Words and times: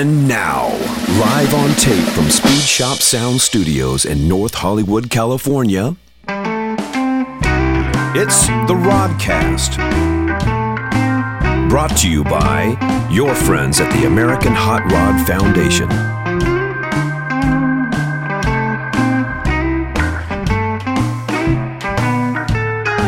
And 0.00 0.26
now, 0.26 0.68
live 1.20 1.52
on 1.52 1.74
tape 1.74 2.08
from 2.14 2.30
Speed 2.30 2.62
Shop 2.62 2.96
Sound 3.00 3.38
Studios 3.38 4.06
in 4.06 4.26
North 4.26 4.54
Hollywood, 4.54 5.10
California, 5.10 5.94
it's 8.16 8.46
the 8.46 8.72
Rodcast. 8.72 9.76
Brought 11.68 11.94
to 11.98 12.10
you 12.10 12.24
by 12.24 13.08
your 13.12 13.34
friends 13.34 13.78
at 13.78 13.92
the 13.92 14.06
American 14.06 14.54
Hot 14.54 14.90
Rod 14.90 15.26
Foundation. 15.26 15.92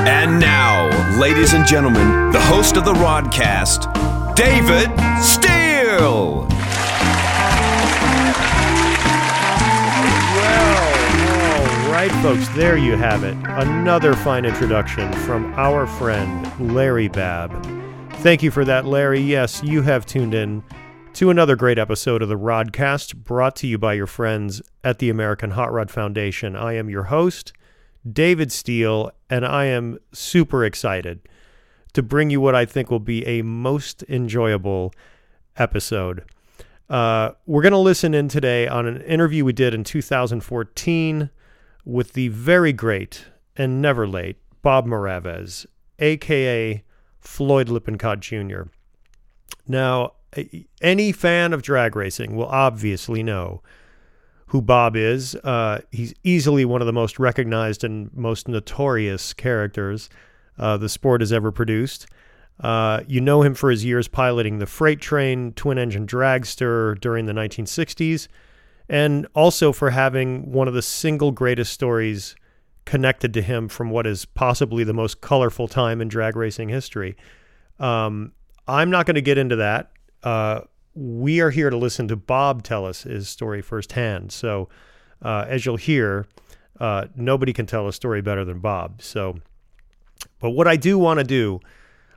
And 0.07 0.39
now, 0.39 0.91
ladies 1.19 1.55
and 1.55 1.67
gentlemen, 1.67 2.33
the 2.33 2.41
host 2.43 2.77
of 2.77 2.85
the 2.85 2.93
Rodcast, 2.93 4.35
David 4.35 4.91
Steele. 5.23 6.52
Right, 12.09 12.23
folks, 12.23 12.49
there 12.57 12.77
you 12.77 12.97
have 12.97 13.23
it. 13.23 13.37
Another 13.45 14.13
fine 14.15 14.45
introduction 14.45 15.13
from 15.25 15.55
our 15.55 15.87
friend 15.87 16.75
Larry 16.75 17.07
Babb. 17.07 17.53
Thank 18.15 18.43
you 18.43 18.51
for 18.51 18.65
that, 18.65 18.85
Larry. 18.85 19.21
Yes, 19.21 19.63
you 19.63 19.83
have 19.83 20.05
tuned 20.05 20.35
in 20.35 20.65
to 21.13 21.31
another 21.31 21.55
great 21.55 21.79
episode 21.79 22.21
of 22.21 22.29
the 22.29 22.37
Rodcast 22.37 23.15
brought 23.15 23.55
to 23.57 23.69
you 23.69 23.79
by 23.79 23.93
your 23.93 24.09
friends 24.09 24.61
at 24.83 24.99
the 24.99 25.11
American 25.11 25.53
Hot 25.53 25.73
Rod 25.73 25.93
Foundation. 25.93 26.57
I 26.57 26.73
am 26.73 26.91
your 26.91 27.05
host, 27.05 27.53
David 28.11 28.51
Steele, 28.51 29.13
and 29.31 29.47
I 29.47 29.67
am 29.67 29.97
super 30.13 30.65
excited 30.65 31.21
to 31.93 32.03
bring 32.03 32.31
you 32.31 32.41
what 32.41 32.57
I 32.57 32.65
think 32.65 32.91
will 32.91 32.99
be 32.99 33.25
a 33.29 33.43
most 33.43 34.03
enjoyable 34.09 34.93
episode. 35.57 36.25
Uh, 36.91 37.31
we're 37.47 37.63
going 37.63 37.71
to 37.71 37.79
listen 37.79 38.13
in 38.13 38.27
today 38.27 38.67
on 38.67 38.89
an 38.89 39.03
interview 39.03 39.45
we 39.45 39.53
did 39.53 39.73
in 39.73 39.85
2014 39.85 41.31
with 41.85 42.13
the 42.13 42.29
very 42.29 42.73
great 42.73 43.27
and 43.57 43.83
never 43.83 44.07
late 44.07 44.37
Bob 44.63 44.87
Muravez, 44.87 45.67
aka 45.99 46.83
Floyd 47.19 47.69
Lippincott 47.69 48.21
Jr. 48.21 48.63
Now, 49.67 50.15
any 50.81 51.13
fan 51.13 51.53
of 51.53 51.63
drag 51.63 51.95
racing 51.95 52.37
will 52.37 52.47
obviously 52.47 53.23
know 53.23 53.63
who 54.47 54.61
Bob 54.61 54.97
is. 54.97 55.35
Uh, 55.37 55.81
he's 55.91 56.15
easily 56.25 56.65
one 56.65 56.83
of 56.83 56.87
the 56.87 56.93
most 56.93 57.19
recognized 57.19 57.85
and 57.85 58.13
most 58.15 58.49
notorious 58.49 59.33
characters 59.33 60.11
uh, 60.59 60.77
the 60.77 60.89
sport 60.89 61.21
has 61.21 61.33
ever 61.33 61.51
produced. 61.51 62.07
Uh, 62.61 63.01
you 63.07 63.21
know 63.21 63.43
him 63.43 63.55
for 63.55 63.71
his 63.71 63.85
years 63.85 64.09
piloting 64.09 64.59
the 64.59 64.67
freight 64.67 65.01
train 65.01 65.53
twin 65.53 65.79
engine 65.79 66.07
dragster 66.07 67.01
during 67.01 67.27
the 67.27 67.33
1960s, 67.33 68.29
and 68.89 69.27
also 69.35 69.73
for 69.73 69.91
having 69.91 70.51
one 70.53 70.69
of 70.69 70.75
the 70.75 70.83
single 70.83 71.33
greatest 71.33 71.73
stories 71.73 72.37
connected 72.85 73.33
to 73.35 73.43
him 73.43 73.69
from 73.69 73.91
what 73.91 74.07
is 74.07 74.25
possibly 74.25 74.85
the 74.85 74.93
most 74.93 75.21
colorful 75.21 75.69
time 75.69 76.01
in 76.01 76.09
drag 76.09 76.37
racing 76.37 76.69
history. 76.69 77.17
Um, 77.79 78.33
I'm 78.67 78.91
not 78.91 79.07
going 79.07 79.15
to 79.15 79.23
get 79.23 79.39
into 79.39 79.57
that. 79.57 79.91
Uh, 80.23 80.63
we 80.95 81.41
are 81.41 81.51
here 81.51 81.71
to 81.71 81.77
listen 81.77 82.09
to 82.09 82.17
Bob 82.17 82.63
tell 82.63 82.85
us 82.85 83.03
his 83.03 83.29
story 83.29 83.63
firsthand. 83.63 84.33
So, 84.33 84.69
uh, 85.23 85.47
as 85.49 85.65
you'll 85.65 85.77
hear, 85.77 86.27
uh, 86.81 87.07
nobody 87.15 87.53
can 87.53 87.67
tell 87.67 87.87
a 87.89 87.93
story 87.93 88.21
better 88.21 88.45
than 88.45 88.59
Bob. 88.59 89.01
So, 89.01 89.39
but 90.41 90.51
what 90.51 90.69
I 90.69 90.77
do 90.77 90.99
want 90.99 91.19
to 91.19 91.25
do, 91.25 91.61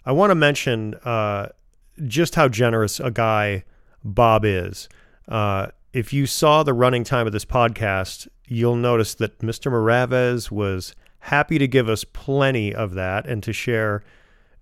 I 0.06 0.12
want 0.12 0.32
to 0.32 0.36
mention 0.36 0.96
uh, 1.06 1.50
just 2.08 2.36
how 2.36 2.48
generous 2.48 3.00
a 3.00 3.12
guy 3.12 3.64
Bob 4.04 4.44
is. 4.46 4.90
If 5.96 6.12
you 6.12 6.26
saw 6.26 6.62
the 6.62 6.74
running 6.74 7.06
time 7.06 7.26
of 7.26 7.32
this 7.32 7.46
podcast, 7.46 8.28
you'll 8.50 8.76
notice 8.76 9.16
that 9.16 9.40
Mr. 9.40 9.72
Muravez 9.72 10.52
was 10.52 10.94
happy 11.20 11.58
to 11.58 11.70
give 11.70 11.88
us 11.88 12.04
plenty 12.04 12.76
of 12.76 12.96
that 12.96 13.26
and 13.26 13.42
to 13.44 13.54
share 13.54 14.04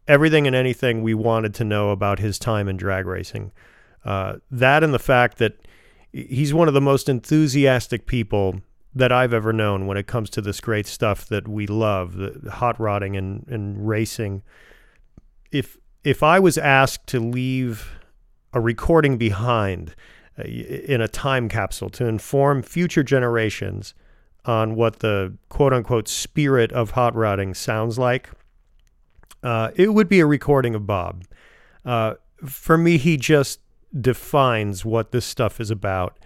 everything 0.08 0.46
and 0.46 0.56
anything 0.56 1.02
we 1.02 1.16
wanted 1.16 1.56
to 1.56 1.64
know 1.64 1.90
about 1.90 2.20
his 2.20 2.38
time 2.38 2.68
in 2.68 2.78
drag 2.78 3.08
racing. 3.08 3.52
Uh, 4.06 4.36
that 4.52 4.84
and 4.84 4.94
the 4.94 5.00
fact 5.00 5.40
that 5.40 5.58
he's 6.12 6.54
one 6.54 6.68
of 6.68 6.76
the 6.76 6.80
most 6.80 7.10
enthusiastic 7.10 8.06
people 8.06 8.62
that 8.94 9.12
I've 9.12 9.34
ever 9.34 9.52
known 9.52 9.88
when 9.88 9.98
it 9.98 10.06
comes 10.06 10.30
to 10.30 10.42
this 10.42 10.62
great 10.62 10.86
stuff 10.86 11.26
that 11.30 11.48
we 11.48 11.66
love, 11.66 12.16
the 12.16 12.52
hot 12.52 12.80
rodding 12.80 13.18
and, 13.18 13.44
and 13.48 13.88
racing. 13.88 14.44
If 15.52 15.78
if 16.04 16.22
I 16.22 16.38
was 16.38 16.60
asked 16.60 17.08
to 17.08 17.20
leave 17.20 17.90
a 18.54 18.62
recording 18.62 19.18
behind 19.18 19.96
in 20.38 21.02
a 21.02 21.08
time 21.08 21.48
capsule 21.50 21.90
to 21.92 22.08
inform 22.08 22.64
future 22.64 23.04
generations 23.04 23.94
on 24.46 24.76
what 24.76 25.00
the 25.00 25.34
quote 25.50 25.74
unquote 25.74 26.08
spirit 26.08 26.72
of 26.72 26.92
hot 26.92 27.16
rodding 27.16 27.54
sounds 27.54 27.98
like, 27.98 28.30
uh, 29.44 29.72
it 29.76 29.94
would 29.94 30.10
be 30.10 30.20
a 30.20 30.26
recording 30.26 30.76
of 30.76 30.88
Bob. 30.88 31.24
Uh, 31.86 32.16
for 32.46 32.78
me, 32.78 32.98
he 32.98 33.18
just 33.18 33.60
defines 34.00 34.84
what 34.84 35.12
this 35.12 35.26
stuff 35.26 35.62
is 35.62 35.70
about 35.70 36.18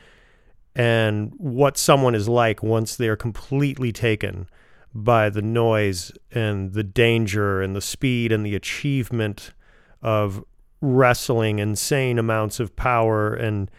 and 0.76 1.34
what 1.38 1.78
someone 1.78 2.16
is 2.16 2.30
like 2.30 2.62
once 2.64 2.96
they're 2.96 3.16
completely 3.16 3.92
taken 3.92 4.48
by 4.94 5.30
the 5.30 5.42
noise 5.42 6.12
and 6.32 6.74
the 6.74 6.84
danger 6.84 7.62
and 7.62 7.76
the 7.76 7.82
speed 7.82 8.32
and 8.32 8.46
the 8.46 8.56
achievement 8.56 9.54
of 10.02 10.44
wrestling 10.80 11.60
insane 11.60 12.20
amounts 12.20 12.60
of 12.60 12.76
power 12.76 13.34
and 13.34 13.70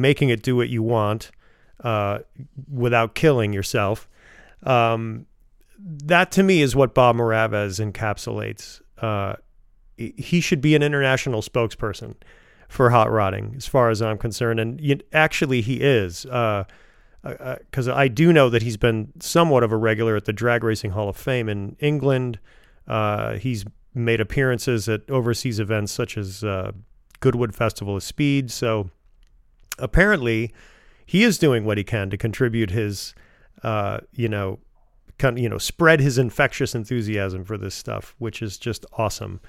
making 0.00 0.28
it 0.28 0.42
do 0.42 0.56
what 0.56 0.68
you 0.68 0.82
want 0.82 1.30
uh, 1.82 2.20
without 2.70 3.14
killing 3.14 3.52
yourself. 3.52 4.08
Um, 4.62 5.26
that 5.78 6.32
to 6.32 6.42
me 6.42 6.62
is 6.62 6.74
what 6.74 6.94
Bob 6.94 7.16
Muravez 7.16 7.80
encapsulates. 7.80 8.80
Uh, 8.98 9.36
he 9.96 10.40
should 10.40 10.60
be 10.60 10.74
an 10.74 10.82
international 10.82 11.42
spokesperson 11.42 12.14
for 12.68 12.90
hot 12.90 13.10
rodding, 13.10 13.54
as 13.56 13.66
far 13.66 13.90
as 13.90 14.02
I'm 14.02 14.18
concerned. 14.18 14.58
And 14.58 15.02
actually, 15.12 15.60
he 15.60 15.80
is, 15.80 16.22
because 16.24 16.66
uh, 17.22 17.92
uh, 17.92 17.94
I 17.94 18.08
do 18.08 18.32
know 18.32 18.50
that 18.50 18.62
he's 18.62 18.76
been 18.76 19.12
somewhat 19.20 19.62
of 19.62 19.70
a 19.70 19.76
regular 19.76 20.16
at 20.16 20.24
the 20.24 20.32
Drag 20.32 20.64
Racing 20.64 20.92
Hall 20.92 21.08
of 21.08 21.16
Fame 21.16 21.48
in 21.48 21.76
England. 21.78 22.38
Uh, 22.88 23.34
he's 23.34 23.64
made 23.94 24.20
appearances 24.20 24.88
at 24.88 25.08
overseas 25.08 25.60
events 25.60 25.92
such 25.92 26.18
as 26.18 26.42
uh, 26.42 26.72
Goodwood 27.20 27.54
Festival 27.54 27.96
of 27.96 28.02
Speed. 28.02 28.50
So 28.50 28.90
apparently, 29.78 30.52
he 31.06 31.22
is 31.22 31.38
doing 31.38 31.64
what 31.64 31.78
he 31.78 31.84
can 31.84 32.10
to 32.10 32.16
contribute 32.16 32.70
his, 32.70 33.14
uh, 33.62 34.00
you 34.12 34.28
know, 34.28 34.58
kind 35.18 35.38
you 35.38 35.48
know, 35.48 35.58
spread 35.58 36.00
his 36.00 36.18
infectious 36.18 36.74
enthusiasm 36.74 37.44
for 37.44 37.56
this 37.56 37.74
stuff, 37.74 38.14
which 38.18 38.42
is 38.42 38.58
just 38.58 38.84
awesome. 38.96 39.40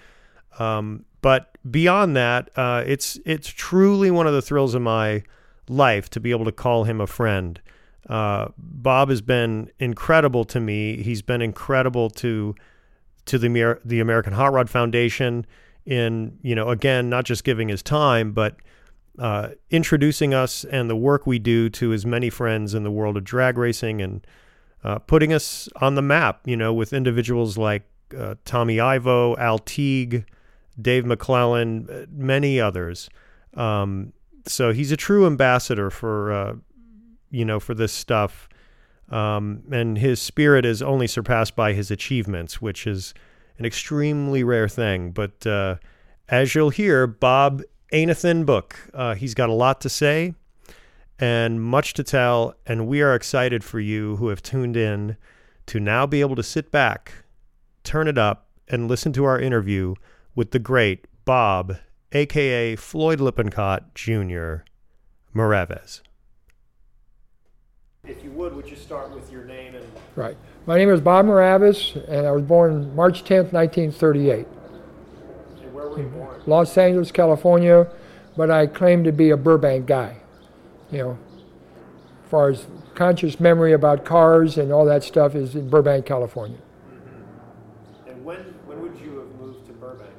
Um, 0.59 1.05
but 1.21 1.57
beyond 1.69 2.15
that, 2.15 2.49
uh, 2.55 2.83
it's 2.85 3.19
it's 3.25 3.49
truly 3.49 4.11
one 4.11 4.27
of 4.27 4.33
the 4.33 4.41
thrills 4.41 4.75
of 4.75 4.81
my 4.81 5.23
life 5.67 6.09
to 6.11 6.19
be 6.19 6.31
able 6.31 6.45
to 6.45 6.51
call 6.51 6.83
him 6.83 7.01
a 7.01 7.07
friend. 7.07 7.59
Uh, 8.09 8.49
Bob 8.57 9.09
has 9.09 9.21
been 9.21 9.71
incredible 9.79 10.45
to 10.45 10.59
me. 10.59 11.01
He's 11.01 11.21
been 11.21 11.41
incredible 11.41 12.09
to 12.11 12.55
to 13.25 13.39
the 13.39 13.79
the 13.83 13.99
American 13.99 14.33
Hot 14.33 14.53
Rod 14.53 14.69
Foundation 14.69 15.45
in 15.85 16.37
you 16.41 16.55
know 16.55 16.69
again 16.69 17.09
not 17.09 17.25
just 17.25 17.43
giving 17.43 17.69
his 17.69 17.83
time 17.83 18.31
but 18.31 18.55
uh, 19.19 19.49
introducing 19.69 20.33
us 20.33 20.63
and 20.65 20.89
the 20.89 20.95
work 20.95 21.25
we 21.25 21.39
do 21.39 21.69
to 21.69 21.93
as 21.93 22.05
many 22.05 22.29
friends 22.29 22.73
in 22.73 22.83
the 22.83 22.91
world 22.91 23.17
of 23.17 23.23
drag 23.23 23.57
racing 23.57 24.01
and 24.01 24.25
uh, 24.83 24.99
putting 24.99 25.33
us 25.33 25.69
on 25.77 25.95
the 25.95 26.01
map. 26.01 26.41
You 26.45 26.57
know 26.57 26.73
with 26.73 26.93
individuals 26.93 27.57
like 27.57 27.83
uh, 28.17 28.35
Tommy 28.45 28.79
Ivo, 28.79 29.35
Al 29.37 29.59
Teague, 29.59 30.25
Dave 30.79 31.05
McClelland, 31.05 31.89
uh, 31.89 32.05
many 32.11 32.59
others. 32.59 33.09
Um, 33.55 34.13
so 34.45 34.73
he's 34.73 34.91
a 34.91 34.97
true 34.97 35.25
ambassador 35.25 35.89
for 35.89 36.31
uh, 36.31 36.53
you 37.31 37.45
know 37.45 37.59
for 37.59 37.73
this 37.73 37.93
stuff, 37.93 38.49
um, 39.09 39.63
and 39.71 39.97
his 39.97 40.21
spirit 40.21 40.65
is 40.65 40.81
only 40.81 41.07
surpassed 41.07 41.55
by 41.55 41.73
his 41.73 41.89
achievements, 41.89 42.61
which 42.61 42.85
is 42.85 43.13
an 43.57 43.65
extremely 43.65 44.43
rare 44.43 44.67
thing. 44.67 45.11
But 45.11 45.45
as 46.27 46.55
you'll 46.55 46.71
hear, 46.71 47.07
Bob 47.07 47.61
ain't 47.91 48.11
a 48.11 48.15
thin 48.15 48.45
book. 48.45 48.77
Uh, 48.93 49.15
he's 49.15 49.33
got 49.33 49.49
a 49.49 49.53
lot 49.53 49.81
to 49.81 49.89
say 49.89 50.33
and 51.19 51.61
much 51.61 51.93
to 51.93 52.03
tell, 52.03 52.55
and 52.65 52.87
we 52.87 53.01
are 53.01 53.15
excited 53.15 53.63
for 53.63 53.79
you 53.79 54.17
who 54.17 54.27
have 54.27 54.41
tuned 54.41 54.75
in 54.75 55.17
to 55.67 55.79
now 55.79 56.05
be 56.05 56.21
able 56.21 56.35
to 56.35 56.43
sit 56.43 56.71
back, 56.71 57.13
turn 57.83 58.07
it 58.07 58.17
up, 58.17 58.47
and 58.67 58.87
listen 58.87 59.13
to 59.13 59.23
our 59.23 59.39
interview 59.39 59.95
with 60.35 60.51
the 60.51 60.59
great 60.59 61.05
Bob, 61.23 61.77
aka 62.11 62.75
Floyd 62.75 63.19
Lippincott 63.19 63.95
Jr. 63.95 64.63
Muravez. 65.33 66.01
If 68.03 68.23
you 68.23 68.31
would, 68.31 68.53
would 68.53 68.69
you 68.69 68.75
start 68.75 69.09
with 69.11 69.31
your 69.31 69.45
name 69.45 69.75
and. 69.75 69.85
Right. 70.15 70.37
My 70.67 70.77
name 70.77 70.89
is 70.89 71.01
Bob 71.01 71.25
Muravez, 71.25 71.95
and 72.07 72.27
I 72.27 72.31
was 72.31 72.43
born 72.43 72.95
March 72.95 73.23
10th, 73.23 73.51
1938. 73.51 74.47
And 75.97 76.13
where 76.13 76.21
were 76.21 76.27
you 76.27 76.27
born? 76.27 76.41
Los 76.45 76.77
Angeles, 76.77 77.11
California. 77.11 77.87
but 78.37 78.51
I 78.51 78.67
claim 78.67 79.03
to 79.03 79.11
be 79.11 79.29
a 79.29 79.37
Burbank 79.37 79.85
guy. 79.85 80.17
You 80.91 80.97
know, 80.99 81.17
as 82.23 82.29
far 82.29 82.49
as 82.49 82.67
conscious 82.95 83.39
memory 83.39 83.73
about 83.73 84.05
cars 84.05 84.57
and 84.57 84.71
all 84.71 84.85
that 84.85 85.03
stuff 85.03 85.35
is 85.35 85.55
in 85.55 85.69
Burbank, 85.69 86.05
California. 86.05 86.57
And 88.07 88.23
when 88.23 88.37
when 88.65 88.81
would 88.81 88.99
you 88.99 89.17
have 89.19 89.29
moved 89.39 89.65
to 89.67 89.73
Burbank? 89.73 90.11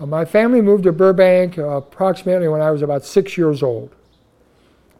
Uh, 0.00 0.06
my 0.06 0.24
family 0.24 0.60
moved 0.60 0.84
to 0.84 0.92
Burbank 0.92 1.58
uh, 1.58 1.68
approximately 1.68 2.48
when 2.48 2.60
I 2.60 2.70
was 2.70 2.82
about 2.82 3.04
six 3.04 3.36
years 3.36 3.62
old. 3.62 3.94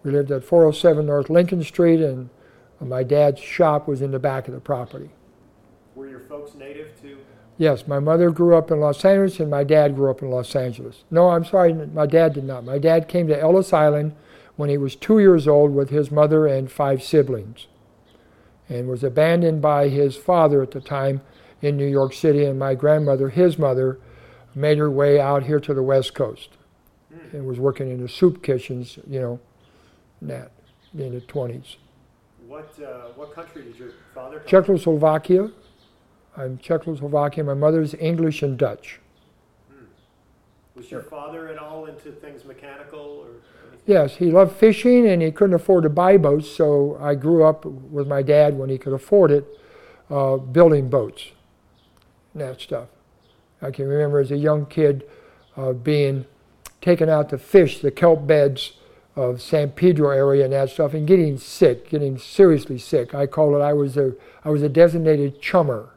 We 0.05 0.13
lived 0.13 0.31
at 0.31 0.45
407 0.45 1.07
North 1.07 1.29
Lincoln 1.29 1.63
Street, 1.65 2.01
and 2.01 2.31
uh, 2.81 2.85
my 2.85 3.03
dad's 3.03 3.41
shop 3.41 3.89
was 3.89 4.01
in 4.01 4.11
the 4.11 4.19
back 4.19 4.49
of 4.49 4.55
the 4.55 4.61
property. 4.61 5.11
Were 5.95 6.09
your 6.09 6.21
folks 6.21 6.55
native 6.55 7.01
to? 7.03 7.19
Yes, 7.59 7.89
my 7.89 7.99
mother 7.99 8.31
grew 8.31 8.57
up 8.57 8.71
in 8.71 8.79
Los 8.79 9.05
Angeles, 9.05 9.41
and 9.41 9.51
my 9.51 9.65
dad 9.65 9.97
grew 9.97 10.11
up 10.11 10.23
in 10.23 10.31
Los 10.31 10.55
Angeles. 10.55 11.03
No, 11.11 11.31
I'm 11.31 11.45
sorry, 11.45 11.75
my 11.75 12.07
dad 12.07 12.35
did 12.35 12.45
not. 12.45 12.65
My 12.65 12.79
dad 12.79 13.09
came 13.09 13.27
to 13.27 13.39
Ellis 13.39 13.73
Island 13.73 14.15
when 14.55 14.71
he 14.71 14.79
was 14.79 14.95
two 14.95 15.19
years 15.19 15.49
old 15.49 15.75
with 15.75 15.91
his 15.91 16.13
mother 16.13 16.47
and 16.47 16.71
five 16.71 17.03
siblings, 17.03 17.67
and 18.69 18.87
was 18.89 19.03
abandoned 19.03 19.61
by 19.61 19.89
his 19.89 20.17
father 20.17 20.63
at 20.63 20.71
the 20.71 20.81
time 20.81 21.21
in 21.61 21.77
New 21.77 21.87
York 21.87 22.13
City. 22.13 22.45
And 22.45 22.61
my 22.61 22.77
grandmother, 22.77 23.29
his 23.29 23.59
mother, 23.59 23.99
made 24.55 24.79
her 24.79 24.91
way 24.91 25.21
out 25.21 25.43
here 25.43 25.59
to 25.59 25.75
the 25.75 25.83
West 25.83 26.15
Coast, 26.15 26.51
and 27.33 27.45
was 27.45 27.59
working 27.59 27.91
in 27.91 28.01
the 28.01 28.09
soup 28.09 28.41
kitchens, 28.41 29.01
you 29.05 29.21
know, 29.21 29.41
that 30.23 30.53
in 30.97 31.13
the 31.13 31.21
20s. 31.23 31.77
What 32.47 32.73
uh, 32.81 33.09
what 33.15 33.35
country 33.35 33.65
did 33.65 33.77
your 33.77 33.91
father 34.15 34.39
come 34.39 34.49
Czechoslovakia. 34.49 35.51
I'm 36.39 36.57
Czechoslovakian. 36.59 37.47
My 37.47 37.55
mother's 37.55 37.95
English 37.95 38.43
and 38.45 38.57
Dutch. 38.57 39.01
Was 40.77 40.89
your 40.89 41.03
father 41.03 41.49
at 41.49 41.59
all 41.59 41.87
into 41.87 42.13
things 42.13 42.45
mechanical 42.45 43.27
or 43.27 43.31
anything? 43.69 43.81
Yes, 43.87 44.15
he 44.15 44.31
loved 44.31 44.57
fishing 44.57 45.09
and 45.09 45.21
he 45.21 45.33
couldn't 45.33 45.55
afford 45.55 45.83
to 45.83 45.89
buy 45.89 46.17
boats, 46.17 46.49
so 46.49 46.97
I 47.01 47.17
grew 47.17 47.43
up 47.43 47.65
with 47.65 48.07
my 48.07 48.23
dad 48.23 48.57
when 48.57 48.71
he 48.71 48.79
could 48.79 48.93
afford 48.93 49.33
it, 49.33 49.45
uh, 50.09 50.37
building 50.37 50.89
boats 50.89 51.33
and 52.33 52.43
that 52.43 52.61
stuff. 52.61 52.89
I 53.61 53.73
can 53.73 53.89
remember 53.89 54.21
as 54.21 54.31
a 54.31 54.37
young 54.37 54.67
kid 54.67 55.05
uh, 55.57 55.73
being 55.73 56.27
taken 56.81 57.09
out 57.09 57.31
to 57.31 57.39
fish 57.39 57.81
the 57.81 57.91
kelp 57.91 58.29
beds 58.29 58.75
of 59.17 59.43
San 59.43 59.71
Pedro 59.71 60.11
area 60.11 60.45
and 60.45 60.53
that 60.53 60.71
stuff 60.71 60.95
and 60.95 61.09
getting 61.09 61.37
sick, 61.37 61.91
getting 61.91 62.17
seriously 62.17 62.79
sick. 62.79 63.13
I 63.13 63.27
call 63.27 63.57
it 63.57 63.61
I 63.61 63.73
was 63.73 63.97
a 63.97 64.13
I 64.45 64.51
was 64.51 64.63
a 64.63 64.69
designated 64.69 65.43
chummer. 65.43 65.91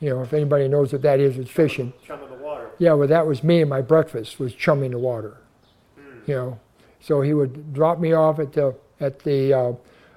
You 0.00 0.10
know, 0.10 0.22
if 0.22 0.32
anybody 0.32 0.68
knows 0.68 0.92
what 0.92 1.02
that 1.02 1.18
is, 1.18 1.38
it's 1.38 1.50
fishing. 1.50 1.92
Chum 2.06 2.22
of 2.22 2.30
the 2.30 2.36
water. 2.36 2.70
Yeah, 2.78 2.92
well, 2.92 3.08
that 3.08 3.26
was 3.26 3.42
me 3.42 3.60
and 3.60 3.70
my 3.70 3.80
breakfast 3.80 4.38
was 4.38 4.54
chumming 4.54 4.92
the 4.92 4.98
water. 4.98 5.38
You 6.26 6.34
know, 6.34 6.60
so 7.00 7.22
he 7.22 7.32
would 7.32 7.72
drop 7.72 7.98
me 7.98 8.12
off 8.12 8.38
at 8.38 8.52
the 8.52 8.74
at 9.00 9.20
the 9.20 9.52
uh, 9.52 9.72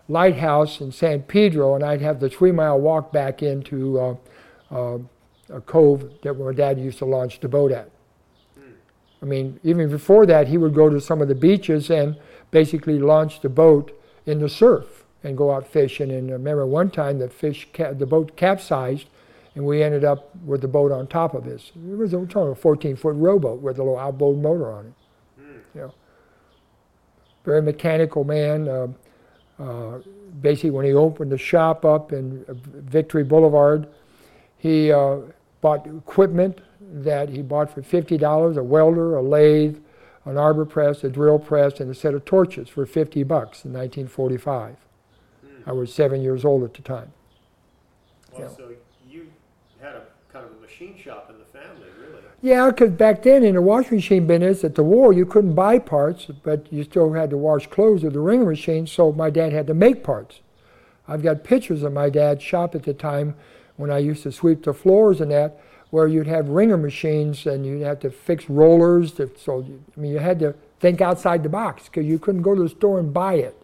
lighthouse 0.10 0.82
in 0.82 0.92
San 0.92 1.24
Pedro, 1.24 1.76
and 1.76 1.84
I'd 1.84 2.02
have 2.02 2.20
the 2.20 2.30
three 2.30 2.52
mile 2.52 2.80
walk 2.80 3.12
back 3.14 3.42
into 3.42 4.00
uh, 4.00 4.16
uh, 4.72 4.98
a 5.50 5.62
cove 5.62 6.12
that 6.24 6.34
my 6.34 6.52
dad 6.52 6.80
used 6.80 6.98
to 7.00 7.06
launch 7.06 7.40
the 7.40 7.48
boat 7.48 7.72
at. 7.72 7.90
I 9.22 9.26
mean, 9.26 9.60
even 9.64 9.90
before 9.90 10.26
that, 10.26 10.48
he 10.48 10.58
would 10.58 10.74
go 10.74 10.90
to 10.90 11.00
some 11.00 11.22
of 11.22 11.28
the 11.28 11.36
beaches 11.36 11.90
and 11.92 12.18
basically 12.50 12.98
launch 12.98 13.42
the 13.42 13.50
boat 13.50 13.92
in 14.26 14.40
the 14.40 14.50
surf 14.50 15.06
and 15.24 15.38
go 15.38 15.52
out 15.52 15.68
fishing. 15.68 16.12
And 16.12 16.30
I 16.30 16.34
remember 16.34 16.66
one 16.66 16.90
time 16.90 17.20
the 17.20 17.30
fish, 17.30 17.68
ca- 17.72 17.94
the 17.94 18.08
boat 18.08 18.36
capsized, 18.36 19.08
and 19.56 19.66
we 19.66 19.84
ended 19.84 20.04
up 20.04 20.34
with 20.46 20.62
the 20.62 20.68
boat 20.68 20.92
on 20.92 21.08
top 21.08 21.34
of 21.34 21.44
this. 21.44 21.72
It 21.76 21.98
was 21.98 22.14
a, 22.14 22.20
a 22.20 22.56
14 22.56 22.96
foot 22.96 23.16
rowboat 23.16 23.62
with 23.62 23.78
a 23.80 23.84
little 23.84 23.98
outboard 24.00 24.38
motor 24.42 24.72
on 24.72 24.88
it. 24.88 24.94
You 25.76 25.82
know, 25.82 25.94
very 27.46 27.62
mechanical 27.62 28.24
man. 28.24 28.68
Uh, 28.68 28.88
uh, 29.60 30.00
basically, 30.42 30.72
when 30.72 30.86
he 30.86 30.94
opened 30.94 31.32
the 31.32 31.38
shop 31.38 31.86
up 31.86 32.12
in 32.12 32.44
uh, 32.48 32.54
Victory 32.74 33.24
Boulevard, 33.24 33.88
he 34.58 34.92
uh, 34.92 35.18
bought 35.62 35.86
equipment 35.88 36.62
that 36.82 37.30
he 37.30 37.42
bought 37.42 37.70
for 37.74 37.82
$50 37.82 38.58
a 38.58 38.64
welder, 38.64 39.16
a 39.16 39.22
lathe, 39.22 39.78
an 40.26 40.38
arbor 40.38 40.66
press, 40.66 41.04
a 41.04 41.10
drill 41.10 41.40
press, 41.40 41.80
and 41.80 41.90
a 41.90 41.96
set 41.96 42.14
of 42.14 42.26
torches 42.26 42.70
for 42.70 42.86
50 42.86 43.24
bucks 43.24 43.66
in 43.66 43.72
1945. 43.74 44.76
I 45.66 45.72
was 45.72 45.94
seven 45.94 46.22
years 46.22 46.44
old 46.44 46.64
at 46.64 46.74
the 46.74 46.82
time. 46.82 47.14
Well, 48.32 48.42
Yeah. 48.42 48.48
so 48.50 48.72
had 49.82 49.96
a 49.96 50.04
kind 50.32 50.46
of 50.46 50.52
a 50.58 50.62
machine 50.62 50.98
shop 50.98 51.30
in 51.30 51.38
the 51.38 51.60
family, 51.60 51.88
really. 52.00 52.22
Yeah, 52.42 52.70
because 52.70 52.92
back 52.92 53.24
then 53.24 53.44
in 53.44 53.56
the 53.56 53.62
washing 53.62 53.98
machine 53.98 54.26
business 54.26 54.64
at 54.64 54.76
the 54.76 54.84
war, 54.84 55.14
you 55.14 55.26
couldn't 55.26 55.54
buy 55.54 55.80
parts, 55.80 56.28
but 56.44 56.72
you 56.72 56.84
still 56.84 57.14
had 57.14 57.30
to 57.32 57.38
wash 57.38 57.68
clothes 57.68 58.04
with 58.04 58.14
the 58.14 58.20
wringer 58.20 58.46
machine, 58.46 58.88
so 58.88 59.12
my 59.12 59.30
dad 59.30 59.52
had 59.52 59.68
to 59.68 59.74
make 59.74 60.04
parts. 60.04 60.42
I've 61.08 61.22
got 61.22 61.44
pictures 61.44 61.84
of 61.84 61.94
my 61.94 62.10
dad's 62.10 62.42
shop 62.42 62.74
at 62.74 62.84
the 62.84 62.94
time 62.94 63.36
when 63.76 63.92
I 63.92 63.98
used 63.98 64.24
to 64.24 64.32
sweep 64.32 64.64
the 64.64 64.74
floors 64.74 65.20
and 65.20 65.32
that, 65.32 65.60
where 65.90 66.08
you'd 66.08 66.28
have 66.28 66.48
wringer 66.48 66.78
machines 66.78 67.46
and 67.46 67.66
you'd 67.66 67.82
have 67.82 68.00
to 68.00 68.10
fix 68.10 68.50
rollers. 68.50 69.12
To, 69.14 69.30
so, 69.36 69.66
I 69.96 70.00
mean, 70.00 70.12
you 70.12 70.20
had 70.20 70.40
to 70.40 70.56
think 70.80 71.02
outside 71.02 71.44
the 71.44 71.50
box 71.50 71.86
because 71.86 72.06
you 72.06 72.18
couldn't 72.18 72.44
go 72.44 72.56
to 72.56 72.64
the 72.64 72.70
store 72.70 73.00
and 73.00 73.14
buy 73.14 73.36
it. 73.36 73.58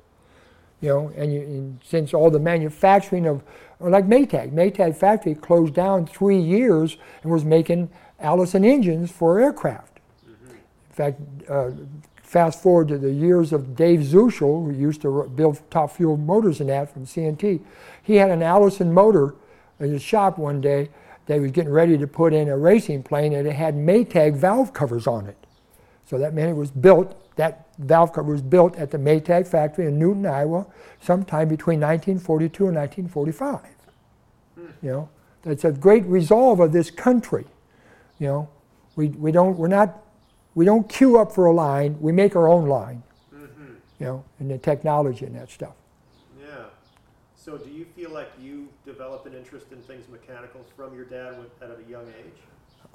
You 0.81 0.89
know, 0.89 1.11
and, 1.15 1.33
you, 1.33 1.41
and 1.41 1.79
since 1.83 2.13
all 2.13 2.29
the 2.29 2.39
manufacturing 2.39 3.25
of, 3.25 3.41
or 3.79 3.89
like 3.89 4.07
Maytag, 4.07 4.51
Maytag 4.51 4.95
factory 4.95 5.35
closed 5.35 5.74
down 5.74 6.07
three 6.07 6.39
years 6.39 6.97
and 7.21 7.31
was 7.31 7.45
making 7.45 7.89
Allison 8.19 8.65
engines 8.65 9.12
for 9.12 9.39
aircraft. 9.39 10.00
In 10.25 10.95
fact, 10.95 11.19
uh, 11.47 11.71
fast 12.24 12.62
forward 12.62 12.89
to 12.89 12.97
the 12.97 13.12
years 13.12 13.53
of 13.53 13.75
Dave 13.75 14.01
Zeuschel, 14.01 14.65
who 14.65 14.71
used 14.71 15.01
to 15.03 15.31
build 15.35 15.62
top 15.69 15.91
fuel 15.91 16.18
motors 16.18 16.59
and 16.59 16.69
that 16.69 16.91
from 16.91 17.06
CNT. 17.06 17.62
He 18.01 18.15
had 18.15 18.31
an 18.31 18.44
Allison 18.44 18.91
motor 18.91 19.35
in 19.80 19.91
his 19.91 20.01
shop 20.01 20.38
one 20.38 20.59
day. 20.59 20.89
They 21.27 21.39
was 21.39 21.51
getting 21.51 21.71
ready 21.71 21.97
to 21.97 22.07
put 22.07 22.33
in 22.33 22.50
a 22.50 22.57
racing 22.57 23.03
plane, 23.03 23.33
and 23.33 23.47
it 23.47 23.53
had 23.53 23.75
Maytag 23.75 24.35
valve 24.35 24.73
covers 24.73 25.07
on 25.07 25.27
it. 25.27 25.46
So 26.07 26.18
that 26.18 26.33
meant 26.33 26.56
was 26.56 26.71
built, 26.71 27.36
that 27.36 27.68
valve 27.77 28.13
cover 28.13 28.31
was 28.31 28.42
built 28.42 28.77
at 28.77 28.92
the 28.92 28.98
Maytag 28.98 29.45
factory 29.45 29.88
in 29.88 30.00
Newton, 30.00 30.25
Iowa, 30.25 30.65
sometime 31.01 31.50
between 31.50 31.81
1942 31.81 32.68
and 32.68 32.75
1945. 32.75 33.59
You 34.81 34.89
know, 34.89 35.09
that's 35.44 35.65
a 35.65 35.71
great 35.71 36.06
resolve 36.06 36.59
of 36.59 36.71
this 36.71 36.89
country. 36.89 37.45
You 38.19 38.27
know, 38.27 38.50
we, 38.95 39.09
we 39.09 39.31
don't, 39.31 39.57
we're 39.57 39.68
not, 39.68 40.01
we 40.56 40.65
don't 40.65 40.88
queue 40.88 41.19
up 41.19 41.31
for 41.33 41.45
a 41.45 41.54
line, 41.54 41.97
we 41.99 42.11
make 42.11 42.35
our 42.35 42.47
own 42.47 42.68
line, 42.68 43.04
mm-hmm. 43.33 43.73
you 43.99 44.06
know, 44.06 44.23
and 44.40 44.49
the 44.49 44.57
technology 44.57 45.26
and 45.26 45.35
that 45.35 45.52
stuff. 45.52 45.76
Yeah. 46.40 46.66
So 47.35 47.57
do 47.57 47.69
you 47.69 47.85
feel 47.95 48.11
like 48.11 48.31
you 48.40 48.69
developed 48.85 49.28
an 49.28 49.33
interest 49.33 49.68
in 49.71 49.81
things 49.81 50.07
mechanical 50.09 50.66
from 50.76 50.95
your 50.95 51.06
dad 51.06 51.35
at 51.61 51.69
a 51.69 51.90
young 51.90 52.07
age? 52.07 52.33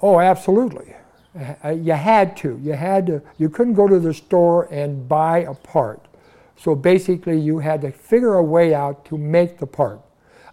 Oh, 0.01 0.19
absolutely. 0.19 0.93
Uh, 1.35 1.69
You 1.69 1.93
had 1.93 2.37
to. 2.37 2.59
You 2.61 2.73
had 2.73 3.07
to. 3.07 3.21
You 3.37 3.49
couldn't 3.49 3.73
go 3.73 3.87
to 3.87 3.99
the 3.99 4.13
store 4.13 4.67
and 4.71 5.07
buy 5.07 5.39
a 5.39 5.53
part. 5.53 6.07
So 6.55 6.75
basically, 6.75 7.39
you 7.39 7.59
had 7.59 7.81
to 7.81 7.91
figure 7.91 8.35
a 8.35 8.43
way 8.43 8.73
out 8.73 9.05
to 9.05 9.17
make 9.17 9.57
the 9.57 9.67
part. 9.67 9.99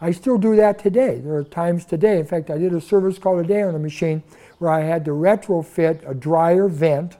I 0.00 0.12
still 0.12 0.38
do 0.38 0.56
that 0.56 0.78
today. 0.78 1.18
There 1.18 1.34
are 1.34 1.44
times 1.44 1.84
today. 1.84 2.18
In 2.18 2.26
fact, 2.26 2.50
I 2.50 2.56
did 2.56 2.72
a 2.72 2.80
service 2.80 3.18
call 3.18 3.36
today 3.36 3.62
on 3.62 3.74
a 3.74 3.78
machine 3.78 4.22
where 4.58 4.70
I 4.70 4.80
had 4.80 5.04
to 5.04 5.10
retrofit 5.10 6.08
a 6.08 6.14
dryer 6.14 6.68
vent 6.68 7.18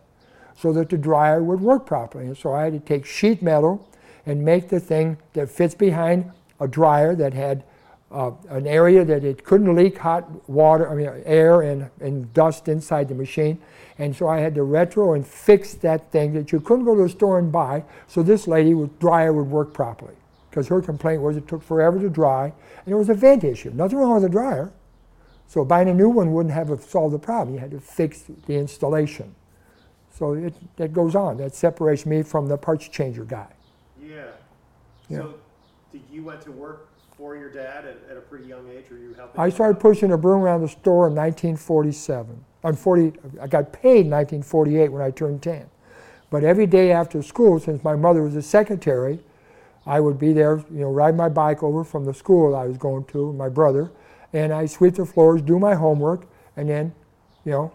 so 0.57 0.73
that 0.73 0.89
the 0.89 0.97
dryer 0.97 1.43
would 1.43 1.61
work 1.61 1.85
properly. 1.85 2.27
And 2.27 2.37
so 2.37 2.55
I 2.55 2.65
had 2.65 2.73
to 2.73 2.81
take 2.81 3.05
sheet 3.05 3.43
metal 3.43 3.87
and 4.25 4.43
make 4.43 4.69
the 4.69 4.81
thing 4.81 5.19
that 5.35 5.51
fits 5.51 5.75
behind 5.75 6.33
a 6.59 6.67
dryer 6.67 7.15
that 7.17 7.35
had 7.35 7.65
uh, 8.11 8.33
an 8.49 8.67
area 8.67 9.05
that 9.05 9.25
it 9.25 9.45
couldn't 9.45 9.75
leak 9.75 9.99
hot 9.99 10.49
water, 10.49 10.91
I 10.91 10.95
mean 10.95 11.23
air 11.25 11.63
and, 11.63 11.91
and 12.01 12.33
dust 12.35 12.69
inside 12.69 13.09
the 13.09 13.15
machine. 13.15 13.61
And 13.99 14.17
so 14.17 14.29
I 14.29 14.41
had 14.41 14.55
to 14.55 14.63
retro 14.63 15.15
and 15.15 15.27
fix 15.27 15.75
that 15.75 16.11
thing 16.11 16.33
that 16.33 16.53
you 16.53 16.61
couldn't 16.61 16.87
go 16.87 16.97
to 16.97 17.03
the 17.03 17.09
store 17.09 17.39
and 17.39 17.53
buy. 17.53 17.85
So 18.09 18.23
this 18.23 18.49
lady 18.49 18.75
with 18.75 18.99
dryer 18.99 19.33
would 19.33 19.49
work 19.49 19.73
properly 19.73 20.15
because 20.51 20.67
her 20.69 20.81
complaint 20.81 21.23
was 21.23 21.37
it 21.37 21.47
took 21.47 21.63
forever 21.63 22.01
to 22.01 22.09
dry 22.09 22.53
and 22.85 22.93
it 22.93 22.97
was 22.97 23.09
a 23.09 23.15
vent 23.15 23.45
issue. 23.45 23.71
Nothing 23.71 23.99
wrong 23.99 24.15
with 24.15 24.23
the 24.25 24.29
dryer. 24.29 24.73
So 25.47 25.65
buying 25.65 25.89
a 25.89 25.95
new 25.95 26.09
one 26.09 26.33
wouldn't 26.33 26.55
have 26.55 26.83
solved 26.83 27.15
the 27.15 27.19
problem. 27.19 27.55
You 27.55 27.61
had 27.61 27.73
to 27.73 27.81
fix 27.81 28.25
the 28.47 28.55
installation. 28.55 29.35
So 30.13 30.35
it, 30.35 30.55
that 30.77 30.93
goes 30.93 31.15
on. 31.15 31.37
That 31.37 31.55
separates 31.55 32.07
me 32.07 32.23
from 32.23 32.49
the 32.49 32.57
parts 32.57 32.89
changer 32.89 33.25
guy. 33.25 33.49
Yeah. 34.03 34.27
Yeah. 35.09 35.19
So 35.19 35.35
did 35.93 36.03
you 36.11 36.25
went 36.25 36.41
to 36.43 36.53
work 36.53 36.89
for 37.21 37.37
your 37.37 37.51
dad 37.51 37.85
at, 37.85 37.99
at 38.11 38.17
a 38.17 38.21
pretty 38.21 38.47
young 38.47 38.67
age, 38.71 38.91
or 38.91 38.97
you 38.97 39.13
helping? 39.13 39.39
I 39.39 39.51
started 39.51 39.79
pushing 39.79 40.13
a 40.13 40.17
broom 40.17 40.41
around 40.41 40.63
the 40.63 40.69
store 40.69 41.07
in 41.07 41.15
1947. 41.15 42.45
I'm 42.65 42.75
40, 42.75 43.13
I 43.41 43.47
got 43.47 43.75
paid 43.75 44.07
in 44.07 44.11
1948 44.11 44.89
when 44.89 45.03
I 45.03 45.11
turned 45.11 45.43
10. 45.43 45.69
But 46.31 46.45
every 46.45 46.67
day 46.67 46.93
after 46.93 47.23
school, 47.23 47.61
since 47.61 47.85
my 47.85 47.95
mother 47.95 48.23
was 48.23 48.37
a 48.37 48.43
secretary, 48.43 49.21
I 49.85 50.01
would 50.01 50.19
be 50.19 50.33
there, 50.33 50.65
you 50.71 50.81
know, 50.81 50.91
ride 50.91 51.15
my 51.15 51.29
bike 51.29 51.63
over 51.63 51.85
from 51.85 52.07
the 52.07 52.15
school 52.15 52.57
I 52.57 52.65
was 52.65 52.79
going 52.79 53.05
to, 53.07 53.35
my 53.35 53.51
brother, 53.51 53.91
and 54.33 54.51
I 54.51 54.65
sweep 54.65 54.95
the 54.95 55.05
floors, 55.05 55.43
do 55.43 55.59
my 55.59 55.75
homework, 55.75 56.27
and 56.57 56.71
then, 56.71 56.95
you 57.45 57.53
know, 57.53 57.73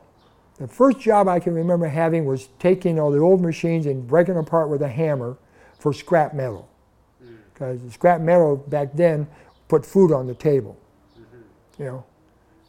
The 0.58 0.68
first 0.68 1.00
job 1.02 1.28
I 1.28 1.40
can 1.40 1.54
remember 1.54 1.86
having 1.88 2.26
was 2.26 2.48
taking 2.60 2.98
all 2.98 3.12
the 3.12 3.20
old 3.20 3.42
machines 3.42 3.86
and 3.86 4.08
breaking 4.08 4.36
them 4.36 4.46
apart 4.46 4.70
with 4.70 4.82
a 4.82 4.88
hammer 4.88 5.38
for 5.78 5.92
scrap 5.92 6.34
metal. 6.34 6.70
Because 7.56 7.82
the 7.82 7.90
scrap 7.90 8.22
metal 8.22 8.58
back 8.58 8.90
then 8.94 9.28
put 9.68 9.84
food 9.86 10.12
on 10.12 10.28
the 10.28 10.36
table. 10.36 10.78
Mm-hmm. 11.18 11.82
You 11.82 11.90
know. 11.90 12.06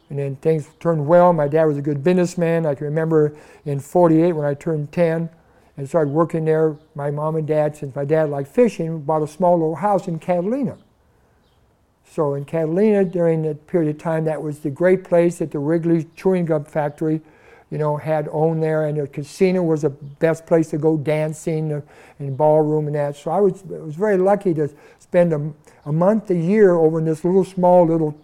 And 0.09 0.17
then 0.17 0.37
things 0.37 0.67
turned 0.79 1.05
well. 1.05 1.33
My 1.33 1.47
dad 1.47 1.65
was 1.65 1.77
a 1.77 1.81
good 1.81 2.03
businessman. 2.03 2.65
I 2.65 2.73
can 2.73 2.85
remember 2.85 3.35
in 3.65 3.79
48 3.79 4.31
when 4.31 4.45
I 4.47 4.53
turned 4.53 4.91
10 4.91 5.29
and 5.75 5.87
started 5.87 6.11
working 6.11 6.45
there, 6.45 6.77
my 6.95 7.11
mom 7.11 7.35
and 7.35 7.45
dad, 7.45 7.75
since 7.75 7.95
my 7.95 8.05
dad 8.05 8.29
liked 8.29 8.49
fishing, 8.49 9.01
bought 9.01 9.21
a 9.21 9.27
small 9.27 9.53
little 9.53 9.75
house 9.75 10.07
in 10.07 10.17
Catalina. 10.17 10.77
So 12.09 12.33
in 12.33 12.45
Catalina, 12.45 13.03
during 13.03 13.43
that 13.43 13.67
period 13.67 13.95
of 13.95 14.01
time, 14.01 14.23
that 14.25 14.41
was 14.41 14.59
the 14.59 14.69
great 14.69 15.03
place 15.03 15.39
that 15.39 15.51
the 15.51 15.59
Wrigley 15.59 16.07
chewing 16.15 16.45
gum 16.45 16.63
factory, 16.63 17.21
you 17.69 17.77
know, 17.77 17.97
had 17.97 18.29
owned 18.31 18.63
there, 18.63 18.85
and 18.85 18.97
the 18.97 19.07
casino 19.07 19.61
was 19.61 19.81
the 19.81 19.89
best 19.89 20.45
place 20.45 20.69
to 20.69 20.77
go 20.77 20.97
dancing 20.97 21.73
uh, 21.73 21.81
and 22.19 22.37
ballroom 22.37 22.87
and 22.87 22.95
that. 22.95 23.15
So 23.15 23.31
I 23.31 23.41
was, 23.41 23.63
was 23.63 23.95
very 23.95 24.17
lucky 24.17 24.53
to 24.53 24.69
spend 24.99 25.33
a, 25.33 25.51
a 25.85 25.91
month 25.91 26.29
a 26.29 26.35
year 26.35 26.75
over 26.75 26.99
in 26.99 27.05
this 27.05 27.25
little 27.25 27.43
small 27.43 27.85
little 27.85 28.17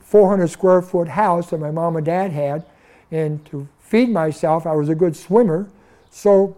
400 0.00 0.48
square 0.48 0.82
foot 0.82 1.08
house 1.08 1.50
that 1.50 1.58
my 1.58 1.70
mom 1.70 1.96
and 1.96 2.06
dad 2.06 2.30
had, 2.32 2.64
and 3.10 3.44
to 3.46 3.68
feed 3.80 4.08
myself, 4.08 4.66
I 4.66 4.74
was 4.74 4.88
a 4.88 4.94
good 4.94 5.16
swimmer, 5.16 5.68
so 6.10 6.56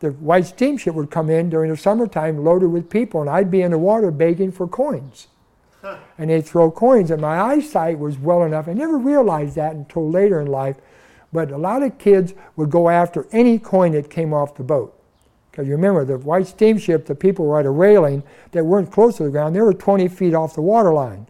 the 0.00 0.10
white 0.12 0.46
steamship 0.46 0.94
would 0.94 1.10
come 1.10 1.28
in 1.28 1.50
during 1.50 1.70
the 1.70 1.76
summertime 1.76 2.44
loaded 2.44 2.68
with 2.68 2.88
people, 2.88 3.20
and 3.20 3.28
I'd 3.28 3.50
be 3.50 3.62
in 3.62 3.72
the 3.72 3.78
water 3.78 4.10
begging 4.10 4.52
for 4.52 4.68
coins. 4.68 5.28
And 6.18 6.30
they'd 6.30 6.44
throw 6.44 6.70
coins, 6.70 7.10
and 7.10 7.22
my 7.22 7.40
eyesight 7.40 7.98
was 7.98 8.18
well 8.18 8.42
enough. 8.42 8.68
I 8.68 8.72
never 8.72 8.98
realized 8.98 9.54
that 9.56 9.74
until 9.74 10.10
later 10.10 10.40
in 10.40 10.48
life, 10.48 10.76
but 11.32 11.50
a 11.50 11.58
lot 11.58 11.82
of 11.82 11.98
kids 11.98 12.34
would 12.56 12.70
go 12.70 12.88
after 12.88 13.26
any 13.32 13.58
coin 13.58 13.92
that 13.92 14.10
came 14.10 14.32
off 14.32 14.54
the 14.54 14.62
boat. 14.62 14.94
Because 15.50 15.66
you 15.66 15.74
remember, 15.74 16.04
the 16.04 16.18
white 16.18 16.46
steamship, 16.46 17.06
the 17.06 17.14
people 17.14 17.46
were 17.46 17.58
at 17.58 17.66
a 17.66 17.70
railing 17.70 18.22
that 18.52 18.64
weren't 18.64 18.90
close 18.92 19.16
to 19.16 19.24
the 19.24 19.30
ground, 19.30 19.56
they 19.56 19.60
were 19.60 19.74
20 19.74 20.08
feet 20.08 20.34
off 20.34 20.54
the 20.54 20.62
water 20.62 20.92
line. 20.92 21.26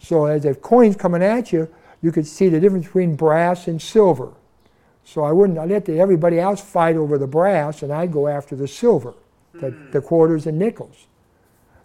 So 0.00 0.26
as 0.26 0.44
if 0.44 0.62
coins 0.62 0.96
coming 0.96 1.22
at 1.22 1.52
you, 1.52 1.68
you 2.02 2.12
could 2.12 2.26
see 2.26 2.48
the 2.48 2.60
difference 2.60 2.86
between 2.86 3.16
brass 3.16 3.66
and 3.66 3.80
silver. 3.80 4.32
So 5.04 5.22
I 5.22 5.32
wouldn't 5.32 5.58
I 5.58 5.64
let 5.66 5.84
the, 5.84 6.00
everybody 6.00 6.38
else 6.40 6.60
fight 6.60 6.96
over 6.96 7.18
the 7.18 7.26
brass, 7.26 7.82
and 7.82 7.92
I'd 7.92 8.12
go 8.12 8.26
after 8.28 8.56
the 8.56 8.68
silver, 8.68 9.14
the, 9.52 9.70
Hmm. 9.70 9.90
the 9.90 10.00
quarters 10.00 10.46
and 10.46 10.58
nickels. 10.58 11.06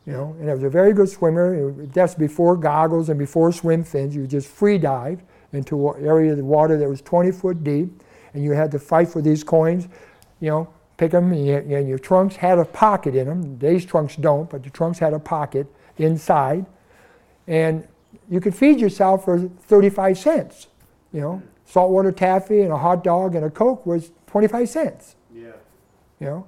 You 0.06 0.14
know, 0.14 0.36
and 0.40 0.50
I 0.50 0.54
was 0.56 0.64
a 0.64 0.70
very 0.70 0.94
good 0.94 1.10
swimmer. 1.10 1.72
That's 1.72 2.16
before 2.16 2.58
goggles 2.58 3.10
and 3.10 3.20
before 3.20 3.52
swim 3.52 3.84
fins. 3.84 4.16
You 4.16 4.26
just 4.26 4.48
free 4.48 4.80
dive 4.80 5.22
into 5.54 5.90
an 5.90 6.06
area 6.06 6.32
of 6.32 6.38
the 6.38 6.44
water 6.44 6.78
that 6.78 6.88
was 6.88 7.02
20 7.02 7.32
foot 7.32 7.64
deep, 7.64 8.04
and 8.34 8.44
you 8.44 8.52
had 8.52 8.72
to 8.72 8.80
fight 8.80 9.10
for 9.10 9.22
these 9.22 9.44
coins. 9.44 9.88
You 10.40 10.50
know, 10.50 10.74
pick 10.98 11.12
them, 11.12 11.32
and, 11.32 11.46
you, 11.46 11.56
and 11.56 11.88
your 11.88 12.00
trunks 12.00 12.36
had 12.36 12.60
a 12.60 12.66
pocket 12.66 13.16
in 13.16 13.28
them. 13.28 13.44
Today's 13.60 13.86
trunks 13.86 14.16
don't, 14.16 14.50
but 14.50 14.64
the 14.64 14.70
trunks 14.70 15.00
had 15.00 15.14
a 15.14 15.20
pocket 15.20 15.68
inside, 15.98 16.66
and 17.48 17.88
you 18.30 18.40
could 18.40 18.56
feed 18.56 18.80
yourself 18.80 19.26
for 19.26 19.40
35 19.40 20.18
cents. 20.18 20.68
You 21.14 21.22
know, 21.22 21.44
saltwater 21.66 22.12
taffy 22.12 22.62
and 22.62 22.72
a 22.72 22.78
hot 22.78 23.04
dog 23.04 23.36
and 23.36 23.46
a 23.46 23.50
Coke 23.50 23.86
was 23.86 24.12
25 24.28 24.70
cents. 24.70 25.16
Yeah. 25.34 25.52
You 26.20 26.28
know, 26.28 26.48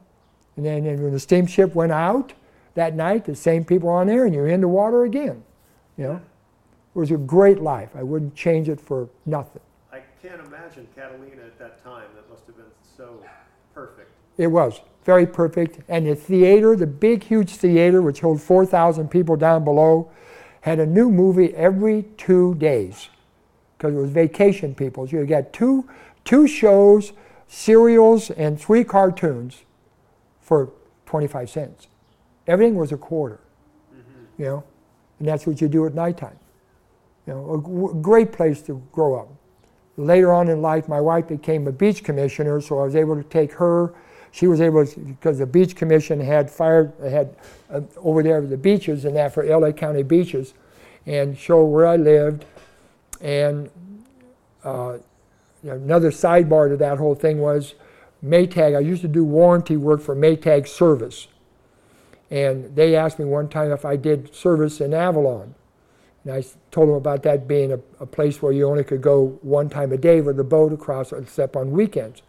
and 0.56 0.66
then 0.66 0.86
and 0.86 1.02
when 1.02 1.12
the 1.12 1.20
steamship 1.20 1.76
went 1.76 1.92
out 1.92 2.34
that 2.76 2.96
night, 2.96 3.26
the 3.26 3.36
same 3.36 3.66
people 3.66 3.90
on 3.90 4.08
there, 4.08 4.26
and 4.26 4.34
you're 4.34 4.48
in 4.48 4.62
the 4.62 4.68
water 4.68 5.04
again. 5.04 5.44
You 5.98 6.06
know, 6.06 6.22
it 6.96 7.00
was 7.00 7.12
a 7.12 7.18
great 7.18 7.60
life. 7.60 7.90
I 7.96 8.04
wouldn't 8.04 8.36
change 8.36 8.70
it 8.70 8.80
for 8.80 9.10
nothing. 9.26 9.62
I 9.92 10.02
can't 10.22 10.42
imagine 10.46 10.88
Catalina 10.96 11.42
at 11.44 11.58
that 11.60 11.84
time. 11.84 12.04
That 12.16 12.30
must 12.30 12.46
have 12.46 12.56
been 12.56 12.66
so 12.98 13.24
perfect. 13.74 14.12
It 14.38 14.48
was 14.48 14.82
very 15.04 15.26
perfect. 15.26 15.80
And 15.88 16.08
the 16.08 16.16
theater, 16.16 16.76
the 16.76 16.88
big, 16.88 17.24
huge 17.24 17.50
theater, 17.52 18.02
which 18.02 18.20
held 18.20 18.42
4,000 18.42 19.10
people 19.10 19.36
down 19.36 19.64
below, 19.64 20.12
had 20.62 20.80
a 20.80 20.86
new 20.86 21.10
movie 21.10 21.54
every 21.56 22.04
two 22.18 22.56
days 22.56 23.10
because 23.78 23.94
it 23.94 23.98
was 23.98 24.12
vacation 24.12 24.74
people. 24.74 25.08
So 25.08 25.18
you 25.18 25.26
got 25.26 25.52
two, 25.52 25.90
two 26.24 26.48
shows, 26.48 27.12
serials, 27.48 28.30
and 28.32 28.60
three 28.60 28.84
cartoons 28.84 29.64
for 30.42 30.72
25 31.06 31.50
cents. 31.50 31.88
Everything 32.48 32.76
was 32.76 32.92
a 32.92 32.98
quarter, 32.98 33.40
mm-hmm. 33.94 34.42
you 34.42 34.46
know, 34.46 34.64
and 35.20 35.28
that's 35.28 35.46
what 35.46 35.60
you 35.60 35.68
do 35.68 35.86
at 35.86 35.94
nighttime. 35.94 36.38
You 37.28 37.34
know, 37.34 37.90
a 37.90 38.02
great 38.02 38.32
place 38.32 38.62
to 38.64 38.82
grow 38.92 39.16
up. 39.16 39.30
Later 39.96 40.34
on 40.34 40.50
in 40.50 40.62
life, 40.62 40.88
my 40.88 41.00
wife 41.00 41.28
became 41.28 41.68
a 41.68 41.72
beach 41.72 42.04
commissioner, 42.04 42.60
so 42.60 42.80
I 42.80 42.86
was 42.86 42.96
able 42.96 43.16
to 43.16 43.24
take 43.24 43.54
her. 43.54 43.94
She 44.32 44.48
was 44.48 44.60
able 44.60 44.86
to, 44.86 45.00
because 45.00 45.38
the 45.38 45.46
beach 45.46 45.76
commission 45.76 46.20
had 46.20 46.50
fire, 46.50 46.92
had 47.02 47.36
uh, 47.70 47.82
over 47.98 48.24
there 48.24 48.42
the 48.42 48.58
beaches 48.58 49.06
and 49.06 49.16
that 49.16 49.34
for 49.34 49.46
LA 49.46 49.72
County 49.72 50.02
beaches, 50.02 50.56
and 51.06 51.38
show 51.38 51.64
where 51.64 51.86
I 51.86 51.98
lived. 51.98 52.46
And 53.22 53.70
uh, 54.64 54.98
another 55.62 56.10
sidebar 56.10 56.70
to 56.70 56.78
that 56.78 56.98
whole 56.98 57.16
thing 57.16 57.40
was 57.40 57.76
Maytag. 58.26 58.76
I 58.76 58.80
used 58.80 59.04
to 59.04 59.08
do 59.08 59.24
warranty 59.24 59.78
work 59.78 60.02
for 60.02 60.16
Maytag 60.16 60.68
Service, 60.68 61.28
and 62.32 62.76
they 62.76 62.96
asked 62.96 63.20
me 63.20 63.26
one 63.26 63.48
time 63.48 63.72
if 63.72 63.86
I 63.86 63.96
did 63.96 64.34
service 64.34 64.82
in 64.82 64.94
Avalon. 64.94 65.54
And 66.24 66.34
I 66.34 66.44
told 66.72 66.90
them 66.90 66.96
about 66.96 67.24
that 67.24 67.48
being 67.48 67.72
a, 67.72 67.80
a 68.00 68.06
place 68.06 68.42
where 68.42 68.54
you 68.54 68.68
only 68.68 68.84
could 68.84 69.02
go 69.02 69.40
one 69.42 69.70
time 69.70 69.92
a 69.92 69.98
day 69.98 70.22
with 70.22 70.40
a 70.40 70.44
boat 70.44 70.72
across, 70.72 71.12
except 71.12 71.56
on 71.56 71.72
weekends. 71.72 72.22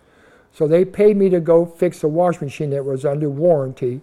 So 0.52 0.66
they 0.66 0.84
paid 0.84 1.16
me 1.16 1.28
to 1.30 1.40
go 1.40 1.66
fix 1.66 2.02
a 2.02 2.08
washing 2.08 2.46
machine 2.46 2.70
that 2.70 2.84
was 2.84 3.04
under 3.04 3.28
warranty 3.28 4.02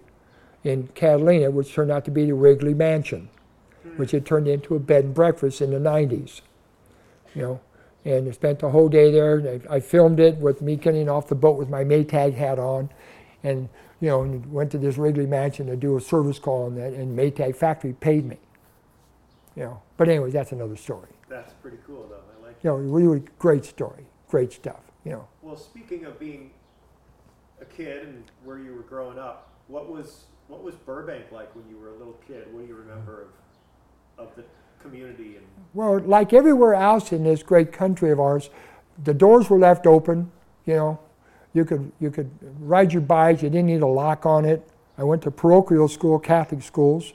in 0.64 0.88
Catalina, 0.88 1.50
which 1.50 1.72
turned 1.72 1.90
out 1.90 2.04
to 2.04 2.10
be 2.10 2.26
the 2.26 2.34
Wrigley 2.34 2.74
Mansion, 2.74 3.28
which 3.96 4.12
had 4.12 4.24
turned 4.24 4.48
into 4.48 4.74
a 4.74 4.78
bed 4.78 5.04
and 5.04 5.14
breakfast 5.14 5.60
in 5.60 5.70
the 5.70 5.78
90s. 5.78 6.40
You 7.34 7.42
know, 7.42 7.60
and 8.04 8.28
I 8.28 8.32
spent 8.32 8.58
the 8.58 8.70
whole 8.70 8.88
day 8.88 9.10
there. 9.10 9.60
I, 9.70 9.76
I 9.76 9.80
filmed 9.80 10.20
it 10.20 10.36
with 10.36 10.60
me 10.60 10.76
getting 10.76 11.08
off 11.08 11.28
the 11.28 11.34
boat 11.34 11.56
with 11.56 11.68
my 11.68 11.84
Maytag 11.84 12.34
hat 12.34 12.58
on, 12.58 12.90
and 13.42 13.68
you 14.00 14.08
know, 14.08 14.22
and 14.22 14.52
went 14.52 14.70
to 14.72 14.78
this 14.78 14.98
Wrigley 14.98 15.26
Mansion 15.26 15.66
to 15.68 15.76
do 15.76 15.96
a 15.96 16.00
service 16.00 16.38
call, 16.38 16.66
and 16.66 16.76
that 16.76 16.92
and 16.92 17.16
Maytag 17.16 17.56
factory 17.56 17.94
paid 17.94 18.26
me. 18.26 18.38
You 19.56 19.64
know, 19.64 19.82
but 19.96 20.08
anyway, 20.08 20.30
that's 20.30 20.52
another 20.52 20.76
story. 20.76 21.10
That's 21.28 21.52
pretty 21.54 21.78
cool, 21.86 22.06
though. 22.08 22.22
I 22.38 22.46
like. 22.46 22.56
You 22.62 22.70
know, 22.70 22.76
really 22.76 23.22
great 23.38 23.64
story, 23.64 24.06
great 24.28 24.52
stuff. 24.52 24.80
You 25.04 25.12
know, 25.12 25.28
Well, 25.42 25.56
speaking 25.56 26.04
of 26.04 26.18
being 26.18 26.52
a 27.60 27.64
kid 27.64 28.06
and 28.06 28.24
where 28.44 28.58
you 28.58 28.74
were 28.74 28.82
growing 28.82 29.18
up, 29.18 29.50
what 29.68 29.90
was 29.90 30.24
what 30.48 30.62
was 30.62 30.74
Burbank 30.74 31.32
like 31.32 31.54
when 31.54 31.68
you 31.68 31.76
were 31.76 31.88
a 31.88 31.96
little 31.96 32.18
kid? 32.26 32.52
What 32.52 32.62
do 32.62 32.68
you 32.68 32.76
remember 32.76 33.28
of 34.18 34.28
of 34.28 34.36
the 34.36 34.44
community 34.80 35.36
and 35.36 35.46
well, 35.74 35.98
like 36.00 36.32
everywhere 36.32 36.74
else 36.74 37.12
in 37.12 37.24
this 37.24 37.42
great 37.42 37.72
country 37.72 38.10
of 38.10 38.20
ours, 38.20 38.50
the 39.02 39.14
doors 39.14 39.48
were 39.48 39.58
left 39.58 39.86
open. 39.86 40.30
You 40.66 40.74
know, 40.74 41.00
you 41.54 41.64
could 41.64 41.90
you 41.98 42.10
could 42.10 42.30
ride 42.60 42.92
your 42.92 43.02
bike. 43.02 43.42
You 43.42 43.50
didn't 43.50 43.66
need 43.66 43.82
a 43.82 43.86
lock 43.86 44.26
on 44.26 44.44
it. 44.44 44.68
I 44.98 45.04
went 45.04 45.22
to 45.22 45.30
parochial 45.30 45.88
school, 45.88 46.18
Catholic 46.18 46.62
schools, 46.62 47.14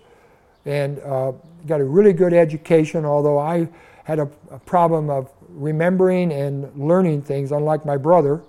and 0.67 1.00
uh, 1.00 1.31
got 1.65 1.81
a 1.81 1.86
really 1.86 2.13
good 2.13 2.33
education. 2.33 3.05
Although 3.05 3.39
I 3.39 3.69
had 4.03 4.19
a, 4.19 4.29
a 4.51 4.59
problem 4.59 5.09
of 5.09 5.29
remembering 5.50 6.31
and 6.31 6.71
learning 6.75 7.21
things, 7.24 7.51
unlike 7.51 7.86
my 7.86 7.97
brother. 7.97 8.43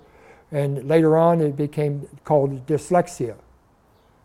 And 0.51 0.87
later 0.87 1.17
on, 1.17 1.41
it 1.41 1.55
became 1.55 2.07
called 2.23 2.65
dyslexia 2.65 3.35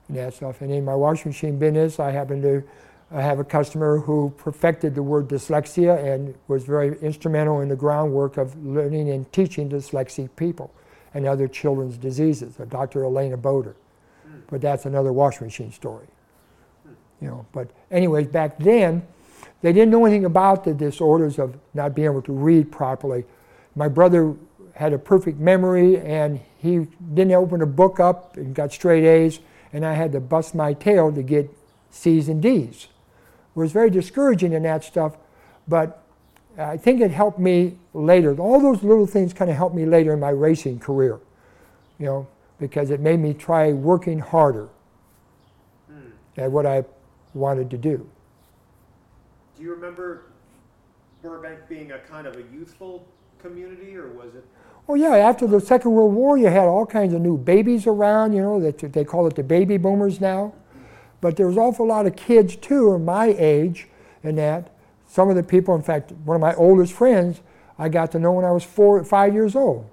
and 0.08 0.16
that 0.16 0.34
stuff. 0.34 0.60
And 0.60 0.70
in 0.70 0.84
my 0.84 0.94
washing 0.94 1.30
machine 1.30 1.58
business, 1.58 1.98
I 1.98 2.10
happened 2.10 2.42
to 2.42 2.62
have 3.10 3.38
a 3.38 3.44
customer 3.44 3.98
who 3.98 4.32
perfected 4.38 4.94
the 4.94 5.02
word 5.02 5.28
dyslexia 5.28 6.02
and 6.02 6.34
was 6.48 6.64
very 6.64 6.98
instrumental 7.00 7.60
in 7.60 7.68
the 7.68 7.76
groundwork 7.76 8.36
of 8.36 8.56
learning 8.64 9.10
and 9.10 9.30
teaching 9.32 9.68
dyslexic 9.68 10.30
people 10.36 10.72
and 11.12 11.26
other 11.26 11.46
children's 11.46 11.96
diseases, 11.96 12.56
Dr. 12.68 13.04
Elena 13.04 13.36
Boder. 13.36 13.76
But 14.48 14.60
that's 14.60 14.84
another 14.84 15.12
washing 15.12 15.46
machine 15.46 15.72
story. 15.72 16.06
You 17.25 17.31
know, 17.31 17.47
but 17.52 17.71
anyways, 17.90 18.26
back 18.26 18.59
then, 18.59 19.02
they 19.62 19.73
didn't 19.73 19.90
know 19.90 20.04
anything 20.04 20.26
about 20.26 20.62
the 20.62 20.75
disorders 20.75 21.38
of 21.38 21.57
not 21.73 21.95
being 21.95 22.04
able 22.04 22.21
to 22.21 22.33
read 22.33 22.71
properly. 22.71 23.25
My 23.75 23.88
brother 23.88 24.35
had 24.75 24.93
a 24.93 24.99
perfect 24.99 25.38
memory, 25.38 25.99
and 26.00 26.38
he 26.59 26.87
didn't 27.14 27.33
open 27.33 27.62
a 27.62 27.66
book 27.66 27.99
up 27.99 28.37
and 28.37 28.54
got 28.54 28.75
straight 28.75 29.07
A's, 29.07 29.40
and 29.73 29.87
I 29.87 29.95
had 29.95 30.12
to 30.12 30.21
bust 30.21 30.54
my 30.54 30.75
tail 30.75 31.11
to 31.14 31.23
get 31.23 31.49
C's 31.90 32.28
and 32.28 32.43
D's. 32.43 32.88
It 33.57 33.59
was 33.59 33.73
very 33.73 33.88
discouraging 33.88 34.52
in 34.52 34.64
that 34.64 34.85
stuff, 34.85 35.16
but 35.66 36.02
I 36.59 36.76
think 36.76 37.00
it 37.00 37.11
helped 37.11 37.38
me 37.38 37.78
later. 37.95 38.38
All 38.38 38.61
those 38.61 38.83
little 38.83 39.07
things 39.07 39.33
kind 39.33 39.50
of 39.50 39.57
helped 39.57 39.75
me 39.75 39.87
later 39.87 40.12
in 40.12 40.21
my 40.21 40.28
racing 40.28 40.78
career, 40.78 41.21
you 41.99 42.04
know, 42.04 42.26
because 42.59 42.90
it 42.90 43.00
made 43.00 43.21
me 43.21 43.33
try 43.33 43.73
working 43.73 44.19
harder 44.19 44.69
hmm. 45.88 46.11
at 46.37 46.52
what 46.52 46.66
I 46.66 46.85
wanted 47.34 47.70
to 47.70 47.76
do. 47.76 48.08
do 49.56 49.62
you 49.62 49.70
remember 49.72 50.26
Burbank 51.22 51.68
being 51.68 51.92
a 51.92 51.98
kind 51.98 52.26
of 52.26 52.36
a 52.36 52.42
youthful 52.52 53.06
community, 53.38 53.96
or 53.96 54.08
was 54.08 54.34
it? 54.34 54.44
Oh 54.88 54.94
yeah, 54.94 55.16
after 55.16 55.46
the 55.46 55.60
Second 55.60 55.92
World 55.92 56.14
War, 56.14 56.36
you 56.36 56.48
had 56.48 56.66
all 56.66 56.84
kinds 56.86 57.14
of 57.14 57.20
new 57.20 57.38
babies 57.38 57.86
around. 57.86 58.34
You 58.34 58.42
know 58.42 58.60
that 58.60 58.92
they 58.92 59.04
call 59.04 59.26
it 59.26 59.34
the 59.34 59.42
baby 59.42 59.76
boomers 59.76 60.20
now, 60.20 60.52
but 61.20 61.36
there 61.36 61.46
was 61.46 61.56
an 61.56 61.62
awful 61.62 61.86
lot 61.86 62.06
of 62.06 62.16
kids 62.16 62.56
too, 62.56 62.90
of 62.90 63.00
my 63.00 63.34
age, 63.38 63.88
and 64.22 64.36
that. 64.38 64.70
Some 65.06 65.30
of 65.30 65.36
the 65.36 65.44
people, 65.44 65.76
in 65.76 65.82
fact, 65.82 66.10
one 66.24 66.34
of 66.34 66.40
my 66.40 66.54
oldest 66.54 66.92
friends, 66.92 67.40
I 67.78 67.88
got 67.88 68.10
to 68.12 68.18
know 68.18 68.32
when 68.32 68.44
I 68.44 68.50
was 68.50 68.64
four, 68.64 69.02
five 69.04 69.32
years 69.32 69.54
old. 69.54 69.88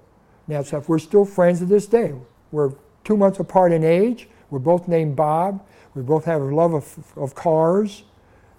And 0.48 0.56
that 0.56 0.66
stuff. 0.66 0.88
We're 0.88 0.98
still 0.98 1.24
friends 1.24 1.60
to 1.60 1.64
this 1.64 1.86
day. 1.86 2.12
We're 2.50 2.72
two 3.04 3.16
months 3.16 3.38
apart 3.38 3.72
in 3.72 3.84
age. 3.84 4.28
We're 4.50 4.58
both 4.58 4.88
named 4.88 5.14
Bob. 5.14 5.64
We 5.94 6.02
both 6.02 6.24
have 6.24 6.40
a 6.40 6.44
love 6.44 6.74
of, 6.74 7.12
of 7.16 7.34
cars 7.34 8.04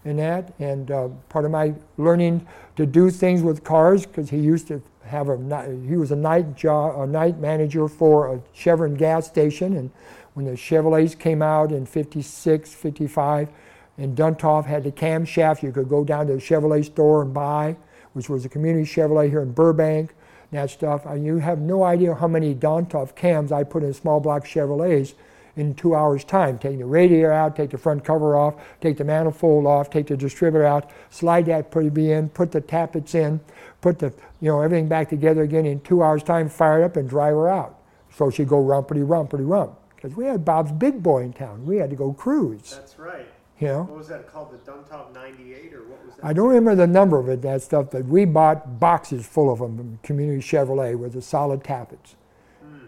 and 0.05 0.19
that. 0.19 0.53
And 0.59 0.91
uh, 0.91 1.09
part 1.29 1.45
of 1.45 1.51
my 1.51 1.73
learning 1.97 2.47
to 2.75 2.85
do 2.85 3.09
things 3.09 3.41
with 3.41 3.63
cars, 3.63 4.05
because 4.05 4.29
he 4.29 4.37
used 4.37 4.67
to 4.67 4.81
have 5.05 5.29
a 5.29 5.77
he 5.87 5.97
was 5.97 6.11
a 6.11 6.15
night 6.15 6.55
job, 6.55 6.99
a 6.99 7.07
night 7.07 7.39
manager 7.39 7.87
for 7.87 8.33
a 8.33 8.41
Chevron 8.53 8.95
gas 8.95 9.27
station, 9.27 9.75
and 9.75 9.91
when 10.33 10.45
the 10.45 10.53
Chevrolets 10.53 11.17
came 11.17 11.41
out 11.41 11.71
in 11.71 11.85
56, 11.85 12.73
55, 12.73 13.49
and 13.97 14.17
Duntov 14.17 14.65
had 14.65 14.83
the 14.83 14.91
camshaft 14.91 15.61
you 15.61 15.71
could 15.71 15.89
go 15.89 16.03
down 16.03 16.27
to 16.27 16.33
the 16.33 16.39
Chevrolet 16.39 16.83
store 16.83 17.21
and 17.21 17.33
buy, 17.33 17.77
which 18.13 18.29
was 18.29 18.45
a 18.45 18.49
community 18.49 18.85
Chevrolet 18.85 19.29
here 19.29 19.41
in 19.41 19.51
Burbank, 19.51 20.15
that 20.51 20.69
stuff. 20.69 21.05
You 21.15 21.37
have 21.37 21.59
no 21.59 21.83
idea 21.83 22.15
how 22.15 22.27
many 22.27 22.55
Duntov 22.55 23.15
cams 23.15 23.51
I 23.51 23.63
put 23.63 23.83
in 23.83 23.93
small 23.93 24.19
block 24.19 24.45
Chevrolets 24.45 25.13
in 25.55 25.75
two 25.75 25.95
hours' 25.95 26.23
time. 26.23 26.57
Take 26.57 26.79
the 26.79 26.85
radiator 26.85 27.31
out, 27.31 27.55
take 27.55 27.69
the 27.69 27.77
front 27.77 28.03
cover 28.03 28.35
off, 28.35 28.55
take 28.81 28.97
the 28.97 29.03
manifold 29.03 29.65
off, 29.65 29.89
take 29.89 30.07
the 30.07 30.17
distributor 30.17 30.65
out, 30.65 30.91
slide 31.09 31.45
that 31.45 31.71
pulley 31.71 32.11
in, 32.11 32.29
put 32.29 32.51
the 32.51 32.61
tappets 32.61 33.15
in, 33.15 33.39
put 33.81 33.99
the 33.99 34.13
you 34.41 34.49
know 34.49 34.61
everything 34.61 34.87
back 34.87 35.09
together 35.09 35.43
again 35.43 35.65
in 35.65 35.79
two 35.81 36.03
hours' 36.03 36.23
time, 36.23 36.49
fire 36.49 36.81
it 36.81 36.85
up, 36.85 36.97
and 36.97 37.09
drive 37.09 37.33
her 37.33 37.49
out. 37.49 37.79
So 38.11 38.29
she'd 38.29 38.47
go 38.47 38.63
rumpity 38.63 39.05
rumpity 39.05 39.47
rump. 39.47 39.73
Because 39.95 40.17
we 40.17 40.25
had 40.25 40.43
Bob's 40.43 40.71
Big 40.71 41.01
Boy 41.01 41.23
in 41.23 41.31
town. 41.31 41.65
We 41.65 41.77
had 41.77 41.89
to 41.89 41.95
go 41.95 42.11
cruise. 42.11 42.71
That's 42.75 42.99
right. 42.99 43.25
You 43.59 43.67
know? 43.67 43.83
What 43.83 43.97
was 43.99 44.07
that 44.09 44.31
called? 44.31 44.51
The 44.51 44.69
Duntov 44.69 45.13
98 45.13 45.73
or 45.73 45.83
what 45.83 46.05
was 46.05 46.15
that? 46.15 46.25
I 46.25 46.33
don't 46.33 46.49
remember 46.49 46.75
the 46.75 46.87
number 46.87 47.17
of 47.17 47.29
it, 47.29 47.41
that 47.43 47.61
stuff, 47.61 47.91
but 47.91 48.03
we 48.05 48.25
bought 48.25 48.81
boxes 48.81 49.25
full 49.25 49.51
of 49.51 49.59
them 49.59 49.77
from 49.77 49.99
Community 50.03 50.41
Chevrolet 50.41 50.97
with 50.97 51.13
the 51.13 51.21
solid 51.21 51.63
tappets. 51.63 52.15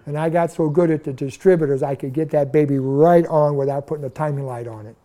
And 0.06 0.18
I 0.18 0.30
got 0.30 0.52
so 0.52 0.70
good 0.70 0.92
at 0.92 1.04
the 1.04 1.14
distributors, 1.14 1.82
I 1.82 1.96
could 1.96 2.14
get 2.14 2.30
that 2.32 2.52
baby 2.52 2.78
right 2.78 3.26
on 3.28 3.56
without 3.58 3.88
putting 3.88 4.06
a 4.06 4.10
timing 4.10 4.46
light 4.46 4.68
on 4.68 4.86
it. 4.86 4.96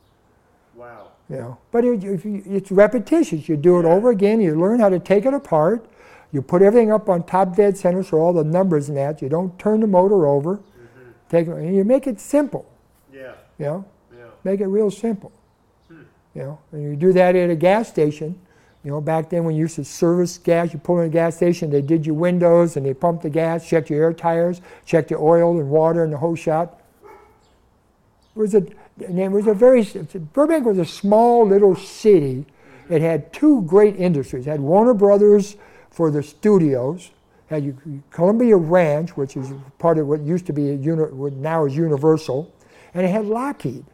Wow. 0.75 1.09
You 1.29 1.37
know, 1.37 1.59
but 1.71 1.85
it, 1.85 2.03
it's 2.05 2.71
repetitious. 2.71 3.49
You 3.49 3.57
do 3.57 3.79
it 3.79 3.85
over 3.85 4.11
again. 4.11 4.41
You 4.41 4.59
learn 4.61 4.81
how 4.81 4.89
to 4.89 4.99
take 4.99 5.25
it 5.25 5.33
apart. 5.33 5.87
You 6.33 6.43
put 6.43 6.61
everything 6.63 6.93
up 6.93 7.09
on 7.09 7.25
top 7.25 7.57
dead 7.57 7.77
center, 7.77 8.03
so 8.03 8.19
all 8.19 8.33
the 8.33 8.45
numbers 8.45 8.89
and 8.89 8.99
that. 8.99 9.23
You 9.23 9.29
don't 9.29 9.59
turn 9.59 9.81
the 9.81 9.87
motor 9.87 10.27
over. 10.27 10.57
Mm-hmm. 10.57 11.11
Take 11.29 11.49
it, 11.49 11.53
and 11.53 11.75
you 11.75 11.85
make 11.85 12.07
it 12.07 12.21
simple. 12.21 12.71
Yeah. 13.13 13.33
You 13.59 13.65
know, 13.65 13.85
yeah. 14.17 14.25
make 14.45 14.61
it 14.61 14.67
real 14.67 14.91
simple. 14.91 15.33
Hmm. 15.89 16.03
You 16.35 16.43
know, 16.43 16.59
and 16.73 16.83
you 16.83 16.97
do 16.97 17.13
that 17.13 17.37
at 17.37 17.51
a 17.51 17.57
gas 17.57 17.89
station 17.89 18.39
you 18.83 18.91
know, 18.91 19.01
back 19.01 19.29
then 19.29 19.45
when 19.45 19.55
you 19.55 19.63
used 19.63 19.77
to 19.77 19.85
service 19.85 20.39
gas, 20.39 20.73
you 20.73 20.79
pull 20.79 21.01
in 21.01 21.07
a 21.07 21.11
gas 21.11 21.37
station, 21.37 21.71
they 21.71 21.83
did 21.83 22.07
your 22.07 22.15
windows 22.15 22.77
and 22.77 22.87
they 22.87 22.95
pumped 22.95 23.23
the 23.23 23.31
gas, 23.31 23.69
checked 23.69 23.91
your 23.91 24.03
air 24.03 24.13
tires, 24.13 24.63
checked 24.87 25.11
your 25.11 25.21
oil 25.21 25.59
and 25.59 25.69
water 25.69 26.03
and 26.03 26.13
the 26.13 26.17
whole 26.17 26.35
shot. 26.35 26.81
It 28.35 28.39
was 28.39 28.55
a, 28.55 28.65
it 28.99 29.31
was 29.31 29.47
a 29.47 29.55
very, 29.55 29.83
Burbank 30.33 30.65
was 30.65 30.79
a 30.79 30.87
small 30.87 31.47
little 31.47 31.77
city. 31.77 32.47
It 32.89 33.03
had 33.03 33.33
two 33.35 33.63
great 33.63 33.97
industries. 33.97 34.47
It 34.47 34.51
had 34.51 34.61
Warner 34.61 34.95
Brothers 34.95 35.57
for 35.91 36.11
the 36.11 36.23
studios, 36.23 37.11
had 37.49 37.77
Columbia 38.11 38.57
Ranch, 38.57 39.17
which 39.17 39.37
is 39.37 39.53
part 39.79 39.99
of 39.99 40.07
what 40.07 40.23
used 40.23 40.47
to 40.47 40.55
be, 40.55 40.75
what 40.77 41.35
now 41.35 41.67
is 41.67 41.77
Universal, 41.77 42.51
and 42.95 43.05
it 43.05 43.11
had 43.11 43.27
Lockheed. 43.27 43.85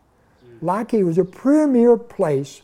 Lockheed 0.62 1.04
was 1.04 1.18
a 1.18 1.24
premier 1.24 1.96
place 1.96 2.62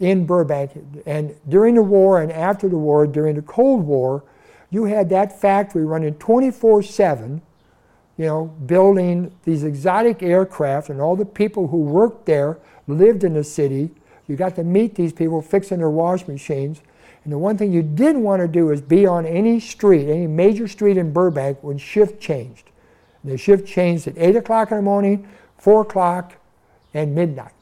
in 0.00 0.26
Burbank. 0.26 0.72
And 1.06 1.34
during 1.48 1.74
the 1.74 1.82
war 1.82 2.20
and 2.20 2.30
after 2.30 2.68
the 2.68 2.76
war, 2.76 3.06
during 3.06 3.36
the 3.36 3.42
Cold 3.42 3.84
War, 3.84 4.22
you 4.70 4.84
had 4.84 5.08
that 5.10 5.40
factory 5.40 5.84
running 5.84 6.14
24 6.14 6.82
7, 6.82 7.40
you 8.18 8.24
know, 8.24 8.46
building 8.66 9.32
these 9.44 9.64
exotic 9.64 10.22
aircraft, 10.22 10.90
and 10.90 11.00
all 11.00 11.16
the 11.16 11.24
people 11.24 11.68
who 11.68 11.78
worked 11.78 12.26
there 12.26 12.58
lived 12.86 13.24
in 13.24 13.34
the 13.34 13.44
city. 13.44 13.90
You 14.26 14.36
got 14.36 14.56
to 14.56 14.64
meet 14.64 14.96
these 14.96 15.12
people 15.12 15.40
fixing 15.40 15.78
their 15.78 15.90
wash 15.90 16.26
machines. 16.26 16.80
And 17.24 17.32
the 17.32 17.38
one 17.38 17.58
thing 17.58 17.72
you 17.72 17.82
didn't 17.82 18.22
want 18.22 18.40
to 18.42 18.48
do 18.48 18.70
is 18.70 18.80
be 18.80 19.06
on 19.06 19.26
any 19.26 19.58
street, 19.58 20.08
any 20.08 20.26
major 20.26 20.68
street 20.68 20.96
in 20.96 21.12
Burbank 21.12 21.62
when 21.62 21.78
shift 21.78 22.20
changed. 22.20 22.70
And 23.22 23.32
the 23.32 23.36
shift 23.36 23.66
changed 23.66 24.06
at 24.06 24.16
8 24.16 24.36
o'clock 24.36 24.70
in 24.70 24.76
the 24.76 24.82
morning, 24.82 25.28
4 25.58 25.82
o'clock, 25.82 26.34
and 26.94 27.14
midnight. 27.14 27.55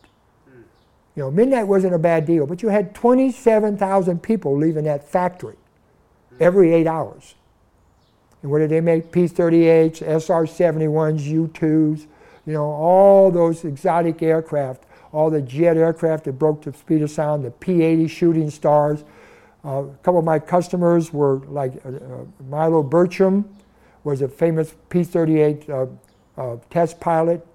You 1.16 1.22
know, 1.22 1.30
midnight 1.30 1.68
wasn't 1.68 1.94
a 1.94 1.98
bad 1.98 2.26
deal, 2.26 2.46
but 2.46 2.62
you 2.62 2.68
had 2.68 2.94
27,000 2.94 4.22
people 4.22 4.56
leaving 4.56 4.84
that 4.84 5.08
factory 5.08 5.56
every 6.40 6.72
eight 6.72 6.86
hours. 6.86 7.34
And 8.42 8.50
what 8.50 8.58
did 8.58 8.70
they 8.70 8.80
make? 8.80 9.12
P-38s, 9.12 10.02
SR-71s, 10.02 11.22
U-2s, 11.22 12.06
you 12.46 12.52
know, 12.52 12.64
all 12.64 13.30
those 13.30 13.64
exotic 13.64 14.22
aircraft, 14.22 14.84
all 15.12 15.30
the 15.30 15.40
jet 15.40 15.76
aircraft 15.76 16.24
that 16.24 16.32
broke 16.32 16.62
the 16.62 16.72
speed 16.72 17.02
of 17.02 17.10
sound, 17.10 17.44
the 17.44 17.50
P-80 17.52 18.10
shooting 18.10 18.50
stars. 18.50 19.04
Uh, 19.64 19.84
a 19.84 19.96
couple 20.02 20.18
of 20.18 20.24
my 20.24 20.38
customers 20.38 21.12
were 21.12 21.36
like 21.46 21.74
uh, 21.86 21.90
uh, 21.90 22.24
Milo 22.48 22.82
Burcham, 22.82 23.44
was 24.02 24.20
a 24.20 24.28
famous 24.28 24.74
P-38 24.90 25.70
uh, 25.70 26.40
uh, 26.40 26.56
test 26.68 27.00
pilot 27.00 27.46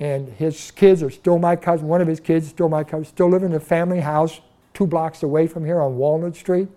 and 0.00 0.28
his 0.28 0.70
kids 0.70 1.02
are 1.02 1.10
still 1.10 1.38
my 1.38 1.56
cousin. 1.56 1.88
One 1.88 2.00
of 2.00 2.08
his 2.08 2.20
kids 2.20 2.46
is 2.46 2.50
still 2.50 2.68
my 2.68 2.84
cousin. 2.84 3.04
Still 3.04 3.30
living 3.30 3.50
in 3.50 3.56
a 3.56 3.60
family 3.60 4.00
house 4.00 4.40
two 4.74 4.86
blocks 4.86 5.22
away 5.22 5.46
from 5.46 5.64
here 5.64 5.80
on 5.80 5.96
Walnut 5.96 6.36
Street. 6.36 6.68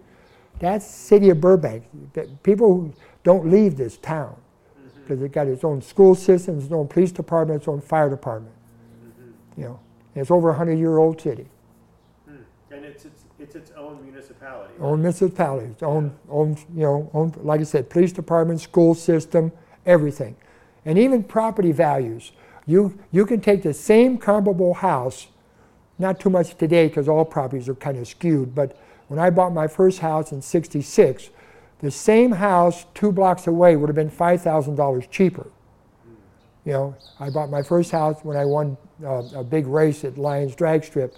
That's 0.60 0.86
city 0.86 1.30
of 1.30 1.41
Burbank. 1.41 1.84
People 2.43 2.93
don't 3.23 3.49
leave 3.49 3.75
this 3.75 3.97
town 3.97 4.36
because 4.95 5.17
mm-hmm. 5.17 5.25
it 5.25 5.32
got 5.32 5.47
its 5.47 5.63
own 5.63 5.82
school 5.82 6.15
system, 6.15 6.60
its 6.60 6.71
own 6.71 6.88
police 6.88 7.12
department, 7.12 7.62
its 7.62 7.67
own 7.67 7.82
fire 7.82 8.10
department. 8.10 8.56
Mm-hmm. 9.04 9.62
You 9.62 9.67
know, 9.67 9.80
it's 10.15 10.32
over 10.32 10.49
a 10.49 10.54
hundred 10.54 10.80
year 10.80 10.97
old 10.97 11.19
city. 11.19 11.47
Hmm. 12.25 12.36
And 12.71 12.86
it's, 12.86 13.06
it's 13.06 13.23
it's 13.38 13.56
its 13.56 13.71
own 13.71 14.01
municipality. 14.04 14.73
Right? 14.78 14.88
Own 14.88 15.01
municipality. 15.01 15.67
Its 15.67 15.84
own 15.84 16.15
own 16.30 16.58
you 16.73 16.84
know 16.84 17.10
own 17.13 17.34
like 17.41 17.60
I 17.60 17.63
said, 17.63 17.89
police 17.89 18.13
department, 18.13 18.62
school 18.62 18.95
system, 18.95 19.51
everything, 19.86 20.38
and 20.86 20.97
even 20.97 21.23
property 21.23 21.73
values. 21.73 22.32
You, 22.67 22.97
you 23.12 23.25
can 23.25 23.41
take 23.41 23.63
the 23.63 23.73
same 23.73 24.17
comparable 24.17 24.73
house, 24.75 25.28
not 25.99 26.19
too 26.19 26.30
much 26.30 26.56
today 26.58 26.88
because 26.88 27.08
all 27.08 27.25
properties 27.25 27.69
are 27.69 27.75
kind 27.75 27.97
of 27.97 28.08
skewed, 28.08 28.56
but 28.56 28.78
when 29.08 29.19
I 29.19 29.30
bought 29.30 29.54
my 29.54 29.67
first 29.67 29.99
house 29.99 30.32
in 30.32 30.41
66, 30.41 31.30
the 31.80 31.91
same 31.91 32.32
house 32.32 32.86
two 32.95 33.12
blocks 33.12 33.45
away 33.45 33.75
would 33.75 33.89
have 33.89 33.95
been 33.95 34.10
$5,000 34.10 35.12
cheaper. 35.12 35.47
You 36.65 36.71
know, 36.71 36.95
I 37.19 37.30
bought 37.30 37.51
my 37.51 37.62
first 37.62 37.91
house 37.91 38.19
when 38.23 38.36
I 38.36 38.45
won 38.45 38.78
uh, 39.04 39.23
a 39.36 39.43
big 39.43 39.67
race 39.67 40.04
at 40.04 40.17
Lions 40.17 40.56
Drag 40.56 40.84
Strip 40.84 41.15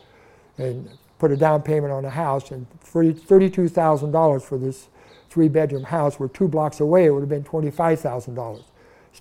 and 0.58 0.90
put 1.20 1.32
a 1.32 1.38
down 1.38 1.62
payment 1.62 1.94
on 1.94 2.04
a 2.04 2.10
house 2.10 2.52
and 2.52 2.68
$32,000 2.84 4.42
for 4.42 4.58
this 4.58 4.90
three 5.30 5.48
bedroom 5.48 5.84
house 5.84 6.20
where 6.20 6.28
two 6.28 6.50
blocks 6.50 6.82
away 6.82 7.06
it 7.06 7.12
would 7.12 7.22
have 7.22 7.30
been 7.30 7.44
$25,000 7.44 8.64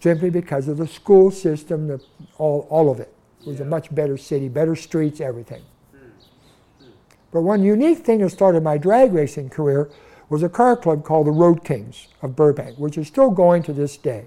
simply 0.01 0.31
because 0.31 0.69
of 0.69 0.77
the 0.77 0.87
school 0.87 1.31
system, 1.31 1.89
the, 1.89 2.01
all, 2.39 2.67
all 2.71 2.91
of 2.91 3.01
it. 3.01 3.13
It 3.41 3.47
was 3.47 3.59
yeah. 3.59 3.67
a 3.67 3.69
much 3.69 3.95
better 3.95 4.17
city, 4.17 4.49
better 4.49 4.77
streets, 4.77 5.21
everything. 5.21 5.63
Hmm. 5.93 6.07
Hmm. 6.81 6.91
But 7.33 7.43
one 7.43 7.63
unique 7.63 7.99
thing 7.99 8.21
that 8.21 8.31
started 8.31 8.63
my 8.63 8.79
drag 8.79 9.13
racing 9.13 9.51
career 9.51 9.91
was 10.29 10.43
a 10.43 10.49
car 10.49 10.77
club 10.77 11.05
called 11.05 11.27
the 11.27 11.33
Road 11.33 11.65
Kings 11.65 12.09
of 12.21 12.35
Burbank, 12.35 12.79
which 12.79 12.99
is 12.99 13.07
still 13.07 13.31
going 13.31 13.63
to 13.65 13.73
this 13.73 13.97
day. 13.97 14.25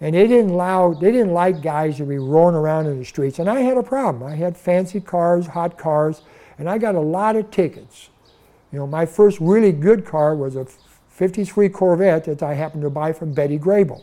And 0.00 0.14
they 0.14 0.26
didn't 0.26 0.50
allow, 0.50 0.94
they 0.94 1.12
didn't 1.12 1.32
like 1.32 1.62
guys 1.62 1.96
to 1.98 2.04
be 2.04 2.18
roaring 2.18 2.56
around 2.56 2.86
in 2.86 2.98
the 2.98 3.04
streets. 3.04 3.38
And 3.38 3.48
I 3.48 3.60
had 3.60 3.76
a 3.76 3.82
problem. 3.82 4.24
I 4.24 4.36
had 4.36 4.56
fancy 4.56 5.00
cars, 5.00 5.48
hot 5.48 5.78
cars, 5.78 6.22
and 6.58 6.68
I 6.68 6.78
got 6.78 6.94
a 6.94 7.00
lot 7.00 7.36
of 7.36 7.50
tickets. 7.50 8.10
You 8.72 8.78
know, 8.78 8.86
my 8.86 9.06
first 9.06 9.38
really 9.40 9.70
good 9.70 10.04
car 10.04 10.34
was 10.34 10.56
a 10.56 10.66
53 11.10 11.68
Corvette 11.68 12.24
that 12.24 12.42
I 12.42 12.54
happened 12.54 12.82
to 12.82 12.90
buy 12.90 13.12
from 13.12 13.32
Betty 13.32 13.58
Grable 13.58 14.02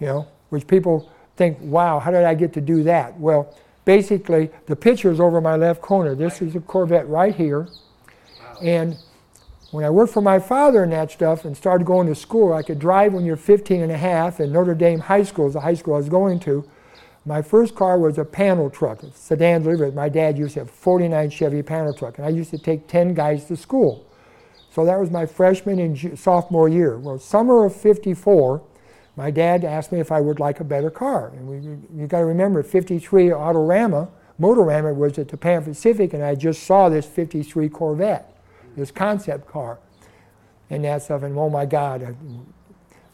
you 0.00 0.06
know, 0.06 0.26
which 0.50 0.66
people 0.66 1.10
think, 1.36 1.58
wow, 1.60 1.98
how 1.98 2.10
did 2.10 2.24
I 2.24 2.34
get 2.34 2.52
to 2.54 2.60
do 2.60 2.82
that? 2.84 3.18
Well, 3.18 3.54
basically, 3.84 4.50
the 4.66 4.76
picture 4.76 5.10
is 5.10 5.20
over 5.20 5.40
my 5.40 5.56
left 5.56 5.80
corner. 5.80 6.14
This 6.14 6.40
is 6.42 6.56
a 6.56 6.60
Corvette 6.60 7.08
right 7.08 7.34
here. 7.34 7.68
And 8.62 8.96
when 9.70 9.84
I 9.84 9.90
worked 9.90 10.12
for 10.12 10.22
my 10.22 10.38
father 10.38 10.82
and 10.82 10.92
that 10.92 11.10
stuff 11.10 11.44
and 11.44 11.56
started 11.56 11.86
going 11.86 12.06
to 12.06 12.14
school, 12.14 12.52
I 12.52 12.62
could 12.62 12.78
drive 12.78 13.12
when 13.12 13.24
you're 13.24 13.36
15 13.36 13.82
and 13.82 13.92
a 13.92 13.96
half, 13.96 14.40
and 14.40 14.52
Notre 14.52 14.74
Dame 14.74 15.00
High 15.00 15.24
School 15.24 15.48
is 15.48 15.54
the 15.54 15.60
high 15.60 15.74
school 15.74 15.94
I 15.94 15.98
was 15.98 16.08
going 16.08 16.40
to. 16.40 16.64
My 17.24 17.42
first 17.42 17.74
car 17.74 17.98
was 17.98 18.18
a 18.18 18.24
panel 18.24 18.70
truck, 18.70 19.02
a 19.02 19.10
sedan 19.12 19.62
delivery. 19.62 19.90
My 19.90 20.08
dad 20.08 20.38
used 20.38 20.54
to 20.54 20.60
have 20.60 20.68
a 20.68 20.72
49 20.72 21.28
Chevy 21.30 21.62
panel 21.62 21.92
truck, 21.92 22.18
and 22.18 22.26
I 22.26 22.30
used 22.30 22.50
to 22.50 22.58
take 22.58 22.86
10 22.86 23.14
guys 23.14 23.46
to 23.46 23.56
school. 23.56 24.06
So 24.70 24.84
that 24.84 25.00
was 25.00 25.10
my 25.10 25.26
freshman 25.26 25.80
and 25.80 26.18
sophomore 26.18 26.68
year. 26.68 26.98
Well, 26.98 27.18
summer 27.18 27.64
of 27.64 27.74
54, 27.74 28.62
my 29.16 29.30
dad 29.30 29.64
asked 29.64 29.92
me 29.92 29.98
if 29.98 30.12
I 30.12 30.20
would 30.20 30.38
like 30.38 30.60
a 30.60 30.64
better 30.64 30.90
car. 30.90 31.28
And 31.28 31.48
we, 31.48 32.00
you 32.00 32.06
got 32.06 32.18
to 32.18 32.26
remember, 32.26 32.62
53 32.62 33.28
Autorama, 33.28 34.08
Motorama 34.38 34.94
was 34.94 35.18
at 35.18 35.28
the 35.28 35.38
Pan 35.38 35.64
Pacific, 35.64 36.12
and 36.12 36.22
I 36.22 36.34
just 36.34 36.64
saw 36.64 36.90
this 36.90 37.06
53 37.06 37.70
Corvette, 37.70 38.38
this 38.76 38.90
concept 38.90 39.48
car, 39.48 39.78
and 40.68 40.84
that 40.84 41.02
stuff. 41.02 41.22
And 41.22 41.36
oh 41.38 41.48
my 41.48 41.64
God. 41.64 42.14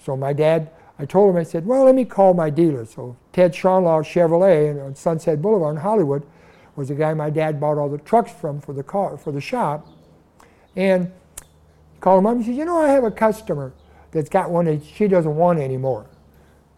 So 0.00 0.16
my 0.16 0.32
dad, 0.32 0.70
I 0.98 1.04
told 1.04 1.30
him, 1.30 1.40
I 1.40 1.44
said, 1.44 1.64
well, 1.64 1.84
let 1.84 1.94
me 1.94 2.04
call 2.04 2.34
my 2.34 2.50
dealer. 2.50 2.84
So 2.84 3.16
Ted 3.32 3.52
Schonlaw 3.52 4.02
Chevrolet 4.02 4.84
on 4.84 4.96
Sunset 4.96 5.40
Boulevard 5.40 5.76
in 5.76 5.82
Hollywood 5.82 6.26
was 6.74 6.88
the 6.88 6.94
guy 6.94 7.14
my 7.14 7.30
dad 7.30 7.60
bought 7.60 7.78
all 7.78 7.88
the 7.88 7.98
trucks 7.98 8.32
from 8.32 8.60
for 8.60 8.72
the 8.72 8.82
car 8.82 9.16
for 9.16 9.30
the 9.30 9.40
shop. 9.40 9.86
And 10.74 11.12
called 12.00 12.18
him 12.18 12.26
up 12.26 12.34
and 12.34 12.44
said, 12.44 12.56
you 12.56 12.64
know, 12.64 12.78
I 12.78 12.88
have 12.88 13.04
a 13.04 13.10
customer 13.10 13.72
that's 14.12 14.28
got 14.28 14.50
one 14.50 14.66
that 14.66 14.84
she 14.84 15.08
doesn't 15.08 15.34
want 15.34 15.58
anymore. 15.58 16.06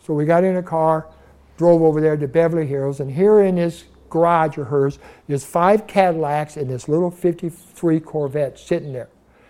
So 0.05 0.14
we 0.14 0.25
got 0.25 0.44
in 0.44 0.57
a 0.57 0.62
car, 0.62 1.09
drove 1.57 1.83
over 1.83 2.01
there 2.01 2.16
to 2.16 2.29
Beverly 2.29 2.66
Hills, 2.66 3.01
and 3.01 3.11
here 3.11 3.40
in 3.40 3.57
this 3.57 3.85
garage 4.09 4.57
of 4.59 4.68
hers 4.68 4.99
is 5.29 5.44
five 5.44 5.87
Cadillacs 5.87 6.57
and 6.57 6.70
this 6.70 6.88
little 6.88 7.11
53 7.11 8.01
Corvette 8.01 8.59
sitting 8.59 8.92
there. 8.92 9.09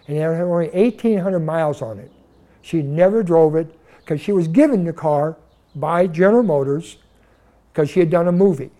And 0.09 0.17
it 0.17 0.21
had 0.21 0.41
only 0.41 0.69
1,800 0.69 1.41
miles 1.41 1.83
on 1.83 1.99
it. 1.99 2.11
She 2.63 2.83
never 2.83 3.23
drove 3.23 3.55
it 3.55 3.79
because 3.99 4.21
she 4.21 4.33
was 4.33 4.49
given 4.49 4.85
the 4.85 4.93
car 4.93 5.37
by 5.75 6.07
General 6.07 6.43
Motors 6.43 6.97
because 7.73 7.91
she 7.91 8.01
had 8.01 8.11
done 8.11 8.29
a 8.29 8.33
movie 8.33 8.71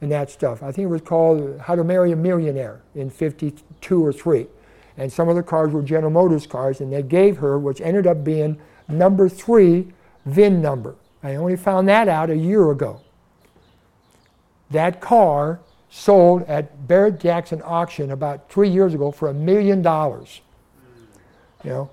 and 0.00 0.10
that 0.12 0.30
stuff. 0.30 0.62
I 0.62 0.70
think 0.72 0.86
it 0.86 0.90
was 0.90 1.00
called 1.00 1.60
How 1.60 1.74
to 1.74 1.84
Marry 1.84 2.12
a 2.12 2.16
Millionaire 2.16 2.82
in 2.94 3.10
52 3.10 4.04
or 4.04 4.12
3 4.12 4.46
and 4.96 5.12
some 5.12 5.28
of 5.28 5.36
the 5.36 5.42
cars 5.42 5.72
were 5.72 5.82
General 5.82 6.12
Motors 6.12 6.46
cars, 6.46 6.80
and 6.80 6.92
they 6.92 7.02
gave 7.02 7.38
her, 7.38 7.58
which 7.58 7.80
ended 7.80 8.06
up 8.06 8.22
being 8.22 8.58
number 8.88 9.28
three 9.28 9.88
VIN 10.26 10.62
number. 10.62 10.94
I 11.22 11.34
only 11.36 11.56
found 11.56 11.88
that 11.88 12.08
out 12.08 12.30
a 12.30 12.36
year 12.36 12.70
ago. 12.70 13.00
That 14.70 15.00
car 15.00 15.60
sold 15.90 16.42
at 16.42 16.86
Barrett 16.86 17.20
Jackson 17.20 17.62
auction 17.64 18.10
about 18.10 18.50
three 18.50 18.68
years 18.68 18.94
ago 18.94 19.10
for 19.10 19.28
a 19.28 19.34
million 19.34 19.82
dollars. 19.82 20.40
You 21.62 21.70
know. 21.70 21.90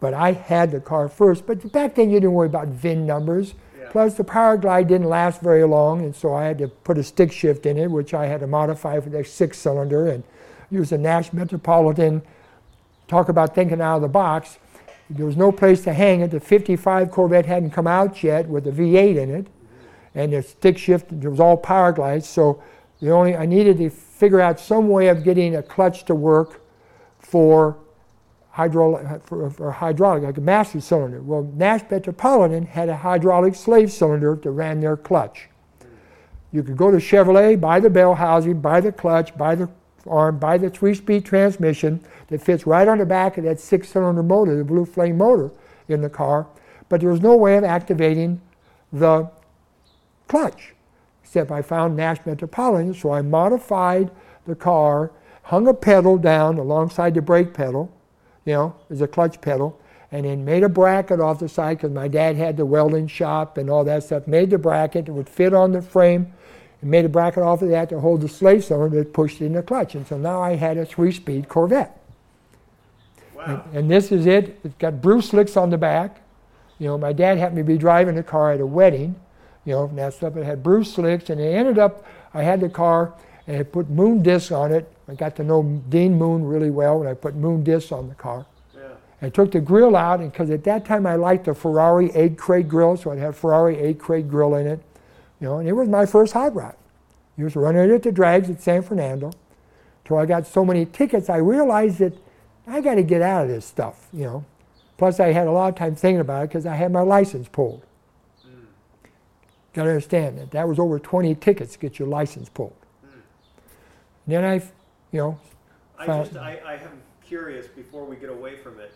But 0.00 0.14
I 0.14 0.32
had 0.32 0.70
the 0.70 0.80
car 0.80 1.08
first. 1.08 1.46
But 1.46 1.72
back 1.72 1.94
then 1.94 2.10
you 2.10 2.20
didn't 2.20 2.34
worry 2.34 2.46
about 2.46 2.68
VIN 2.68 3.06
numbers. 3.06 3.54
Yeah. 3.78 3.88
Plus 3.90 4.14
the 4.14 4.24
Power 4.24 4.56
Glide 4.56 4.88
didn't 4.88 5.08
last 5.08 5.40
very 5.40 5.64
long, 5.64 6.04
and 6.04 6.14
so 6.14 6.34
I 6.34 6.44
had 6.44 6.58
to 6.58 6.68
put 6.68 6.98
a 6.98 7.02
stick 7.02 7.32
shift 7.32 7.66
in 7.66 7.78
it, 7.78 7.90
which 7.90 8.14
I 8.14 8.26
had 8.26 8.40
to 8.40 8.46
modify 8.46 9.00
for 9.00 9.10
the 9.10 9.24
six 9.24 9.58
cylinder 9.58 10.08
and 10.08 10.24
use 10.70 10.92
a 10.92 10.98
Nash 10.98 11.32
Metropolitan. 11.32 12.22
Talk 13.06 13.28
about 13.28 13.54
thinking 13.54 13.80
out 13.80 13.96
of 13.96 14.02
the 14.02 14.08
box. 14.08 14.58
There 15.10 15.24
was 15.24 15.36
no 15.36 15.50
place 15.50 15.82
to 15.84 15.92
hang 15.92 16.20
it. 16.20 16.30
The 16.30 16.40
55 16.40 17.10
Corvette 17.10 17.46
hadn't 17.46 17.70
come 17.70 17.86
out 17.86 18.22
yet 18.22 18.48
with 18.48 18.64
the 18.64 18.70
V8 18.70 19.16
in 19.16 19.30
it, 19.30 19.46
and 20.14 20.32
the 20.32 20.42
stick 20.42 20.76
shift 20.76 21.12
it 21.12 21.28
was 21.28 21.40
all 21.40 21.56
power 21.56 21.92
glides. 21.92 22.28
So 22.28 22.62
the 23.00 23.10
only 23.10 23.34
I 23.34 23.46
needed 23.46 23.78
to 23.78 23.90
figure 23.90 24.40
out 24.40 24.60
some 24.60 24.88
way 24.88 25.08
of 25.08 25.24
getting 25.24 25.56
a 25.56 25.62
clutch 25.62 26.04
to 26.06 26.14
work 26.14 26.60
for 27.18 27.78
hydraulic 28.50 29.22
for, 29.24 29.48
for 29.50 29.70
hydraulic 29.70 30.24
like 30.24 30.36
a 30.36 30.40
master 30.40 30.80
cylinder. 30.80 31.22
Well, 31.22 31.50
Nash 31.54 31.82
Metropolitan 31.90 32.66
had 32.66 32.88
a 32.88 32.96
hydraulic 32.96 33.54
slave 33.54 33.92
cylinder 33.92 34.34
that 34.34 34.50
ran 34.50 34.80
their 34.80 34.96
clutch. 34.96 35.48
You 36.50 36.62
could 36.62 36.76
go 36.76 36.90
to 36.90 36.96
Chevrolet, 36.96 37.60
buy 37.60 37.78
the 37.78 37.90
bell 37.90 38.14
housing, 38.14 38.60
buy 38.60 38.80
the 38.80 38.90
clutch, 38.90 39.36
buy 39.36 39.54
the 39.54 39.68
arm 40.08 40.38
by 40.38 40.58
the 40.58 40.70
three-speed 40.70 41.24
transmission 41.24 42.00
that 42.28 42.42
fits 42.42 42.66
right 42.66 42.88
on 42.88 42.98
the 42.98 43.06
back 43.06 43.38
of 43.38 43.44
that 43.44 43.60
six-cylinder 43.60 44.22
motor, 44.22 44.56
the 44.56 44.64
Blue 44.64 44.84
Flame 44.84 45.18
motor 45.18 45.50
in 45.88 46.00
the 46.00 46.10
car, 46.10 46.46
but 46.88 47.00
there 47.00 47.10
was 47.10 47.20
no 47.20 47.36
way 47.36 47.56
of 47.56 47.64
activating 47.64 48.40
the 48.92 49.30
clutch, 50.26 50.74
except 51.22 51.50
I 51.50 51.62
found 51.62 51.96
Nash 51.96 52.18
Metropolitan, 52.24 52.94
so 52.94 53.12
I 53.12 53.22
modified 53.22 54.10
the 54.46 54.54
car, 54.54 55.10
hung 55.44 55.66
a 55.68 55.74
pedal 55.74 56.18
down 56.18 56.58
alongside 56.58 57.14
the 57.14 57.22
brake 57.22 57.54
pedal, 57.54 57.92
you 58.44 58.54
know, 58.54 58.76
as 58.90 59.00
a 59.00 59.08
clutch 59.08 59.40
pedal, 59.40 59.78
and 60.10 60.24
then 60.24 60.44
made 60.44 60.62
a 60.62 60.68
bracket 60.68 61.20
off 61.20 61.38
the 61.38 61.48
side 61.48 61.76
because 61.76 61.92
my 61.92 62.08
dad 62.08 62.36
had 62.36 62.56
the 62.56 62.64
welding 62.64 63.06
shop 63.06 63.58
and 63.58 63.68
all 63.68 63.84
that 63.84 64.04
stuff, 64.04 64.26
made 64.26 64.50
the 64.50 64.58
bracket, 64.58 65.08
it 65.08 65.12
would 65.12 65.28
fit 65.28 65.52
on 65.52 65.72
the 65.72 65.82
frame 65.82 66.32
and 66.80 66.90
made 66.90 67.04
a 67.04 67.08
bracket 67.08 67.42
off 67.42 67.62
of 67.62 67.68
that 67.70 67.88
to 67.88 68.00
hold 68.00 68.20
the 68.20 68.28
slave 68.28 68.64
cylinder 68.64 68.98
that 68.98 69.12
pushed 69.12 69.40
in 69.40 69.52
the 69.52 69.62
clutch. 69.62 69.94
And 69.94 70.06
so 70.06 70.16
now 70.16 70.40
I 70.42 70.54
had 70.54 70.78
a 70.78 70.86
three-speed 70.86 71.48
Corvette. 71.48 72.00
Wow. 73.34 73.64
And, 73.66 73.78
and, 73.78 73.90
this 73.90 74.12
is 74.12 74.26
it. 74.26 74.58
It's 74.64 74.74
got 74.78 75.00
Bruce 75.00 75.30
slicks 75.30 75.56
on 75.56 75.70
the 75.70 75.78
back. 75.78 76.20
You 76.78 76.88
know, 76.88 76.98
my 76.98 77.12
dad 77.12 77.38
happened 77.38 77.58
to 77.58 77.64
be 77.64 77.78
driving 77.78 78.14
the 78.14 78.22
car 78.22 78.52
at 78.52 78.60
a 78.60 78.66
wedding. 78.66 79.16
You 79.64 79.74
know, 79.74 79.84
and 79.84 79.98
that 79.98 80.14
stuff. 80.14 80.36
It 80.36 80.44
had 80.44 80.62
Bruce 80.62 80.94
slicks, 80.94 81.30
and 81.30 81.40
it 81.40 81.54
ended 81.54 81.78
up. 81.78 82.06
I 82.32 82.42
had 82.42 82.60
the 82.60 82.68
car, 82.68 83.12
and 83.46 83.58
I 83.58 83.62
put 83.62 83.90
moon 83.90 84.22
discs 84.22 84.50
on 84.50 84.72
it. 84.72 84.90
I 85.08 85.14
got 85.14 85.36
to 85.36 85.44
know 85.44 85.82
Dean 85.88 86.14
Moon 86.16 86.44
really 86.44 86.70
well, 86.70 87.00
and 87.00 87.08
I 87.08 87.14
put 87.14 87.34
moon 87.34 87.64
discs 87.64 87.92
on 87.92 88.08
the 88.08 88.14
car. 88.14 88.46
Yeah. 88.74 88.82
I 89.20 89.28
took 89.28 89.52
the 89.52 89.60
grill 89.60 89.94
out, 89.94 90.20
and 90.20 90.32
because 90.32 90.50
at 90.50 90.64
that 90.64 90.84
time 90.84 91.06
I 91.06 91.16
liked 91.16 91.44
the 91.46 91.54
Ferrari 91.54 92.10
egg 92.12 92.38
crate 92.38 92.68
grill, 92.68 92.96
so 92.96 93.10
I 93.10 93.16
had 93.16 93.36
Ferrari 93.36 93.78
egg 93.78 93.98
crate 93.98 94.28
grill 94.28 94.54
in 94.54 94.66
it. 94.66 94.80
You 95.40 95.46
know, 95.48 95.58
and 95.58 95.68
it 95.68 95.72
was 95.72 95.88
my 95.88 96.06
first 96.06 96.32
hot 96.32 96.54
rod. 96.54 96.74
He 97.36 97.44
was 97.44 97.54
running 97.54 97.82
it 97.82 97.94
at 97.94 98.02
the 98.02 98.12
drags 98.12 98.50
at 98.50 98.60
San 98.60 98.82
Fernando. 98.82 99.30
Till 100.04 100.16
I 100.16 100.26
got 100.26 100.46
so 100.46 100.64
many 100.64 100.86
tickets, 100.86 101.28
I 101.28 101.36
realized 101.36 101.98
that 101.98 102.14
I 102.66 102.80
got 102.80 102.96
to 102.96 103.02
get 103.02 103.22
out 103.22 103.44
of 103.44 103.48
this 103.48 103.64
stuff, 103.64 104.08
you 104.12 104.24
know. 104.24 104.44
Plus, 104.96 105.20
I 105.20 105.32
had 105.32 105.46
a 105.46 105.52
lot 105.52 105.68
of 105.68 105.76
time 105.76 105.94
thinking 105.94 106.20
about 106.20 106.44
it 106.44 106.48
because 106.48 106.66
I 106.66 106.74
had 106.74 106.90
my 106.90 107.02
license 107.02 107.46
pulled. 107.46 107.82
Mm. 108.44 108.64
Got 109.72 109.84
to 109.84 109.90
understand 109.90 110.38
that 110.38 110.50
that 110.50 110.66
was 110.66 110.78
over 110.78 110.98
20 110.98 111.34
tickets 111.36 111.74
to 111.74 111.78
get 111.78 111.98
your 111.98 112.08
license 112.08 112.48
pulled. 112.48 112.74
Mm. 113.06 113.20
Then 114.26 114.44
I, 114.44 114.54
you 115.12 115.20
know, 115.20 115.40
I 115.98 116.06
just 116.06 116.36
I, 116.36 116.60
I 116.66 116.74
am 116.74 117.00
curious 117.24 117.68
before 117.68 118.04
we 118.04 118.16
get 118.16 118.30
away 118.30 118.56
from 118.56 118.80
it. 118.80 118.92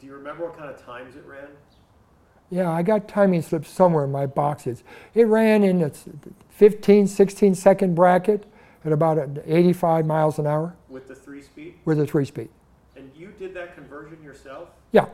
Do 0.00 0.06
you 0.06 0.14
remember 0.14 0.44
what 0.44 0.56
kind 0.56 0.70
of 0.70 0.84
times 0.84 1.16
it 1.16 1.24
ran? 1.26 1.48
Yeah, 2.52 2.70
I 2.70 2.82
got 2.82 3.08
timing 3.08 3.40
slips 3.40 3.70
somewhere 3.70 4.04
in 4.04 4.12
my 4.12 4.26
boxes. 4.26 4.84
It 5.14 5.22
ran 5.22 5.64
in 5.64 5.78
the 5.78 5.90
15, 6.50 7.06
16 7.06 7.54
second 7.54 7.94
bracket 7.94 8.44
at 8.84 8.92
about 8.92 9.38
85 9.46 10.04
miles 10.04 10.38
an 10.38 10.46
hour. 10.46 10.76
With 10.90 11.08
the 11.08 11.14
three 11.14 11.40
speed? 11.40 11.76
With 11.86 11.96
the 11.96 12.06
three 12.06 12.26
speed. 12.26 12.50
And 12.94 13.10
you 13.16 13.28
did 13.38 13.54
that 13.54 13.74
conversion 13.74 14.22
yourself? 14.22 14.68
Yeah. 14.90 15.06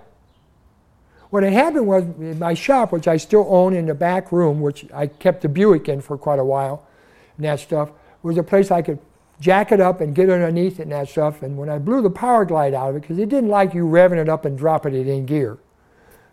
What 1.30 1.44
had 1.44 1.52
happened 1.52 1.86
was 1.86 2.02
in 2.02 2.40
my 2.40 2.54
shop, 2.54 2.90
which 2.90 3.06
I 3.06 3.16
still 3.16 3.46
own 3.48 3.72
in 3.72 3.86
the 3.86 3.94
back 3.94 4.32
room, 4.32 4.60
which 4.60 4.86
I 4.92 5.06
kept 5.06 5.42
the 5.42 5.48
Buick 5.48 5.88
in 5.88 6.00
for 6.00 6.18
quite 6.18 6.40
a 6.40 6.44
while, 6.44 6.88
and 7.36 7.46
that 7.46 7.60
stuff, 7.60 7.92
was 8.24 8.36
a 8.36 8.42
place 8.42 8.72
I 8.72 8.82
could 8.82 8.98
jack 9.38 9.70
it 9.70 9.80
up 9.80 10.00
and 10.00 10.12
get 10.12 10.28
underneath 10.28 10.80
it 10.80 10.84
and 10.84 10.92
that 10.92 11.08
stuff. 11.08 11.42
And 11.42 11.56
when 11.56 11.68
I 11.68 11.78
blew 11.78 12.02
the 12.02 12.10
power 12.10 12.44
glide 12.44 12.74
out 12.74 12.90
of 12.90 12.96
it, 12.96 13.02
because 13.02 13.18
it 13.18 13.28
didn't 13.28 13.50
like 13.50 13.74
you 13.74 13.84
revving 13.84 14.20
it 14.20 14.28
up 14.28 14.44
and 14.44 14.58
dropping 14.58 14.96
it 14.96 15.06
in 15.06 15.24
gear, 15.24 15.58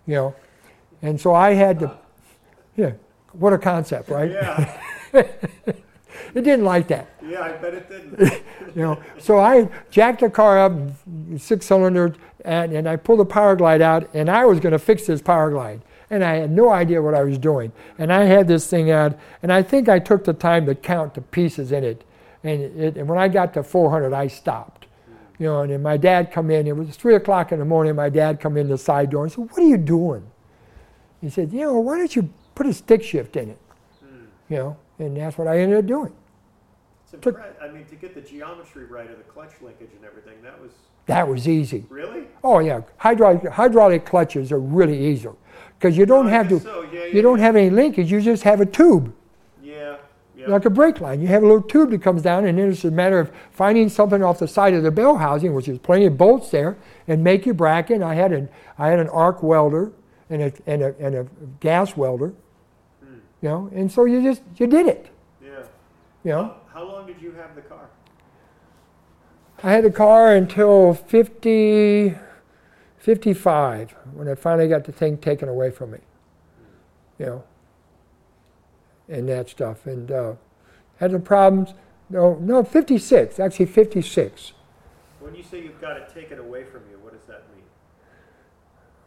you 0.07 0.15
know, 0.15 0.35
and 1.01 1.19
so 1.19 1.33
I 1.33 1.53
had 1.53 1.79
to, 1.79 1.97
yeah, 2.75 2.93
what 3.33 3.53
a 3.53 3.57
concept, 3.57 4.09
right? 4.09 4.31
Yeah. 4.31 4.81
it 5.13 5.83
didn't 6.33 6.65
like 6.65 6.87
that. 6.87 7.07
Yeah, 7.23 7.41
I 7.41 7.51
bet 7.53 7.73
it 7.73 7.89
didn't. 7.89 8.19
you 8.75 8.81
know, 8.81 9.01
so 9.17 9.39
I 9.39 9.69
jacked 9.89 10.21
the 10.21 10.29
car 10.29 10.59
up, 10.59 10.73
six 11.37 11.65
cylinder, 11.65 12.15
and, 12.43 12.73
and 12.73 12.87
I 12.87 12.95
pulled 12.95 13.19
the 13.19 13.25
power 13.25 13.55
glide 13.55 13.81
out, 13.81 14.09
and 14.13 14.29
I 14.29 14.45
was 14.45 14.59
going 14.59 14.73
to 14.73 14.79
fix 14.79 15.07
this 15.07 15.21
power 15.21 15.49
glide. 15.49 15.81
And 16.09 16.23
I 16.23 16.35
had 16.35 16.51
no 16.51 16.69
idea 16.69 17.01
what 17.01 17.15
I 17.15 17.23
was 17.23 17.39
doing. 17.39 17.71
And 17.97 18.13
I 18.13 18.25
had 18.25 18.47
this 18.47 18.67
thing 18.67 18.91
out, 18.91 19.17
and 19.41 19.51
I 19.51 19.63
think 19.63 19.89
I 19.89 19.97
took 19.97 20.23
the 20.23 20.33
time 20.33 20.65
to 20.67 20.75
count 20.75 21.15
the 21.15 21.21
pieces 21.21 21.71
in 21.71 21.83
it. 21.83 22.03
And, 22.43 22.61
it, 22.61 22.97
and 22.97 23.09
when 23.09 23.17
I 23.17 23.27
got 23.27 23.55
to 23.55 23.63
400, 23.63 24.13
I 24.13 24.27
stopped. 24.27 24.85
You 25.39 25.47
know, 25.47 25.61
and 25.61 25.71
then 25.71 25.81
my 25.81 25.97
dad 25.97 26.31
come 26.31 26.49
in. 26.51 26.67
It 26.67 26.77
was 26.77 26.95
three 26.95 27.15
o'clock 27.15 27.51
in 27.51 27.59
the 27.59 27.65
morning. 27.65 27.95
My 27.95 28.09
dad 28.09 28.39
come 28.39 28.55
in 28.55 28.69
the 28.69 28.77
side 28.77 29.09
door 29.09 29.23
and 29.23 29.31
said, 29.31 29.49
"What 29.49 29.59
are 29.59 29.67
you 29.67 29.77
doing?" 29.77 30.25
He 31.21 31.29
said, 31.29 31.51
"You 31.51 31.61
know, 31.61 31.79
why 31.79 31.97
don't 31.97 32.15
you 32.15 32.29
put 32.55 32.67
a 32.67 32.73
stick 32.73 33.03
shift 33.03 33.35
in 33.35 33.49
it?" 33.49 33.59
Mm. 34.03 34.25
You 34.49 34.57
know, 34.57 34.77
and 34.99 35.17
that's 35.17 35.37
what 35.37 35.47
I 35.47 35.59
ended 35.59 35.79
up 35.79 35.85
doing. 35.85 36.13
It's 37.13 37.37
I 37.61 37.67
mean, 37.69 37.85
to 37.85 37.95
get 37.95 38.13
the 38.13 38.21
geometry 38.21 38.85
right 38.85 39.09
of 39.09 39.17
the 39.17 39.23
clutch 39.23 39.53
linkage 39.61 39.89
and 39.95 40.05
everything, 40.05 40.41
that 40.43 40.59
was. 40.59 40.71
That 41.05 41.27
was 41.27 41.47
easy. 41.47 41.85
Really? 41.89 42.23
Oh 42.43 42.59
yeah, 42.59 42.81
hydraulic 42.97 43.47
hydraulic 43.51 44.05
clutches 44.05 44.51
are 44.51 44.59
really 44.59 44.99
easy 45.07 45.29
because 45.77 45.97
you 45.97 46.05
don't 46.05 46.27
have 46.27 46.49
to. 46.49 46.59
So. 46.59 46.81
Yeah, 46.91 47.05
yeah, 47.05 47.05
you 47.07 47.21
don't 47.21 47.39
have 47.39 47.55
any 47.55 47.69
linkage. 47.69 48.11
You 48.11 48.21
just 48.21 48.43
have 48.43 48.59
a 48.59 48.65
tube. 48.65 49.13
Yeah. 49.61 49.97
yeah. 50.35 50.47
Like 50.49 50.65
a 50.65 50.69
brake 50.71 50.99
line, 51.01 51.21
you 51.21 51.27
have 51.27 51.43
a 51.43 51.45
little 51.45 51.61
tube 51.61 51.91
that 51.91 52.01
comes 52.01 52.23
down, 52.23 52.45
and 52.45 52.57
then 52.57 52.71
it's 52.71 52.83
a 52.85 52.91
matter 52.91 53.19
of 53.19 53.31
finding 53.51 53.87
something 53.87 54.23
off 54.23 54.39
the 54.39 54.47
side 54.47 54.73
of 54.73 54.81
the 54.81 54.91
bell 54.91 55.17
housing, 55.17 55.53
which 55.53 55.67
is 55.67 55.77
plenty 55.77 56.05
of 56.05 56.17
bolts 56.17 56.49
there, 56.49 56.75
and 57.07 57.23
make 57.23 57.45
your 57.45 57.55
bracket. 57.55 58.01
I 58.01 58.15
had 58.15 58.31
an 58.31 58.49
I 58.79 58.89
had 58.89 58.99
an 58.99 59.09
arc 59.09 59.43
welder 59.43 59.91
and 60.29 60.41
a 60.41 60.53
and 60.65 60.81
a, 60.81 60.95
and 60.99 61.15
a 61.15 61.27
gas 61.59 61.95
welder, 61.95 62.33
you 63.41 63.49
know, 63.49 63.69
and 63.73 63.91
so 63.91 64.05
you 64.05 64.21
just 64.23 64.41
you 64.57 64.67
did 64.67 64.87
it. 64.87 65.09
Yeah. 65.43 65.63
You 66.23 66.31
know. 66.31 66.55
How, 66.73 66.83
long 66.83 67.07
did 67.07 67.21
you 67.21 67.31
have 67.33 67.55
the 67.55 67.61
car? 67.61 67.89
I 69.63 69.71
had 69.71 69.85
the 69.85 69.91
car 69.91 70.35
until 70.35 70.93
50, 70.93 72.15
55 72.97 73.91
when 74.13 74.27
I 74.27 74.35
finally 74.35 74.67
got 74.67 74.83
the 74.83 74.91
thing 74.91 75.17
taken 75.17 75.47
away 75.47 75.71
from 75.71 75.91
me. 75.91 75.99
You 77.17 77.25
know, 77.25 77.43
and 79.07 79.29
that 79.29 79.49
stuff. 79.49 79.85
And 79.85 80.11
uh, 80.11 80.33
had 80.97 81.11
some 81.11 81.21
problems. 81.21 81.73
No, 82.09 82.35
no, 82.41 82.63
56, 82.63 83.39
actually 83.39 83.65
56. 83.65 84.53
When 85.19 85.33
you 85.33 85.43
say 85.43 85.63
you've 85.63 85.81
got 85.81 85.97
it 85.97 86.13
taken 86.13 86.39
away 86.39 86.63
from 86.63 86.81
you, 86.91 86.97
what 87.01 87.13
does 87.13 87.25
that 87.27 87.43
mean? 87.55 87.63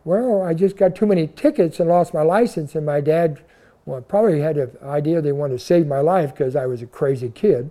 Well, 0.08 0.40
I 0.40 0.54
just 0.54 0.78
got 0.78 0.96
too 0.96 1.04
many 1.04 1.26
tickets 1.26 1.78
and 1.78 1.90
lost 1.90 2.14
my 2.14 2.22
license, 2.22 2.74
and 2.74 2.86
my 2.86 3.02
dad 3.02 3.42
well, 3.84 4.00
probably 4.00 4.40
had 4.40 4.56
an 4.56 4.70
idea 4.82 5.20
they 5.20 5.32
wanted 5.32 5.58
to 5.58 5.62
save 5.62 5.86
my 5.86 6.00
life 6.00 6.30
because 6.30 6.56
I 6.56 6.64
was 6.64 6.80
a 6.80 6.86
crazy 6.86 7.28
kid. 7.28 7.70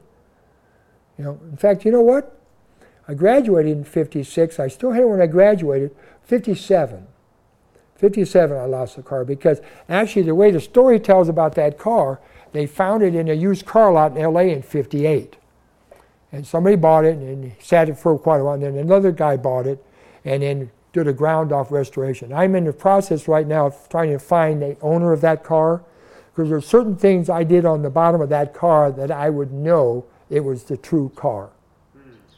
You 1.18 1.24
know, 1.24 1.40
in 1.50 1.58
fact, 1.58 1.84
you 1.84 1.92
know 1.92 2.04
what? 2.04 2.40
I 3.08 3.16
graduated 3.16 3.76
in 3.76 3.84
56. 3.84 4.60
I 4.60 4.68
still 4.68 4.92
had 4.92 5.02
it 5.02 5.10
when 5.10 5.20
I 5.20 5.26
graduated. 5.26 5.96
57. 6.26 7.08
57, 7.96 8.56
I 8.56 8.66
lost 8.66 8.98
the 8.98 9.02
car 9.02 9.26
because 9.26 9.60
actually, 9.90 10.22
the 10.22 10.36
way 10.36 10.52
the 10.52 10.62
story 10.62 11.00
tells 11.00 11.30
about 11.30 11.56
that 11.56 11.80
car, 11.80 12.20
they 12.52 12.68
found 12.68 13.02
it 13.02 13.16
in 13.16 13.30
a 13.30 13.34
used 13.34 13.66
car 13.66 13.92
lot 13.92 14.16
in 14.16 14.32
LA 14.32 14.42
in 14.42 14.62
58. 14.62 15.38
And 16.32 16.46
somebody 16.46 16.76
bought 16.76 17.04
it 17.04 17.16
and 17.16 17.54
sat 17.60 17.90
it 17.90 17.98
for 17.98 18.16
quite 18.20 18.42
a 18.42 18.44
while. 18.44 18.54
And 18.54 18.62
then 18.62 18.78
another 18.78 19.12
guy 19.12 19.38
bought 19.38 19.66
it 19.66 19.84
and 20.24 20.44
then 20.44 20.70
did 20.94 21.08
a 21.08 21.14
ground 21.14 21.52
off 21.52 21.72
restoration. 21.72 22.34
I'm 22.34 22.56
in 22.56 22.66
the 22.66 22.74
process 22.74 23.28
right 23.28 23.46
now 23.46 23.68
of 23.68 23.90
trying 23.90 24.12
to 24.12 24.20
find 24.20 24.62
the 24.62 24.78
owner 24.82 25.12
of 25.12 25.22
that 25.22 25.44
car 25.44 25.84
because 26.32 26.50
there 26.50 26.58
are 26.58 26.62
certain 26.62 26.96
things 26.96 27.30
I 27.30 27.44
did 27.44 27.66
on 27.66 27.82
the 27.82 27.90
bottom 27.90 28.22
of 28.22 28.30
that 28.30 28.54
car 28.54 28.92
that 28.92 29.12
I 29.12 29.30
would 29.30 29.52
know 29.52 30.06
it 30.30 30.42
was 30.42 30.64
the 30.66 30.78
true 30.78 31.12
car. 31.16 31.50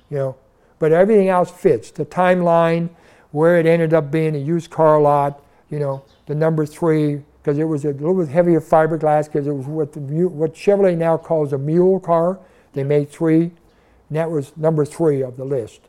You 0.09 0.17
know, 0.17 0.35
but 0.79 0.91
everything 0.91 1.29
else 1.29 1.51
fits. 1.51 1.91
The 1.91 2.05
timeline, 2.05 2.89
where 3.31 3.59
it 3.59 3.65
ended 3.65 3.93
up 3.93 4.09
being 4.09 4.35
a 4.35 4.39
used 4.39 4.71
car 4.71 4.99
lot, 4.99 5.43
you 5.69 5.79
know, 5.79 6.03
the 6.25 6.33
number 6.33 6.65
three, 6.65 7.21
because 7.41 7.57
it 7.57 7.65
was 7.65 7.85
a 7.85 7.89
little 7.89 8.15
bit 8.15 8.29
heavier 8.29 8.61
fiberglass 8.61 9.25
because 9.25 9.47
it 9.47 9.51
was 9.51 9.65
what, 9.65 9.93
the, 9.93 9.99
what 9.99 10.53
Chevrolet 10.53 10.97
now 10.97 11.17
calls 11.17 11.53
a 11.53 11.57
mule 11.57 11.99
car. 11.99 12.39
They 12.73 12.83
made 12.83 13.09
three, 13.09 13.41
and 13.43 14.17
that 14.17 14.31
was 14.31 14.55
number 14.57 14.85
three 14.85 15.21
of 15.21 15.37
the 15.37 15.45
list. 15.45 15.81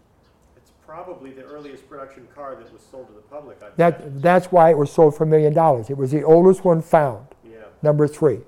Probably 0.91 1.31
the 1.31 1.45
earliest 1.45 1.89
production 1.89 2.27
car 2.35 2.57
that 2.57 2.73
was 2.73 2.83
sold 2.91 3.07
to 3.07 3.13
the 3.13 3.21
public. 3.21 3.63
I 3.63 3.69
that, 3.77 4.21
that's 4.21 4.47
why 4.47 4.71
it 4.71 4.77
was 4.77 4.91
sold 4.91 5.17
for 5.17 5.23
a 5.23 5.27
million 5.27 5.55
dollars. 5.55 5.89
It 5.89 5.97
was 5.97 6.11
the 6.11 6.25
oldest 6.25 6.65
one 6.65 6.83
found, 6.83 7.29
yeah. 7.49 7.59
number 7.81 8.09
three. 8.09 8.41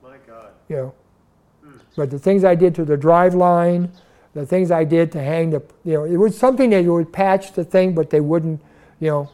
My 0.00 0.16
God. 0.28 0.50
You 0.68 0.76
know, 0.76 0.94
hmm. 1.64 1.78
but 1.96 2.12
the 2.12 2.20
things 2.20 2.44
I 2.44 2.54
did 2.54 2.72
to 2.76 2.84
the 2.84 2.96
drive 2.96 3.34
line, 3.34 3.90
the 4.32 4.46
things 4.46 4.70
I 4.70 4.84
did 4.84 5.10
to 5.12 5.20
hang 5.20 5.50
the, 5.50 5.60
you 5.84 5.94
know, 5.94 6.04
it 6.04 6.16
was 6.16 6.38
something 6.38 6.70
that 6.70 6.84
you 6.84 6.94
would 6.94 7.12
patch 7.12 7.52
the 7.54 7.64
thing, 7.64 7.96
but 7.96 8.10
they 8.10 8.20
wouldn't, 8.20 8.62
you 9.00 9.08
know, 9.08 9.30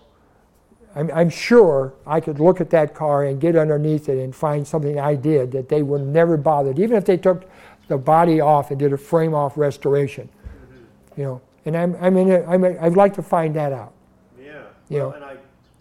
I'm, 0.95 1.11
I'm, 1.11 1.29
sure 1.29 1.93
I 2.07 2.21
could 2.21 2.41
look 2.41 2.63
at 2.63 2.71
that 2.71 2.95
car 2.95 3.25
and 3.25 3.43
get 3.43 3.57
underneath 3.57 4.09
it 4.09 4.17
and 4.19 4.35
find 4.35 4.67
something 4.67 4.99
I 4.99 5.17
did 5.17 5.53
that 5.53 5.69
they 5.69 5.83
would 5.83 6.01
never 6.01 6.39
bothered, 6.39 6.79
even 6.79 6.97
if 6.97 7.05
they 7.05 7.19
took 7.19 7.45
the 7.89 7.99
body 7.99 8.41
off 8.41 8.71
and 8.71 8.81
did 8.81 8.95
a 8.95 8.97
frame 8.97 9.35
off 9.35 9.59
restoration. 9.59 10.31
Mm-hmm. 10.31 11.21
You 11.21 11.27
know, 11.27 11.43
and 11.65 11.77
I'm, 11.77 11.97
I'm 12.01 12.17
in 12.17 12.31
it, 12.31 12.45
I'm, 12.49 12.65
I'd 12.65 12.97
like 12.97 13.15
to 13.15 13.23
find 13.23 13.55
that 13.57 13.73
out. 13.73 13.93
Yeah. 14.39 14.63
You 14.89 14.99
well, 14.99 15.11
know? 15.11 15.17
and 15.17 15.25
I, 15.25 15.37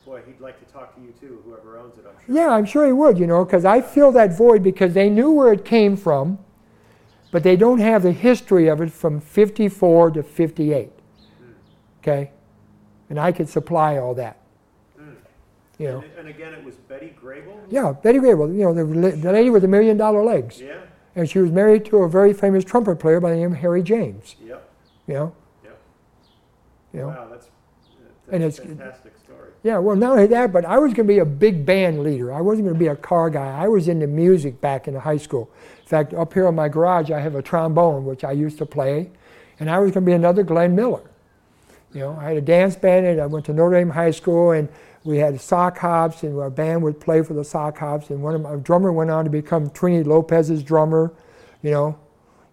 boy, 0.05 0.21
he'd 0.25 0.39
like 0.39 0.59
to 0.65 0.73
talk 0.73 0.95
to 0.95 1.01
you 1.01 1.13
too, 1.19 1.41
whoever 1.45 1.77
owns 1.77 1.97
it, 1.97 2.05
I'm 2.07 2.25
sure. 2.25 2.35
Yeah, 2.35 2.49
I'm 2.49 2.65
sure 2.65 2.85
he 2.85 2.93
would, 2.93 3.17
you 3.17 3.27
know, 3.27 3.45
because 3.45 3.65
I 3.65 3.81
feel 3.81 4.11
that 4.13 4.37
void 4.37 4.63
because 4.63 4.93
they 4.93 5.09
knew 5.09 5.31
where 5.31 5.51
it 5.53 5.65
came 5.65 5.95
from, 5.95 6.39
but 7.31 7.43
they 7.43 7.55
don't 7.55 7.79
have 7.79 8.03
the 8.03 8.11
history 8.11 8.67
of 8.67 8.81
it 8.81 8.91
from 8.91 9.19
54 9.21 10.11
to 10.11 10.23
58. 10.23 10.89
Mm. 10.89 11.53
Okay? 11.99 12.31
And 13.09 13.19
I 13.19 13.31
could 13.31 13.49
supply 13.49 13.97
all 13.97 14.13
that. 14.15 14.37
You 15.81 15.87
know. 15.87 16.01
And, 16.01 16.11
and 16.19 16.27
again, 16.27 16.53
it 16.53 16.63
was 16.63 16.75
Betty 16.75 17.15
Grable? 17.19 17.57
Yeah, 17.69 17.91
Betty 17.91 18.19
Grable, 18.19 18.55
you 18.55 18.63
know, 18.63 18.73
the, 18.73 19.17
the 19.17 19.31
lady 19.31 19.49
with 19.49 19.63
the 19.63 19.67
million 19.67 19.97
dollar 19.97 20.23
legs. 20.23 20.61
Yeah. 20.61 20.77
And 21.15 21.27
she 21.27 21.39
was 21.39 21.49
married 21.49 21.85
to 21.85 21.97
a 22.03 22.09
very 22.09 22.33
famous 22.33 22.63
trumpet 22.63 22.97
player 22.97 23.19
by 23.19 23.31
the 23.31 23.35
name 23.37 23.53
of 23.53 23.57
Harry 23.57 23.81
James. 23.81 24.35
Yep. 24.45 24.69
You 25.07 25.13
know? 25.15 25.35
You 26.93 27.01
know? 27.01 27.07
Wow, 27.07 27.27
that's, 27.29 27.45
that's 27.45 28.33
and 28.33 28.43
it's, 28.43 28.59
a 28.59 28.61
fantastic 28.63 29.17
story. 29.17 29.49
Yeah, 29.63 29.77
well, 29.77 29.95
not 29.95 30.13
only 30.13 30.27
that, 30.27 30.51
but 30.51 30.65
I 30.65 30.79
was 30.79 30.93
going 30.93 31.07
to 31.07 31.13
be 31.13 31.19
a 31.19 31.25
big 31.25 31.65
band 31.65 32.03
leader. 32.03 32.33
I 32.33 32.41
wasn't 32.41 32.65
going 32.65 32.75
to 32.75 32.79
be 32.79 32.87
a 32.87 32.95
car 32.95 33.29
guy. 33.29 33.47
I 33.47 33.67
was 33.67 33.87
into 33.87 34.07
music 34.07 34.59
back 34.59 34.87
in 34.87 34.95
high 34.95 35.17
school. 35.17 35.51
In 35.81 35.87
fact, 35.87 36.13
up 36.13 36.33
here 36.33 36.47
in 36.47 36.55
my 36.55 36.67
garage, 36.67 37.11
I 37.11 37.19
have 37.19 37.35
a 37.35 37.41
trombone, 37.41 38.05
which 38.05 38.23
I 38.23 38.31
used 38.31 38.57
to 38.57 38.65
play, 38.65 39.11
and 39.59 39.69
I 39.69 39.79
was 39.79 39.91
going 39.91 40.05
to 40.05 40.09
be 40.09 40.13
another 40.13 40.43
Glenn 40.43 40.75
Miller. 40.75 41.03
You 41.93 42.01
know, 42.01 42.17
I 42.19 42.29
had 42.29 42.37
a 42.37 42.41
dance 42.41 42.75
band, 42.75 43.05
and 43.05 43.21
I 43.21 43.25
went 43.25 43.45
to 43.47 43.53
Notre 43.53 43.77
Dame 43.77 43.89
High 43.89 44.11
School, 44.11 44.51
and 44.51 44.69
we 45.03 45.17
had 45.17 45.39
sock 45.41 45.77
hops, 45.77 46.23
and 46.23 46.37
our 46.39 46.49
band 46.49 46.81
would 46.83 46.99
play 46.99 47.21
for 47.21 47.33
the 47.33 47.43
sock 47.43 47.77
hops. 47.77 48.09
And 48.09 48.21
one 48.21 48.35
of 48.35 48.41
my 48.41 48.55
drummer 48.55 48.91
went 48.91 49.11
on 49.11 49.25
to 49.25 49.29
become 49.29 49.69
Trini 49.69 50.05
Lopez's 50.05 50.63
drummer, 50.63 51.13
you 51.61 51.71
know, 51.71 51.99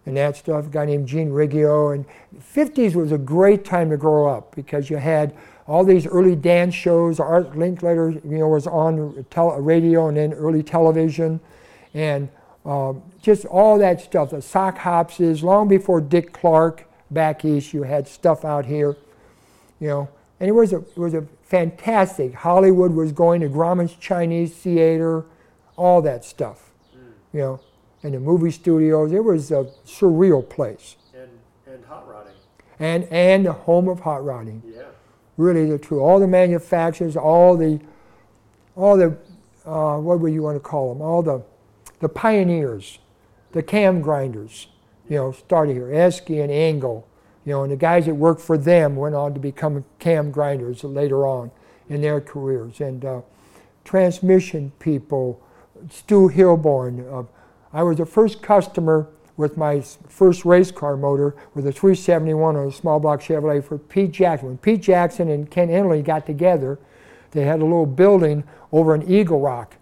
and 0.05 0.17
that 0.17 0.37
stuff. 0.37 0.67
A 0.67 0.69
guy 0.69 0.85
named 0.85 1.07
Gene 1.07 1.29
Riggio. 1.29 1.93
And 1.93 2.05
50s 2.53 2.95
was 2.95 3.11
a 3.11 3.17
great 3.17 3.63
time 3.65 3.89
to 3.89 3.97
grow 3.97 4.27
up 4.27 4.55
because 4.55 4.89
you 4.89 4.97
had 4.97 5.35
all 5.69 5.83
these 5.83 6.07
early 6.07 6.35
dance 6.35 6.73
shows. 6.73 7.19
Art 7.19 7.53
Linkletter, 7.53 8.15
you 8.25 8.39
know, 8.39 8.47
was 8.47 8.65
on 8.65 9.25
tele- 9.29 9.61
radio 9.61 10.07
and 10.07 10.17
then 10.17 10.33
early 10.33 10.63
television, 10.63 11.39
and 11.93 12.29
um, 12.65 13.03
just 13.21 13.45
all 13.45 13.77
that 13.77 14.01
stuff. 14.01 14.31
The 14.31 14.41
sock 14.41 14.79
hops 14.79 15.19
is 15.19 15.43
long 15.43 15.67
before 15.67 16.01
Dick 16.01 16.33
Clark 16.33 16.85
back 17.11 17.45
east. 17.45 17.73
You 17.73 17.83
had 17.83 18.07
stuff 18.07 18.43
out 18.43 18.65
here, 18.65 18.97
you 19.79 19.87
know, 19.87 20.09
and 20.39 20.49
it 20.49 20.53
was 20.53 20.73
a 20.73 20.77
it 20.77 20.97
was 20.97 21.13
a 21.13 21.25
fantastic. 21.43 22.33
Hollywood 22.33 22.91
was 22.91 23.11
going 23.11 23.41
to 23.41 23.47
Grauman's 23.47 23.93
Chinese 23.93 24.51
Theater, 24.53 25.23
all 25.75 26.01
that 26.01 26.25
stuff. 26.25 26.71
You 27.31 27.39
know, 27.39 27.59
and 28.03 28.13
the 28.13 28.19
movie 28.19 28.51
studios. 28.51 29.11
It 29.11 29.23
was 29.23 29.51
a 29.51 29.65
surreal 29.85 30.47
place. 30.47 30.95
And 31.13 31.29
and 31.67 31.85
hot 31.85 32.07
rodding. 32.07 32.33
And 32.79 33.03
and 33.05 33.45
the 33.45 33.53
home 33.53 33.87
of 33.87 34.01
hot 34.01 34.23
rodding. 34.23 34.63
Yeah. 34.65 34.83
Really, 35.37 35.69
the 35.69 35.77
true. 35.77 36.01
All 36.01 36.19
the 36.19 36.27
manufacturers, 36.27 37.15
all 37.15 37.55
the, 37.55 37.79
all 38.75 38.97
the, 38.97 39.17
uh, 39.65 39.97
what 39.97 40.19
would 40.19 40.33
you 40.33 40.41
want 40.41 40.57
to 40.57 40.59
call 40.59 40.93
them? 40.93 41.01
All 41.01 41.23
the, 41.23 41.41
the 42.01 42.09
pioneers, 42.09 42.99
the 43.53 43.63
cam 43.63 44.01
grinders. 44.01 44.67
You 45.07 45.15
know, 45.15 45.31
started 45.31 45.73
here. 45.73 45.87
Isky 45.87 46.43
and 46.43 46.51
Engle 46.51 47.09
you 47.49 47.55
know, 47.55 47.63
and 47.63 47.71
the 47.71 47.77
guys 47.77 48.05
that 48.05 48.13
worked 48.13 48.41
for 48.41 48.59
them 48.59 48.95
went 48.95 49.15
on 49.15 49.33
to 49.33 49.39
become 49.39 49.83
cam 49.97 50.29
grinders 50.29 50.83
later 50.83 51.25
on 51.25 51.49
in 51.87 52.01
their 52.01 52.21
careers. 52.21 52.79
And 52.79 53.03
uh, 53.03 53.21
transmission 53.83 54.71
people, 54.77 55.41
Stu 55.89 56.29
Hilborn. 56.29 57.11
Uh, 57.11 57.23
I 57.73 57.83
was 57.83 57.97
the 57.97 58.05
first 58.05 58.41
customer 58.41 59.07
with 59.37 59.55
my 59.55 59.81
first 59.81 60.43
race 60.43 60.71
car 60.71 60.97
motor 60.97 61.35
with 61.53 61.65
a 61.65 61.71
371 61.71 62.55
on 62.55 62.67
a 62.67 62.71
small 62.71 62.99
block 62.99 63.21
Chevrolet 63.21 63.63
for 63.63 63.77
Pete 63.77 64.11
Jackson. 64.11 64.49
When 64.49 64.57
Pete 64.57 64.81
Jackson 64.81 65.29
and 65.29 65.49
Kent 65.49 65.71
Enderle 65.71 66.03
got 66.03 66.25
together, 66.25 66.79
they 67.31 67.43
had 67.43 67.61
a 67.61 67.63
little 67.63 67.85
building 67.85 68.43
over 68.71 68.95
in 68.95 69.09
Eagle 69.09 69.39
Rock. 69.39 69.77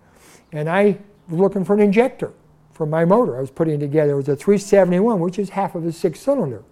And 0.51 0.69
I 0.69 0.99
was 1.29 1.39
looking 1.39 1.65
for 1.65 1.73
an 1.73 1.79
injector 1.79 2.33
for 2.71 2.85
my 2.85 3.03
motor 3.03 3.37
I 3.37 3.41
was 3.41 3.49
putting 3.49 3.79
together. 3.79 4.13
It 4.13 4.17
was 4.17 4.29
a 4.29 4.35
371, 4.35 5.19
which 5.19 5.39
is 5.39 5.49
half 5.49 5.73
of 5.73 5.85
a 5.85 5.91
six 5.91 6.19
cylinder. 6.19 6.63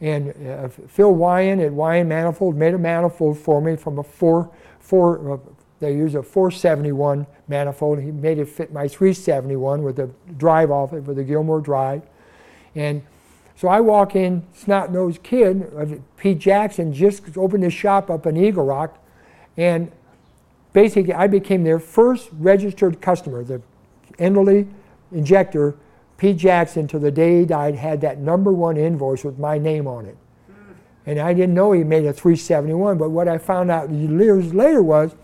And 0.00 0.30
uh, 0.30 0.68
Phil 0.68 1.14
Weiand 1.14 1.64
at 1.64 1.72
Weiand 1.72 2.08
Manifold 2.08 2.56
made 2.56 2.74
a 2.74 2.78
manifold 2.78 3.38
for 3.38 3.60
me 3.60 3.76
from 3.76 3.98
a 3.98 4.02
four, 4.02 4.50
four 4.80 5.34
uh, 5.34 5.38
they 5.80 5.94
use 5.94 6.14
a 6.14 6.22
471 6.22 7.26
manifold. 7.48 8.00
He 8.00 8.10
made 8.10 8.38
it 8.38 8.48
fit 8.48 8.72
my 8.72 8.86
371 8.86 9.82
with 9.82 9.96
the 9.96 10.10
drive 10.36 10.70
off 10.70 10.92
it, 10.92 11.04
with 11.04 11.16
the 11.16 11.24
Gilmore 11.24 11.60
drive. 11.60 12.02
And 12.74 13.02
so 13.56 13.68
I 13.68 13.80
walk 13.80 14.14
in, 14.14 14.42
snot 14.54 14.92
nosed 14.92 15.22
kid, 15.22 16.02
Pete 16.16 16.38
Jackson 16.38 16.92
just 16.92 17.36
opened 17.36 17.64
his 17.64 17.72
shop 17.72 18.10
up 18.10 18.26
in 18.26 18.36
Eagle 18.36 18.64
Rock. 18.64 18.98
And 19.56 19.90
basically, 20.72 21.14
I 21.14 21.26
became 21.26 21.64
their 21.64 21.78
first 21.78 22.28
registered 22.32 23.00
customer. 23.00 23.42
The 23.42 23.60
Enderle 24.18 24.68
injector 25.12 25.74
Pete 26.20 26.36
Jackson, 26.36 26.86
to 26.88 26.98
the 26.98 27.10
day 27.10 27.40
he 27.40 27.46
died, 27.46 27.74
had 27.74 28.02
that 28.02 28.18
number 28.18 28.52
one 28.52 28.76
invoice 28.76 29.24
with 29.24 29.38
my 29.38 29.56
name 29.56 29.86
on 29.86 30.04
it. 30.04 30.18
And 31.06 31.18
I 31.18 31.32
didn't 31.32 31.54
know 31.54 31.72
he 31.72 31.82
made 31.82 32.04
a 32.04 32.12
371, 32.12 32.98
but 32.98 33.08
what 33.08 33.26
I 33.26 33.38
found 33.38 33.70
out 33.70 33.88
years 33.88 34.52
later 34.52 34.82
was 34.82 35.14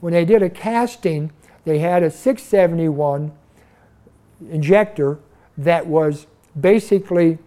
when 0.00 0.12
they 0.12 0.24
did 0.24 0.42
a 0.42 0.50
casting, 0.50 1.32
they 1.64 1.78
had 1.78 2.02
a 2.02 2.10
671 2.10 3.32
injector 4.50 5.18
that 5.56 5.86
was 5.86 6.26
basically 6.58 7.38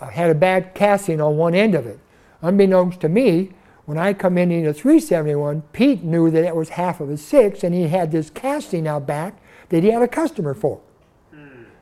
uh, 0.00 0.08
had 0.08 0.30
a 0.30 0.34
bad 0.34 0.74
casting 0.74 1.20
on 1.20 1.36
one 1.36 1.54
end 1.54 1.74
of 1.74 1.86
it. 1.86 1.98
Unbeknownst 2.40 3.00
to 3.00 3.08
me, 3.08 3.52
when 3.84 3.98
I 3.98 4.12
come 4.12 4.38
in 4.38 4.50
in 4.50 4.66
a 4.66 4.72
371, 4.72 5.62
Pete 5.72 6.02
knew 6.02 6.30
that 6.30 6.44
it 6.44 6.54
was 6.54 6.70
half 6.70 7.00
of 7.00 7.10
a 7.10 7.16
six, 7.16 7.62
and 7.64 7.74
he 7.74 7.88
had 7.88 8.12
this 8.12 8.30
casting 8.30 8.86
out 8.86 9.06
back 9.06 9.40
that 9.68 9.82
he 9.82 9.90
had 9.90 10.02
a 10.02 10.08
customer 10.08 10.54
for. 10.54 10.80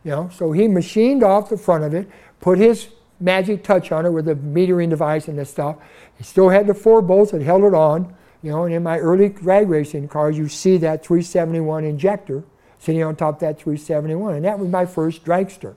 You 0.02 0.10
know, 0.12 0.30
so 0.32 0.52
he 0.52 0.66
machined 0.66 1.22
off 1.22 1.50
the 1.50 1.58
front 1.58 1.84
of 1.84 1.92
it, 1.92 2.08
put 2.40 2.58
his 2.58 2.88
magic 3.20 3.62
touch 3.62 3.92
on 3.92 4.06
it 4.06 4.10
with 4.10 4.28
a 4.28 4.34
metering 4.34 4.88
device 4.88 5.28
and 5.28 5.38
this 5.38 5.50
stuff. 5.50 5.76
He 6.16 6.24
still 6.24 6.48
had 6.48 6.66
the 6.66 6.74
four 6.74 7.02
bolts 7.02 7.32
that 7.32 7.42
held 7.42 7.64
it 7.64 7.74
on. 7.74 8.14
You 8.42 8.52
know, 8.52 8.64
and 8.64 8.74
in 8.74 8.82
my 8.82 8.98
early 8.98 9.28
drag 9.28 9.68
racing 9.68 10.08
cars, 10.08 10.38
you 10.38 10.48
see 10.48 10.78
that 10.78 11.04
371 11.04 11.84
injector 11.84 12.44
sitting 12.78 13.02
on 13.02 13.14
top 13.14 13.34
of 13.34 13.40
that 13.40 13.58
371, 13.58 14.36
and 14.36 14.44
that 14.44 14.58
was 14.58 14.70
my 14.70 14.86
first 14.86 15.24
dragster. 15.24 15.74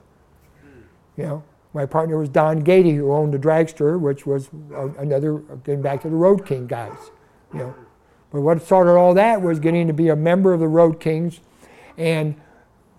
You 1.16 1.24
know, 1.24 1.44
my 1.74 1.84
partner 1.84 2.16
was 2.16 2.30
Don 2.30 2.62
Gady, 2.64 2.96
who 2.96 3.12
owned 3.12 3.34
the 3.34 3.38
dragster, 3.38 4.00
which 4.00 4.26
was 4.26 4.48
another 4.98 5.38
getting 5.64 5.82
back 5.82 6.00
to 6.02 6.08
the 6.08 6.16
Road 6.16 6.46
King 6.46 6.66
guys. 6.66 6.96
You 7.52 7.58
know, 7.58 7.74
but 8.32 8.40
what 8.40 8.62
started 8.62 8.92
all 8.92 9.12
that 9.14 9.42
was 9.42 9.60
getting 9.60 9.86
to 9.86 9.92
be 9.92 10.08
a 10.08 10.16
member 10.16 10.54
of 10.54 10.60
the 10.60 10.68
Road 10.68 10.98
Kings, 10.98 11.40
and 11.98 12.34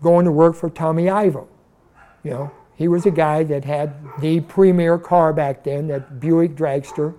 going 0.02 0.26
to 0.26 0.32
work 0.32 0.56
for 0.56 0.70
Tommy 0.70 1.10
Ivo. 1.10 1.48
You 2.24 2.32
know, 2.32 2.52
he 2.76 2.88
was 2.88 3.06
a 3.06 3.12
guy 3.12 3.44
that 3.44 3.66
had 3.66 3.96
the 4.20 4.42
premier 4.42 5.00
car 5.00 5.34
back 5.34 5.64
then, 5.64 5.88
that 5.88 6.20
Buick 6.20 6.56
Dragster 6.56 7.16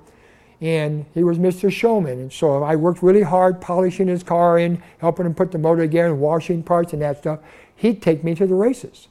and 0.61 1.05
he 1.12 1.23
was 1.23 1.38
Mr. 1.38 1.71
Showman. 1.71 2.19
And 2.19 2.33
so 2.33 2.62
I 2.62 2.77
worked 2.77 3.03
really 3.03 3.23
hard 3.23 3.61
polishing 3.61 4.09
his 4.09 4.23
car 4.23 4.59
and 4.59 4.81
helping 4.99 5.27
him 5.27 5.35
put 5.35 5.53
the 5.53 5.59
motor 5.59 5.83
together 5.83 6.09
and 6.09 6.21
washing 6.21 6.62
parts 6.62 6.92
and 6.92 7.03
that 7.03 7.19
stuff. 7.19 7.40
He'd 7.75 8.01
take 8.01 8.25
me 8.25 8.35
to 8.37 8.47
the 8.47 8.55
races. 8.55 9.09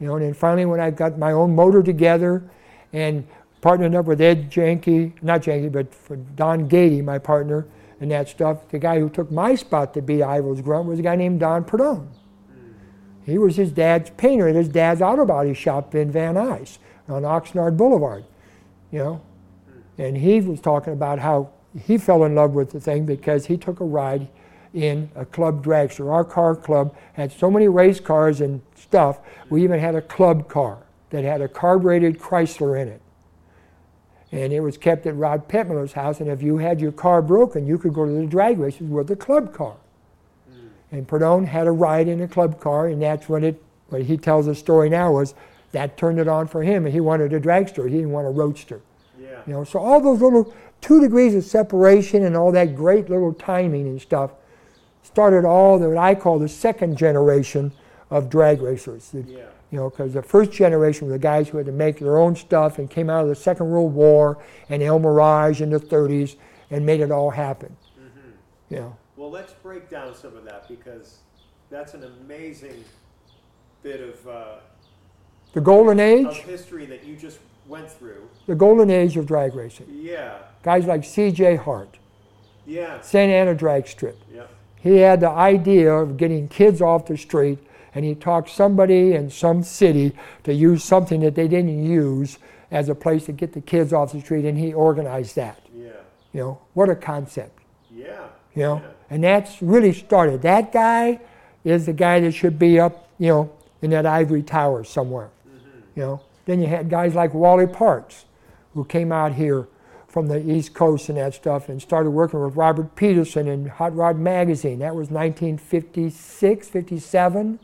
You 0.00 0.06
know, 0.06 0.16
and 0.16 0.24
then 0.24 0.34
finally 0.34 0.64
when 0.64 0.80
I 0.80 0.90
got 0.90 1.18
my 1.18 1.32
own 1.32 1.54
motor 1.54 1.82
together 1.82 2.42
and 2.92 3.26
partnered 3.60 3.94
up 3.94 4.06
with 4.06 4.20
Ed 4.20 4.50
Janke, 4.50 5.12
not 5.22 5.42
Janke, 5.42 5.70
but 5.70 5.94
for 5.94 6.16
Don 6.16 6.68
Gady, 6.68 7.04
my 7.04 7.18
partner, 7.18 7.66
and 8.00 8.10
that 8.10 8.28
stuff, 8.28 8.68
the 8.70 8.78
guy 8.78 8.98
who 8.98 9.10
took 9.10 9.30
my 9.30 9.54
spot 9.54 9.92
to 9.94 10.02
be 10.02 10.22
Ivo's 10.22 10.62
grunt 10.62 10.86
was 10.86 10.98
a 10.98 11.02
guy 11.02 11.16
named 11.16 11.40
Don 11.40 11.64
Prudhomme. 11.64 12.08
He 13.26 13.36
was 13.36 13.56
his 13.56 13.70
dad's 13.70 14.10
painter 14.10 14.48
at 14.48 14.56
his 14.56 14.68
dad's 14.68 15.02
auto 15.02 15.26
body 15.26 15.52
shop 15.52 15.94
in 15.94 16.10
Van 16.10 16.34
Nuys 16.34 16.78
on 17.08 17.22
Oxnard 17.22 17.76
Boulevard. 17.76 18.24
You 18.90 18.98
know, 18.98 19.22
and 20.00 20.16
he 20.16 20.40
was 20.40 20.60
talking 20.60 20.94
about 20.94 21.18
how 21.18 21.50
he 21.78 21.98
fell 21.98 22.24
in 22.24 22.34
love 22.34 22.52
with 22.52 22.70
the 22.70 22.80
thing 22.80 23.04
because 23.04 23.46
he 23.46 23.58
took 23.58 23.80
a 23.80 23.84
ride 23.84 24.28
in 24.72 25.10
a 25.14 25.26
club 25.26 25.62
dragster. 25.62 26.10
Our 26.10 26.24
car 26.24 26.56
club 26.56 26.96
had 27.12 27.30
so 27.30 27.50
many 27.50 27.68
race 27.68 28.00
cars 28.00 28.40
and 28.40 28.62
stuff, 28.74 29.18
we 29.50 29.62
even 29.62 29.78
had 29.78 29.94
a 29.94 30.00
club 30.00 30.48
car 30.48 30.78
that 31.10 31.22
had 31.22 31.42
a 31.42 31.48
carbureted 31.48 32.18
Chrysler 32.18 32.80
in 32.80 32.88
it. 32.88 33.02
And 34.32 34.54
it 34.54 34.60
was 34.60 34.78
kept 34.78 35.06
at 35.06 35.16
Rod 35.16 35.48
Peppmuller's 35.48 35.92
house, 35.92 36.20
and 36.20 36.30
if 36.30 36.42
you 36.42 36.56
had 36.56 36.80
your 36.80 36.92
car 36.92 37.20
broken, 37.20 37.66
you 37.66 37.76
could 37.76 37.92
go 37.92 38.06
to 38.06 38.12
the 38.12 38.26
drag 38.26 38.58
races 38.58 38.88
with 38.88 39.06
the 39.06 39.16
club 39.16 39.52
car. 39.52 39.76
Mm. 40.50 40.68
And 40.92 41.08
Prudhomme 41.08 41.44
had 41.44 41.66
a 41.66 41.72
ride 41.72 42.08
in 42.08 42.22
a 42.22 42.28
club 42.28 42.58
car, 42.58 42.86
and 42.86 43.02
that's 43.02 43.28
when 43.28 43.44
it, 43.44 43.62
what 43.88 44.02
he 44.02 44.16
tells 44.16 44.46
the 44.46 44.54
story 44.54 44.88
now 44.88 45.12
was 45.12 45.34
that 45.72 45.98
turned 45.98 46.20
it 46.20 46.28
on 46.28 46.46
for 46.46 46.62
him, 46.62 46.86
and 46.86 46.94
he 46.94 47.00
wanted 47.00 47.34
a 47.34 47.40
dragster. 47.40 47.84
He 47.84 47.96
didn't 47.96 48.12
want 48.12 48.26
a 48.26 48.30
roadster. 48.30 48.80
You 49.46 49.54
know, 49.54 49.64
so 49.64 49.78
all 49.78 50.00
those 50.00 50.20
little 50.20 50.52
two 50.80 51.00
degrees 51.00 51.34
of 51.34 51.44
separation 51.44 52.24
and 52.24 52.36
all 52.36 52.52
that 52.52 52.74
great 52.74 53.10
little 53.10 53.32
timing 53.32 53.86
and 53.86 54.00
stuff 54.00 54.32
started 55.02 55.44
all 55.44 55.78
that 55.78 55.96
I 55.96 56.14
call 56.14 56.38
the 56.38 56.48
second 56.48 56.96
generation 56.96 57.72
of 58.10 58.28
drag 58.28 58.60
racers. 58.60 59.10
Yeah. 59.12 59.46
You 59.70 59.78
know, 59.78 59.90
because 59.90 60.14
the 60.14 60.22
first 60.22 60.50
generation 60.50 61.06
were 61.06 61.12
the 61.12 61.18
guys 61.18 61.48
who 61.48 61.58
had 61.58 61.66
to 61.66 61.72
make 61.72 62.00
their 62.00 62.18
own 62.18 62.34
stuff 62.34 62.78
and 62.78 62.90
came 62.90 63.08
out 63.08 63.22
of 63.22 63.28
the 63.28 63.36
Second 63.36 63.70
World 63.70 63.94
War 63.94 64.38
and 64.68 64.82
El 64.82 64.98
Mirage 64.98 65.62
in 65.62 65.70
the 65.70 65.78
30s 65.78 66.36
and 66.70 66.84
made 66.84 67.00
it 67.00 67.12
all 67.12 67.30
happen. 67.30 67.76
Mm-hmm. 67.98 68.74
You 68.74 68.80
know. 68.80 68.96
Well, 69.16 69.30
let's 69.30 69.52
break 69.52 69.88
down 69.88 70.14
some 70.14 70.36
of 70.36 70.44
that 70.44 70.66
because 70.66 71.18
that's 71.70 71.94
an 71.94 72.04
amazing 72.04 72.84
bit 73.82 74.00
of 74.00 74.28
uh, 74.28 74.56
the 75.52 75.60
golden 75.60 76.00
age 76.00 76.26
of 76.26 76.36
history 76.38 76.86
that 76.86 77.04
you 77.04 77.16
just 77.16 77.38
went 77.70 77.90
through. 77.90 78.28
The 78.46 78.54
golden 78.54 78.90
age 78.90 79.16
of 79.16 79.26
drag 79.26 79.54
racing. 79.54 79.86
Yeah. 79.90 80.38
Guys 80.62 80.84
like 80.86 81.04
C.J. 81.04 81.56
Hart. 81.56 81.98
Yeah. 82.66 83.00
Santa 83.00 83.32
Ana 83.32 83.54
Drag 83.54 83.86
Strip. 83.86 84.18
Yeah. 84.34 84.46
He 84.76 84.96
had 84.96 85.20
the 85.20 85.30
idea 85.30 85.92
of 85.92 86.16
getting 86.16 86.48
kids 86.48 86.82
off 86.82 87.06
the 87.06 87.16
street, 87.16 87.58
and 87.94 88.04
he 88.04 88.14
talked 88.14 88.50
somebody 88.50 89.14
in 89.14 89.30
some 89.30 89.62
city 89.62 90.12
to 90.44 90.52
use 90.52 90.82
something 90.82 91.20
that 91.20 91.34
they 91.34 91.48
didn't 91.48 91.84
use 91.84 92.38
as 92.70 92.88
a 92.88 92.94
place 92.94 93.26
to 93.26 93.32
get 93.32 93.52
the 93.52 93.60
kids 93.60 93.92
off 93.92 94.12
the 94.12 94.20
street, 94.20 94.44
and 94.44 94.58
he 94.58 94.74
organized 94.74 95.36
that. 95.36 95.60
Yeah. 95.74 95.90
You 96.32 96.40
know, 96.40 96.58
what 96.74 96.90
a 96.90 96.96
concept. 96.96 97.58
Yeah. 97.90 98.26
You 98.54 98.62
know, 98.62 98.76
yeah. 98.76 98.90
and 99.10 99.24
that's 99.24 99.62
really 99.62 99.92
started. 99.92 100.42
That 100.42 100.72
guy 100.72 101.20
is 101.64 101.86
the 101.86 101.92
guy 101.92 102.20
that 102.20 102.32
should 102.32 102.58
be 102.58 102.80
up, 102.80 103.08
you 103.18 103.28
know, 103.28 103.52
in 103.80 103.90
that 103.90 104.06
ivory 104.06 104.42
tower 104.42 104.82
somewhere. 104.82 105.30
Mm-hmm. 105.48 105.78
You 105.96 106.02
know, 106.02 106.20
then 106.50 106.60
you 106.60 106.66
had 106.66 106.90
guys 106.90 107.14
like 107.14 107.32
Wally 107.32 107.66
Parks, 107.66 108.24
who 108.74 108.84
came 108.84 109.12
out 109.12 109.34
here 109.34 109.68
from 110.08 110.26
the 110.26 110.50
East 110.50 110.74
Coast 110.74 111.08
and 111.08 111.16
that 111.16 111.34
stuff 111.34 111.68
and 111.68 111.80
started 111.80 112.10
working 112.10 112.42
with 112.42 112.56
Robert 112.56 112.96
Peterson 112.96 113.46
in 113.46 113.66
Hot 113.66 113.94
Rod 113.94 114.18
Magazine. 114.18 114.80
That 114.80 114.96
was 114.96 115.10
1956, 115.10 116.68
57. 116.68 117.60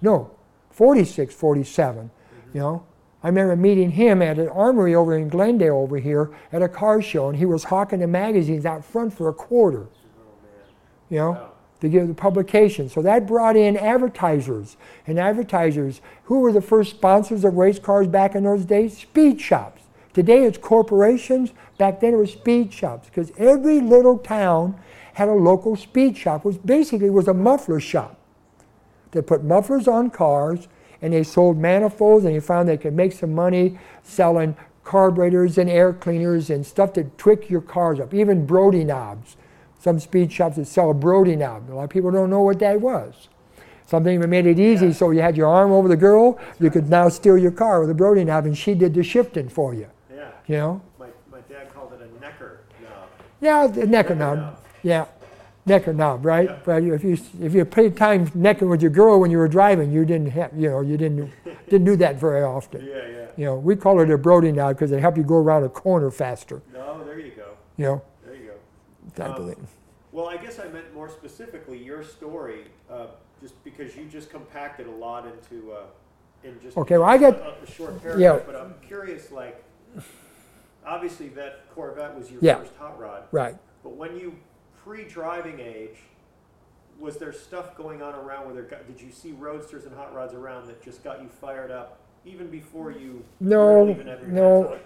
No, 0.00 0.30
46, 0.70 1.34
47. 1.34 2.04
Mm-hmm. 2.04 2.56
You 2.56 2.60
know, 2.60 2.86
I 3.24 3.28
remember 3.28 3.56
meeting 3.56 3.90
him 3.90 4.22
at 4.22 4.38
an 4.38 4.48
armory 4.48 4.94
over 4.94 5.16
in 5.16 5.28
Glendale 5.28 5.74
over 5.74 5.98
here 5.98 6.30
at 6.52 6.62
a 6.62 6.68
car 6.68 7.02
show, 7.02 7.28
and 7.28 7.36
he 7.36 7.44
was 7.44 7.64
hawking 7.64 7.98
the 7.98 8.06
magazines 8.06 8.64
out 8.64 8.84
front 8.84 9.12
for 9.12 9.28
a 9.28 9.34
quarter. 9.34 9.88
Oh, 9.88 10.30
you 11.10 11.16
know, 11.16 11.30
wow 11.32 11.52
to 11.80 11.88
give 11.88 12.08
the 12.08 12.14
publication. 12.14 12.88
So 12.88 13.02
that 13.02 13.26
brought 13.26 13.56
in 13.56 13.76
advertisers. 13.76 14.76
And 15.06 15.18
advertisers, 15.18 16.00
who 16.24 16.40
were 16.40 16.52
the 16.52 16.60
first 16.60 16.90
sponsors 16.90 17.44
of 17.44 17.54
race 17.54 17.78
cars 17.78 18.06
back 18.06 18.34
in 18.34 18.44
those 18.44 18.64
days? 18.64 18.98
Speed 18.98 19.40
shops. 19.40 19.82
Today 20.12 20.44
it's 20.44 20.58
corporations. 20.58 21.52
Back 21.76 22.00
then 22.00 22.14
it 22.14 22.16
was 22.16 22.32
speed 22.32 22.72
shops 22.72 23.08
because 23.08 23.30
every 23.38 23.80
little 23.80 24.18
town 24.18 24.78
had 25.14 25.28
a 25.28 25.32
local 25.32 25.76
speed 25.76 26.16
shop, 26.16 26.44
which 26.44 26.58
basically 26.64 27.10
was 27.10 27.28
a 27.28 27.34
muffler 27.34 27.80
shop. 27.80 28.18
They 29.12 29.22
put 29.22 29.44
mufflers 29.44 29.88
on 29.88 30.10
cars 30.10 30.68
and 31.00 31.12
they 31.12 31.22
sold 31.22 31.56
manifolds 31.58 32.24
and 32.24 32.34
they 32.34 32.40
found 32.40 32.68
they 32.68 32.76
could 32.76 32.94
make 32.94 33.12
some 33.12 33.32
money 33.32 33.78
selling 34.02 34.56
carburetors 34.84 35.58
and 35.58 35.68
air 35.68 35.92
cleaners 35.92 36.50
and 36.50 36.64
stuff 36.64 36.94
to 36.94 37.04
trick 37.16 37.50
your 37.50 37.60
cars 37.60 38.00
up, 38.00 38.14
even 38.14 38.46
Brody 38.46 38.84
knobs 38.84 39.36
some 39.78 40.00
speed 40.00 40.32
shops 40.32 40.56
that 40.56 40.66
sell 40.66 40.90
a 40.90 40.94
Brody 40.94 41.36
now. 41.36 41.62
A 41.68 41.72
lot 41.72 41.84
of 41.84 41.90
people 41.90 42.10
don't 42.10 42.30
know 42.30 42.42
what 42.42 42.58
that 42.58 42.80
was. 42.80 43.28
Something 43.86 44.20
that 44.20 44.28
made 44.28 44.46
it 44.46 44.58
easy 44.58 44.88
yeah. 44.88 44.92
so 44.92 45.10
you 45.10 45.20
had 45.20 45.36
your 45.36 45.46
arm 45.46 45.72
over 45.72 45.88
the 45.88 45.96
girl, 45.96 46.38
you 46.60 46.70
could 46.70 46.90
now 46.90 47.08
steer 47.08 47.38
your 47.38 47.52
car 47.52 47.80
with 47.80 47.88
a 47.88 47.94
Brody 47.94 48.22
knob 48.22 48.44
and 48.44 48.56
she 48.56 48.74
did 48.74 48.92
the 48.92 49.02
shifting 49.02 49.48
for 49.48 49.72
you. 49.72 49.88
Yeah. 50.14 50.30
You 50.46 50.56
know? 50.56 50.82
My, 50.98 51.06
my 51.32 51.40
dad 51.48 51.72
called 51.72 51.94
it 51.94 52.00
a 52.02 52.20
necker 52.20 52.60
knob. 52.82 53.08
Yeah, 53.40 53.66
the 53.66 53.86
necker, 53.86 54.14
knob. 54.14 54.38
knob. 54.38 54.60
Yeah. 54.82 55.06
Necker 55.64 55.92
knob, 55.94 56.26
right? 56.26 56.48
Yeah. 56.50 56.58
But 56.64 56.82
if 56.82 57.04
you 57.04 57.18
if 57.40 57.54
you 57.54 57.64
paid 57.64 57.96
time 57.96 58.30
necking 58.34 58.68
with 58.68 58.80
your 58.80 58.90
girl 58.90 59.20
when 59.20 59.30
you 59.30 59.38
were 59.38 59.48
driving, 59.48 59.92
you 59.92 60.04
didn't 60.04 60.30
have 60.30 60.50
you 60.56 60.70
know 60.70 60.80
you 60.80 60.96
didn't 60.96 61.30
didn't 61.68 61.84
do 61.84 61.94
that 61.96 62.16
very 62.16 62.42
often. 62.42 62.86
Yeah, 62.86 63.06
yeah. 63.06 63.26
You 63.36 63.44
know, 63.44 63.56
we 63.56 63.76
call 63.76 64.00
it 64.00 64.10
a 64.10 64.16
Brody 64.16 64.50
knob 64.50 64.76
because 64.76 64.92
it 64.92 65.00
helped 65.00 65.18
you 65.18 65.24
go 65.24 65.36
around 65.36 65.64
a 65.64 65.68
corner 65.68 66.10
faster. 66.10 66.62
No, 66.72 67.04
there 67.04 67.18
you 67.20 67.32
go. 67.32 67.50
You 67.76 67.84
know. 67.84 68.02
I 69.18 69.24
um, 69.24 69.66
well, 70.12 70.28
I 70.28 70.36
guess 70.36 70.58
I 70.58 70.68
meant 70.68 70.94
more 70.94 71.08
specifically 71.08 71.82
your 71.82 72.02
story, 72.02 72.64
uh, 72.90 73.06
just 73.40 73.62
because 73.64 73.94
you 73.96 74.06
just 74.06 74.30
compacted 74.30 74.86
a 74.86 74.90
lot 74.90 75.26
into 75.26 75.72
uh, 75.72 75.82
in 76.44 76.60
just 76.60 76.76
okay. 76.76 76.98
Well, 76.98 77.08
I 77.08 77.18
get 77.18 77.34
a, 77.34 77.54
a 77.62 77.70
short 77.70 78.00
paragraph, 78.02 78.40
yeah. 78.40 78.46
but 78.46 78.56
I'm 78.56 78.74
curious. 78.86 79.30
Like, 79.30 79.62
obviously, 80.86 81.28
that 81.30 81.68
Corvette 81.74 82.16
was 82.16 82.30
your 82.30 82.40
yeah. 82.42 82.56
first 82.56 82.74
hot 82.78 82.98
rod, 82.98 83.24
right? 83.32 83.56
But 83.82 83.96
when 83.96 84.16
you 84.16 84.36
pre-driving 84.82 85.60
age, 85.60 85.98
was 86.98 87.18
there 87.18 87.32
stuff 87.32 87.76
going 87.76 88.02
on 88.02 88.14
around 88.14 88.46
where 88.46 88.54
there 88.54 88.64
got, 88.64 88.86
did 88.86 89.00
you 89.00 89.12
see 89.12 89.32
roadsters 89.32 89.84
and 89.84 89.94
hot 89.94 90.14
rods 90.14 90.34
around 90.34 90.66
that 90.66 90.82
just 90.82 91.04
got 91.04 91.22
you 91.22 91.28
fired 91.28 91.70
up 91.70 91.98
even 92.24 92.48
before 92.48 92.90
you 92.90 93.24
no 93.40 93.84
no 93.84 94.78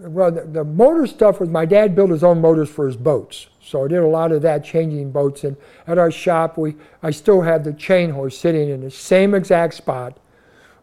Well, 0.00 0.30
the, 0.30 0.42
the, 0.42 0.64
motor 0.64 1.06
stuff 1.08 1.40
was 1.40 1.48
my 1.48 1.64
dad 1.64 1.96
built 1.96 2.10
his 2.10 2.22
own 2.22 2.40
motors 2.40 2.68
for 2.68 2.86
his 2.86 2.96
boats, 2.96 3.48
so 3.60 3.84
I 3.84 3.88
did 3.88 3.98
a 3.98 4.06
lot 4.06 4.30
of 4.30 4.42
that 4.42 4.64
changing 4.64 5.10
boats. 5.10 5.42
And 5.42 5.56
at 5.88 5.98
our 5.98 6.12
shop, 6.12 6.56
we 6.56 6.76
I 7.02 7.10
still 7.10 7.42
have 7.42 7.64
the 7.64 7.72
chain 7.72 8.10
horse 8.10 8.38
sitting 8.38 8.68
in 8.68 8.80
the 8.80 8.92
same 8.92 9.34
exact 9.34 9.74
spot 9.74 10.18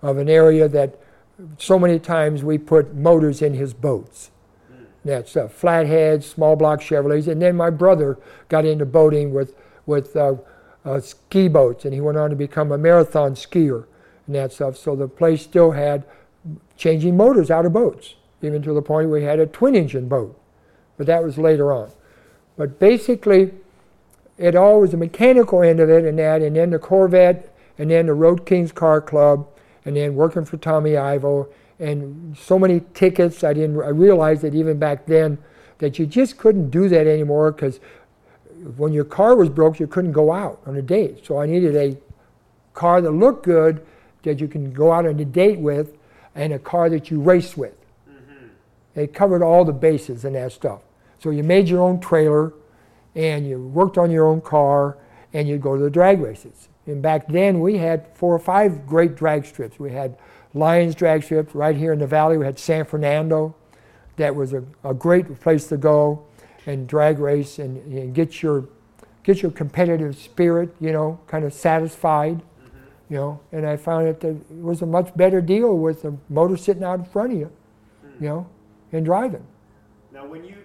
of 0.02 0.18
an 0.18 0.30
area 0.30 0.68
that 0.68 1.00
so 1.58 1.80
many 1.80 1.98
times 1.98 2.44
we 2.44 2.58
put 2.58 2.94
motors 2.94 3.42
in 3.42 3.54
his 3.54 3.74
boats. 3.74 4.32
Mm. 4.72 4.86
That's 5.06 5.38
uh, 5.38 5.48
flatheads, 5.48 6.26
small 6.26 6.58
block 6.58 6.82
Chevrolets, 6.82 7.28
and 7.28 7.42
then 7.42 7.56
my 7.56 7.70
brother 7.70 8.18
got 8.50 8.66
into 8.66 8.86
boating 8.86 9.34
with 9.34 9.56
with 9.86 10.14
uh, 10.18 10.36
uh, 10.84 11.00
ski 11.00 11.48
boats, 11.48 11.86
and 11.86 11.94
he 11.94 12.02
went 12.02 12.18
on 12.18 12.32
to 12.32 12.36
become 12.36 12.72
a 12.74 12.78
marathon 12.78 13.34
skier 13.34 13.86
and 14.28 14.36
that 14.36 14.52
stuff. 14.52 14.76
So 14.76 14.94
the 14.94 15.08
place 15.08 15.42
still 15.42 15.72
had 15.72 16.04
changing 16.76 17.16
motors 17.16 17.50
out 17.50 17.66
of 17.66 17.72
boats 17.72 18.16
even 18.42 18.62
to 18.62 18.74
the 18.74 18.82
point 18.82 19.10
we 19.10 19.24
had 19.24 19.40
a 19.40 19.46
twin 19.46 19.76
engine 19.76 20.08
boat. 20.08 20.40
But 20.98 21.08
that 21.08 21.24
was 21.24 21.38
later 21.38 21.74
on. 21.74 21.92
But 22.58 22.80
basically, 22.80 23.54
it 24.38 24.56
all 24.56 24.82
was 24.82 24.92
the 24.92 24.98
mechanical 24.98 25.62
end 25.62 25.80
of 25.80 25.90
it 25.90 26.06
and 26.06 26.18
that, 26.20 26.42
and 26.42 26.56
then 26.56 26.70
the 26.70 26.80
Corvette, 26.80 27.54
and 27.78 27.92
then 27.92 28.06
the 28.06 28.14
Road 28.14 28.46
Kings 28.46 28.72
Car 28.72 29.02
Club, 29.02 29.48
and 29.84 29.96
then 29.96 30.16
working 30.16 30.46
for 30.46 30.58
Tommy 30.58 30.98
Ivo, 30.98 31.48
and 31.80 32.38
so 32.38 32.58
many 32.58 32.82
tickets. 32.94 33.44
I 33.44 33.54
didn't. 33.54 33.82
I 33.82 33.90
realized 33.90 34.42
that 34.44 34.56
even 34.56 34.80
back 34.80 35.06
then, 35.06 35.38
that 35.80 36.00
you 36.00 36.06
just 36.06 36.38
couldn't 36.38 36.70
do 36.70 36.88
that 36.90 37.08
anymore 37.08 37.52
because 37.52 37.80
when 38.78 38.94
your 38.94 39.04
car 39.04 39.36
was 39.36 39.50
broke, 39.50 39.80
you 39.80 39.88
couldn't 39.88 40.14
go 40.14 40.32
out 40.32 40.62
on 40.66 40.76
a 40.78 40.82
date. 40.82 41.26
So 41.26 41.40
I 41.40 41.46
needed 41.46 41.76
a 41.76 41.98
car 42.74 43.02
that 43.02 43.12
looked 43.12 43.46
good, 43.46 43.86
that 44.24 44.40
you 44.40 44.48
can 44.48 44.72
go 44.72 44.92
out 44.92 45.06
on 45.06 45.20
a 45.20 45.26
date 45.26 45.60
with, 45.60 45.98
and 46.34 46.54
a 46.54 46.60
car 46.60 46.90
that 46.90 47.12
you 47.12 47.20
race 47.20 47.56
with. 47.56 47.76
It 48.96 49.14
covered 49.14 49.44
all 49.44 49.66
the 49.66 49.74
bases 49.74 50.26
and 50.26 50.36
that 50.36 50.52
stuff. 50.52 50.82
So 51.20 51.30
you 51.30 51.44
made 51.44 51.68
your 51.68 51.82
own 51.82 52.00
trailer, 52.00 52.54
and 53.16 53.48
you 53.48 53.60
worked 53.60 53.98
on 53.98 54.12
your 54.12 54.28
own 54.28 54.42
car, 54.42 54.98
and 55.34 55.48
you'd 55.48 55.62
go 55.62 55.76
to 55.76 55.84
the 55.84 55.90
drag 55.90 56.22
races. 56.22 56.70
And 56.86 57.02
back 57.02 57.28
then, 57.28 57.62
we 57.62 57.78
had 57.78 58.08
four 58.16 58.34
or 58.34 58.40
five 58.40 58.86
great 58.86 59.16
drag 59.16 59.46
strips. 59.46 59.80
We 59.80 59.92
had 59.92 60.18
Lions 60.54 60.96
drag 60.96 61.24
strip 61.24 61.54
right 61.54 61.76
here 61.76 61.92
in 61.92 62.00
the 62.00 62.08
valley. 62.08 62.38
We 62.38 62.46
had 62.46 62.60
San 62.60 62.86
Fernando. 62.86 63.56
That 64.18 64.36
was 64.36 64.54
a, 64.54 64.64
a 64.84 64.94
great 64.94 65.40
place 65.42 65.68
to 65.68 65.78
go 65.78 66.26
and 66.66 66.88
drag 66.88 67.20
race 67.20 67.60
and, 67.60 67.78
and 67.92 68.14
get 68.14 68.42
your 68.42 68.70
get 69.24 69.42
your 69.42 69.52
competitive 69.52 70.16
spirit, 70.16 70.76
you 70.80 70.92
know, 70.92 71.20
kind 71.26 71.44
of 71.44 71.52
satisfied, 71.52 72.38
mm-hmm. 72.38 72.78
you 73.10 73.18
know. 73.18 73.40
And 73.52 73.66
I 73.66 73.76
found 73.76 74.08
that 74.08 74.24
it 74.24 74.38
was 74.52 74.82
a 74.82 74.86
much 74.86 75.16
better 75.18 75.42
deal 75.42 75.76
with 75.78 76.04
the 76.04 76.16
motor 76.30 76.56
sitting 76.56 76.84
out 76.84 77.00
in 77.00 77.06
front 77.06 77.34
of 77.34 77.40
you, 77.40 77.52
mm-hmm. 78.06 78.24
you 78.24 78.30
know, 78.30 78.48
and 78.96 79.06
driving. 79.06 79.46
Now, 80.14 80.26
when 80.26 80.44
you 80.44 80.56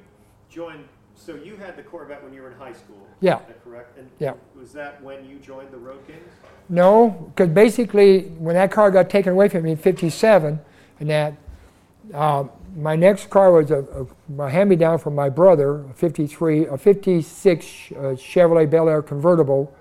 joined, 0.48 0.84
so 1.14 1.34
you 1.34 1.56
had 1.56 1.76
the 1.76 1.82
Corvette 1.82 2.22
when 2.22 2.32
you 2.32 2.42
were 2.42 2.50
in 2.50 2.58
high 2.58 2.72
school. 2.72 3.06
Yeah. 3.20 3.40
Is 3.40 3.46
that 3.46 3.64
correct? 3.64 3.98
And 3.98 4.10
yeah. 4.18 4.34
Was 4.58 4.72
that 4.72 5.02
when 5.02 5.24
you 5.24 5.38
joined 5.38 5.70
the 5.70 5.78
Road 5.78 6.06
Kings? 6.06 6.28
No, 6.68 7.32
because 7.34 7.50
basically 7.50 8.22
when 8.38 8.54
that 8.54 8.70
car 8.70 8.90
got 8.90 9.10
taken 9.10 9.32
away 9.32 9.48
from 9.48 9.64
me 9.64 9.72
in 9.72 9.76
'57, 9.76 10.60
and 11.00 11.10
that 11.10 11.34
uh, 12.14 12.44
my 12.76 12.96
next 12.96 13.28
car 13.30 13.52
was 13.52 13.70
a, 13.70 14.06
a, 14.38 14.42
a 14.42 14.50
hand-me-down 14.50 14.98
from 14.98 15.14
my 15.14 15.28
brother, 15.28 15.80
a 15.80 15.94
'53, 15.94 16.66
a 16.66 16.78
'56 16.78 17.66
uh, 17.66 17.98
Chevrolet 18.14 18.70
Bel 18.70 18.88
Air 18.88 19.02
convertible, 19.02 19.74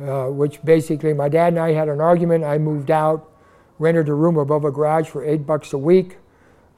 uh, 0.00 0.26
which 0.26 0.62
basically 0.64 1.12
my 1.12 1.28
dad 1.28 1.48
and 1.48 1.58
I 1.58 1.72
had 1.72 1.88
an 1.88 2.00
argument. 2.00 2.44
I 2.44 2.58
moved 2.58 2.90
out, 2.90 3.30
rented 3.78 4.08
a 4.08 4.14
room 4.14 4.36
above 4.38 4.64
a 4.64 4.70
garage 4.70 5.08
for 5.08 5.24
eight 5.24 5.46
bucks 5.46 5.72
a 5.72 5.78
week, 5.78 6.18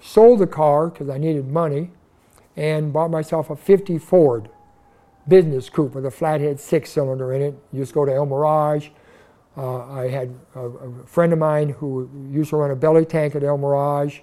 sold 0.00 0.40
the 0.40 0.46
car 0.46 0.88
because 0.88 1.08
I 1.08 1.18
needed 1.18 1.48
money, 1.48 1.90
and 2.56 2.92
bought 2.92 3.10
myself 3.10 3.50
a 3.50 3.56
'50 3.56 3.98
Ford 3.98 4.48
business 5.26 5.70
coupe 5.70 5.94
with 5.94 6.04
a 6.04 6.10
flathead 6.10 6.60
six-cylinder 6.60 7.32
in 7.32 7.42
it. 7.42 7.54
You 7.72 7.80
just 7.80 7.94
go 7.94 8.04
to 8.04 8.12
El 8.12 8.26
Mirage 8.26 8.90
uh, 9.56 9.86
I 9.86 10.08
had 10.08 10.34
a, 10.56 10.60
a, 10.60 11.06
friend 11.06 11.32
of 11.32 11.38
mine 11.38 11.68
who 11.68 12.10
used 12.30 12.50
to 12.50 12.56
run 12.56 12.72
a 12.72 12.76
belly 12.76 13.04
tank 13.04 13.36
at 13.36 13.44
El 13.44 13.56
Mirage, 13.56 14.20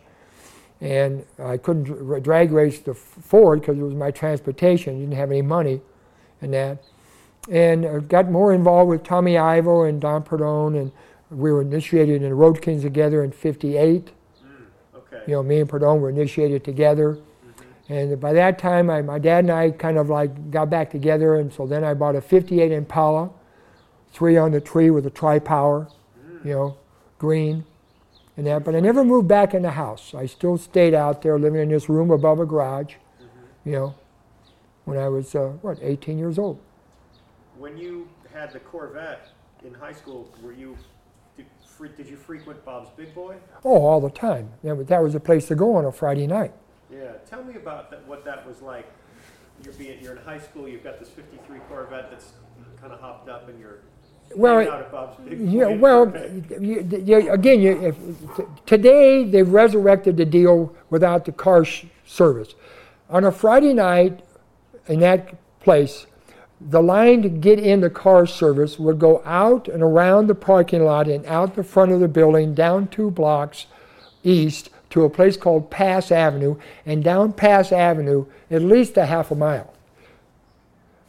and 0.82 1.26
I 1.39 1.57
couldn't 1.57 1.84
dr- 1.84 2.22
drag 2.22 2.51
race 2.51 2.80
the 2.80 2.93
Ford 2.93 3.61
because 3.61 3.78
it 3.78 3.82
was 3.82 3.95
my 3.95 4.11
transportation. 4.11 4.99
Didn't 4.99 5.15
have 5.15 5.32
any 5.32 5.41
money, 5.41 5.82
and 6.41 6.53
that, 6.53 6.84
and 7.49 8.09
got 8.09 8.30
more 8.30 8.53
involved 8.53 8.89
with 8.89 9.03
Tommy 9.03 9.38
Ivo 9.38 9.84
and 9.84 10.01
Don 10.01 10.22
Prudhomme, 10.24 10.76
and 10.76 10.91
we 11.30 11.49
were 11.51 11.61
initiated 11.61 12.24
in 12.24 12.34
Road 12.34 12.61
Kings 12.61 12.82
together 12.82 13.24
in 13.24 13.32
'58. 13.32 14.11
Mm. 15.22 15.28
You 15.28 15.34
know, 15.36 15.43
me 15.43 15.59
and 15.59 15.69
Prudhomme 15.69 16.01
were 16.01 16.09
initiated 16.09 16.63
together. 16.63 17.15
Mm-hmm. 17.15 17.93
And 17.93 18.19
by 18.19 18.34
that 18.34 18.59
time, 18.59 18.89
I, 18.89 19.01
my 19.01 19.19
dad 19.19 19.45
and 19.45 19.51
I 19.51 19.72
kind 19.72 19.97
of 19.97 20.09
like 20.09 20.51
got 20.51 20.69
back 20.69 20.91
together, 20.91 21.36
and 21.36 21.51
so 21.51 21.65
then 21.65 21.84
I 21.84 21.93
bought 21.93 22.15
a 22.15 22.22
'58 22.22 22.72
Impala, 22.72 23.30
three 24.11 24.38
on 24.38 24.51
the 24.51 24.61
tree 24.61 24.89
with 24.89 25.05
a 25.05 25.09
tri-power, 25.09 25.88
you 26.43 26.51
know, 26.51 26.78
green 27.17 27.65
and 28.38 28.47
that. 28.47 28.63
But 28.63 28.76
I 28.76 28.80
never 28.80 29.03
moved 29.03 29.28
back 29.28 29.53
in 29.53 29.61
the 29.61 29.72
house. 29.72 30.13
I 30.13 30.26
still 30.26 30.57
stayed 30.57 30.93
out 30.93 31.22
there 31.22 31.38
living 31.38 31.61
in 31.61 31.69
this 31.69 31.89
room 31.89 32.11
above 32.11 32.39
a 32.39 32.45
garage, 32.45 32.95
you 33.65 33.74
know, 33.74 33.95
when 34.86 34.97
I 34.97 35.07
was, 35.09 35.36
uh, 35.36 35.49
what, 35.61 35.80
18 35.82 36.17
years 36.17 36.39
old. 36.39 36.59
When 37.57 37.78
you 37.78 38.09
had 38.34 38.51
the 38.51 38.59
Corvette 38.59 39.28
in 39.63 39.74
high 39.74 39.93
school, 39.93 40.30
were 40.41 40.53
you, 40.53 40.78
did, 41.82 41.97
did 41.97 42.07
you 42.07 42.15
frequent 42.17 42.63
Bob's 42.65 42.89
Big 42.95 43.13
Boy? 43.13 43.36
Oh, 43.63 43.84
all 43.84 44.01
the 44.01 44.09
time. 44.09 44.49
Yeah, 44.63 44.73
but 44.73 44.88
That 44.88 45.01
was 45.01 45.15
a 45.15 45.19
place 45.19 45.47
to 45.47 45.55
go 45.55 45.75
on 45.75 45.86
a 45.86 45.91
Friday 45.91 46.27
night. 46.27 46.53
Yeah, 46.91 47.13
tell 47.29 47.43
me 47.43 47.55
about 47.55 47.89
that, 47.91 48.05
what 48.07 48.25
that 48.25 48.45
was 48.45 48.61
like. 48.61 48.91
You're, 49.63 49.73
being, 49.73 50.01
you're 50.01 50.15
in 50.15 50.23
high 50.23 50.39
school, 50.39 50.67
you've 50.67 50.84
got 50.84 50.99
this 50.99 51.09
53 51.09 51.59
Corvette 51.69 52.09
that's 52.09 52.34
kind 52.79 52.91
of 52.91 52.99
hopped 52.99 53.29
up 53.29 53.47
and 53.47 53.59
you're 53.59 53.79
well, 54.36 54.61
yeah, 55.29 55.67
well, 55.67 56.13
you, 56.59 56.88
you, 57.03 57.32
again, 57.32 57.61
you, 57.61 57.82
if, 57.82 58.65
today 58.65 59.25
they've 59.25 59.47
resurrected 59.47 60.17
the 60.17 60.25
deal 60.25 60.73
without 60.89 61.25
the 61.25 61.32
car 61.32 61.65
sh- 61.65 61.86
service. 62.05 62.55
On 63.09 63.25
a 63.25 63.32
Friday 63.32 63.73
night 63.73 64.21
in 64.88 65.01
that 65.01 65.36
place, 65.59 66.05
the 66.70 66.82
line 66.82 67.22
to 67.24 67.30
get 67.30 67.59
in 67.59 67.82
the 67.82 67.89
car 67.89 68.26
service 68.26 68.78
would 68.78 68.99
go 68.99 69.22
out 69.26 69.68
and 69.68 69.82
around 69.82 70.28
the 70.28 70.36
parking 70.36 70.84
lot 70.84 71.07
and 71.07 71.26
out 71.26 71.55
the 71.55 71.64
front 71.64 71.91
of 71.91 71.99
the 71.99 72.07
building, 72.07 72.53
down 72.53 72.88
two 72.88 73.09
blocks 73.09 73.66
east 74.24 74.70
to 74.91 75.03
a 75.03 75.09
place 75.09 75.38
called 75.38 75.72
Pass 75.72 76.12
Avenue, 76.12 76.57
and 76.86 77.03
down 77.03 77.34
Pass 77.34 77.72
Avenue 77.72 78.26
at 78.49 78.62
least 78.62 78.97
a 78.97 79.05
half 79.05 79.32
a 79.32 79.36
mile. 79.36 79.74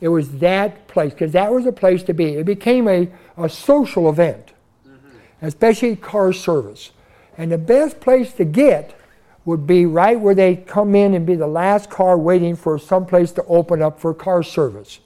It 0.00 0.08
was 0.08 0.38
that 0.38 0.88
place, 0.88 1.12
because 1.12 1.32
that 1.32 1.52
was 1.52 1.66
a 1.66 1.72
place 1.72 2.02
to 2.04 2.14
be. 2.14 2.34
It 2.34 2.46
became 2.46 2.88
a, 2.88 3.08
a 3.36 3.48
social 3.48 4.08
event, 4.08 4.52
mm-hmm. 4.88 5.46
especially 5.46 5.96
car 5.96 6.32
service. 6.32 6.90
And 7.36 7.52
the 7.52 7.58
best 7.58 8.00
place 8.00 8.32
to 8.34 8.44
get 8.44 8.98
would 9.44 9.66
be 9.66 9.86
right 9.86 10.18
where 10.18 10.34
they 10.34 10.56
come 10.56 10.94
in 10.94 11.14
and 11.14 11.26
be 11.26 11.34
the 11.34 11.46
last 11.46 11.90
car 11.90 12.16
waiting 12.16 12.56
for 12.56 12.78
some 12.78 13.06
place 13.06 13.32
to 13.32 13.44
open 13.44 13.82
up 13.82 14.00
for 14.00 14.14
car 14.14 14.42
service. 14.42 15.00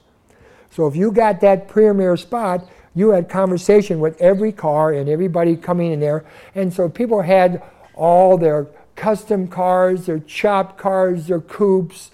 So 0.77 0.85
if 0.85 0.95
you 0.95 1.11
got 1.11 1.41
that 1.41 1.67
premier 1.67 2.15
spot, 2.17 2.69
you 2.93 3.09
had 3.09 3.29
conversation 3.29 3.99
with 3.99 4.21
every 4.21 4.51
car 4.51 4.93
and 4.93 5.09
everybody 5.09 5.55
coming 5.55 5.91
in 5.91 5.99
there. 5.99 6.23
And 6.53 6.71
so 6.71 6.87
people 6.87 7.23
had 7.23 7.63
all 7.95 8.37
their 8.37 8.67
custom 8.95 9.47
cars, 9.47 10.05
their 10.05 10.19
chopped 10.19 10.77
cars, 10.77 11.25
their 11.25 11.41
coupes, 11.41 12.11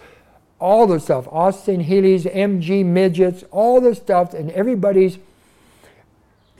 all 0.59 0.87
the 0.87 1.01
stuff 1.01 1.27
Austin 1.27 1.81
Healey's, 1.81 2.23
MG 2.23 2.85
Midgets, 2.85 3.43
all 3.51 3.81
the 3.81 3.93
stuff, 3.93 4.33
and 4.33 4.49
everybody's. 4.51 5.17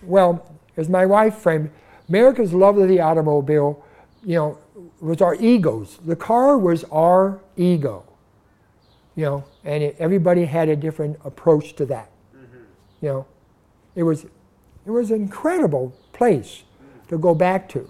Well, 0.02 0.46
as 0.76 0.90
my 0.90 1.06
wife 1.06 1.36
framed, 1.38 1.70
America's 2.10 2.54
love 2.54 2.78
of 2.78 2.90
the 2.90 3.00
automobile, 3.00 3.82
you 4.26 4.36
know, 4.36 4.58
was 5.00 5.22
our 5.22 5.36
egos. 5.36 6.00
The 6.06 6.18
car 6.18 6.58
was 6.58 6.84
our 6.92 7.40
ego, 7.56 8.04
you 9.16 9.24
know, 9.24 9.46
and 9.64 9.84
it, 9.84 9.96
everybody 10.00 10.46
had 10.46 10.70
a 10.70 10.76
different 10.76 11.18
approach 11.24 11.74
to 11.76 11.86
that. 11.88 12.10
Mm-hmm. 12.36 12.58
You 13.02 13.10
know, 13.10 13.26
it 13.96 14.04
was, 14.04 14.26
it 14.86 14.92
was 14.92 15.12
an 15.12 15.22
incredible 15.22 15.94
place 16.12 16.64
to 17.10 17.18
go 17.18 17.34
back 17.34 17.70
to. 17.70 17.90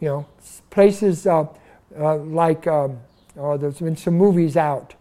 You 0.00 0.08
know, 0.08 0.26
places 0.70 1.26
uh, 1.26 1.46
uh, 1.96 2.16
like 2.16 2.66
um, 2.66 2.98
oh, 3.36 3.56
there's 3.56 3.78
been 3.78 3.96
some 3.96 4.14
movies 4.14 4.56
out 4.56 4.94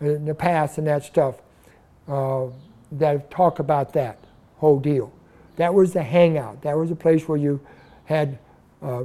in 0.00 0.24
the 0.24 0.34
past 0.34 0.78
and 0.78 0.86
that 0.86 1.04
stuff 1.04 1.36
uh, 2.06 2.46
that 2.92 3.30
talk 3.30 3.58
about 3.58 3.92
that 3.92 4.18
whole 4.56 4.80
deal. 4.80 5.12
That 5.56 5.74
was 5.74 5.92
the 5.92 6.02
hangout. 6.02 6.62
That 6.62 6.76
was 6.76 6.90
a 6.90 6.96
place 6.96 7.28
where 7.28 7.38
you 7.38 7.60
had 8.04 8.38
uh, 8.80 9.04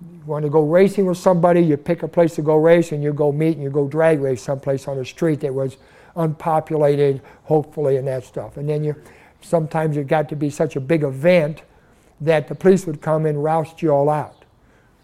you 0.00 0.22
want 0.26 0.44
to 0.44 0.50
go 0.50 0.64
racing 0.64 1.06
with 1.06 1.18
somebody, 1.18 1.60
you 1.60 1.76
pick 1.76 2.02
a 2.02 2.08
place 2.08 2.34
to 2.36 2.42
go 2.42 2.56
race, 2.56 2.92
and 2.92 3.02
you 3.02 3.12
go 3.12 3.32
meet 3.32 3.56
and 3.56 3.62
you 3.62 3.70
go 3.70 3.86
drag 3.86 4.20
race 4.20 4.42
someplace 4.42 4.88
on 4.88 4.98
a 4.98 5.04
street 5.04 5.40
that 5.40 5.52
was 5.52 5.76
unpopulated, 6.16 7.20
hopefully, 7.44 7.96
and 7.96 8.06
that 8.08 8.24
stuff. 8.24 8.56
And 8.56 8.68
then 8.68 8.84
you 8.84 8.96
sometimes 9.42 9.96
it 9.96 10.06
got 10.06 10.28
to 10.28 10.36
be 10.36 10.50
such 10.50 10.76
a 10.76 10.80
big 10.80 11.02
event 11.02 11.62
that 12.20 12.48
the 12.48 12.54
police 12.54 12.86
would 12.86 13.00
come 13.00 13.26
and 13.26 13.42
roust 13.42 13.82
you 13.82 13.90
all 13.90 14.10
out. 14.10 14.44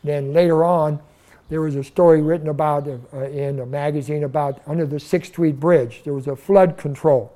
Then 0.05 0.33
later 0.33 0.65
on, 0.65 1.01
there 1.49 1.61
was 1.61 1.77
a 1.77 1.85
story 1.85 2.23
written 2.23 2.49
about 2.49 2.89
uh, 2.89 3.19
in 3.21 3.61
a 3.61 3.67
magazine 3.67 4.25
about 4.25 4.61
under 4.67 4.85
the 4.85 5.01
Sixth 5.01 5.33
Street 5.33 5.59
Bridge. 5.59 6.03
There 6.05 6.13
was 6.13 6.27
a 6.27 6.37
flood 6.37 6.77
control. 6.77 7.33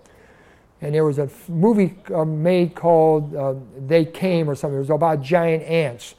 And 0.83 0.95
there 0.95 1.05
was 1.05 1.19
a 1.19 1.25
f- 1.25 1.49
movie 1.49 1.97
uh, 2.13 2.25
made 2.25 2.75
called 2.75 3.35
uh, 3.35 3.55
They 3.87 4.05
Came 4.05 4.49
or 4.49 4.55
something. 4.55 4.77
It 4.77 4.81
was 4.81 4.91
about 4.91 5.23
giant 5.23 5.63
ants. 5.63 6.15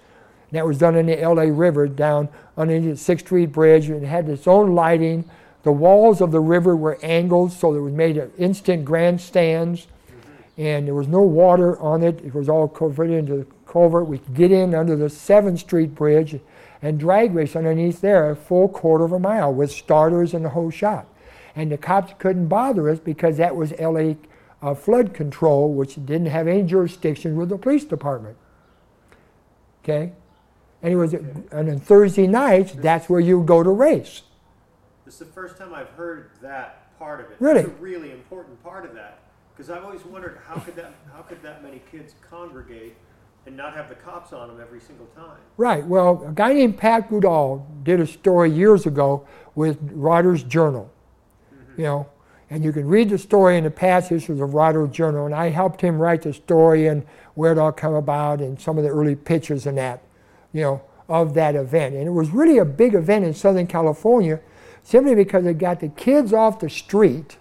That 0.52 0.66
was 0.66 0.78
done 0.78 0.96
in 0.96 1.06
the 1.06 1.16
LA 1.16 1.44
River 1.44 1.88
down 1.88 2.30
under 2.58 2.80
the 2.80 2.98
Sixth 2.98 3.26
Street 3.26 3.52
Bridge. 3.52 3.90
It 3.90 4.04
had 4.04 4.28
its 4.28 4.48
own 4.48 4.76
lighting. 4.76 5.30
The 5.64 5.72
walls 5.72 6.22
of 6.22 6.32
the 6.32 6.40
river 6.40 6.76
were 6.76 7.00
angled, 7.02 7.54
so 7.54 7.74
it 7.74 7.80
was 7.80 7.94
made 7.94 8.22
instant 8.38 8.84
grandstands. 8.84 9.88
And 10.58 10.88
there 10.88 10.96
was 10.96 11.08
no 11.08 11.22
water 11.22 11.80
on 11.80 12.04
it. 12.04 12.20
It 12.24 12.34
was 12.34 12.50
all 12.50 12.68
converted 12.68 13.16
into 13.16 13.38
the 13.38 13.48
culvert. 13.66 14.08
We 14.08 14.18
could 14.18 14.36
get 14.36 14.52
in 14.52 14.76
under 14.76 14.96
the 14.96 15.10
Seventh 15.10 15.60
Street 15.60 15.96
Bridge 15.96 16.40
and 16.82 17.00
drag 17.00 17.34
race 17.34 17.56
underneath 17.56 18.02
there 18.02 18.32
a 18.32 18.36
full 18.36 18.68
quarter 18.68 19.06
of 19.06 19.12
a 19.12 19.20
mile 19.20 19.54
with 19.54 19.72
starters 19.72 20.34
and 20.34 20.44
the 20.44 20.50
whole 20.50 20.72
shot. 20.72 21.08
And 21.56 21.72
the 21.72 21.78
cops 21.78 22.14
couldn't 22.18 22.48
bother 22.48 22.90
us 22.90 23.00
because 23.00 23.38
that 23.38 23.56
was 23.56 23.72
LA 23.80 24.16
uh, 24.62 24.74
flood 24.74 25.14
control, 25.14 25.74
which 25.74 25.96
didn't 25.96 26.28
have 26.28 26.48
any 26.48 26.64
jurisdiction 26.64 27.36
with 27.36 27.50
the 27.50 27.58
police 27.58 27.84
department. 27.84 28.38
Okay? 29.84 30.14
And 30.84 30.94
it 30.94 30.96
was, 30.96 31.14
and 31.14 31.52
on 31.52 31.80
Thursday 31.80 32.28
nights, 32.28 32.74
that's 32.74 33.08
where 33.08 33.20
you 33.20 33.44
go 33.44 33.62
to 33.62 33.70
race. 33.70 34.24
This 35.06 35.16
is 35.16 35.20
the 35.20 35.26
first 35.26 35.58
time 35.58 35.74
I've 35.74 35.90
heard 35.90 36.32
that 36.42 36.98
part 36.98 37.20
of 37.20 37.30
it. 37.32 37.38
Really? 37.40 37.62
That's 37.62 37.74
a 37.74 37.82
really 37.82 38.12
important 38.12 38.62
part 38.64 38.86
of 38.86 38.96
that. 38.96 39.20
Because 39.56 39.70
I've 39.70 39.84
always 39.84 40.04
wondered 40.06 40.40
how 40.48 40.56
could 40.56 40.76
that 40.78 40.94
how 41.14 41.22
could 41.22 41.44
that 41.44 41.62
many 41.62 41.82
kids 41.92 42.16
congregate 42.28 42.96
and 43.46 43.56
not 43.56 43.76
have 43.76 43.90
the 43.90 43.96
cops 43.96 44.34
on 44.34 44.48
them 44.48 44.60
every 44.60 44.80
single 44.80 45.08
time? 45.08 45.38
Right. 45.58 45.86
Well, 45.86 46.24
a 46.28 46.32
guy 46.32 46.54
named 46.54 46.78
Pat 46.78 47.10
Ganahl 47.10 47.64
did 47.84 48.00
a 48.00 48.08
story 48.08 48.50
years 48.50 48.86
ago 48.86 49.28
with 49.54 49.78
Rodders 49.96 50.48
Journal. 50.48 50.90
Mm-hmm. 51.54 51.82
You 51.82 51.86
know, 51.86 52.10
and 52.50 52.64
you 52.64 52.72
can 52.72 52.88
read 52.88 53.10
the 53.10 53.18
story 53.18 53.58
in 53.58 53.64
the 53.64 53.72
past 53.72 54.12
issues 54.12 54.40
of 54.40 54.50
Rodders 54.52 54.92
Journal, 54.92 55.26
and 55.26 55.36
I 55.36 55.50
helped 55.50 55.82
him 55.82 56.00
write 56.00 56.22
the 56.24 56.34
story 56.34 56.88
and 56.88 57.06
where 57.36 57.52
it 57.52 57.58
all 57.58 57.72
came 57.72 57.94
about 57.94 58.42
and 58.42 58.60
some 58.60 58.78
of 58.78 58.84
the 58.84 58.90
early 58.90 59.16
pictures 59.16 59.66
and 59.66 59.78
that, 59.78 60.02
you 60.54 60.62
know, 60.62 60.82
of 61.10 61.34
that 61.34 61.56
event. 61.56 61.96
And 61.96 62.08
it 62.08 62.12
was 62.12 62.30
really 62.30 62.58
a 62.58 62.66
big 62.66 62.96
event 62.96 63.26
in 63.26 63.34
Southern 63.34 63.68
California 63.68 64.40
simply 64.84 65.16
because 65.16 65.46
it 65.46 65.58
got 65.58 65.80
the 65.80 65.90
kids 65.90 66.34
off 66.34 66.60
the 66.60 66.70
street, 66.70 67.38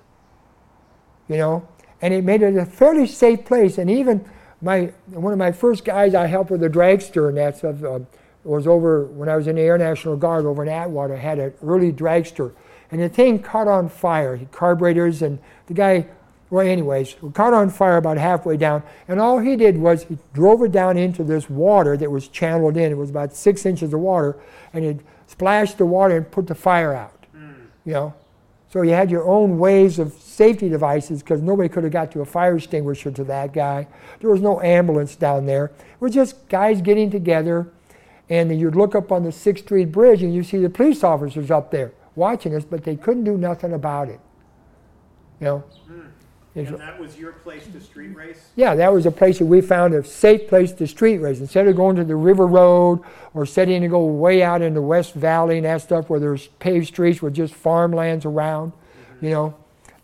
you 1.28 1.36
know, 1.36 1.66
and 2.02 2.12
it 2.12 2.24
made 2.24 2.42
it 2.42 2.56
a 2.56 2.66
fairly 2.66 3.06
safe 3.06 3.44
place. 3.44 3.78
And 3.78 3.90
even 3.90 4.28
my 4.60 4.92
one 5.06 5.32
of 5.32 5.38
my 5.38 5.52
first 5.52 5.84
guys 5.84 6.14
I 6.14 6.26
helped 6.26 6.50
with 6.50 6.60
the 6.60 6.68
dragster 6.68 7.28
and 7.28 7.38
that 7.38 7.58
stuff 7.58 7.82
uh, 7.82 8.00
was 8.44 8.66
over 8.66 9.04
when 9.04 9.28
I 9.28 9.36
was 9.36 9.46
in 9.46 9.56
the 9.56 9.62
Air 9.62 9.78
National 9.78 10.16
Guard 10.16 10.44
over 10.44 10.62
in 10.62 10.68
Atwater. 10.68 11.16
Had 11.16 11.38
an 11.38 11.54
early 11.62 11.92
dragster, 11.92 12.52
and 12.90 13.00
the 13.00 13.08
thing 13.08 13.38
caught 13.40 13.68
on 13.68 13.88
fire. 13.88 14.38
Carburetors 14.50 15.22
and 15.22 15.38
the 15.66 15.74
guy. 15.74 16.06
Well, 16.50 16.66
anyways, 16.66 17.14
it 17.22 17.34
caught 17.34 17.54
on 17.54 17.70
fire 17.70 17.96
about 17.96 18.18
halfway 18.18 18.56
down, 18.56 18.82
and 19.06 19.20
all 19.20 19.38
he 19.38 19.54
did 19.54 19.78
was 19.78 20.02
he 20.04 20.18
drove 20.32 20.62
it 20.62 20.72
down 20.72 20.98
into 20.98 21.22
this 21.22 21.48
water 21.48 21.96
that 21.96 22.10
was 22.10 22.26
channeled 22.26 22.76
in. 22.76 22.90
It 22.90 22.96
was 22.96 23.10
about 23.10 23.34
six 23.34 23.64
inches 23.64 23.94
of 23.94 24.00
water, 24.00 24.36
and 24.72 24.84
it 24.84 25.00
splashed 25.28 25.78
the 25.78 25.86
water 25.86 26.16
and 26.16 26.30
put 26.30 26.48
the 26.48 26.56
fire 26.56 26.92
out. 26.92 27.24
Mm. 27.36 27.66
You 27.84 27.92
know, 27.92 28.14
so 28.68 28.82
you 28.82 28.90
had 28.90 29.12
your 29.12 29.24
own 29.28 29.58
ways 29.60 30.00
of 30.00 30.12
safety 30.12 30.68
devices 30.68 31.22
because 31.22 31.40
nobody 31.40 31.68
could 31.68 31.84
have 31.84 31.92
got 31.92 32.10
to 32.12 32.20
a 32.20 32.24
fire 32.24 32.56
extinguisher 32.56 33.12
to 33.12 33.24
that 33.24 33.52
guy. 33.52 33.86
There 34.18 34.30
was 34.30 34.40
no 34.40 34.60
ambulance 34.60 35.14
down 35.14 35.46
there. 35.46 35.66
It 35.66 36.00
was 36.00 36.12
just 36.12 36.48
guys 36.48 36.80
getting 36.80 37.12
together, 37.12 37.68
and 38.28 38.58
you'd 38.58 38.74
look 38.74 38.96
up 38.96 39.12
on 39.12 39.22
the 39.22 39.30
Sixth 39.30 39.66
Street 39.66 39.92
Bridge 39.92 40.24
and 40.24 40.34
you 40.34 40.42
see 40.42 40.58
the 40.58 40.70
police 40.70 41.04
officers 41.04 41.52
up 41.52 41.70
there 41.70 41.92
watching 42.16 42.56
us, 42.56 42.64
but 42.64 42.82
they 42.82 42.96
couldn't 42.96 43.22
do 43.22 43.38
nothing 43.38 43.72
about 43.72 44.08
it. 44.08 44.18
You 45.38 45.46
know. 45.46 45.64
Mm. 45.88 46.09
And 46.54 46.66
that 46.80 46.98
was 46.98 47.16
your 47.16 47.32
place 47.32 47.64
to 47.68 47.80
street 47.80 48.14
race? 48.14 48.48
Yeah, 48.56 48.74
that 48.74 48.92
was 48.92 49.06
a 49.06 49.10
place 49.10 49.38
that 49.38 49.46
we 49.46 49.60
found 49.60 49.94
a 49.94 50.04
safe 50.04 50.48
place 50.48 50.72
to 50.72 50.86
street 50.86 51.18
race. 51.18 51.38
Instead 51.38 51.68
of 51.68 51.76
going 51.76 51.94
to 51.96 52.04
the 52.04 52.16
River 52.16 52.46
Road 52.46 53.00
or 53.34 53.46
setting 53.46 53.82
to 53.82 53.88
go 53.88 54.04
way 54.04 54.42
out 54.42 54.60
in 54.60 54.74
the 54.74 54.82
West 54.82 55.14
Valley 55.14 55.58
and 55.58 55.66
that 55.66 55.82
stuff 55.82 56.10
where 56.10 56.18
there's 56.18 56.48
paved 56.58 56.88
streets 56.88 57.22
with 57.22 57.34
just 57.34 57.54
farmlands 57.54 58.24
around, 58.24 58.72
you 59.20 59.30
know, 59.30 59.54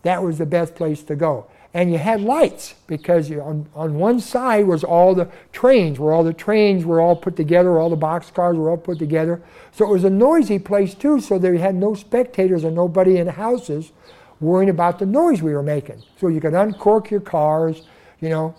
that 0.03 0.23
was 0.23 0.37
the 0.37 0.45
best 0.45 0.75
place 0.75 1.03
to 1.03 1.15
go. 1.17 1.47
And 1.73 1.91
you 1.91 1.97
had 1.97 2.21
lights 2.21 2.75
because 2.87 3.29
you, 3.29 3.41
on, 3.41 3.67
on 3.75 3.95
one 3.95 4.21
side 4.21 4.67
was 4.67 4.85
all 4.85 5.13
the 5.13 5.27
trains, 5.51 5.99
where 5.99 6.13
all 6.13 6.23
the 6.23 6.33
trains 6.33 6.85
were 6.85 7.01
all 7.01 7.15
put 7.15 7.35
together, 7.35 7.77
all 7.77 7.89
the 7.89 7.97
boxcars 7.97 8.55
were 8.55 8.69
all 8.69 8.77
put 8.77 8.99
together. 8.99 9.41
So 9.73 9.85
it 9.85 9.91
was 9.91 10.05
a 10.05 10.09
noisy 10.09 10.59
place 10.59 10.95
too, 10.95 11.19
so 11.19 11.37
they 11.37 11.57
had 11.57 11.75
no 11.75 11.93
spectators 11.93 12.63
and 12.63 12.73
nobody 12.73 13.17
in 13.17 13.27
houses 13.27 13.91
worrying 14.39 14.69
about 14.69 14.99
the 14.99 15.05
noise 15.05 15.41
we 15.41 15.53
were 15.53 15.63
making. 15.63 16.01
So 16.19 16.27
you 16.27 16.39
could 16.41 16.53
uncork 16.53 17.09
your 17.09 17.21
cars, 17.21 17.83
you 18.21 18.29
know, 18.29 18.55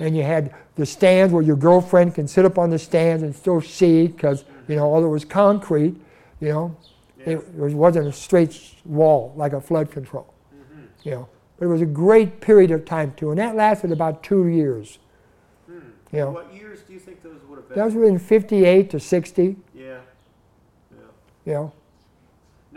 and 0.00 0.16
you 0.16 0.22
had 0.22 0.54
the 0.76 0.86
stands 0.86 1.32
where 1.32 1.42
your 1.42 1.56
girlfriend 1.56 2.14
can 2.14 2.28
sit 2.28 2.44
up 2.44 2.58
on 2.58 2.70
the 2.70 2.78
stands 2.78 3.22
and 3.22 3.34
still 3.34 3.60
see 3.60 4.06
because, 4.06 4.44
you 4.68 4.76
know, 4.76 4.84
although 4.84 5.08
it 5.08 5.10
was 5.10 5.24
concrete, 5.24 5.96
you 6.40 6.48
know, 6.48 6.76
Yeah. 7.18 7.32
it, 7.34 7.54
was, 7.54 7.74
wasn't 7.74 8.06
a 8.06 8.12
straight 8.12 8.74
wall 8.84 9.32
like 9.36 9.52
a 9.52 9.60
flood 9.60 9.90
control, 9.90 10.32
mm-hmm. 10.54 10.82
you 11.02 11.10
know. 11.10 11.28
But 11.58 11.66
it 11.66 11.68
was 11.68 11.82
a 11.82 11.86
great 11.86 12.40
period 12.40 12.70
of 12.70 12.84
time 12.84 13.12
too, 13.16 13.30
and 13.30 13.38
that 13.40 13.56
lasted 13.56 13.90
about 13.90 14.22
two 14.22 14.46
years. 14.46 14.98
Hmm. 15.66 15.78
You 16.12 16.18
know, 16.20 16.30
What 16.30 16.54
years 16.54 16.80
do 16.86 16.92
you 16.92 17.00
think 17.00 17.22
those 17.22 17.40
would 17.48 17.56
have 17.56 17.68
been? 17.68 17.76
that 17.78 17.84
was 17.84 17.94
within 17.94 18.18
58 18.20 18.90
to 18.90 19.00
60, 19.00 19.56
yeah. 19.74 19.82
Yeah. 19.84 19.96
you 21.44 21.52
know. 21.52 21.72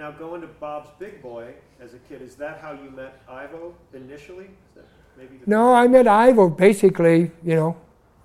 Now 0.01 0.09
going 0.09 0.41
to 0.41 0.47
Bob's 0.47 0.89
Big 0.97 1.21
Boy 1.21 1.53
as 1.79 1.93
a 1.93 1.99
kid, 1.99 2.23
is 2.23 2.33
that 2.37 2.59
how 2.59 2.71
you 2.71 2.89
met 2.89 3.21
Ivo 3.29 3.75
initially? 3.93 4.45
Is 4.45 4.73
that 4.73 4.85
maybe 5.15 5.39
No, 5.45 5.75
I 5.75 5.87
met 5.87 6.07
Ivo 6.07 6.49
basically, 6.49 7.29
you 7.43 7.53
know, 7.53 7.77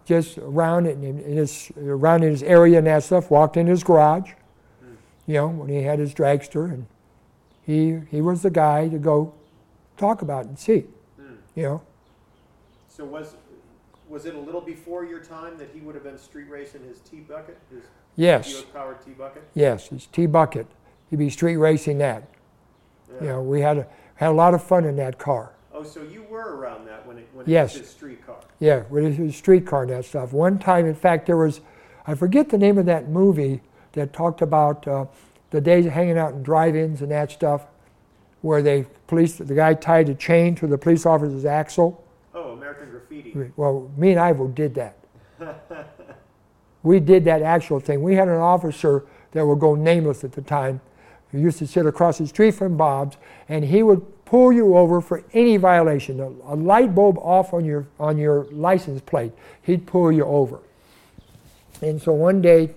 just 0.06 0.38
around 0.38 0.86
in, 0.86 1.04
in 1.04 1.36
his 1.36 1.70
around 1.76 2.24
in 2.24 2.30
his 2.30 2.42
area 2.42 2.78
and 2.78 2.86
that 2.86 3.02
stuff. 3.02 3.30
Walked 3.30 3.58
in 3.58 3.66
his 3.66 3.84
garage, 3.84 4.30
hmm. 4.80 4.94
you 5.26 5.34
know, 5.34 5.48
when 5.48 5.68
he 5.68 5.82
had 5.82 5.98
his 5.98 6.14
dragster, 6.14 6.72
and 6.72 6.86
he 7.66 8.00
he 8.10 8.22
was 8.22 8.40
the 8.40 8.50
guy 8.50 8.88
to 8.88 8.96
go 8.96 9.34
talk 9.98 10.22
about 10.22 10.46
and 10.46 10.58
see, 10.58 10.86
hmm. 11.20 11.34
you 11.54 11.64
know. 11.64 11.82
So 12.88 13.04
was 13.04 13.34
was 14.08 14.24
it 14.24 14.34
a 14.34 14.40
little 14.40 14.62
before 14.62 15.04
your 15.04 15.20
time 15.20 15.58
that 15.58 15.68
he 15.74 15.80
would 15.80 15.94
have 15.94 16.04
been 16.04 16.16
street 16.16 16.48
racing 16.48 16.84
his 16.88 17.00
T 17.00 17.18
bucket, 17.18 17.58
his 17.70 17.82
Yes, 18.16 18.50
Buick 18.50 18.72
powered 18.72 19.04
T 19.04 19.10
bucket? 19.10 19.46
yes, 19.52 19.88
his 19.88 20.06
T 20.06 20.24
bucket. 20.24 20.66
He'd 21.10 21.16
be 21.18 21.30
street 21.30 21.56
racing 21.56 21.98
that. 21.98 22.24
Yeah. 23.08 23.20
You 23.20 23.26
know, 23.28 23.42
we 23.42 23.60
had 23.60 23.78
a, 23.78 23.86
had 24.16 24.30
a 24.30 24.32
lot 24.32 24.54
of 24.54 24.62
fun 24.62 24.84
in 24.84 24.96
that 24.96 25.18
car. 25.18 25.52
Oh, 25.72 25.82
so 25.82 26.02
you 26.02 26.22
were 26.24 26.56
around 26.56 26.86
that 26.86 27.06
when 27.06 27.18
it 27.18 27.28
when 27.32 27.46
Yes. 27.48 27.74
it 27.76 27.80
was 27.80 27.88
his 27.88 27.96
street 27.96 28.26
car. 28.26 28.36
Yeah, 28.58 28.82
with 28.88 29.16
his 29.16 29.36
streetcar 29.36 29.82
and 29.82 29.90
that 29.92 30.04
stuff. 30.06 30.32
One 30.32 30.58
time, 30.58 30.86
in 30.86 30.94
fact, 30.94 31.26
there 31.26 31.36
was, 31.36 31.60
I 32.06 32.14
forget 32.14 32.48
the 32.48 32.58
name 32.58 32.78
of 32.78 32.86
that 32.86 33.08
movie 33.08 33.60
that 33.92 34.12
talked 34.12 34.40
about 34.42 34.88
uh, 34.88 35.04
the 35.50 35.60
days 35.60 35.86
of 35.86 35.92
hanging 35.92 36.16
out 36.18 36.32
in 36.32 36.42
drive-ins 36.42 37.02
and 37.02 37.10
that 37.10 37.30
stuff, 37.30 37.66
where 38.40 38.62
they 38.62 38.86
police 39.06 39.36
the 39.36 39.54
guy 39.54 39.74
tied 39.74 40.08
a 40.08 40.14
chain 40.14 40.54
to 40.56 40.66
the 40.66 40.78
police 40.78 41.04
officer's 41.06 41.44
axle. 41.44 42.02
Oh, 42.34 42.52
American 42.52 42.90
Graffiti. 42.90 43.52
Well, 43.56 43.90
me 43.96 44.10
and 44.12 44.20
Ivo 44.20 44.48
did 44.48 44.74
that. 44.74 44.96
we 46.82 47.00
did 47.00 47.24
that 47.24 47.42
actual 47.42 47.80
thing. 47.80 48.02
We 48.02 48.14
had 48.14 48.28
an 48.28 48.36
officer 48.36 49.04
that 49.32 49.44
would 49.46 49.60
go 49.60 49.74
nameless 49.74 50.24
at 50.24 50.32
the 50.32 50.42
time. 50.42 50.80
He 51.36 51.42
used 51.42 51.58
to 51.58 51.66
sit 51.66 51.86
across 51.86 52.18
the 52.18 52.26
street 52.26 52.52
from 52.52 52.76
Bob's, 52.76 53.16
and 53.48 53.64
he 53.64 53.82
would 53.82 54.24
pull 54.24 54.52
you 54.52 54.76
over 54.76 55.00
for 55.00 55.22
any 55.32 55.56
violation. 55.56 56.20
A, 56.20 56.28
a 56.52 56.56
light 56.56 56.94
bulb 56.94 57.18
off 57.18 57.54
on 57.54 57.64
your 57.64 57.86
on 58.00 58.18
your 58.18 58.44
license 58.50 59.00
plate, 59.00 59.32
he'd 59.62 59.86
pull 59.86 60.10
you 60.10 60.24
over. 60.24 60.60
And 61.82 62.00
so 62.00 62.12
one 62.12 62.40
day, 62.42 62.70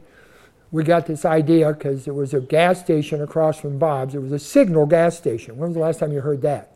we 0.72 0.84
got 0.84 1.07
this 1.07 1.26
idea 1.26 1.74
because 1.74 2.07
it 2.07 2.14
was 2.14 2.34
a 2.34 2.41
gas 2.41 2.80
station 2.80 3.22
across 3.22 3.60
from 3.60 3.80
Bob's. 3.80 4.14
It 4.14 4.22
was 4.22 4.32
a 4.32 4.39
Signal 4.39 4.86
gas 4.86 5.18
station. 5.18 5.57
When 5.57 5.70
was 5.70 5.76
the 5.76 5.82
last 5.82 5.99
time 5.99 6.12
you 6.12 6.22
heard 6.22 6.41
that? 6.43 6.74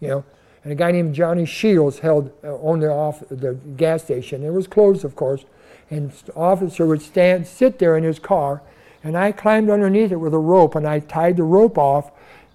You 0.00 0.08
know, 0.08 0.24
and 0.64 0.72
a 0.72 0.76
guy 0.76 0.92
named 0.92 1.14
Johnny 1.14 1.44
Shields 1.44 1.98
held 1.98 2.32
uh, 2.44 2.56
owned 2.58 2.82
the 2.82 2.90
off 2.90 3.22
the 3.28 3.54
gas 3.76 4.04
station. 4.04 4.44
It 4.44 4.50
was 4.50 4.66
closed, 4.66 5.04
of 5.04 5.16
course, 5.16 5.44
and 5.90 6.12
the 6.12 6.34
officer 6.34 6.86
would 6.86 7.02
stand 7.02 7.46
sit 7.46 7.78
there 7.78 7.96
in 7.96 8.04
his 8.04 8.18
car, 8.18 8.62
and 9.02 9.16
I 9.16 9.32
climbed 9.32 9.70
underneath 9.70 10.12
it 10.12 10.16
with 10.16 10.34
a 10.34 10.38
rope, 10.38 10.74
and 10.74 10.86
I 10.86 11.00
tied 11.00 11.36
the 11.36 11.42
rope 11.42 11.78
off 11.78 12.10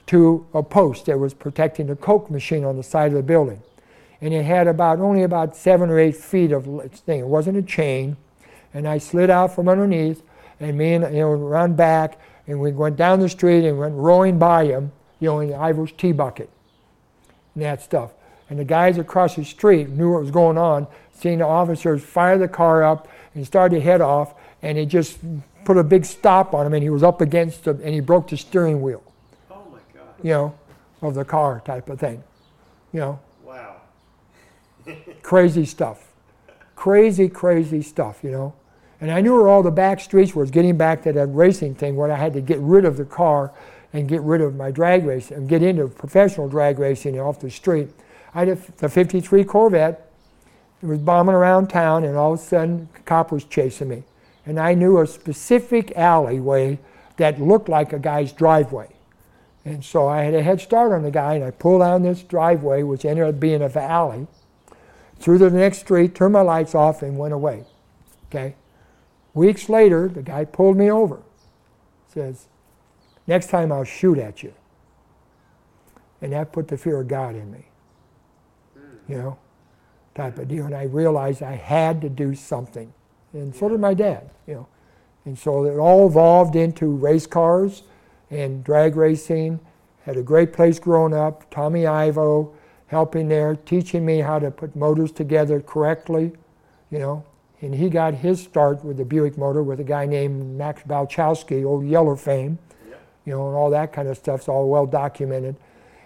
to 0.07 0.47
a 0.53 0.63
post 0.63 1.05
that 1.07 1.19
was 1.19 1.33
protecting 1.33 1.87
the 1.87 1.95
Coke 1.95 2.31
machine 2.31 2.63
on 2.63 2.77
the 2.77 2.83
side 2.83 3.07
of 3.07 3.13
the 3.17 3.23
building, 3.23 3.61
and 4.21 4.33
it 4.33 4.43
had 4.43 4.67
about 4.67 4.99
only 4.99 5.23
about 5.23 5.55
seven 5.55 5.89
or 5.89 5.99
eight 5.99 6.15
feet 6.15 6.51
of 6.51 6.65
thing. 6.91 7.19
It 7.19 7.27
wasn't 7.27 7.57
a 7.57 7.61
chain, 7.61 8.17
and 8.73 8.87
I 8.87 8.97
slid 8.97 9.29
out 9.29 9.53
from 9.53 9.67
underneath, 9.67 10.21
and 10.59 10.77
me 10.77 10.93
and 10.93 11.13
you 11.13 11.21
know 11.21 11.31
ran 11.31 11.75
back, 11.75 12.19
and 12.47 12.59
we 12.59 12.71
went 12.71 12.95
down 12.95 13.19
the 13.19 13.29
street 13.29 13.67
and 13.67 13.77
went 13.77 13.95
rowing 13.95 14.39
by 14.39 14.65
him, 14.65 14.91
you 15.19 15.27
know, 15.29 15.39
in 15.39 15.53
Ivo's 15.53 15.91
T 15.91 16.11
bucket 16.11 16.49
and 17.57 17.65
that 17.65 17.81
stuff. 17.81 18.11
And 18.49 18.59
the 18.59 18.63
guys 18.63 18.97
across 18.97 19.35
the 19.35 19.43
street 19.43 19.89
knew 19.89 20.13
what 20.13 20.21
was 20.21 20.31
going 20.31 20.57
on, 20.57 20.87
seeing 21.11 21.39
the 21.39 21.45
officers 21.45 22.03
fire 22.03 22.37
the 22.37 22.47
car 22.47 22.83
up 22.83 23.07
and 23.33 23.45
start 23.45 23.71
to 23.71 23.81
head 23.81 23.99
off, 23.99 24.35
and 24.61 24.77
it 24.77 24.85
just 24.85 25.17
put 25.67 25.77
a 25.77 25.83
big 25.83 26.05
stop 26.05 26.53
on 26.53 26.65
him, 26.65 26.73
and 26.73 26.81
he 26.81 26.89
was 26.89 27.03
up 27.03 27.19
against 27.19 27.67
him, 27.67 27.77
and 27.83 27.93
he 27.93 27.99
broke 27.99 28.29
the 28.29 28.37
steering 28.37 28.81
wheel, 28.81 29.03
Oh 29.51 29.63
my 29.69 29.79
God! 29.93 30.07
you 30.23 30.31
know, 30.31 30.55
of 31.01 31.13
the 31.13 31.25
car 31.25 31.61
type 31.65 31.89
of 31.89 31.99
thing, 31.99 32.23
you 32.93 33.01
know, 33.01 33.19
Wow. 33.43 33.81
crazy 35.21 35.65
stuff, 35.65 36.07
crazy, 36.77 37.27
crazy 37.27 37.81
stuff, 37.81 38.19
you 38.23 38.31
know. 38.31 38.53
And 39.01 39.11
I 39.11 39.19
knew 39.19 39.33
where 39.35 39.49
all 39.49 39.61
the 39.61 39.69
back 39.69 39.99
streets 39.99 40.33
was, 40.33 40.49
getting 40.51 40.77
back 40.77 41.03
to 41.03 41.11
that 41.11 41.27
racing 41.27 41.75
thing 41.75 41.97
where 41.97 42.09
I 42.09 42.15
had 42.15 42.31
to 42.33 42.41
get 42.41 42.59
rid 42.59 42.85
of 42.85 42.95
the 42.95 43.05
car 43.05 43.51
and 43.91 44.07
get 44.07 44.21
rid 44.21 44.39
of 44.39 44.55
my 44.55 44.71
drag 44.71 45.05
racing 45.05 45.35
and 45.35 45.49
get 45.49 45.61
into 45.61 45.89
professional 45.89 46.47
drag 46.47 46.79
racing 46.79 47.19
off 47.19 47.41
the 47.41 47.51
street. 47.51 47.89
I 48.33 48.39
had 48.45 48.49
a, 48.49 48.55
the 48.77 48.87
53 48.87 49.43
Corvette. 49.43 50.09
It 50.81 50.85
was 50.85 50.99
bombing 50.99 51.35
around 51.35 51.67
town, 51.67 52.05
and 52.05 52.15
all 52.15 52.33
of 52.33 52.39
a 52.39 52.41
sudden, 52.41 52.87
a 52.95 52.99
cop 53.01 53.33
was 53.33 53.43
chasing 53.43 53.89
me. 53.89 54.03
And 54.47 54.59
I 54.59 54.73
knew 54.75 54.99
a 54.99 55.05
specific 55.05 55.91
alleyway 55.97 56.79
that 57.17 57.41
looked 57.41 57.67
like 57.67 57.91
a 57.91 57.99
guy's 57.99 58.31
driveway. 58.31 58.87
And 59.65 59.83
so 59.83 60.07
I 60.07 60.23
had 60.23 60.33
a 60.33 60.41
head 60.41 60.61
start 60.61 60.93
on 60.93 61.03
the 61.03 61.11
guy, 61.11 61.33
and 61.33 61.43
I 61.43 61.51
pulled 61.51 61.81
down 61.81 62.03
this 62.03 62.23
driveway, 62.23 62.83
which 62.83 63.03
ended 63.03 63.25
up 63.25 63.37
being 63.41 63.61
a 63.61 63.67
valley, 63.67 64.25
through 65.19 65.39
the 65.39 65.49
next 65.49 65.79
street, 65.79 66.15
turned 66.15 66.31
my 66.31 66.41
lights 66.41 66.73
off, 66.73 67.01
and 67.01 67.17
went 67.17 67.33
away. 67.33 67.65
Okay? 68.29 68.55
Weeks 69.33 69.67
later, 69.67 70.07
the 70.07 70.21
guy 70.21 70.45
pulled 70.45 70.77
me 70.77 70.89
over. 70.89 71.21
Says, 72.13 72.45
next 73.27 73.49
time 73.49 73.69
I'll 73.73 73.83
shoot 73.83 74.17
at 74.17 74.43
you. 74.43 74.53
And 76.21 76.31
that 76.31 76.53
put 76.53 76.69
the 76.69 76.77
fear 76.77 77.01
of 77.01 77.09
God 77.09 77.35
in 77.35 77.51
me. 77.51 77.65
You 79.09 79.17
know, 79.17 79.37
type 80.15 80.37
of 80.37 80.47
deal. 80.47 80.65
And 80.65 80.75
I 80.75 80.83
realized 80.83 81.43
I 81.43 81.55
had 81.55 81.99
to 82.01 82.09
do 82.09 82.33
something. 82.33 82.93
And 83.37 83.55
so 83.55 83.69
did 83.69 83.79
my 83.79 83.93
dad, 83.93 84.29
you 84.47 84.55
know. 84.55 84.67
And 85.25 85.37
so 85.37 85.65
it 85.65 85.77
all 85.77 86.07
evolved 86.07 86.55
into 86.55 86.87
race 86.87 87.27
cars 87.27 87.83
and 88.31 88.63
drag 88.63 88.95
racing. 88.95 89.59
Had 90.05 90.17
a 90.17 90.23
great 90.23 90.53
place 90.53 90.79
growing 90.79 91.13
up. 91.13 91.49
Tommy 91.51 91.85
Ivo 91.85 92.53
helping 92.87 93.27
there, 93.27 93.55
teaching 93.55 94.05
me 94.05 94.19
how 94.19 94.39
to 94.39 94.49
put 94.49 94.75
motors 94.75 95.11
together 95.11 95.59
correctly, 95.59 96.31
you 96.89 96.99
know. 96.99 97.23
And 97.61 97.75
he 97.75 97.89
got 97.89 98.13
his 98.13 98.41
start 98.41 98.83
with 98.83 98.97
the 98.97 99.05
Buick 99.05 99.37
motor 99.37 99.63
with 99.63 99.79
a 99.79 99.83
guy 99.83 100.05
named 100.05 100.57
Max 100.57 100.83
Balchowski, 100.83 101.65
old 101.65 101.85
Yeller 101.85 102.15
fame, 102.15 102.57
you 103.25 103.33
know, 103.33 103.47
and 103.47 103.55
all 103.57 103.69
that 103.71 103.91
kind 103.91 104.07
of 104.07 104.15
stuff's 104.17 104.47
all 104.47 104.69
well 104.69 104.85
documented. 104.85 105.55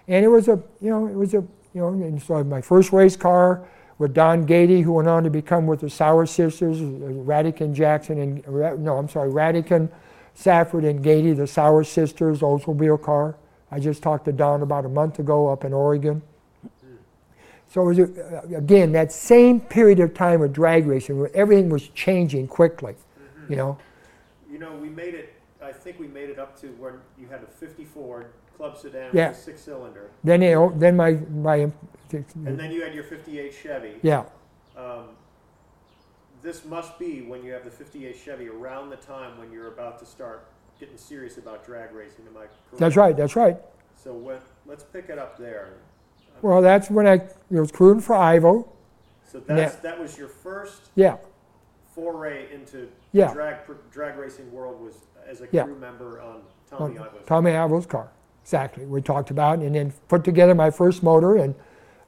And 0.08 0.24
it 0.24 0.28
was 0.28 0.48
a, 0.48 0.60
you 0.80 0.90
know, 0.90 1.06
it 1.06 1.14
was 1.14 1.34
a, 1.34 1.44
you 1.74 1.80
know, 1.80 1.88
and 1.88 2.20
so 2.20 2.42
my 2.42 2.60
first 2.60 2.92
race 2.92 3.16
car 3.16 3.62
with 3.98 4.14
Don 4.14 4.46
Gady, 4.46 4.82
who 4.82 4.92
went 4.92 5.08
on 5.08 5.24
to 5.24 5.30
become 5.30 5.66
with 5.66 5.80
the 5.80 5.90
Sour 5.90 6.26
sisters, 6.26 6.80
Radican 6.80 7.74
Jackson 7.74 8.18
and, 8.18 8.82
no, 8.82 8.96
I'm 8.96 9.08
sorry, 9.08 9.30
Radican, 9.30 9.90
Safford 10.34 10.84
and 10.84 11.04
Gady, 11.04 11.36
the 11.36 11.46
Sour 11.46 11.84
sisters, 11.84 12.40
Oldsmobile 12.40 13.02
car. 13.02 13.36
I 13.70 13.80
just 13.80 14.02
talked 14.02 14.24
to 14.26 14.32
Don 14.32 14.62
about 14.62 14.84
a 14.84 14.88
month 14.88 15.18
ago 15.18 15.48
up 15.48 15.64
in 15.64 15.72
Oregon. 15.72 16.22
So 17.68 17.82
it 17.82 17.84
was, 17.84 17.98
again, 18.54 18.92
that 18.92 19.12
same 19.12 19.58
period 19.58 19.98
of 20.00 20.12
time 20.12 20.40
with 20.40 20.52
drag 20.52 20.86
racing 20.86 21.18
where 21.18 21.34
everything 21.34 21.70
was 21.70 21.88
changing 21.88 22.48
quickly, 22.48 22.92
mm-hmm. 22.92 23.50
you 23.52 23.56
know. 23.56 23.78
You 24.50 24.58
know, 24.58 24.76
we 24.76 24.90
made 24.90 25.14
it, 25.14 25.32
I 25.62 25.72
think 25.72 25.98
we 25.98 26.06
made 26.06 26.28
it 26.28 26.38
up 26.38 26.60
to 26.60 26.66
where 26.72 27.00
you 27.18 27.26
had 27.28 27.42
a 27.42 27.46
54 27.46 28.26
club 28.62 28.78
sedan 28.78 29.10
yeah. 29.12 29.28
with 29.28 29.38
a 29.38 29.40
six 29.40 29.60
cylinder. 29.60 30.10
Then, 30.22 30.42
you 30.42 30.72
then 30.76 30.96
my, 30.96 31.12
my. 31.30 31.70
And 32.12 32.58
then 32.58 32.70
you 32.70 32.82
had 32.82 32.94
your 32.94 33.04
58 33.04 33.52
Chevy. 33.52 33.94
Yeah. 34.02 34.24
Um, 34.76 35.08
this 36.42 36.64
must 36.64 36.98
be 36.98 37.22
when 37.22 37.42
you 37.42 37.52
have 37.52 37.64
the 37.64 37.70
58 37.70 38.16
Chevy 38.16 38.48
around 38.48 38.90
the 38.90 38.96
time 38.96 39.38
when 39.38 39.50
you're 39.50 39.68
about 39.68 39.98
to 40.00 40.06
start 40.06 40.46
getting 40.78 40.96
serious 40.96 41.38
about 41.38 41.64
drag 41.64 41.92
racing. 41.92 42.26
Am 42.28 42.36
I 42.36 42.40
correct? 42.40 42.52
That's 42.78 42.96
right, 42.96 43.16
that's 43.16 43.34
right. 43.34 43.56
So 43.96 44.12
when, 44.12 44.38
let's 44.66 44.84
pick 44.84 45.08
it 45.08 45.18
up 45.18 45.38
there. 45.38 45.74
Well, 46.42 46.60
that's 46.60 46.90
when 46.90 47.06
I 47.06 47.22
was 47.50 47.72
crewing 47.72 48.00
for 48.00 48.14
Ivo. 48.14 48.68
So 49.30 49.40
that's, 49.40 49.76
that 49.76 49.98
was 49.98 50.18
your 50.18 50.28
first 50.28 50.90
yeah. 50.94 51.16
foray 51.94 52.52
into 52.52 52.88
yeah. 53.12 53.28
the 53.28 53.34
drag, 53.34 53.56
drag 53.90 54.18
racing 54.18 54.52
world 54.52 54.80
was 54.80 54.94
as 55.26 55.40
a 55.40 55.48
yeah. 55.50 55.64
crew 55.64 55.78
member 55.78 56.20
on 56.20 56.42
Tommy 56.68 56.98
on 56.98 57.06
Ivo's 57.06 57.26
Tommy 57.26 57.52
Ivo's 57.52 57.86
car. 57.86 58.10
Exactly. 58.42 58.84
We 58.84 59.00
talked 59.00 59.30
about 59.30 59.60
and 59.60 59.74
then 59.74 59.92
put 60.08 60.24
together 60.24 60.54
my 60.54 60.70
first 60.70 61.02
motor 61.02 61.36
and 61.36 61.54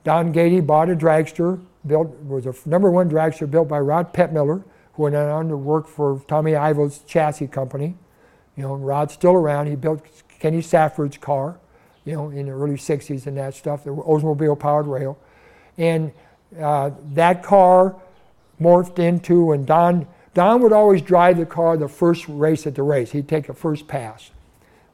Don 0.02 0.34
Gady 0.34 0.64
bought 0.64 0.90
a 0.90 0.96
dragster, 0.96 1.60
built 1.86 2.08
was 2.20 2.46
a 2.46 2.54
number 2.68 2.90
one 2.90 3.08
dragster 3.08 3.50
built 3.50 3.68
by 3.68 3.80
Rod 3.80 4.12
Peppmuller, 4.12 4.62
who 4.94 5.04
went 5.04 5.16
on 5.16 5.48
to 5.48 5.56
work 5.56 5.88
for 5.88 6.22
Tommy 6.28 6.54
Ivo's 6.54 6.98
chassis 7.06 7.46
company. 7.46 7.94
You 8.56 8.64
know, 8.64 8.74
Rod's 8.74 9.14
still 9.14 9.32
around. 9.32 9.68
He 9.68 9.76
built 9.76 10.04
Kenny 10.38 10.60
Safford's 10.60 11.16
car 11.16 11.58
you 12.04 12.12
know, 12.12 12.30
in 12.30 12.46
the 12.46 12.52
early 12.52 12.74
60s 12.74 13.26
and 13.26 13.36
that 13.38 13.54
stuff, 13.54 13.84
the 13.84 13.90
Oldsmobile 13.90 14.58
powered 14.58 14.86
rail. 14.86 15.18
And 15.78 16.12
uh, 16.60 16.90
that 17.12 17.42
car 17.42 17.96
morphed 18.60 18.98
into, 18.98 19.52
and 19.52 19.66
Don, 19.66 20.06
Don 20.34 20.62
would 20.62 20.72
always 20.72 21.02
drive 21.02 21.38
the 21.38 21.46
car 21.46 21.76
the 21.76 21.88
first 21.88 22.26
race 22.28 22.66
at 22.66 22.74
the 22.74 22.82
race. 22.82 23.10
He'd 23.12 23.28
take 23.28 23.46
the 23.46 23.54
first 23.54 23.88
pass. 23.88 24.30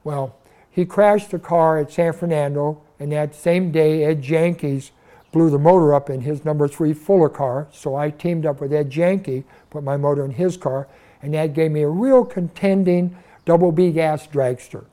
Well, 0.05 0.37
he 0.71 0.85
crashed 0.85 1.31
the 1.31 1.39
car 1.39 1.79
at 1.79 1.91
San 1.91 2.13
Fernando, 2.13 2.81
and 2.99 3.11
that 3.13 3.35
same 3.35 3.73
day, 3.73 4.05
Ed 4.05 4.23
Jankeys 4.23 4.91
blew 5.33 5.51
the 5.51 5.59
motor 5.59 5.95
up 5.95 6.11
in 6.11 6.23
his 6.23 6.45
number 6.45 6.69
three 6.69 6.93
Fuller 6.93 7.29
car. 7.29 7.69
So 7.73 7.97
I 7.97 8.11
teamed 8.11 8.47
up 8.47 8.61
with 8.61 8.73
Ed 8.73 8.91
Janke, 8.91 9.45
put 9.71 9.83
my 9.83 9.97
motor 9.97 10.25
in 10.25 10.33
his 10.33 10.57
car, 10.57 10.89
and 11.23 11.35
that 11.35 11.55
gave 11.55 11.71
me 11.71 11.83
a 11.83 11.89
real 11.89 12.25
contending 12.25 13.17
double 13.45 13.73
B 13.73 13.91
gas 13.91 14.27
dragster. 14.27 14.85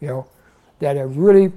You 0.00 0.08
know, 0.08 0.26
that 0.78 0.96
it 0.96 1.04
really 1.04 1.52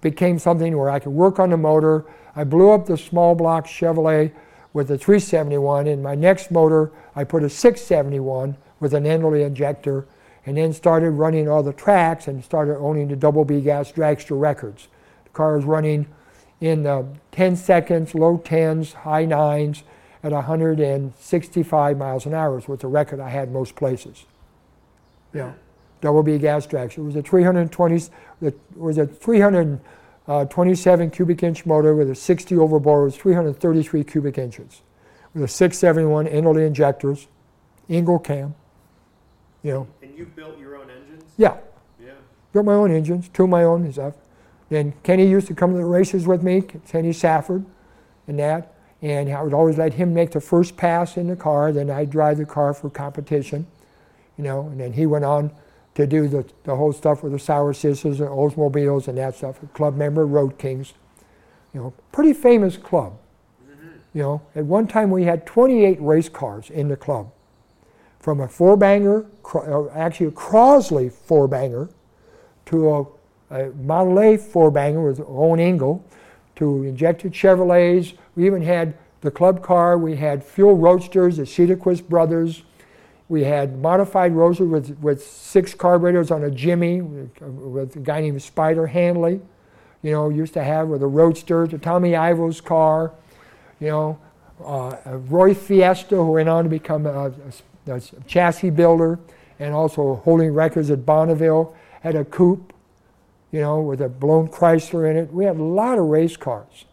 became 0.00 0.38
something 0.38 0.76
where 0.76 0.90
I 0.90 0.98
could 0.98 1.12
work 1.12 1.38
on 1.38 1.50
the 1.50 1.56
motor. 1.56 2.04
I 2.34 2.44
blew 2.44 2.70
up 2.70 2.86
the 2.86 2.96
small 2.96 3.34
block 3.34 3.66
Chevrolet 3.66 4.32
with 4.72 4.90
a 4.90 4.98
371. 4.98 5.86
In 5.86 6.02
my 6.02 6.14
next 6.14 6.50
motor, 6.50 6.92
I 7.14 7.24
put 7.24 7.42
a 7.42 7.50
671 7.50 8.56
with 8.78 8.92
an 8.92 9.04
Enderle 9.04 9.44
injector, 9.44 10.06
and 10.46 10.56
then 10.56 10.72
started 10.72 11.10
running 11.10 11.48
all 11.48 11.62
the 11.62 11.72
tracks 11.72 12.28
and 12.28 12.42
started 12.42 12.78
owning 12.78 13.08
the 13.08 13.16
double 13.16 13.44
B 13.44 13.60
gas 13.60 13.92
dragster 13.92 14.40
records. 14.40 14.88
The 15.24 15.30
car 15.30 15.56
was 15.56 15.64
running 15.64 16.06
in 16.60 16.84
the 16.84 17.06
10 17.32 17.56
seconds, 17.56 18.14
low 18.14 18.38
10s, 18.38 18.94
high 18.94 19.26
9s 19.26 19.82
at 20.22 20.32
165 20.32 21.98
miles 21.98 22.24
an 22.24 22.32
hour 22.32 22.62
was 22.66 22.80
the 22.80 22.86
record 22.86 23.20
I 23.20 23.28
had 23.28 23.52
most 23.52 23.76
places. 23.76 24.24
Yeah 25.34 25.52
double 26.00 26.22
B 26.22 26.38
gas 26.38 26.66
traction. 26.66 27.02
It 27.02 27.06
was 27.06 27.16
a 27.16 27.22
320, 27.22 27.96
it 28.42 28.60
was 28.76 28.98
a 28.98 29.06
327 29.06 31.10
cubic 31.10 31.42
inch 31.42 31.66
motor 31.66 31.96
with 31.96 32.10
a 32.10 32.14
60 32.14 32.54
overbore. 32.54 33.00
It 33.02 33.04
was 33.04 33.16
333 33.16 34.04
cubic 34.04 34.38
inches 34.38 34.82
with 35.34 35.42
a 35.44 35.48
671 35.48 36.26
Enderle 36.26 36.66
injectors, 36.66 37.28
Engle 37.88 38.18
cam. 38.18 38.54
You 39.62 39.72
know. 39.72 39.86
You 40.16 40.24
built 40.24 40.58
your 40.58 40.76
own 40.76 40.88
engines? 40.88 41.24
Yeah. 41.36 41.58
Yeah. 42.02 42.12
Built 42.52 42.64
my 42.64 42.72
own 42.72 42.90
engines, 42.90 43.28
two 43.28 43.44
of 43.44 43.50
my 43.50 43.64
own 43.64 43.84
and 43.84 43.92
stuff. 43.92 44.14
Then 44.70 44.94
Kenny 45.02 45.28
used 45.28 45.46
to 45.48 45.54
come 45.54 45.72
to 45.72 45.76
the 45.76 45.84
races 45.84 46.26
with 46.26 46.42
me, 46.42 46.62
Kenny 46.62 47.12
Safford, 47.12 47.66
and 48.26 48.38
that. 48.38 48.72
And 49.02 49.30
I 49.30 49.42
would 49.42 49.52
always 49.52 49.76
let 49.76 49.92
him 49.94 50.14
make 50.14 50.30
the 50.30 50.40
first 50.40 50.76
pass 50.76 51.18
in 51.18 51.28
the 51.28 51.36
car. 51.36 51.70
Then 51.70 51.90
I'd 51.90 52.10
drive 52.10 52.38
the 52.38 52.46
car 52.46 52.72
for 52.72 52.88
competition, 52.88 53.66
you 54.38 54.44
know. 54.44 54.62
And 54.68 54.80
then 54.80 54.94
he 54.94 55.04
went 55.04 55.24
on 55.24 55.52
to 55.94 56.06
do 56.06 56.28
the, 56.28 56.46
the 56.64 56.74
whole 56.74 56.94
stuff 56.94 57.22
with 57.22 57.32
the 57.32 57.38
Sauer 57.38 57.74
Sisters 57.74 58.20
and 58.20 58.28
Oldsmobiles 58.30 59.06
and 59.06 59.18
that 59.18 59.34
stuff. 59.34 59.62
A 59.62 59.66
club 59.66 59.96
member, 59.96 60.26
Road 60.26 60.58
Kings. 60.58 60.94
You 61.74 61.80
know, 61.80 61.94
pretty 62.10 62.32
famous 62.32 62.78
club. 62.78 63.18
Mm-hmm. 63.62 63.88
You 64.14 64.22
know, 64.22 64.42
at 64.54 64.64
one 64.64 64.88
time 64.88 65.10
we 65.10 65.24
had 65.24 65.46
28 65.46 66.00
race 66.00 66.30
cars 66.30 66.70
in 66.70 66.88
the 66.88 66.96
club. 66.96 67.30
From 68.26 68.40
a 68.40 68.48
four 68.48 68.76
banger, 68.76 69.24
uh, 69.54 69.86
actually 69.90 70.26
a 70.26 70.30
Crosley 70.32 71.12
four 71.12 71.46
banger, 71.46 71.88
to 72.64 72.90
a, 72.90 73.06
a 73.50 73.70
Model 73.74 74.18
A 74.18 74.36
four 74.36 74.72
banger 74.72 75.00
with 75.00 75.20
Owen 75.20 75.60
Engle, 75.60 76.04
to 76.56 76.82
injected 76.82 77.32
Chevrolets. 77.32 78.14
We 78.34 78.44
even 78.44 78.62
had 78.62 78.94
the 79.20 79.30
club 79.30 79.62
car, 79.62 79.96
we 79.96 80.16
had 80.16 80.42
fuel 80.42 80.76
roadsters, 80.76 81.36
the 81.36 81.44
Cedarquist 81.44 82.08
brothers, 82.08 82.64
we 83.28 83.44
had 83.44 83.78
modified 83.78 84.32
Rosa 84.32 84.64
with, 84.64 84.98
with 84.98 85.24
six 85.24 85.72
carburetors 85.72 86.32
on 86.32 86.42
a 86.42 86.50
Jimmy 86.50 87.02
with, 87.02 87.94
a 87.94 88.00
guy 88.00 88.22
named 88.22 88.42
Spider 88.42 88.88
Hanley. 88.88 89.40
You 90.02 90.10
know, 90.10 90.30
used 90.30 90.54
to 90.54 90.64
have 90.64 90.88
with 90.88 91.04
a 91.04 91.06
Roadster, 91.06 91.68
the 91.68 91.78
Tommy 91.78 92.16
Ivo's 92.16 92.60
car. 92.60 93.12
You 93.78 93.86
know, 93.86 94.18
uh, 94.64 94.96
Roy 95.28 95.54
Fjastad, 95.54 96.08
who 96.08 96.32
went 96.32 96.48
on 96.48 96.64
to 96.64 96.70
become 96.70 97.06
a, 97.06 97.26
a, 97.26 97.32
a, 97.88 98.00
chassis 98.26 98.70
builder 98.70 99.18
and 99.58 99.74
also 99.74 100.16
holding 100.24 100.52
records 100.52 100.90
at 100.90 101.06
Bonneville, 101.06 101.74
had 102.00 102.14
a 102.14 102.24
coupe, 102.24 102.72
you 103.52 103.60
know, 103.60 103.80
with 103.80 104.00
a 104.00 104.08
blown 104.08 104.48
Chrysler 104.48 105.10
in 105.10 105.16
it. 105.16 105.32
We 105.32 105.44
had 105.44 105.56
a 105.56 105.62
lot 105.62 105.98
of 105.98 106.06
race 106.06 106.36
cars, 106.36 106.84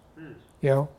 you 0.62 0.70
know. 0.70 0.90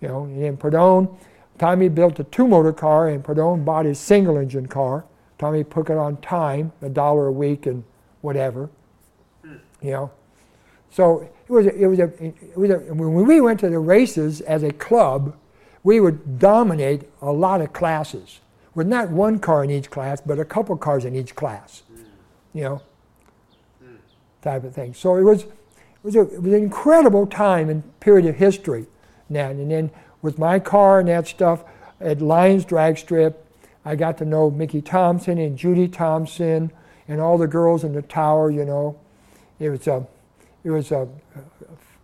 You 0.00 0.08
know, 0.08 0.24
and 0.24 0.58
Prudhomme, 0.58 1.14
Tommy 1.58 1.90
built 1.90 2.18
a 2.18 2.24
two 2.24 2.48
motor 2.48 2.72
car 2.72 3.08
and 3.08 3.22
Prudhomme 3.22 3.64
bought 3.64 3.84
his 3.84 3.98
single 3.98 4.38
engine 4.38 4.66
car. 4.66 5.04
Tommy 5.38 5.62
put 5.62 5.90
it 5.90 5.98
on 5.98 6.16
time, 6.18 6.72
a 6.80 6.88
dollar 6.88 7.26
a 7.26 7.32
week 7.32 7.66
and 7.66 7.84
whatever. 8.22 8.70
You 9.82 9.90
know. 9.90 10.10
So 10.90 11.20
it 11.20 11.52
was 11.52 11.66
a, 11.66 11.74
it 11.74 11.86
was 11.86 11.98
a, 11.98 12.04
it 12.24 12.56
was 12.56 12.70
a, 12.70 12.78
when 12.94 13.26
we 13.26 13.40
went 13.40 13.60
to 13.60 13.68
the 13.68 13.78
races 13.78 14.40
as 14.40 14.62
a 14.62 14.72
club, 14.72 15.36
we 15.82 16.00
would 16.00 16.38
dominate 16.38 17.02
a 17.20 17.30
lot 17.30 17.60
of 17.60 17.72
classes 17.72 18.40
with 18.74 18.86
not 18.86 19.10
one 19.10 19.38
car 19.38 19.64
in 19.64 19.70
each 19.70 19.90
class, 19.90 20.20
but 20.20 20.38
a 20.38 20.44
couple 20.44 20.76
cars 20.76 21.04
in 21.04 21.14
each 21.14 21.34
class. 21.34 21.82
Mm. 21.92 22.04
You 22.52 22.62
know, 22.62 22.82
mm. 23.84 23.96
type 24.42 24.64
of 24.64 24.74
thing. 24.74 24.94
So 24.94 25.16
it 25.16 25.22
was, 25.22 25.42
it 25.42 25.50
was, 26.02 26.16
a, 26.16 26.22
it 26.22 26.42
was 26.42 26.52
an 26.52 26.62
incredible 26.62 27.26
time 27.26 27.68
and 27.68 28.00
period 28.00 28.26
of 28.26 28.36
history. 28.36 28.86
Now, 29.28 29.50
and 29.50 29.70
then 29.70 29.90
with 30.22 30.38
my 30.38 30.58
car 30.58 31.00
and 31.00 31.08
that 31.08 31.26
stuff 31.26 31.64
at 32.00 32.20
Lions 32.20 32.64
Drag 32.64 32.98
Strip. 32.98 33.46
I 33.84 33.96
got 33.96 34.18
to 34.18 34.24
know 34.24 34.50
Mickey 34.50 34.82
Thompson 34.82 35.38
and 35.38 35.56
Judy 35.56 35.88
Thompson 35.88 36.70
and 37.08 37.20
all 37.20 37.38
the 37.38 37.46
girls 37.46 37.84
in 37.84 37.92
the 37.92 38.02
tower, 38.02 38.50
you 38.50 38.64
know. 38.64 38.98
It 39.58 39.70
was 39.70 39.86
a, 39.86 40.06
it 40.64 40.70
was 40.70 40.92
a 40.92 41.08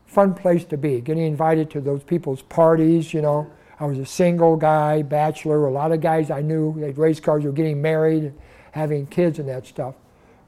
fun 0.07 0.35
place 0.35 0.65
to 0.67 0.77
be, 0.77 1.01
getting 1.01 1.25
invited 1.25 1.71
to 1.71 1.81
those 1.81 2.03
people's 2.03 2.43
parties, 2.43 3.13
you 3.15 3.23
know. 3.23 3.51
I 3.79 3.85
was 3.85 3.99
a 3.99 4.07
single 4.07 4.57
guy, 4.57 5.03
bachelor. 5.03 5.67
A 5.67 5.71
lot 5.71 5.93
of 5.93 6.01
guys 6.01 6.31
I 6.31 6.41
knew 6.41 6.79
that 6.81 6.97
race 6.97 7.21
cars 7.21 7.45
were 7.45 7.53
getting 7.53 7.83
married, 7.83 8.33
having 8.73 9.07
kids, 9.07 9.39
and 9.39 9.49
that 9.49 9.67
stuff. 9.67 9.95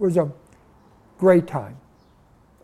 It 0.00 0.02
was 0.02 0.16
a 0.16 0.30
great 1.18 1.46
time. 1.46 1.76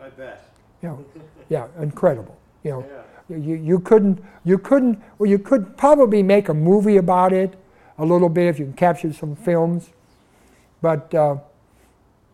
I 0.01 0.09
bet. 0.09 0.49
You 0.81 0.89
know, 0.89 1.05
yeah, 1.49 1.67
incredible. 1.79 2.37
You 2.63 2.71
know, 2.71 2.85
Yeah. 3.29 3.37
you, 3.37 3.55
you 3.55 3.79
couldn't 3.79 4.23
you 4.43 4.57
couldn't 4.57 5.01
well 5.17 5.29
you 5.29 5.39
could 5.39 5.77
probably 5.77 6.23
make 6.23 6.49
a 6.49 6.53
movie 6.53 6.97
about 6.97 7.33
it 7.33 7.55
a 7.97 8.05
little 8.05 8.29
bit 8.29 8.47
if 8.47 8.59
you 8.59 8.65
can 8.65 8.73
capture 8.73 9.13
some 9.13 9.35
films, 9.35 9.89
but 10.81 11.13
uh, 11.13 11.37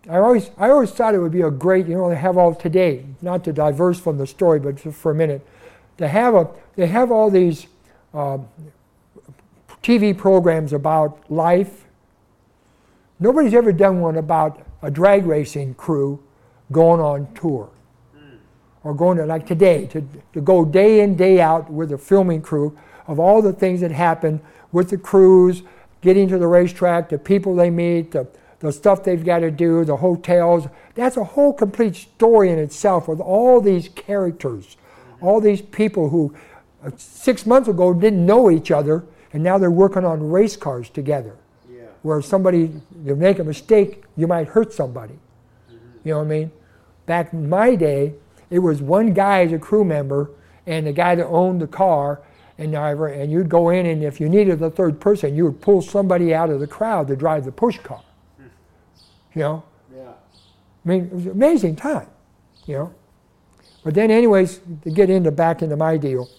I 0.09 0.17
always 0.17 0.51
I 0.57 0.69
always 0.69 0.91
thought 0.91 1.13
it 1.15 1.19
would 1.19 1.31
be 1.31 1.41
a 1.41 1.51
great 1.51 1.87
you 1.87 1.95
know 1.95 2.09
to 2.09 2.15
have 2.15 2.37
all 2.37 2.55
today 2.55 3.05
not 3.21 3.43
to 3.43 3.53
diverse 3.53 3.99
from 3.99 4.17
the 4.17 4.25
story 4.27 4.59
but 4.59 4.79
for 4.79 5.11
a 5.11 5.15
minute 5.15 5.45
to 5.97 6.07
have 6.07 6.33
a 6.33 6.49
they 6.75 6.87
have 6.87 7.11
all 7.11 7.29
these 7.29 7.67
um, 8.13 8.47
TV 9.83 10.17
programs 10.17 10.73
about 10.73 11.19
life. 11.31 11.85
Nobody's 13.19 13.53
ever 13.53 13.71
done 13.71 13.99
one 14.01 14.17
about 14.17 14.65
a 14.81 14.91
drag 14.91 15.25
racing 15.25 15.75
crew 15.75 16.21
going 16.71 16.99
on 16.99 17.31
tour 17.33 17.69
or 18.83 18.93
going 18.93 19.17
to 19.17 19.25
like 19.25 19.45
today 19.45 19.85
to, 19.87 20.07
to 20.33 20.41
go 20.41 20.65
day 20.65 21.01
in 21.01 21.15
day 21.15 21.39
out 21.39 21.69
with 21.71 21.91
a 21.91 21.97
filming 21.97 22.41
crew 22.41 22.77
of 23.07 23.19
all 23.19 23.41
the 23.41 23.53
things 23.53 23.81
that 23.81 23.91
happen 23.91 24.41
with 24.71 24.89
the 24.89 24.97
crews 24.97 25.63
getting 26.01 26.27
to 26.27 26.37
the 26.37 26.47
racetrack 26.47 27.09
the 27.09 27.17
people 27.17 27.55
they 27.55 27.69
meet 27.69 28.11
the, 28.11 28.27
the 28.59 28.71
stuff 28.71 29.03
they've 29.03 29.25
got 29.25 29.39
to 29.39 29.51
do 29.51 29.85
the 29.85 29.97
hotels 29.97 30.67
that's 30.95 31.17
a 31.17 31.23
whole 31.23 31.53
complete 31.53 31.95
story 31.95 32.49
in 32.49 32.57
itself 32.57 33.07
with 33.07 33.19
all 33.19 33.61
these 33.61 33.89
characters 33.89 34.77
all 35.21 35.39
these 35.39 35.61
people 35.61 36.09
who 36.09 36.33
six 36.97 37.45
months 37.45 37.67
ago 37.67 37.93
didn't 37.93 38.25
know 38.25 38.49
each 38.49 38.71
other 38.71 39.03
and 39.33 39.43
now 39.43 39.57
they're 39.57 39.71
working 39.71 40.05
on 40.05 40.29
race 40.29 40.55
cars 40.55 40.89
together 40.89 41.35
Yeah. 41.71 41.83
where 42.01 42.21
somebody 42.21 42.81
you 43.05 43.15
make 43.15 43.39
a 43.39 43.43
mistake 43.43 44.03
you 44.15 44.27
might 44.27 44.47
hurt 44.47 44.73
somebody 44.73 45.13
mm-hmm. 45.13 45.75
you 46.03 46.13
know 46.13 46.19
what 46.19 46.25
i 46.25 46.29
mean 46.29 46.51
back 47.05 47.33
in 47.33 47.49
my 47.49 47.75
day 47.75 48.13
it 48.49 48.59
was 48.59 48.81
one 48.81 49.13
guy 49.13 49.43
as 49.43 49.51
a 49.51 49.59
crew 49.59 49.83
member 49.83 50.31
and 50.67 50.85
the 50.85 50.93
guy 50.93 51.15
that 51.15 51.25
owned 51.25 51.61
the 51.61 51.67
car 51.67 52.21
and 52.61 52.71
driver, 52.71 53.07
and 53.07 53.31
you'd 53.31 53.49
go 53.49 53.69
in 53.69 53.87
and 53.87 54.03
if 54.03 54.19
you 54.19 54.29
needed 54.29 54.61
a 54.61 54.69
third 54.69 54.99
person, 54.99 55.35
you 55.35 55.45
would 55.45 55.61
pull 55.61 55.81
somebody 55.81 56.33
out 56.33 56.49
of 56.51 56.59
the 56.59 56.67
crowd 56.67 57.07
to 57.07 57.15
drive 57.15 57.43
the 57.43 57.51
push 57.51 57.79
car. 57.79 58.03
Hmm. 58.37 58.43
You 59.33 59.41
know, 59.41 59.63
Yeah. 59.95 60.11
I 60.85 60.89
mean, 60.89 61.05
it 61.05 61.13
was 61.13 61.25
an 61.25 61.31
amazing 61.31 61.75
time. 61.75 62.07
You 62.67 62.75
know, 62.75 62.93
but 63.83 63.95
then 63.95 64.11
anyways, 64.11 64.59
to 64.83 64.91
get 64.91 65.09
into 65.09 65.31
back 65.31 65.63
into 65.63 65.75
my 65.75 65.97
deal, 65.97 66.29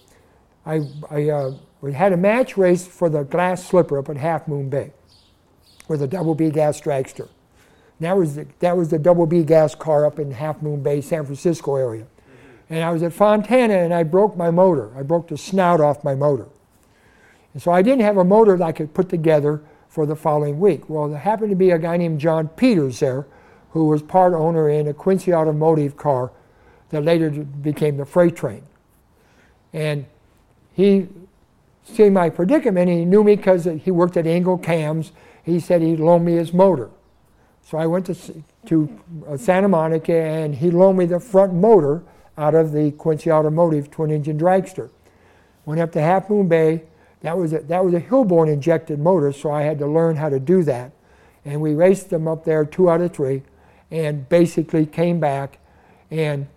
I 0.65 0.87
I 1.09 1.29
uh, 1.29 1.53
we 1.81 1.93
had 1.93 2.13
a 2.13 2.17
match 2.17 2.57
race 2.57 2.87
for 2.87 3.09
the 3.09 3.23
glass 3.23 3.65
slipper 3.65 3.97
up 3.97 4.09
at 4.09 4.17
Half 4.17 4.47
Moon 4.47 4.69
Bay 4.69 4.91
with 5.87 6.01
a 6.01 6.07
double 6.07 6.35
B 6.35 6.49
gas 6.49 6.79
dragster. 6.79 7.27
That 7.99 8.17
was 8.17 8.35
the, 8.35 8.47
that 8.59 8.75
was 8.75 8.89
the 8.89 8.99
double 8.99 9.25
B 9.25 9.43
gas 9.43 9.75
car 9.75 10.05
up 10.05 10.19
in 10.19 10.31
Half 10.31 10.61
Moon 10.61 10.81
Bay, 10.81 11.01
San 11.01 11.25
Francisco 11.25 11.75
area. 11.75 12.05
And 12.69 12.83
I 12.83 12.91
was 12.91 13.03
at 13.03 13.13
Fontana 13.13 13.75
and 13.75 13.93
I 13.93 14.03
broke 14.03 14.35
my 14.35 14.49
motor. 14.49 14.91
I 14.97 15.03
broke 15.03 15.27
the 15.27 15.37
snout 15.37 15.79
off 15.79 16.03
my 16.03 16.15
motor. 16.15 16.47
And 17.53 17.61
so 17.61 17.71
I 17.71 17.81
didn't 17.81 18.01
have 18.01 18.17
a 18.17 18.23
motor 18.23 18.57
that 18.57 18.63
I 18.63 18.71
could 18.71 18.93
put 18.93 19.09
together 19.09 19.61
for 19.89 20.05
the 20.05 20.15
following 20.15 20.59
week. 20.59 20.89
Well, 20.89 21.07
there 21.09 21.19
happened 21.19 21.51
to 21.51 21.55
be 21.55 21.69
a 21.69 21.77
guy 21.77 21.97
named 21.97 22.19
John 22.19 22.47
Peters 22.47 22.99
there 22.99 23.27
who 23.71 23.85
was 23.87 24.01
part 24.01 24.33
owner 24.33 24.69
in 24.69 24.87
a 24.87 24.93
Quincy 24.93 25.33
Automotive 25.33 25.97
car 25.97 26.31
that 26.89 27.01
later 27.01 27.29
became 27.29 27.97
the 27.97 28.05
freight 28.05 28.35
train. 28.35 28.63
And 29.71 30.05
he 30.73 31.07
seen 31.83 32.13
my 32.13 32.29
predicament. 32.29 32.89
He 32.89 33.05
knew 33.05 33.23
me 33.23 33.35
because 33.35 33.65
he 33.65 33.91
worked 33.91 34.17
at 34.17 34.27
Engle 34.27 34.57
Cams. 34.57 35.11
He 35.43 35.59
said 35.59 35.81
he'd 35.81 35.99
loan 35.99 36.25
me 36.25 36.33
his 36.33 36.53
motor. 36.53 36.89
So 37.63 37.77
I 37.77 37.85
went 37.85 38.05
to, 38.07 38.43
to 38.65 39.01
uh, 39.27 39.37
Santa 39.37 39.67
Monica 39.67 40.13
and 40.13 40.55
he 40.55 40.71
loaned 40.71 40.97
me 40.97 41.05
the 41.05 41.19
front 41.19 41.53
motor 41.53 42.03
out 42.37 42.55
of 42.55 42.71
the 42.71 42.91
Quincy 42.91 43.31
Automotive 43.31 43.91
twin 43.91 44.11
engine 44.11 44.37
dragster. 44.37 44.89
Went 45.65 45.79
up 45.79 45.91
to 45.93 46.01
Half 46.01 46.29
Moon 46.29 46.47
Bay. 46.47 46.83
That 47.21 47.37
was 47.37 47.53
a, 47.53 47.59
that 47.59 47.85
was 47.85 47.93
a 47.93 48.01
Hilborn 48.01 48.51
injected 48.51 48.99
motor, 48.99 49.31
so 49.31 49.49
I 49.49 49.61
had 49.61 49.79
to 49.79 49.87
learn 49.87 50.17
how 50.17 50.27
to 50.27 50.39
do 50.39 50.63
that. 50.63 50.91
And 51.45 51.61
we 51.61 51.73
raced 51.73 52.09
them 52.09 52.27
up 52.27 52.43
there 52.43 52.65
two 52.65 52.89
out 52.89 53.01
of 53.01 53.13
three 53.13 53.43
and 53.89 54.27
basically 54.27 54.85
came 54.85 55.19
back 55.19 55.59
and 56.11 56.47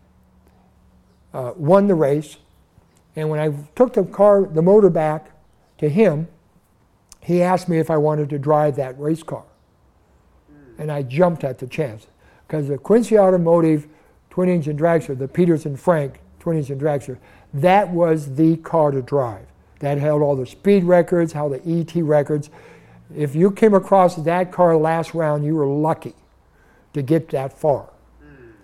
uh, 1.32 1.52
won 1.56 1.86
the 1.86 1.94
race. 1.94 2.38
And 3.16 3.30
when 3.30 3.40
I 3.40 3.52
took 3.74 3.94
the 3.94 4.04
car, 4.04 4.42
the 4.44 4.62
motor 4.62 4.90
back 4.90 5.30
to 5.78 5.88
him, 5.88 6.28
he 7.20 7.42
asked 7.42 7.68
me 7.68 7.78
if 7.78 7.90
I 7.90 7.96
wanted 7.96 8.30
to 8.30 8.38
drive 8.38 8.76
that 8.76 8.98
race 9.00 9.22
car. 9.22 9.44
And 10.78 10.92
I 10.92 11.02
jumped 11.02 11.42
at 11.42 11.58
the 11.58 11.66
chance 11.66 12.06
because 12.46 12.68
the 12.68 12.76
Quincy 12.78 13.18
Automotive 13.18 13.88
twin 14.28 14.50
engine 14.50 14.76
dragster, 14.76 15.18
the 15.18 15.26
Peterson 15.26 15.76
Frank 15.76 16.20
twin 16.38 16.58
engine 16.58 16.78
dragster, 16.78 17.16
that 17.54 17.88
was 17.90 18.34
the 18.34 18.58
car 18.58 18.90
to 18.90 19.00
drive. 19.00 19.46
That 19.80 19.98
held 19.98 20.22
all 20.22 20.36
the 20.36 20.46
speed 20.46 20.84
records, 20.84 21.32
held 21.32 21.52
the 21.52 21.80
ET 21.80 21.94
records. 22.02 22.50
If 23.14 23.34
you 23.34 23.50
came 23.50 23.72
across 23.74 24.16
that 24.16 24.52
car 24.52 24.76
last 24.76 25.14
round, 25.14 25.44
you 25.44 25.54
were 25.54 25.66
lucky 25.66 26.14
to 26.92 27.02
get 27.02 27.30
that 27.30 27.58
far. 27.58 27.88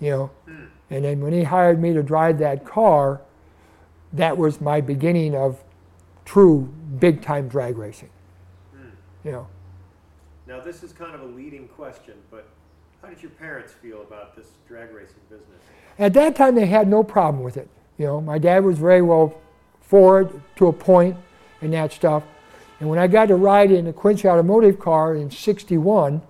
You 0.01 0.11
know? 0.11 0.27
Hmm. 0.45 0.53
Hmm. 0.53 0.65
And 0.91 1.05
then 1.05 1.21
when 1.21 1.33
he 1.33 1.43
hired 1.43 1.81
me 1.81 1.95
to 1.95 2.03
drive 2.03 2.39
that 2.39 2.67
car, 2.67 3.23
that 4.13 4.37
was 4.37 4.61
my 4.61 4.81
beginning 4.81 5.35
of 5.35 5.63
true 6.25 6.73
big 6.99 7.23
time 7.23 7.49
drag 7.49 7.79
racing. 7.79 8.11
You 9.25 9.33
know. 9.33 9.47
Now, 10.47 10.61
this 10.61 10.83
is 10.83 10.93
kind 10.93 11.15
of 11.15 11.21
a 11.21 11.27
leading 11.27 11.69
question, 11.69 12.15
but 12.31 12.49
how 13.01 13.09
did 13.09 13.23
your 13.23 13.31
parents 13.31 13.73
feel 13.73 14.03
about 14.03 14.37
this 14.37 14.49
drag 14.67 14.93
racing 14.93 15.21
business? 15.31 15.61
At 15.99 16.15
that 16.15 16.35
time, 16.35 16.55
they 16.55 16.67
had 16.67 16.89
no 16.89 17.05
problem 17.05 17.43
with 17.43 17.57
it. 17.57 17.69
You 17.99 18.07
know, 18.07 18.21
my 18.21 18.39
dad 18.39 18.65
was 18.65 18.79
very 18.79 19.03
well 19.03 19.41
for 19.81 20.23
it 20.23 20.57
to 20.57 20.67
a 20.67 20.73
point 20.73 21.17
and 21.61 21.73
that 21.73 21.93
stuff. 21.93 22.25
And 22.81 22.89
when 22.89 22.99
I 22.99 23.07
got 23.07 23.27
to 23.27 23.37
ride 23.37 23.71
in 23.71 23.87
a 23.87 23.93
Quincy 23.93 24.29
Automotive 24.29 24.81
car 24.81 25.15
in 25.15 25.31
61, 25.31 26.23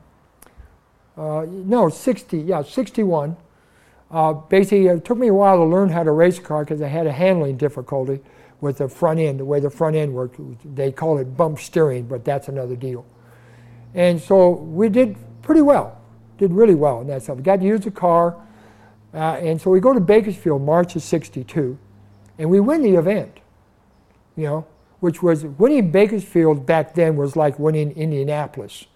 uh, 1.17 1.47
no, 1.49 1.89
60, 1.89 2.39
yeah, 2.39 2.63
61, 2.63 3.37
uh, 4.13 4.33
basically 4.33 4.87
it 4.87 5.05
took 5.05 5.19
me 5.19 5.29
a 5.29 5.35
while 5.35 5.57
to 5.57 5.65
learn 5.65 5.89
how 5.89 6.03
to 6.03 6.13
race 6.13 6.39
a 6.39 6.43
car 6.43 6.65
because 6.65 6.83
I 6.83 6.89
had 6.89 7.07
a 7.07 7.13
handling 7.13 7.57
difficulty 7.57 8.21
with 8.61 8.79
the 8.79 8.89
front 8.89 9.19
end, 9.19 9.41
the 9.41 9.45
way 9.45 9.59
the 9.59 9.71
front 9.71 9.97
end 9.97 10.13
worked. 10.15 10.39
They 10.77 10.93
call 10.93 11.19
it 11.19 11.37
bump 11.37 11.59
steering, 11.59 12.07
but 12.07 12.25
that's 12.25 12.49
another 12.49 12.77
deal. 12.77 13.05
And 13.95 14.21
so 14.21 14.51
we 14.51 14.89
did 14.89 15.17
pretty 15.43 15.63
well, 15.63 16.01
did 16.39 16.53
really 16.53 16.75
well 16.75 17.01
in 17.01 17.09
that 17.09 17.23
stuff. 17.23 17.39
We 17.39 17.43
got 17.43 17.61
to 17.61 17.67
use 17.67 17.81
the 17.81 17.91
car. 17.91 18.37
Uh, 19.13 19.35
and 19.43 19.61
so 19.61 19.71
we 19.71 19.81
go 19.81 19.93
to 19.93 20.01
Bakersfield, 20.01 20.63
March 20.63 20.97
of 20.97 21.03
62, 21.03 21.79
and 22.39 22.49
we 22.49 22.61
win 22.61 22.83
the 22.83 22.95
event, 22.95 23.41
you 24.37 24.45
know, 24.45 24.67
which 25.01 25.23
was 25.23 25.45
winning 25.45 25.91
Bakersfield 25.91 26.65
back 26.65 26.95
then 26.95 27.17
was 27.17 27.37
like 27.37 27.59
winning 27.59 27.91
Indianapolis. 27.93 28.87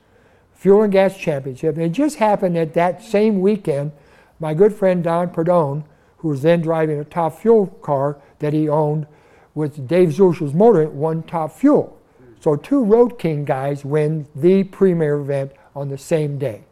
Fuel 0.55 0.83
and 0.83 0.93
Gas 0.93 1.17
Championship. 1.19 1.77
And 1.77 1.85
it 1.85 1.91
just 1.91 2.17
happened 2.17 2.57
that 2.57 2.73
that 2.75 3.03
same 3.03 3.41
weekend, 3.41 3.93
my 4.39 4.55
good 4.55 4.75
friend 4.75 5.03
Don 5.03 5.31
Prudhomme, 5.31 5.85
who 6.19 6.29
was 6.29 6.43
then 6.43 6.61
driving 6.61 6.99
a 6.99 7.05
top 7.05 7.39
fuel 7.39 7.67
car 7.83 8.21
that 8.39 8.53
he 8.53 8.69
owned 8.69 9.07
with 9.55 9.89
Dave 9.89 10.11
Zeuschel's 10.11 10.55
motor, 10.55 10.89
won 10.89 11.23
top 11.23 11.53
fuel. 11.53 11.99
So 12.41 12.57
two 12.57 12.85
Road 12.85 13.19
King 13.19 13.45
guys 13.45 13.85
win 13.85 14.27
the 14.35 14.65
premier 14.65 15.17
event 15.17 15.53
on 15.75 15.89
the 15.89 15.99
same 15.99 16.39
day. 16.39 16.65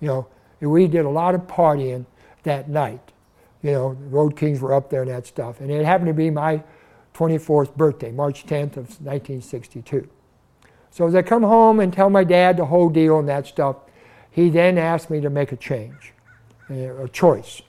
You 0.00 0.08
know, 0.08 0.26
we 0.60 0.86
did 0.86 1.04
a 1.04 1.10
lot 1.10 1.34
of 1.34 1.42
partying 1.42 2.06
that 2.42 2.68
night. 2.68 3.12
You 3.62 3.72
know, 3.72 3.88
Road 4.10 4.36
Kings 4.36 4.60
were 4.60 4.72
up 4.72 4.90
there 4.90 5.02
and 5.02 5.10
that 5.10 5.26
stuff. 5.26 5.60
And 5.60 5.70
it 5.70 5.84
happened 5.84 6.08
to 6.08 6.14
be 6.14 6.30
my 6.30 6.62
24th 7.14 7.76
birthday, 7.76 8.12
March 8.12 8.46
10th 8.46 8.76
of 8.76 9.00
1962. 9.00 10.08
So 10.90 11.06
as 11.06 11.14
I 11.14 11.22
come 11.22 11.42
home 11.42 11.80
and 11.80 11.92
tell 11.92 12.10
my 12.10 12.24
dad 12.24 12.56
the 12.56 12.66
whole 12.66 12.88
deal 12.88 13.18
and 13.18 13.28
that 13.28 13.46
stuff, 13.46 13.76
he 14.30 14.50
then 14.50 14.78
asked 14.78 15.10
me 15.10 15.20
to 15.20 15.30
make 15.30 15.52
a 15.52 15.56
change, 15.56 16.12
Uh, 16.70 17.04
a 17.04 17.08
choice. 17.08 17.62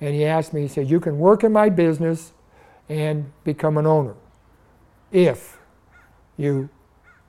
And 0.00 0.14
he 0.14 0.24
asked 0.24 0.52
me, 0.52 0.62
he 0.62 0.68
said, 0.68 0.88
you 0.88 1.00
can 1.00 1.18
work 1.18 1.44
in 1.44 1.52
my 1.52 1.68
business 1.68 2.32
and 2.88 3.32
become 3.42 3.76
an 3.76 3.86
owner. 3.86 4.14
If 5.10 5.58
you, 6.36 6.68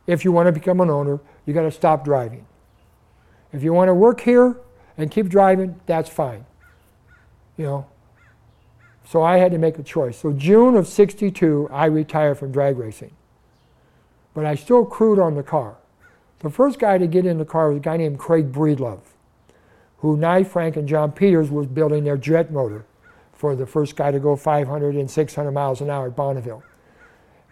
if 0.08 0.26
you 0.26 0.32
want 0.32 0.48
to 0.48 0.52
become 0.52 0.82
an 0.82 0.90
owner, 0.90 1.20
you 1.46 1.54
got 1.54 1.64
to 1.64 1.72
stop 1.72 2.04
driving. 2.04 2.46
If 3.54 3.64
you 3.64 3.72
want 3.74 3.90
to 3.90 3.94
work 3.94 4.22
here 4.22 4.58
and 4.98 5.10
keep 5.10 5.30
driving, 5.30 5.80
that's 5.86 6.10
fine. 6.10 6.46
You 7.58 7.66
know. 7.66 7.86
So 9.08 9.22
I 9.22 9.38
had 9.38 9.52
to 9.52 9.58
make 9.58 9.78
a 9.78 9.84
choice. 9.84 10.18
So 10.18 10.34
June 10.34 10.76
of 10.76 10.88
62, 10.88 11.70
I 11.72 11.86
retired 11.86 12.40
from 12.40 12.52
drag 12.52 12.78
racing. 12.78 13.12
But 14.34 14.46
I 14.46 14.56
still 14.56 14.86
crewed 14.86 15.20
on 15.20 15.36
the 15.36 15.44
car. 15.44 15.78
The 16.40 16.50
first 16.50 16.80
guy 16.80 16.98
to 16.98 17.08
get 17.08 17.26
in 17.26 17.38
the 17.38 17.46
car 17.46 17.70
was 17.70 17.78
a 17.78 17.82
guy 17.82 17.98
named 17.98 18.20
Craig 18.20 18.52
Breedlove, 18.52 19.00
who 19.98 20.18
Nye 20.18 20.43
Frank 20.43 20.76
and 20.76 20.88
John 20.88 21.12
Peters 21.12 21.50
was 21.50 21.68
building 21.68 22.04
their 22.04 22.18
jet 22.18 22.52
motor 22.52 22.86
for 23.34 23.56
the 23.56 23.66
first 23.66 23.96
guy 23.96 24.12
to 24.12 24.20
go 24.20 24.36
500 24.36 24.96
and 24.96 25.10
600 25.10 25.52
miles 25.52 25.82
an 25.82 25.89
hour 25.89 26.08
at 26.08 26.16
Bonneville. 26.16 26.64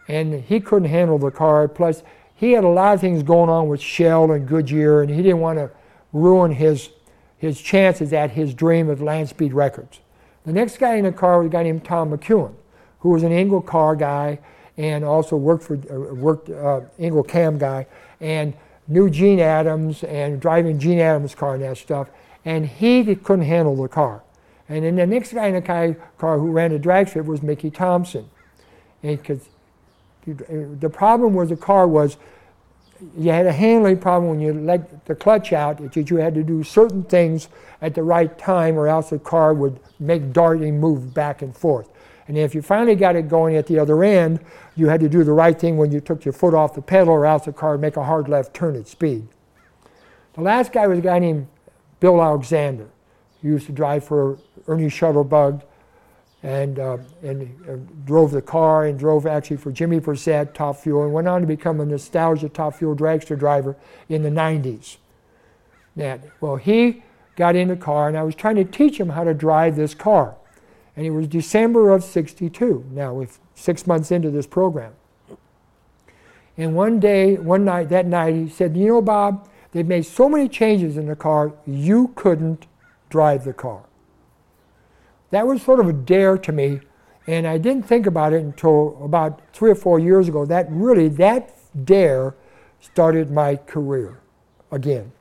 and 0.07 0.43
he 0.43 0.59
couldn't 0.59 0.89
handle 0.89 1.17
the 1.17 1.31
car. 1.31 1.67
Plus, 1.67 2.03
he 2.35 2.51
had 2.51 2.63
a 2.63 2.67
lot 2.69 2.93
of 2.93 3.01
things 3.01 3.23
going 3.23 3.49
on 3.49 3.69
with 3.69 3.79
Shell 3.79 4.31
and 4.31 4.47
Goodyear, 4.47 5.01
and 5.01 5.09
he 5.09 5.21
didn't 5.21 5.39
want 5.39 5.59
to 5.59 5.71
ruin 6.11 6.51
his, 6.51 6.89
his 7.37 7.61
chances 7.61 8.11
at 8.11 8.31
his 8.31 8.53
dream 8.53 8.89
of 8.89 9.01
land 9.01 9.29
speed 9.29 9.53
records. 9.53 10.01
The 10.45 10.51
next 10.51 10.77
guy 10.77 10.95
in 10.95 11.05
the 11.05 11.11
car 11.11 11.39
was 11.39 11.47
a 11.47 11.49
guy 11.49 11.63
named 11.63 11.85
Tom 11.85 12.11
McEwen, 12.11 12.53
who 12.99 13.09
was 13.09 13.23
an 13.23 13.31
Engle 13.31 13.61
car 13.61 13.95
guy 13.95 14.39
and 14.77 15.05
also 15.05 15.35
worked 15.35 15.63
for 15.63 15.75
uh, 15.75 16.13
worked 16.15 16.49
uh, 16.49 16.81
Engle 16.99 17.23
Cam 17.23 17.57
guy 17.57 17.85
and 18.19 18.53
knew 18.87 19.09
Gene 19.09 19.39
Adams 19.39 20.03
and 20.03 20.41
driving 20.41 20.79
Gene 20.79 20.99
Adams' 20.99 21.35
car 21.35 21.55
and 21.55 21.63
that 21.63 21.77
stuff. 21.77 22.09
And 22.45 22.67
he 22.67 23.15
couldn't 23.15 23.45
handle 23.45 23.75
the 23.75 23.87
car. 23.87 24.23
And 24.69 24.83
then 24.83 24.95
the 24.95 25.05
next 25.05 25.33
guy 25.33 25.47
in 25.47 25.55
the 25.55 25.95
car 26.17 26.39
who 26.39 26.51
ran 26.51 26.71
the 26.71 26.79
drag 26.79 27.07
strip 27.09 27.25
was 27.25 27.41
Mickey 27.41 27.69
Thompson. 27.69 28.29
And 29.01 29.17
Because 29.17 29.47
the 30.25 30.89
problem 30.89 31.33
with 31.33 31.49
the 31.49 31.57
car 31.57 31.87
was 31.87 32.17
you 33.17 33.31
had 33.31 33.45
a 33.45 33.51
handling 33.51 33.97
problem 33.97 34.29
when 34.29 34.39
you 34.39 34.53
let 34.53 35.05
the 35.05 35.15
clutch 35.15 35.51
out, 35.51 35.77
that 35.93 36.09
you 36.09 36.17
had 36.17 36.33
to 36.35 36.43
do 36.43 36.63
certain 36.63 37.03
things 37.03 37.49
at 37.81 37.95
the 37.95 38.03
right 38.03 38.37
time 38.37 38.77
or 38.77 38.87
else 38.87 39.09
the 39.09 39.19
car 39.19 39.53
would 39.53 39.79
make 39.99 40.31
darting 40.31 40.79
move 40.79 41.13
back 41.13 41.41
and 41.41 41.55
forth. 41.55 41.89
And 42.27 42.37
if 42.37 42.55
you 42.55 42.61
finally 42.61 42.95
got 42.95 43.17
it 43.17 43.27
going 43.27 43.57
at 43.57 43.67
the 43.67 43.77
other 43.79 44.01
end, 44.03 44.39
you 44.75 44.87
had 44.87 45.01
to 45.01 45.09
do 45.09 45.25
the 45.25 45.33
right 45.33 45.59
thing 45.59 45.77
when 45.77 45.91
you 45.91 45.99
took 45.99 46.23
your 46.23 46.33
foot 46.33 46.53
off 46.53 46.73
the 46.73 46.81
pedal 46.81 47.09
or 47.09 47.25
else 47.25 47.45
the 47.45 47.51
car 47.51 47.71
would 47.71 47.81
make 47.81 47.97
a 47.97 48.03
hard 48.05 48.29
left 48.29 48.53
turn 48.53 48.77
at 48.77 48.87
speed. 48.87 49.27
The 50.35 50.41
last 50.41 50.71
guy 50.71 50.87
was 50.87 50.99
a 50.99 51.01
guy 51.01 51.19
named 51.19 51.47
Bill 52.03 52.21
Alexander. 52.21 52.89
He 53.41 53.47
used 53.47 53.65
to 53.67 53.71
drive 53.71 54.03
for 54.03 54.37
Ernie 54.67 54.87
Shuttlebug 54.87 55.63
and, 56.43 56.77
uh, 56.77 56.97
and 57.21 57.43
uh, 57.65 57.77
drove 58.03 58.31
the 58.31 58.41
car 58.41 58.87
and 58.87 58.99
drove 58.99 59.25
actually 59.25 59.55
for 59.55 59.71
Jimmy 59.71 60.01
Brissett, 60.01 60.53
Top 60.53 60.75
Fuel, 60.81 61.05
and 61.05 61.13
went 61.13 61.29
on 61.29 61.39
to 61.39 61.47
become 61.47 61.79
a 61.79 61.85
nostalgia 61.85 62.49
Top 62.49 62.75
Fuel 62.75 62.93
dragster 62.93 63.39
driver 63.39 63.77
in 64.09 64.21
the 64.21 64.29
90s. 64.29 64.97
That, 65.95 66.19
well, 66.41 66.57
he 66.57 67.03
got 67.37 67.55
in 67.55 67.69
the 67.69 67.77
car, 67.77 68.09
and 68.09 68.17
I 68.17 68.23
was 68.23 68.35
trying 68.35 68.57
to 68.57 68.65
teach 68.65 68.99
him 68.99 69.07
how 69.07 69.23
to 69.23 69.33
drive 69.33 69.77
this 69.77 69.93
car. 69.93 70.35
And 70.97 71.05
it 71.05 71.11
was 71.11 71.27
December 71.27 71.89
of 71.91 72.03
62, 72.03 72.83
now 72.91 73.13
with 73.13 73.39
six 73.55 73.87
months 73.87 74.11
into 74.11 74.29
this 74.29 74.45
program. 74.45 74.91
And 76.57 76.75
one 76.75 76.99
day, 76.99 77.37
one 77.37 77.63
night, 77.63 77.87
that 77.87 78.05
night, 78.05 78.35
he 78.35 78.49
said, 78.49 78.75
You 78.75 78.87
know, 78.87 79.01
Bob, 79.01 79.47
they've 79.73 79.85
made 79.85 80.05
so 80.05 80.29
many 80.29 80.47
changes 80.47 80.95
in 80.97 81.07
the 81.07 81.15
car, 81.15 81.53
you 81.65 82.13
couldn't 82.15 82.67
drive 83.09 83.43
the 83.43 83.53
car. 83.53 83.83
That 85.31 85.47
was 85.47 85.61
sort 85.61 85.79
of 85.79 85.89
a 85.89 85.93
dare 85.93 86.37
to 86.37 86.51
me, 86.51 86.79
and 87.27 87.47
I 87.47 87.57
didn't 87.57 87.87
think 87.87 88.05
about 88.05 88.33
it 88.33 88.41
until 88.41 88.97
about 89.03 89.41
three 89.51 89.71
or 89.71 89.75
four 89.75 89.99
years 89.99 90.27
ago. 90.27 90.45
That 90.45 90.67
really, 90.69 91.09
that 91.09 91.57
dare 91.85 92.35
started 92.79 93.31
my 93.31 93.55
career 93.55 94.19
again. 94.71 95.11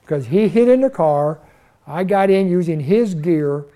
Because 0.00 0.26
he 0.26 0.48
hit 0.48 0.68
in 0.68 0.80
the 0.80 0.90
car, 0.90 1.40
I 1.86 2.04
got 2.04 2.30
in 2.30 2.48
using 2.48 2.80
his 2.80 3.14
gear, 3.14 3.66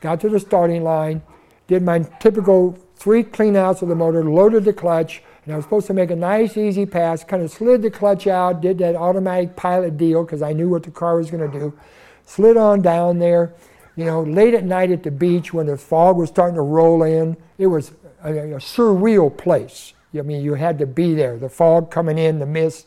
got 0.00 0.20
to 0.22 0.28
the 0.28 0.40
starting 0.40 0.82
line, 0.82 1.22
did 1.68 1.82
my 1.82 2.00
typical 2.20 2.78
three 2.96 3.22
cleanouts 3.22 3.82
of 3.82 3.88
the 3.88 3.94
motor, 3.94 4.24
loaded 4.24 4.64
the 4.64 4.72
clutch, 4.72 5.22
and 5.46 5.52
I 5.52 5.56
was 5.56 5.64
supposed 5.64 5.86
to 5.86 5.94
make 5.94 6.10
a 6.10 6.16
nice, 6.16 6.56
easy 6.56 6.86
pass, 6.86 7.22
kind 7.22 7.40
of 7.40 7.52
slid 7.52 7.80
the 7.82 7.90
clutch 7.90 8.26
out, 8.26 8.60
did 8.60 8.78
that 8.78 8.96
automatic 8.96 9.54
pilot 9.54 9.96
deal 9.96 10.24
because 10.24 10.42
I 10.42 10.52
knew 10.52 10.68
what 10.68 10.82
the 10.82 10.90
car 10.90 11.16
was 11.16 11.30
going 11.30 11.48
to 11.48 11.58
do, 11.58 11.78
slid 12.24 12.56
on 12.56 12.82
down 12.82 13.20
there, 13.20 13.54
you 13.94 14.04
know, 14.04 14.24
late 14.24 14.54
at 14.54 14.64
night 14.64 14.90
at 14.90 15.04
the 15.04 15.12
beach 15.12 15.54
when 15.54 15.66
the 15.66 15.76
fog 15.76 16.16
was 16.16 16.30
starting 16.30 16.56
to 16.56 16.62
roll 16.62 17.04
in, 17.04 17.36
it 17.58 17.68
was 17.68 17.92
a, 18.24 18.32
a 18.32 18.58
surreal 18.58 19.34
place. 19.34 19.94
I 20.18 20.22
mean, 20.22 20.42
you 20.42 20.54
had 20.54 20.80
to 20.80 20.86
be 20.86 21.14
there. 21.14 21.38
The 21.38 21.48
fog 21.48 21.92
coming 21.92 22.18
in, 22.18 22.40
the 22.40 22.46
mist. 22.46 22.86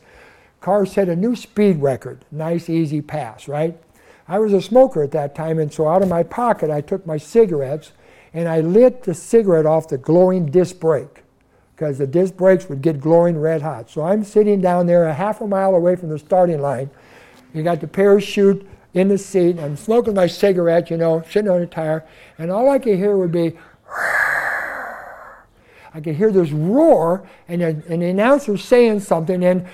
Car 0.60 0.84
set 0.84 1.08
a 1.08 1.16
new 1.16 1.34
speed 1.34 1.80
record. 1.80 2.26
Nice, 2.30 2.68
easy 2.68 3.00
pass, 3.00 3.48
right? 3.48 3.80
I 4.28 4.38
was 4.38 4.52
a 4.52 4.60
smoker 4.60 5.02
at 5.02 5.12
that 5.12 5.34
time, 5.34 5.58
and 5.58 5.72
so 5.72 5.88
out 5.88 6.02
of 6.02 6.08
my 6.08 6.24
pocket, 6.24 6.70
I 6.70 6.82
took 6.82 7.06
my 7.06 7.16
cigarettes 7.16 7.92
and 8.34 8.48
I 8.48 8.60
lit 8.60 9.04
the 9.04 9.14
cigarette 9.14 9.64
off 9.64 9.88
the 9.88 9.96
glowing 9.96 10.46
disc 10.50 10.78
brake 10.78 11.22
because 11.80 11.96
the 11.96 12.06
disc 12.06 12.36
brakes 12.36 12.68
would 12.68 12.82
get 12.82 13.00
glowing 13.00 13.38
red 13.38 13.62
hot. 13.62 13.88
So 13.88 14.02
I'm 14.02 14.22
sitting 14.22 14.60
down 14.60 14.86
there 14.86 15.06
a 15.06 15.14
half 15.14 15.40
a 15.40 15.46
mile 15.46 15.74
away 15.74 15.96
from 15.96 16.10
the 16.10 16.18
starting 16.18 16.60
line. 16.60 16.90
You 17.54 17.62
got 17.62 17.80
the 17.80 17.88
parachute 17.88 18.68
in 18.92 19.08
the 19.08 19.16
seat. 19.16 19.58
I'm 19.58 19.78
smoking 19.78 20.12
my 20.12 20.26
cigarette, 20.26 20.90
you 20.90 20.98
know, 20.98 21.24
sitting 21.30 21.50
on 21.50 21.62
a 21.62 21.66
tire, 21.66 22.06
and 22.36 22.50
all 22.50 22.68
I 22.68 22.78
could 22.78 22.98
hear 22.98 23.16
would 23.16 23.32
be, 23.32 23.56
I 25.94 26.00
could 26.04 26.16
hear 26.16 26.30
this 26.30 26.50
roar, 26.50 27.26
and, 27.48 27.62
a, 27.62 27.68
and 27.88 28.02
the 28.02 28.10
announcer 28.10 28.58
saying 28.58 29.00
something, 29.00 29.42
and 29.42 29.66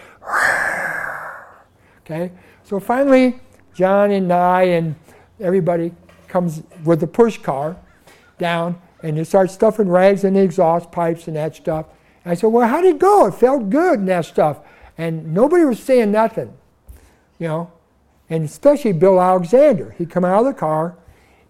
okay. 2.02 2.30
So 2.62 2.78
finally, 2.78 3.40
John 3.74 4.12
and 4.12 4.32
I 4.32 4.62
and 4.62 4.94
everybody 5.40 5.92
comes 6.28 6.62
with 6.84 7.00
the 7.00 7.08
push 7.08 7.38
car 7.38 7.76
down, 8.38 8.80
and 9.02 9.18
they 9.18 9.24
start 9.24 9.50
stuffing 9.50 9.88
rags 9.88 10.22
in 10.22 10.34
the 10.34 10.40
exhaust 10.40 10.92
pipes 10.92 11.26
and 11.26 11.36
that 11.36 11.56
stuff. 11.56 11.86
I 12.26 12.34
said, 12.34 12.48
"Well, 12.48 12.68
how 12.68 12.80
did 12.80 12.96
it 12.96 12.98
go? 12.98 13.26
It 13.26 13.34
felt 13.34 13.70
good 13.70 14.00
and 14.00 14.08
that 14.08 14.24
stuff." 14.24 14.60
And 14.98 15.34
nobody 15.34 15.64
was 15.64 15.82
saying 15.82 16.10
nothing, 16.10 16.54
you 17.38 17.48
know 17.48 17.70
and 18.28 18.44
especially 18.44 18.92
Bill 18.92 19.20
Alexander. 19.20 19.94
He'd 19.98 20.10
come 20.10 20.24
out 20.24 20.40
of 20.40 20.46
the 20.46 20.58
car 20.58 20.96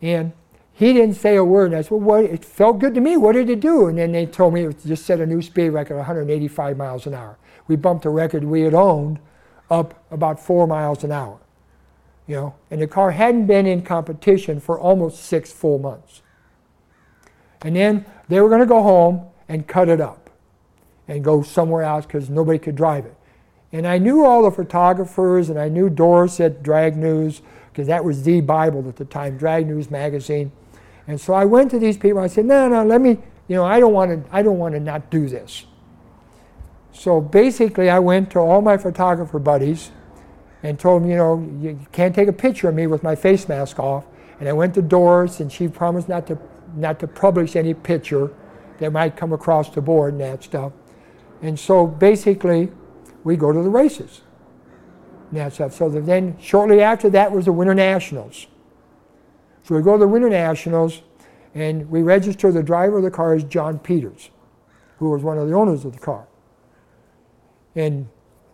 and 0.02 0.32
he 0.72 0.92
didn't 0.92 1.16
say 1.16 1.36
a 1.36 1.44
word. 1.44 1.66
And 1.66 1.76
I 1.76 1.82
said, 1.82 1.92
well, 1.92 2.00
what, 2.00 2.24
it 2.24 2.44
felt 2.44 2.78
good 2.78 2.94
to 2.94 3.00
me. 3.00 3.16
What 3.16 3.32
did 3.32 3.48
it 3.48 3.60
do? 3.60 3.86
And 3.86 3.96
then 3.96 4.12
they 4.12 4.26
told 4.26 4.52
me 4.52 4.64
it 4.64 4.84
just 4.84 5.06
set 5.06 5.20
a 5.20 5.26
new 5.26 5.40
speed 5.40 5.70
record, 5.70 5.96
185 5.96 6.76
miles 6.76 7.06
an 7.06 7.14
hour. 7.14 7.38
We 7.66 7.76
bumped 7.76 8.02
the 8.02 8.10
record 8.10 8.44
we 8.44 8.62
had 8.62 8.74
owned 8.74 9.18
up 9.70 10.04
about 10.10 10.38
four 10.38 10.66
miles 10.66 11.02
an 11.02 11.12
hour. 11.12 11.38
You 12.26 12.34
know, 12.36 12.54
and 12.70 12.82
the 12.82 12.86
car 12.86 13.12
hadn't 13.12 13.46
been 13.46 13.66
in 13.66 13.82
competition 13.82 14.60
for 14.60 14.78
almost 14.78 15.24
six 15.24 15.52
full 15.52 15.78
months. 15.78 16.22
And 17.62 17.74
then 17.74 18.04
they 18.28 18.40
were 18.40 18.48
going 18.48 18.60
to 18.60 18.66
go 18.66 18.82
home 18.82 19.26
and 19.48 19.66
cut 19.66 19.88
it 19.88 20.00
up 20.00 20.25
and 21.08 21.22
go 21.24 21.42
somewhere 21.42 21.82
else 21.82 22.06
because 22.06 22.28
nobody 22.28 22.58
could 22.58 22.76
drive 22.76 23.06
it. 23.06 23.14
And 23.72 23.86
I 23.86 23.98
knew 23.98 24.24
all 24.24 24.42
the 24.42 24.50
photographers, 24.50 25.50
and 25.50 25.58
I 25.58 25.68
knew 25.68 25.90
Doris 25.90 26.40
at 26.40 26.62
Drag 26.62 26.96
News, 26.96 27.42
because 27.70 27.88
that 27.88 28.04
was 28.04 28.22
the 28.22 28.40
Bible 28.40 28.88
at 28.88 28.96
the 28.96 29.04
time, 29.04 29.36
Drag 29.36 29.66
News 29.66 29.90
magazine. 29.90 30.52
And 31.06 31.20
so 31.20 31.34
I 31.34 31.44
went 31.44 31.70
to 31.72 31.78
these 31.78 31.96
people. 31.96 32.18
And 32.18 32.24
I 32.24 32.28
said, 32.28 32.46
"No, 32.46 32.68
no, 32.68 32.84
let 32.84 33.00
me. 33.00 33.18
You 33.48 33.56
know, 33.56 33.64
I 33.64 33.78
don't 33.78 33.92
want 33.92 34.10
to. 34.10 34.34
I 34.34 34.42
don't 34.42 34.58
want 34.58 34.74
to 34.74 34.80
not 34.80 35.10
do 35.10 35.28
this." 35.28 35.66
So 36.92 37.20
basically, 37.20 37.90
I 37.90 37.98
went 37.98 38.30
to 38.30 38.38
all 38.38 38.62
my 38.62 38.76
photographer 38.76 39.38
buddies 39.38 39.90
and 40.62 40.78
told 40.78 41.02
them, 41.02 41.10
you 41.10 41.16
know, 41.16 41.46
you 41.60 41.78
can't 41.92 42.14
take 42.14 42.26
a 42.26 42.32
picture 42.32 42.68
of 42.68 42.74
me 42.74 42.86
with 42.86 43.02
my 43.02 43.14
face 43.14 43.48
mask 43.48 43.78
off. 43.78 44.04
And 44.40 44.48
I 44.48 44.52
went 44.52 44.74
to 44.74 44.82
Doris, 44.82 45.38
and 45.38 45.52
she 45.52 45.68
promised 45.68 46.08
not 46.08 46.26
to 46.28 46.38
not 46.74 46.98
to 47.00 47.06
publish 47.06 47.56
any 47.56 47.74
picture 47.74 48.32
that 48.78 48.92
might 48.92 49.16
come 49.16 49.32
across 49.32 49.70
the 49.70 49.80
board 49.80 50.14
and 50.14 50.20
that 50.20 50.42
stuff. 50.42 50.72
And 51.42 51.58
so 51.58 51.86
basically, 51.86 52.72
we 53.24 53.36
go 53.36 53.52
to 53.52 53.62
the 53.62 53.68
races. 53.68 54.22
And 55.30 55.38
that. 55.38 55.72
So 55.72 55.88
then 55.88 56.36
shortly 56.40 56.80
after 56.80 57.10
that 57.10 57.32
was 57.32 57.46
the 57.46 57.52
Winter 57.52 57.74
Nationals. 57.74 58.46
So 59.62 59.74
we 59.74 59.82
go 59.82 59.92
to 59.94 59.98
the 59.98 60.08
Winter 60.08 60.30
Nationals 60.30 61.02
and 61.54 61.90
we 61.90 62.02
register 62.02 62.52
the 62.52 62.62
driver 62.62 62.98
of 62.98 63.02
the 63.02 63.10
car 63.10 63.34
as 63.34 63.42
John 63.44 63.78
Peters, 63.78 64.30
who 64.98 65.10
was 65.10 65.22
one 65.22 65.38
of 65.38 65.48
the 65.48 65.54
owners 65.54 65.84
of 65.84 65.92
the 65.92 65.98
car. 65.98 66.28
And 67.74 68.08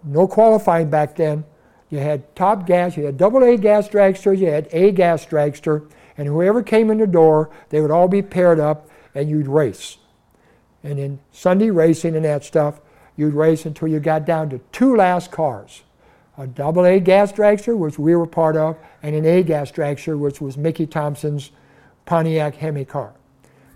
no 0.05 0.27
qualifying 0.27 0.91
back 0.91 1.17
then. 1.17 1.45
You 1.91 1.99
had 1.99 2.35
top 2.35 2.67
gas, 2.67 2.97
you 2.97 3.05
had 3.05 3.19
double 3.19 3.45
A 3.45 3.59
gas 3.59 3.89
dragster, 3.89 4.37
you 4.37 4.47
had 4.47 4.67
A 4.73 4.93
gas 4.93 5.27
dragster, 5.27 5.91
and 6.17 6.27
whoever 6.27 6.63
came 6.63 6.91
in 6.91 6.99
the 6.99 7.07
door, 7.07 7.51
they 7.69 7.81
would 7.83 7.91
all 7.91 8.09
be 8.09 8.23
paired 8.23 8.59
up 8.59 8.89
and 9.15 9.29
you'd 9.29 9.47
race. 9.47 9.99
And 10.83 10.99
in 10.99 11.21
Sunday 11.31 11.71
racing 11.71 12.17
and 12.17 12.25
that 12.25 12.45
stuff, 12.45 12.81
You'd 13.17 13.35
race 13.35 13.67
until 13.67 13.89
you 13.89 14.01
got 14.01 14.25
down 14.25 14.51
to 14.51 14.59
two 14.73 14.97
last 14.97 15.31
cars 15.31 15.83
a 16.39 16.47
double 16.47 16.87
A 16.87 16.99
gas 16.99 17.31
dragster, 17.31 17.77
which 17.77 17.99
we 17.99 18.17
were 18.17 18.27
part 18.27 18.57
of, 18.57 18.79
and 19.03 19.15
an 19.15 19.27
A 19.27 19.43
gas 19.43 19.71
dragster, 19.71 20.19
which 20.19 20.41
was 20.41 20.57
Mickey 20.57 20.87
Thompson's 20.87 21.51
Pontiac 22.07 22.55
Hemi 22.55 22.87
car. 22.87 23.13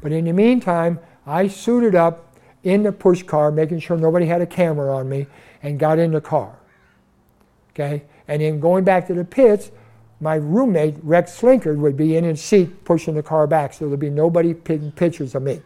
But 0.01 0.11
in 0.11 0.25
the 0.25 0.33
meantime, 0.33 0.99
I 1.27 1.49
suited 1.49 1.95
up 1.95 2.35
in 2.63 2.83
the 2.83 2.93
push 2.93 3.23
car, 3.23 3.53
making 3.53 3.81
sure 3.81 3.99
nobody 3.99 4.25
had 4.25 4.41
a 4.41 4.47
camera 4.47 4.97
on 4.97 5.07
me, 5.07 5.27
and 5.63 5.79
got 5.79 5.99
in 5.99 6.13
the 6.13 6.21
car. 6.23 6.59
Okay? 7.75 8.05
And 8.27 8.41
then 8.41 8.59
going 8.59 8.85
back 8.85 9.07
to 9.09 9.15
the 9.15 9.25
pits, 9.25 9.71
my 10.19 10.37
roommate, 10.37 10.97
Rex 11.03 11.39
Slinkard, 11.39 11.77
would 11.77 11.97
be 11.97 12.17
in 12.17 12.25
his 12.25 12.41
seat 12.41 12.85
pushing 12.85 13.15
the 13.15 13.23
car 13.23 13.47
back, 13.47 13.75
so 13.75 13.87
there'd 13.87 14.01
be 14.01 14.09
nobody 14.09 14.55
taking 14.55 14.93
pictures 14.93 15.35
of 15.35 15.43
me. 15.43 15.61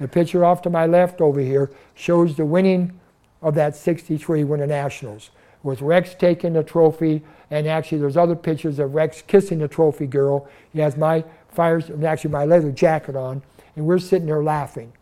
The 0.00 0.08
picture 0.08 0.44
off 0.44 0.62
to 0.62 0.70
my 0.70 0.86
left 0.86 1.20
over 1.20 1.40
here 1.40 1.70
shows 1.94 2.36
the 2.36 2.46
winning 2.46 2.98
of 3.42 3.54
that 3.54 3.76
63 3.76 4.44
Winter 4.44 4.66
Nationals, 4.66 5.30
with 5.62 5.82
Rex 5.82 6.14
taking 6.14 6.54
the 6.54 6.62
trophy, 6.62 7.22
and 7.50 7.66
actually 7.68 7.98
there's 7.98 8.16
other 8.16 8.34
pictures 8.34 8.78
of 8.78 8.94
Rex 8.94 9.22
kissing 9.22 9.58
the 9.58 9.68
trophy 9.68 10.06
girl. 10.06 10.48
He 10.72 10.80
has 10.80 10.96
my 10.96 11.22
fires, 11.50 11.90
actually 12.02 12.30
my 12.30 12.46
leather 12.46 12.72
jacket 12.72 13.14
on, 13.14 13.42
and 13.76 13.86
we're 13.86 13.98
sitting 13.98 14.26
there 14.26 14.42
laughing. 14.42 14.92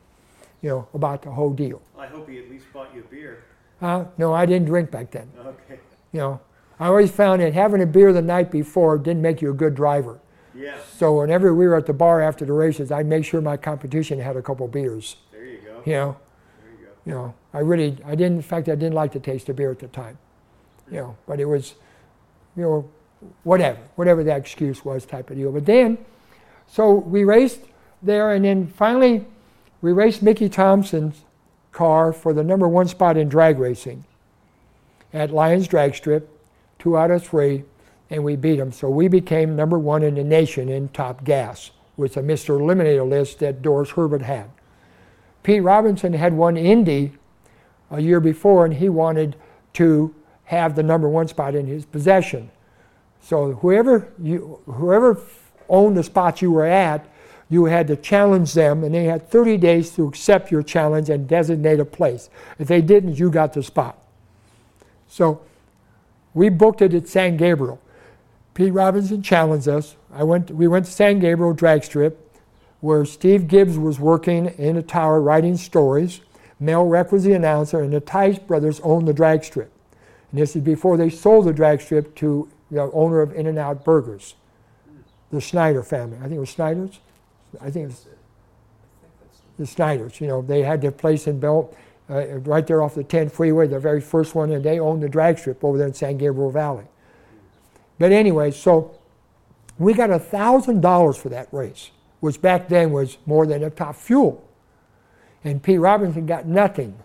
you 0.61 0.69
know, 0.69 0.89
about 0.93 1.23
the 1.23 1.31
whole 1.31 1.53
deal. 1.53 1.81
I 1.97 2.07
hope 2.07 2.29
he 2.29 2.39
at 2.41 2.51
least 2.51 2.65
bought 2.73 2.93
you 2.93 3.01
a 3.01 3.05
beer. 3.05 3.45
Uh, 3.81 4.07
no, 4.17 4.35
I 4.35 4.45
didn't 4.45 4.67
drink 4.67 4.91
back 4.91 5.13
then. 5.13 5.31
Okay. 5.39 5.79
You 6.13 6.19
know, 6.19 6.41
I 6.81 6.89
always 6.89 7.13
found 7.13 7.43
that 7.43 7.55
having 7.55 7.81
a 7.81 7.87
beer 7.87 8.13
the 8.13 8.23
night 8.23 8.51
before 8.51 8.99
didn't 8.99 9.23
make 9.23 9.41
you 9.41 9.51
a 9.51 9.55
good 9.55 9.77
driver. 9.77 10.19
Yeah. 10.59 10.77
So 10.97 11.19
whenever 11.21 11.55
we 11.55 11.67
were 11.67 11.77
at 11.77 11.87
the 11.87 11.93
bar 11.93 12.21
after 12.21 12.45
the 12.45 12.53
races, 12.53 12.91
I'd 12.91 13.07
make 13.07 13.25
sure 13.25 13.41
my 13.41 13.57
competition 13.57 14.19
had 14.19 14.37
a 14.37 14.43
couple 14.43 14.67
beers. 14.69 15.17
There 15.31 15.45
you 15.45 15.59
go. 15.59 15.83
You 15.87 15.93
know, 15.93 16.17
There 16.63 16.71
you 16.73 16.87
go. 16.87 16.93
you 17.07 17.13
know, 17.13 17.35
I 17.55 17.61
really, 17.61 17.97
I 18.05 18.15
didn't. 18.15 18.37
In 18.37 18.43
fact, 18.43 18.69
I 18.69 18.75
didn't 18.75 18.95
like 18.95 19.13
the 19.13 19.21
taste 19.21 19.49
of 19.49 19.57
beer 19.57 19.71
at 19.71 19.79
the 19.79 19.89
time. 19.89 20.19
You 20.91 20.97
know, 20.97 21.17
but 21.27 21.39
it 21.39 21.45
was, 21.45 21.75
you 22.57 22.63
know, 22.63 22.91
whatever, 23.45 23.79
whatever 23.97 24.25
that 24.25 24.39
excuse 24.39 24.85
was, 24.85 25.05
type 25.07 25.31
of 25.31 25.37
deal. 25.37 25.53
But 25.53 25.67
then, 25.67 25.99
so 26.67 26.93
we 26.95 27.25
raced 27.25 27.61
there, 28.03 28.33
and 28.33 28.45
then 28.45 28.67
finally, 28.67 29.27
we 29.81 29.93
raced 29.93 30.23
Mickey 30.23 30.49
Thompson's 30.49 31.23
car 31.73 32.13
for 32.13 32.33
the 32.33 32.43
number 32.43 32.67
one 32.67 32.89
spot 32.89 33.17
in 33.17 33.29
drag 33.29 33.59
racing 33.59 34.05
at 35.13 35.31
Lions 35.31 35.69
Drag 35.69 35.95
Strip, 35.95 36.29
two 36.79 36.97
out 36.97 37.11
of 37.11 37.25
three, 37.25 37.65
and 38.11 38.25
we 38.25 38.37
beat 38.37 38.57
them. 38.57 38.73
So 38.73 38.89
we 38.89 39.09
became 39.09 39.57
number 39.57 39.79
one 39.79 40.03
in 40.03 40.15
the 40.15 40.25
nation 40.25 40.69
in 40.69 40.89
top 40.89 41.25
gas 41.25 41.71
with 41.97 42.17
a 42.17 42.23
Mr. 42.23 42.59
Eliminator 42.59 43.09
list 43.09 43.41
that 43.41 43.61
Doris 43.61 43.91
Herbert 43.91 44.23
had. 44.23 44.51
Pete 45.43 45.63
Robinson 45.63 46.13
had 46.13 46.35
won 46.35 46.57
Indy 46.57 47.13
a 47.91 48.01
year 48.01 48.21
before, 48.21 48.65
and 48.65 48.75
he 48.75 48.89
wanted 48.89 49.37
to 49.75 50.15
have 50.45 50.75
the 50.75 50.83
number 50.83 51.09
one 51.09 51.29
spot 51.29 51.55
in 51.55 51.67
his 51.67 51.85
possession. 51.85 52.51
So 53.21 53.53
whoever 53.53 54.13
you, 54.23 54.61
whoever 54.67 55.21
owned 55.69 55.97
the 55.97 56.03
spot 56.03 56.41
you 56.41 56.51
were 56.51 56.67
at, 56.67 57.07
you 57.51 57.65
had 57.65 57.87
to 57.89 57.97
challenge 57.97 58.53
them, 58.53 58.85
and 58.85 58.95
they 58.95 59.05
had 59.05 59.31
30 59.31 59.57
days 59.57 59.91
to 59.93 60.07
accept 60.07 60.51
your 60.51 60.63
challenge 60.63 61.09
and 61.09 61.27
designate 61.27 61.81
a 61.81 61.85
place. 61.85 62.29
If 62.59 62.69
they 62.69 62.83
didn't, 62.83 63.19
you 63.19 63.31
got 63.31 63.55
the 63.55 63.63
spot. 63.63 63.99
So 65.09 65.41
we 66.35 66.51
booked 66.51 66.83
it 66.83 66.93
at 66.93 67.09
San 67.09 67.37
Gabriel. 67.37 67.81
Pete 68.59 68.73
Robinson 68.73 69.23
challenged 69.23 69.69
us. 69.69 69.95
I 70.13 70.25
went. 70.25 70.51
We 70.51 70.67
went 70.67 70.87
to 70.87 70.91
San 70.91 71.21
Gabriel 71.21 71.53
drag 71.53 71.85
strip, 71.85 72.37
where 72.81 73.05
Steve 73.05 73.47
Gibbs 73.47 73.79
was 73.79 74.01
working 74.01 74.47
in 74.47 74.77
a 74.77 74.83
tower 74.83 75.21
writing 75.23 75.57
stories. 75.57 76.23
Mel 76.59 76.85
Reck 76.85 77.13
was 77.13 77.23
the 77.23 77.35
announcer, 77.35 77.81
and 77.81 77.93
the 77.93 78.01
Tice 78.01 78.37
brothers 78.41 78.81
owned 78.81 79.07
the 79.07 79.13
drag 79.13 79.45
strip. 79.45 79.71
And 80.33 80.41
this 80.41 80.57
is 80.57 80.63
before 80.63 80.97
they 80.97 81.09
sold 81.09 81.47
the 81.47 81.53
drag 81.53 81.81
strip 81.81 82.17
to 82.17 82.49
the 82.69 82.91
owner 82.91 83.21
of 83.21 83.33
In-N-Out 83.33 83.85
Burgers, 83.85 84.35
the 85.31 85.41
Snyder 85.41 85.85
family. 85.85 86.17
I 86.17 86.23
think 86.23 86.35
it 86.35 86.41
was 86.41 86.51
Snyder's. 86.51 86.99
I 87.61 87.71
think 87.71 87.85
it 87.85 87.87
was 87.87 88.07
the 89.57 89.67
Snyders. 89.67 90.21
You 90.21 90.27
know, 90.27 90.43
they 90.43 90.63
had 90.63 90.83
their 90.83 90.91
place 90.91 91.29
in 91.29 91.39
Bell, 91.39 91.73
uh, 92.11 92.39
right 92.39 92.67
there 92.67 92.83
off 92.83 92.97
the 92.97 93.05
10 93.05 93.29
freeway, 93.29 93.69
the 93.69 93.79
very 93.79 94.01
first 94.01 94.35
one, 94.35 94.51
and 94.51 94.65
they 94.65 94.81
owned 94.81 95.01
the 95.01 95.09
drag 95.09 95.39
strip 95.39 95.63
over 95.63 95.79
there 95.79 95.87
in 95.87 95.95
San 95.95 96.19
Gabriel 96.19 96.51
Valley. 96.51 96.87
But 97.99 98.13
anyway, 98.13 98.51
so 98.51 98.99
we 99.79 99.95
got 99.95 100.11
$1,000 100.11 101.17
for 101.17 101.29
that 101.29 101.49
race, 101.53 101.91
which 102.21 102.41
back 102.41 102.69
then 102.69 102.93
was 102.93 103.19
more 103.27 103.47
than 103.47 103.63
a 103.63 103.71
top 103.71 103.97
fuel. 103.97 104.45
And 105.45 105.63
Pete 105.63 105.81
Robinson 105.81 106.27
got 106.27 106.47
nothing. 106.47 106.99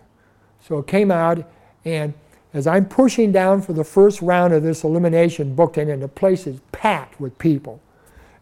So 0.60 0.78
it 0.78 0.86
came 0.86 1.10
out, 1.10 1.48
and 1.84 2.14
as 2.52 2.66
I'm 2.66 2.86
pushing 2.86 3.32
down 3.32 3.62
for 3.62 3.72
the 3.72 3.84
first 3.84 4.22
round 4.22 4.54
of 4.54 4.62
this 4.62 4.84
elimination 4.84 5.54
booked 5.54 5.78
in, 5.78 5.90
and 5.90 6.02
the 6.02 6.08
place 6.08 6.46
is 6.46 6.60
packed 6.72 7.20
with 7.20 7.38
people 7.38 7.80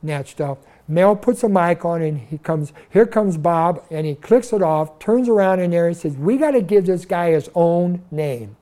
and 0.00 0.10
that 0.10 0.28
stuff, 0.28 0.58
Mel 0.86 1.16
puts 1.16 1.42
a 1.42 1.48
mic 1.48 1.84
on 1.84 2.02
and 2.02 2.18
he 2.18 2.38
comes, 2.38 2.72
here 2.90 3.06
comes 3.06 3.36
Bob, 3.36 3.84
and 3.90 4.06
he 4.06 4.14
clicks 4.14 4.52
it 4.52 4.62
off, 4.62 4.98
turns 4.98 5.28
around 5.28 5.60
in 5.60 5.70
there 5.70 5.86
and 5.86 5.96
says, 5.96 6.16
We 6.16 6.36
got 6.36 6.50
to 6.50 6.60
give 6.60 6.86
this 6.86 7.04
guy 7.04 7.30
his 7.30 7.48
own 7.54 8.02
name. 8.10 8.56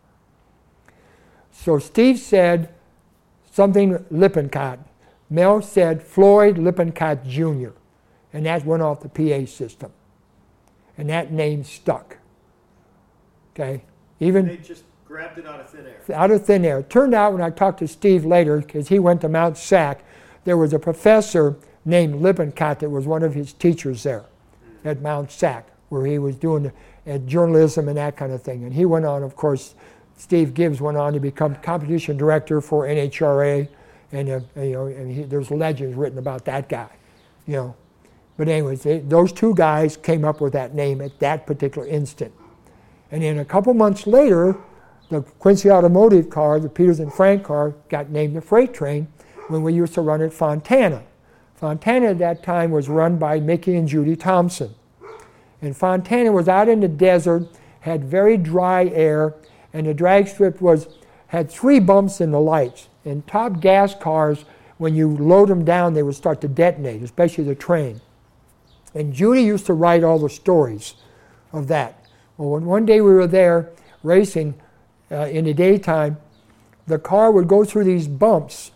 So 1.50 1.78
Steve 1.78 2.18
said 2.18 2.72
something 3.50 4.04
Lippincott. 4.10 4.78
Mel 5.28 5.62
said 5.62 6.02
Floyd 6.02 6.58
Lippincott 6.58 7.24
Jr., 7.26 7.70
and 8.32 8.46
that 8.46 8.64
went 8.64 8.82
off 8.82 9.00
the 9.00 9.08
PA 9.08 9.46
system. 9.46 9.92
And 10.96 11.08
that 11.08 11.32
name 11.32 11.64
stuck. 11.64 12.18
Okay? 13.54 13.82
Even 14.18 14.46
They 14.46 14.56
just 14.58 14.84
grabbed 15.06 15.38
it 15.38 15.46
out 15.46 15.60
of 15.60 15.70
thin 15.70 15.86
air. 15.86 16.16
out 16.16 16.30
of 16.30 16.44
thin 16.44 16.64
air. 16.64 16.80
It 16.80 16.90
turned 16.90 17.14
out 17.14 17.32
when 17.32 17.42
I 17.42 17.50
talked 17.50 17.78
to 17.80 17.88
Steve 17.88 18.24
later, 18.24 18.58
because 18.58 18.88
he 18.88 18.98
went 18.98 19.20
to 19.22 19.28
Mount 19.28 19.56
Sac, 19.56 20.04
there 20.44 20.56
was 20.56 20.72
a 20.72 20.78
professor 20.78 21.56
named 21.84 22.20
Lippincott 22.20 22.80
that 22.80 22.90
was 22.90 23.06
one 23.06 23.22
of 23.22 23.34
his 23.34 23.52
teachers 23.52 24.02
there 24.02 24.24
at 24.84 25.00
Mount 25.00 25.30
Sac, 25.30 25.66
where 25.88 26.06
he 26.06 26.18
was 26.18 26.36
doing 26.36 26.72
uh, 27.06 27.18
journalism 27.18 27.88
and 27.88 27.96
that 27.96 28.16
kind 28.16 28.32
of 28.32 28.42
thing. 28.42 28.64
And 28.64 28.74
he 28.74 28.84
went 28.84 29.04
on, 29.04 29.22
of 29.22 29.36
course, 29.36 29.74
Steve 30.20 30.52
Gibbs 30.52 30.82
went 30.82 30.98
on 30.98 31.14
to 31.14 31.18
become 31.18 31.54
competition 31.56 32.18
director 32.18 32.60
for 32.60 32.86
NHRA, 32.86 33.66
and 34.12 34.28
uh, 34.28 34.60
you 34.60 34.72
know, 34.72 34.86
and 34.86 35.10
he, 35.10 35.22
there's 35.22 35.50
legends 35.50 35.96
written 35.96 36.18
about 36.18 36.44
that 36.44 36.68
guy, 36.68 36.90
you 37.46 37.54
know. 37.54 37.74
But 38.36 38.48
anyways, 38.48 38.82
they, 38.82 38.98
those 38.98 39.32
two 39.32 39.54
guys 39.54 39.96
came 39.96 40.26
up 40.26 40.42
with 40.42 40.52
that 40.52 40.74
name 40.74 41.00
at 41.00 41.18
that 41.20 41.46
particular 41.46 41.88
instant. 41.88 42.34
And 43.10 43.22
then 43.22 43.38
a 43.38 43.46
couple 43.46 43.72
months 43.72 44.06
later, 44.06 44.58
the 45.08 45.22
Quincy 45.22 45.70
Automotive 45.70 46.28
car, 46.28 46.60
the 46.60 46.68
Peters 46.68 47.00
and 47.00 47.10
Frank 47.10 47.44
car, 47.44 47.74
got 47.88 48.10
named 48.10 48.36
the 48.36 48.42
Freight 48.42 48.74
Train 48.74 49.08
when 49.48 49.62
we 49.62 49.72
used 49.72 49.94
to 49.94 50.02
run 50.02 50.20
at 50.20 50.34
Fontana. 50.34 51.02
Fontana 51.54 52.08
at 52.08 52.18
that 52.18 52.42
time 52.42 52.72
was 52.72 52.90
run 52.90 53.16
by 53.16 53.40
Mickey 53.40 53.74
and 53.74 53.88
Judy 53.88 54.16
Thompson. 54.16 54.74
And 55.62 55.74
Fontana 55.74 56.30
was 56.30 56.46
out 56.46 56.68
in 56.68 56.80
the 56.80 56.88
desert, 56.88 57.48
had 57.80 58.04
very 58.04 58.36
dry 58.36 58.84
air, 58.88 59.34
and 59.72 59.86
the 59.86 59.94
drag 59.94 60.28
strip 60.28 60.60
was 60.60 60.88
had 61.28 61.50
three 61.50 61.78
bumps 61.78 62.20
in 62.20 62.32
the 62.32 62.40
lights. 62.40 62.88
And 63.04 63.26
top 63.26 63.60
gas 63.60 63.94
cars, 63.94 64.44
when 64.78 64.94
you 64.94 65.08
load 65.08 65.48
them 65.48 65.64
down, 65.64 65.94
they 65.94 66.02
would 66.02 66.16
start 66.16 66.40
to 66.40 66.48
detonate, 66.48 67.02
especially 67.02 67.44
the 67.44 67.54
train. 67.54 68.00
And 68.94 69.12
Judy 69.12 69.42
used 69.42 69.66
to 69.66 69.74
write 69.74 70.02
all 70.02 70.18
the 70.18 70.28
stories 70.28 70.94
of 71.52 71.68
that. 71.68 72.04
Well, 72.36 72.50
when 72.50 72.64
one 72.64 72.86
day 72.86 73.00
we 73.00 73.12
were 73.12 73.26
there 73.26 73.70
racing 74.02 74.54
uh, 75.10 75.26
in 75.26 75.44
the 75.44 75.54
daytime, 75.54 76.16
the 76.86 76.98
car 76.98 77.30
would 77.30 77.46
go 77.46 77.64
through 77.64 77.84
these 77.84 78.08
bumps, 78.08 78.72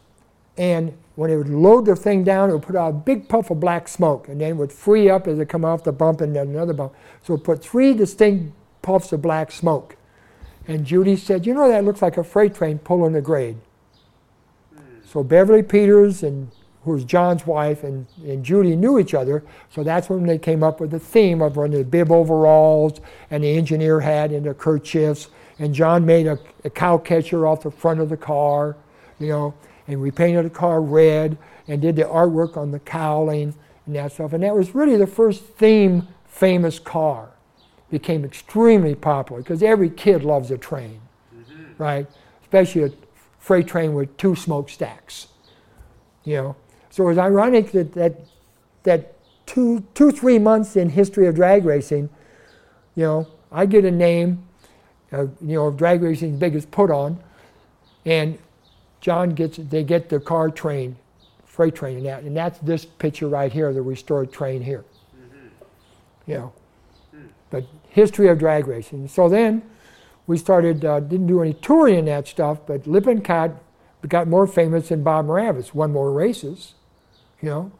and 0.56 0.96
when 1.16 1.30
it 1.30 1.36
would 1.36 1.48
load 1.48 1.86
the 1.86 1.96
thing 1.96 2.22
down, 2.22 2.50
it 2.50 2.52
would 2.52 2.62
put 2.62 2.76
out 2.76 2.90
a 2.90 2.92
big 2.92 3.28
puff 3.28 3.50
of 3.50 3.58
black 3.58 3.88
smoke, 3.88 4.28
and 4.28 4.40
then 4.40 4.50
it 4.50 4.56
would 4.56 4.72
free 4.72 5.10
up 5.10 5.26
as 5.26 5.38
it 5.38 5.48
come 5.48 5.64
off 5.64 5.82
the 5.84 5.92
bump 5.92 6.20
and 6.20 6.34
then 6.36 6.48
another 6.48 6.72
bump. 6.72 6.94
So 7.22 7.34
it 7.34 7.44
put 7.44 7.62
three 7.62 7.94
distinct 7.94 8.52
puffs 8.82 9.12
of 9.12 9.22
black 9.22 9.50
smoke. 9.50 9.96
And 10.66 10.84
Judy 10.84 11.16
said, 11.16 11.46
"You 11.46 11.54
know 11.54 11.68
that 11.68 11.84
looks 11.84 12.02
like 12.02 12.16
a 12.16 12.24
freight 12.24 12.54
train 12.54 12.78
pulling 12.78 13.14
a 13.14 13.20
grade." 13.20 13.56
So 15.04 15.22
Beverly 15.22 15.62
Peters 15.62 16.22
and 16.22 16.50
who 16.84 16.92
was 16.92 17.04
John's 17.04 17.46
wife 17.46 17.82
and, 17.82 18.06
and 18.24 18.44
Judy 18.44 18.76
knew 18.76 18.98
each 18.98 19.14
other, 19.14 19.42
so 19.70 19.82
that's 19.82 20.10
when 20.10 20.26
they 20.26 20.38
came 20.38 20.62
up 20.62 20.80
with 20.80 20.90
the 20.90 20.98
theme 20.98 21.40
of 21.40 21.56
running 21.56 21.78
the 21.78 21.84
bib 21.84 22.12
overalls 22.12 23.00
and 23.30 23.42
the 23.42 23.56
engineer 23.56 24.00
hat 24.00 24.30
and 24.32 24.44
the 24.44 24.52
kerchiefs. 24.52 25.28
And 25.58 25.74
John 25.74 26.04
made 26.04 26.26
a, 26.26 26.38
a 26.64 26.70
cow 26.70 26.98
catcher 26.98 27.46
off 27.46 27.62
the 27.62 27.70
front 27.70 28.00
of 28.00 28.10
the 28.10 28.16
car, 28.16 28.76
you 29.18 29.28
know, 29.28 29.54
and 29.86 30.00
we 30.00 30.10
painted 30.10 30.44
the 30.44 30.50
car 30.50 30.82
red 30.82 31.38
and 31.68 31.80
did 31.80 31.96
the 31.96 32.02
artwork 32.02 32.56
on 32.56 32.70
the 32.70 32.80
cowling 32.80 33.54
and 33.86 33.94
that 33.94 34.12
stuff. 34.12 34.32
And 34.32 34.42
that 34.42 34.54
was 34.54 34.74
really 34.74 34.96
the 34.96 35.06
first 35.06 35.42
theme 35.42 36.08
famous 36.26 36.78
car. 36.78 37.30
Became 37.94 38.24
extremely 38.24 38.96
popular 38.96 39.40
because 39.40 39.62
every 39.62 39.88
kid 39.88 40.24
loves 40.24 40.50
a 40.50 40.58
train, 40.58 41.00
right? 41.78 42.08
Especially 42.42 42.82
a 42.82 42.90
freight 43.38 43.68
train 43.68 43.94
with 43.94 44.16
two 44.16 44.34
smokestacks, 44.34 45.28
you 46.24 46.34
know. 46.34 46.56
So 46.90 47.04
it 47.04 47.06
was 47.06 47.18
ironic 47.18 47.70
that 47.70 47.92
that, 47.92 48.18
that 48.82 49.14
two, 49.46 49.84
two, 49.94 50.10
three 50.10 50.40
months 50.40 50.74
in 50.74 50.88
history 50.88 51.28
of 51.28 51.36
drag 51.36 51.64
racing, 51.64 52.08
you 52.96 53.04
know, 53.04 53.28
I 53.52 53.64
get 53.64 53.84
a 53.84 53.92
name, 53.92 54.44
uh, 55.12 55.26
you 55.40 55.54
know, 55.54 55.66
of 55.66 55.76
drag 55.76 56.02
racing's 56.02 56.36
biggest 56.36 56.72
put 56.72 56.90
on, 56.90 57.22
and 58.04 58.36
John 59.00 59.30
gets, 59.30 59.58
they 59.58 59.84
get 59.84 60.08
the 60.08 60.18
car 60.18 60.50
train, 60.50 60.96
freight 61.44 61.76
train 61.76 61.98
and 61.98 62.06
that, 62.06 62.24
and 62.24 62.36
that's 62.36 62.58
this 62.58 62.84
picture 62.84 63.28
right 63.28 63.52
here, 63.52 63.72
the 63.72 63.82
restored 63.82 64.32
train 64.32 64.62
here. 64.62 64.84
You 66.26 66.34
know, 66.34 66.52
but 67.54 67.64
history 67.88 68.26
of 68.28 68.36
drag 68.36 68.66
racing. 68.66 69.06
So 69.06 69.28
then 69.28 69.62
we 70.26 70.36
started, 70.36 70.84
uh, 70.84 70.98
didn't 70.98 71.28
do 71.28 71.40
any 71.40 71.52
touring 71.54 72.00
in 72.00 72.04
that 72.06 72.26
stuff, 72.26 72.58
but 72.66 72.84
Lippincott 72.84 73.52
got 74.08 74.26
more 74.26 74.48
famous 74.48 74.88
than 74.88 75.04
Bob 75.04 75.26
Muravez, 75.26 75.72
won 75.72 75.92
more 75.92 76.12
races, 76.12 76.74
you 77.40 77.48
know. 77.48 77.70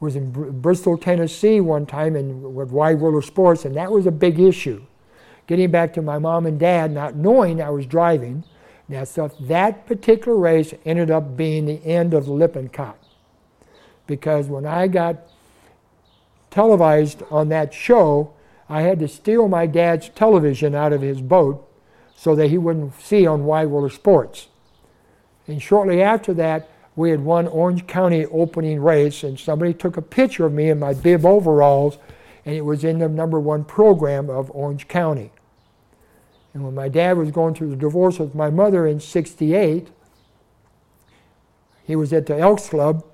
Was 0.00 0.16
in 0.16 0.32
Br- 0.32 0.50
Bristol, 0.50 0.98
Tennessee 0.98 1.60
one 1.60 1.86
time 1.86 2.16
and 2.16 2.56
with 2.56 2.70
Wide 2.70 2.98
World 2.98 3.16
of 3.16 3.24
Sports, 3.24 3.64
and 3.64 3.76
that 3.76 3.92
was 3.92 4.04
a 4.06 4.10
big 4.10 4.40
issue. 4.40 4.82
Getting 5.46 5.70
back 5.70 5.92
to 5.94 6.02
my 6.02 6.18
mom 6.18 6.44
and 6.44 6.58
dad, 6.58 6.90
not 6.90 7.14
knowing 7.14 7.62
I 7.62 7.70
was 7.70 7.86
driving, 7.86 8.42
that 8.88 9.06
stuff, 9.06 9.32
that 9.40 9.86
particular 9.86 10.36
race 10.36 10.74
ended 10.84 11.10
up 11.10 11.36
being 11.36 11.66
the 11.66 11.84
end 11.84 12.14
of 12.14 12.26
Lippincott. 12.26 12.96
Because 14.08 14.46
when 14.46 14.66
I 14.66 14.88
got 14.88 15.18
televised 16.50 17.22
on 17.30 17.48
that 17.50 17.72
show, 17.72 18.32
I 18.68 18.82
had 18.82 18.98
to 19.00 19.08
steal 19.08 19.48
my 19.48 19.66
dad's 19.66 20.10
television 20.10 20.74
out 20.74 20.92
of 20.92 21.00
his 21.00 21.20
boat 21.20 21.66
so 22.14 22.34
that 22.34 22.48
he 22.48 22.58
wouldn't 22.58 23.00
see 23.00 23.26
on 23.26 23.44
of 23.44 23.92
Sports. 23.92 24.48
And 25.46 25.62
shortly 25.62 26.02
after 26.02 26.34
that, 26.34 26.68
we 26.94 27.10
had 27.10 27.20
won 27.20 27.46
Orange 27.46 27.86
County 27.86 28.26
opening 28.26 28.82
race, 28.82 29.22
and 29.22 29.38
somebody 29.38 29.72
took 29.72 29.96
a 29.96 30.02
picture 30.02 30.44
of 30.44 30.52
me 30.52 30.68
in 30.68 30.80
my 30.80 30.92
bib 30.92 31.24
overalls, 31.24 31.96
and 32.44 32.56
it 32.56 32.64
was 32.64 32.82
in 32.82 32.98
the 32.98 33.08
number 33.08 33.38
one 33.38 33.64
program 33.64 34.28
of 34.28 34.50
Orange 34.50 34.88
County. 34.88 35.30
And 36.52 36.64
when 36.64 36.74
my 36.74 36.88
dad 36.88 37.16
was 37.16 37.30
going 37.30 37.54
through 37.54 37.70
the 37.70 37.76
divorce 37.76 38.18
with 38.18 38.34
my 38.34 38.50
mother 38.50 38.86
in 38.86 38.98
68, 38.98 39.88
he 41.84 41.96
was 41.96 42.12
at 42.12 42.26
the 42.26 42.36
Elks 42.36 42.68
Club 42.68 43.04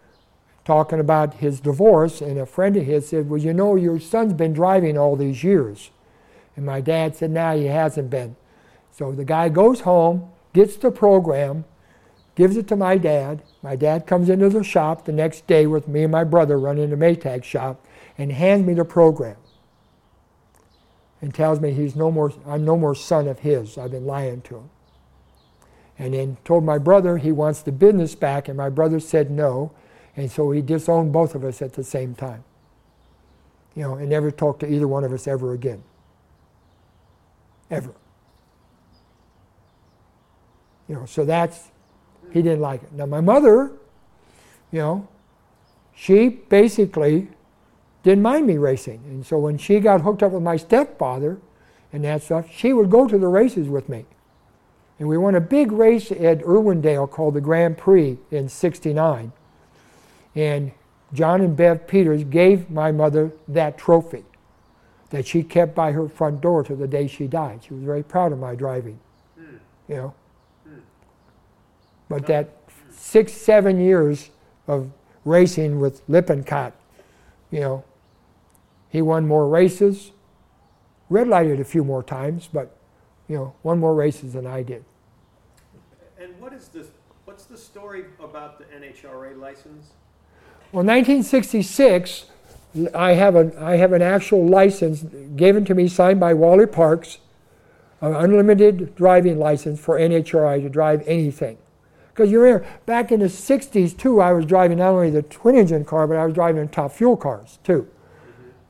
talking 0.64 1.00
about 1.00 1.34
his 1.34 1.60
divorce, 1.60 2.20
and 2.20 2.38
a 2.38 2.46
friend 2.46 2.76
of 2.76 2.84
his 2.84 3.08
said, 3.08 3.28
Well, 3.28 3.40
you 3.40 3.52
know, 3.52 3.76
your 3.76 4.00
son's 4.00 4.32
been 4.32 4.52
driving 4.52 4.96
all 4.96 5.16
these 5.16 5.44
years. 5.44 5.90
And 6.56 6.64
my 6.64 6.80
dad 6.80 7.16
said, 7.16 7.30
No, 7.30 7.56
he 7.56 7.66
hasn't 7.66 8.10
been. 8.10 8.36
So 8.90 9.12
the 9.12 9.24
guy 9.24 9.48
goes 9.48 9.80
home, 9.80 10.30
gets 10.52 10.76
the 10.76 10.90
program, 10.90 11.64
gives 12.34 12.56
it 12.56 12.68
to 12.68 12.76
my 12.76 12.96
dad. 12.96 13.42
My 13.62 13.76
dad 13.76 14.06
comes 14.06 14.28
into 14.28 14.48
the 14.48 14.64
shop 14.64 15.04
the 15.04 15.12
next 15.12 15.46
day 15.46 15.66
with 15.66 15.88
me 15.88 16.04
and 16.04 16.12
my 16.12 16.24
brother 16.24 16.58
running 16.58 16.90
the 16.90 16.96
Maytag 16.96 17.44
shop 17.44 17.84
and 18.16 18.32
hands 18.32 18.66
me 18.66 18.74
the 18.74 18.84
program 18.84 19.36
and 21.20 21.34
tells 21.34 21.60
me 21.60 21.72
he's 21.72 21.96
no 21.96 22.10
more, 22.10 22.32
I'm 22.46 22.64
no 22.64 22.76
more 22.76 22.94
son 22.94 23.28
of 23.28 23.40
his. 23.40 23.78
I've 23.78 23.92
been 23.92 24.06
lying 24.06 24.42
to 24.42 24.56
him. 24.56 24.70
And 25.98 26.12
then 26.12 26.36
told 26.44 26.64
my 26.64 26.76
brother 26.76 27.18
he 27.18 27.32
wants 27.32 27.62
the 27.62 27.72
business 27.72 28.14
back, 28.14 28.46
and 28.46 28.56
my 28.56 28.68
brother 28.68 29.00
said 29.00 29.30
no. 29.30 29.72
And 30.16 30.30
so 30.30 30.50
he 30.50 30.62
disowned 30.62 31.12
both 31.12 31.34
of 31.34 31.44
us 31.44 31.60
at 31.60 31.72
the 31.72 31.84
same 31.84 32.14
time. 32.14 32.44
You 33.74 33.82
know, 33.82 33.94
and 33.94 34.08
never 34.08 34.30
talked 34.30 34.60
to 34.60 34.72
either 34.72 34.86
one 34.86 35.04
of 35.04 35.12
us 35.12 35.26
ever 35.26 35.52
again. 35.52 35.82
Ever. 37.70 37.94
You 40.88 40.94
know, 40.94 41.06
so 41.06 41.24
that's 41.24 41.70
he 42.32 42.42
didn't 42.42 42.60
like 42.60 42.82
it. 42.82 42.92
Now, 42.92 43.06
my 43.06 43.20
mother, 43.20 43.72
you 44.70 44.80
know, 44.80 45.08
she 45.94 46.28
basically 46.28 47.28
didn't 48.02 48.22
mind 48.22 48.46
me 48.46 48.58
racing. 48.58 49.00
And 49.06 49.24
so 49.24 49.38
when 49.38 49.56
she 49.56 49.80
got 49.80 50.02
hooked 50.02 50.22
up 50.22 50.32
with 50.32 50.42
my 50.42 50.56
stepfather 50.56 51.38
and 51.92 52.04
that 52.04 52.22
stuff, 52.22 52.50
she 52.50 52.72
would 52.72 52.90
go 52.90 53.06
to 53.06 53.18
the 53.18 53.28
races 53.28 53.68
with 53.68 53.88
me. 53.88 54.04
And 54.98 55.08
we 55.08 55.16
won 55.16 55.34
a 55.34 55.40
big 55.40 55.72
race 55.72 56.12
at 56.12 56.40
Irwindale 56.40 57.10
called 57.10 57.34
the 57.34 57.40
Grand 57.40 57.78
Prix 57.78 58.18
in 58.30 58.48
69. 58.48 59.32
And 60.34 60.72
John 61.12 61.40
and 61.40 61.56
Bev 61.56 61.86
Peters 61.86 62.24
gave 62.24 62.70
my 62.70 62.90
mother 62.90 63.32
that 63.48 63.78
trophy 63.78 64.24
that 65.10 65.26
she 65.26 65.42
kept 65.44 65.74
by 65.74 65.92
her 65.92 66.08
front 66.08 66.40
door 66.40 66.64
to 66.64 66.74
the 66.74 66.88
day 66.88 67.06
she 67.06 67.28
died. 67.28 67.62
She 67.62 67.74
was 67.74 67.84
very 67.84 68.02
proud 68.02 68.32
of 68.32 68.38
my 68.38 68.56
driving, 68.56 68.98
mm. 69.38 69.58
you 69.88 69.96
know. 69.96 70.14
But 72.08 72.26
that 72.26 72.50
six, 72.90 73.32
seven 73.32 73.80
years 73.80 74.30
of 74.66 74.90
racing 75.24 75.78
with 75.80 76.02
Lippincott, 76.08 76.72
you 77.50 77.60
know, 77.60 77.84
he 78.88 79.02
won 79.02 79.26
more 79.26 79.48
races, 79.48 80.12
red 81.08 81.28
lighted 81.28 81.60
a 81.60 81.64
few 81.64 81.84
more 81.84 82.02
times, 82.02 82.48
but, 82.52 82.76
you 83.28 83.36
know, 83.36 83.54
won 83.62 83.78
more 83.78 83.94
races 83.94 84.32
than 84.32 84.46
I 84.46 84.62
did. 84.62 84.84
And 86.18 86.38
what 86.40 86.52
is 86.52 86.68
this? 86.68 86.88
What's 87.24 87.44
the 87.44 87.56
story 87.56 88.04
about 88.20 88.58
the 88.58 88.64
NHRA 88.64 89.38
license? 89.38 89.92
Well, 90.72 90.84
1966, 90.84 92.26
I 92.94 93.12
have, 93.12 93.36
a, 93.36 93.52
I 93.62 93.76
have 93.76 93.92
an 93.92 94.02
actual 94.02 94.46
license 94.46 95.04
given 95.36 95.64
to 95.66 95.74
me, 95.74 95.86
signed 95.88 96.18
by 96.18 96.34
Wally 96.34 96.66
Parks, 96.66 97.18
an 98.00 98.14
unlimited 98.14 98.94
driving 98.96 99.38
license 99.38 99.80
for 99.80 99.98
NHRA 99.98 100.60
to 100.62 100.68
drive 100.68 101.02
anything. 101.06 101.58
Because 102.14 102.30
you 102.30 102.40
remember, 102.40 102.66
back 102.86 103.10
in 103.10 103.20
the 103.20 103.26
60s, 103.26 103.96
too, 103.96 104.20
I 104.20 104.32
was 104.32 104.46
driving 104.46 104.78
not 104.78 104.90
only 104.90 105.10
the 105.10 105.22
twin 105.22 105.56
engine 105.56 105.84
car, 105.84 106.06
but 106.06 106.16
I 106.16 106.24
was 106.24 106.34
driving 106.34 106.68
top 106.68 106.92
fuel 106.92 107.16
cars, 107.16 107.58
too. 107.64 107.88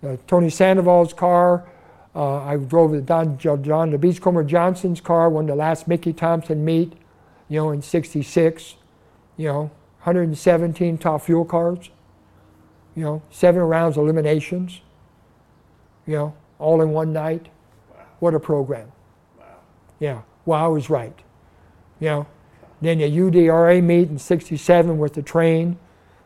Uh, 0.03 0.17
Tony 0.27 0.51
Sandoval's 0.51 1.13
car. 1.13 1.69
Uh, 2.15 2.43
I 2.45 2.57
drove 2.57 2.93
the 2.93 3.01
Don, 3.01 3.37
John 3.39 3.91
the 3.91 3.99
Beachcomber 3.99 4.45
Johnson's 4.45 5.01
car, 5.01 5.29
won 5.29 5.47
the 5.47 5.55
last 5.55 5.89
Mickey 5.89 6.13
Thompson 6.13 6.65
meet, 6.65 6.93
you 7.49 7.61
know, 7.61 7.71
in 7.71 7.83
66. 7.83 8.77
You 9.37 9.49
know, 9.49 9.71
117 10.05 10.99
top 10.99 11.23
fuel 11.23 11.47
cars. 11.47 11.89
You 12.95 13.05
know, 13.05 13.23
seven 13.31 13.63
rounds 13.63 13.97
eliminations. 13.97 14.83
You 16.07 16.15
know, 16.15 16.37
all 16.59 16.83
in 16.83 16.91
one 16.91 17.15
night. 17.15 17.49
Wow. 17.91 18.05
What 18.21 18.35
a 18.35 18.41
program. 18.41 18.93
Wow. 19.39 19.47
Yeah. 19.99 20.23
Well, 20.45 20.63
I 20.63 20.67
was 20.69 20.91
right. 20.91 21.19
You 22.01 22.09
know, 22.09 22.27
then 22.83 22.99
the 22.99 23.11
UDRA 23.11 23.83
meet 23.83 24.11
in 24.11 24.19
67 24.19 24.99
with 24.99 25.15
the 25.15 25.23
train, 25.23 25.79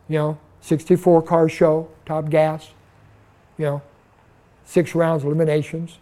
you 0.09 0.17
know, 0.17 0.37
64 0.59 1.21
car 1.21 1.47
show, 1.47 1.89
top 2.05 2.29
gas, 2.29 2.71
you 3.57 3.63
know, 3.63 3.81
six 4.65 4.93
rounds 4.93 5.23
eliminations, 5.23 5.99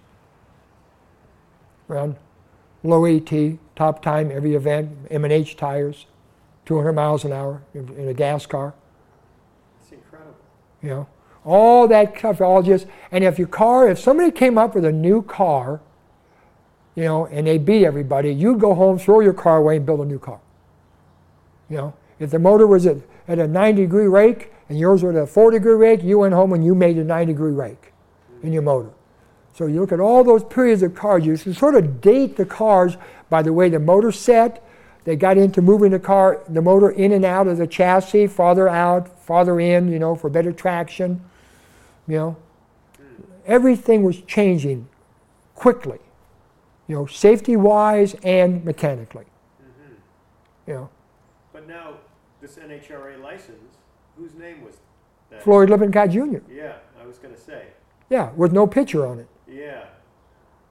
around 1.88 2.16
low 2.84 3.06
ET, 3.06 3.32
top 3.76 4.02
time 4.02 4.32
every 4.32 4.56
event, 4.56 4.98
M&H 5.12 5.56
tires, 5.58 6.08
200 6.68 6.92
miles 6.92 7.24
an 7.24 7.32
hour 7.32 7.64
in, 7.74 8.10
a 8.10 8.14
gas 8.14 8.46
car. 8.46 8.74
It's 9.82 9.92
incredible. 9.94 10.36
You 10.84 10.90
know, 10.90 11.08
all 11.46 11.88
that 11.88 12.18
stuff, 12.20 12.42
all 12.42 12.62
just, 12.62 12.88
and 13.10 13.24
if 13.24 13.40
your 13.40 13.48
car, 13.48 13.88
if 13.88 13.98
somebody 13.98 14.32
came 14.32 14.58
up 14.58 14.76
with 14.76 14.84
a 14.84 14.92
new 14.92 15.22
car, 15.22 15.80
you 16.94 17.06
know, 17.06 17.26
and 17.28 17.48
they 17.48 17.58
beat 17.58 17.86
everybody, 17.86 18.34
you'd 18.34 18.60
go 18.60 18.76
home, 18.76 19.00
throw 19.00 19.22
your 19.22 19.34
car 19.34 19.58
away, 19.58 19.78
and 19.78 19.86
build 19.86 20.02
a 20.02 20.06
new 20.06 20.20
car. 20.20 20.42
You 21.70 21.78
know, 21.78 21.94
if 22.20 22.32
the 22.32 22.40
motor 22.40 22.68
was 22.68 22.86
at, 22.86 22.98
at 23.30 23.40
a 23.40 23.48
90 23.48 23.84
degree 23.84 24.08
rake 24.08 24.52
and 24.68 24.78
yours 24.78 25.04
was 25.04 25.16
at 25.16 25.24
a 25.24 25.28
4 25.28 25.52
degree 25.52 25.74
rake, 25.74 26.04
you 26.04 26.20
went 26.20 26.34
home 26.34 26.52
and 26.52 26.66
you 26.66 26.76
made 26.76 26.98
a 26.98 27.04
90 27.04 27.32
degree 27.32 27.54
rake 27.54 27.94
in 28.44 28.52
your 28.52 28.62
motor. 28.62 28.92
So 29.54 29.68
you 29.68 29.80
look 29.80 29.94
at 29.94 30.02
all 30.02 30.24
those 30.26 30.44
periods 30.44 30.84
of 30.84 30.96
cars, 30.96 31.26
you 31.26 31.38
can 31.38 31.54
sort 31.54 31.76
of 31.76 32.02
date 32.02 32.36
the 32.36 32.46
cars 32.46 32.98
by 33.30 33.42
the 33.42 33.54
way 33.54 33.70
the 33.70 33.80
motor 33.80 34.12
set. 34.12 34.67
They 35.08 35.16
got 35.16 35.38
into 35.38 35.62
moving 35.62 35.92
the 35.92 36.00
car, 36.00 36.42
the 36.50 36.62
motor 36.62 36.90
in 36.90 37.14
and 37.14 37.24
out 37.24 37.48
of 37.48 37.56
the 37.56 37.66
chassis, 37.66 38.28
farther 38.28 38.68
out, 38.68 39.08
farther 39.24 39.58
in, 39.58 39.90
you 39.90 40.00
know, 40.00 40.16
for 40.16 40.30
better 40.30 40.52
traction. 40.52 41.22
You 42.10 42.16
know, 42.18 42.38
everything 43.46 44.04
was 44.04 44.20
changing 44.24 44.90
quickly, 45.56 46.00
you 46.90 46.96
know, 46.96 47.06
safety 47.06 47.56
wise 47.56 48.18
and 48.22 48.66
mechanically. 48.66 49.24
Mm-hmm. 49.64 49.94
You 50.68 50.74
know, 50.74 50.90
But 51.54 51.70
now, 51.70 51.94
this 52.42 52.58
NHRA 52.58 53.22
license, 53.24 53.76
whose 54.18 54.34
name 54.34 54.62
was 54.62 54.76
that? 55.30 55.42
Floyd 55.42 55.70
Lippincott 55.70 56.10
Jr. 56.10 56.40
Yeah, 56.52 56.74
I 57.02 57.06
was 57.06 57.18
going 57.18 57.34
to 57.34 57.40
say. 57.40 57.68
Yeah, 58.10 58.34
with 58.34 58.52
no 58.52 58.68
picture 58.68 59.08
on 59.08 59.20
it. 59.20 59.28
Yeah. 59.48 59.86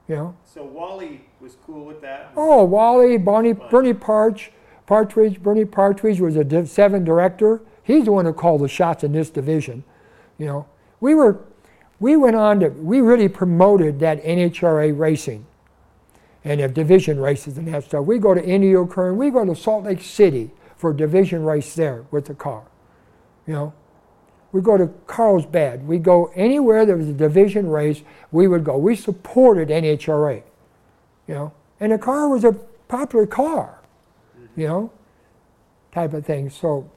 You 0.08 0.14
know? 0.14 0.36
So 0.44 0.64
Wally 0.64 1.22
was 1.40 1.56
cool 1.66 1.84
with 1.84 2.00
that? 2.02 2.32
Oh, 2.36 2.64
Wally, 2.64 3.18
Bonnie, 3.18 3.52
Bernie 3.52 3.94
Parch, 3.94 4.52
Partridge, 4.86 5.42
Bernie 5.42 5.64
Partridge 5.64 6.20
was 6.20 6.36
a 6.36 6.44
Div 6.44 6.68
7 6.68 7.04
director. 7.04 7.60
He's 7.82 8.04
the 8.04 8.12
one 8.12 8.24
who 8.24 8.32
called 8.32 8.60
the 8.62 8.68
shots 8.68 9.04
in 9.04 9.12
this 9.12 9.30
division. 9.30 9.84
You 10.38 10.46
know, 10.46 10.66
we 11.00 11.14
were, 11.14 11.40
we 11.98 12.16
went 12.16 12.36
on 12.36 12.60
to, 12.60 12.68
we 12.68 13.00
really 13.00 13.28
promoted 13.28 14.00
that 14.00 14.22
NHRA 14.22 14.96
racing 14.96 15.46
and 16.44 16.60
the 16.60 16.68
division 16.68 17.18
races 17.18 17.58
and 17.58 17.66
that 17.68 17.84
stuff. 17.84 18.06
We 18.06 18.18
go 18.18 18.32
to 18.32 18.40
Inyokern, 18.40 19.16
we 19.16 19.30
go 19.30 19.44
to 19.44 19.56
Salt 19.56 19.84
Lake 19.84 20.00
City 20.00 20.52
for 20.76 20.90
a 20.90 20.96
division 20.96 21.42
race 21.42 21.74
there 21.74 22.04
with 22.10 22.26
the 22.26 22.34
car. 22.34 22.64
You 23.46 23.54
know, 23.54 23.74
we 24.56 24.62
go 24.62 24.78
to 24.78 24.86
Carlsbad. 25.06 25.86
We 25.86 25.98
go 25.98 26.32
anywhere 26.34 26.86
there 26.86 26.96
was 26.96 27.08
a 27.08 27.12
division 27.12 27.68
race, 27.68 28.00
we 28.32 28.48
would 28.48 28.64
go. 28.64 28.78
We 28.78 28.96
supported 28.96 29.68
NHRA, 29.68 30.42
you 31.28 31.34
know, 31.34 31.52
and 31.78 31.92
the 31.92 31.98
car 31.98 32.30
was 32.30 32.42
a 32.42 32.52
popular 32.88 33.26
car, 33.26 33.82
you 34.56 34.66
know, 34.66 34.90
type 35.92 36.14
of 36.14 36.24
thing. 36.24 36.48
So 36.48 36.90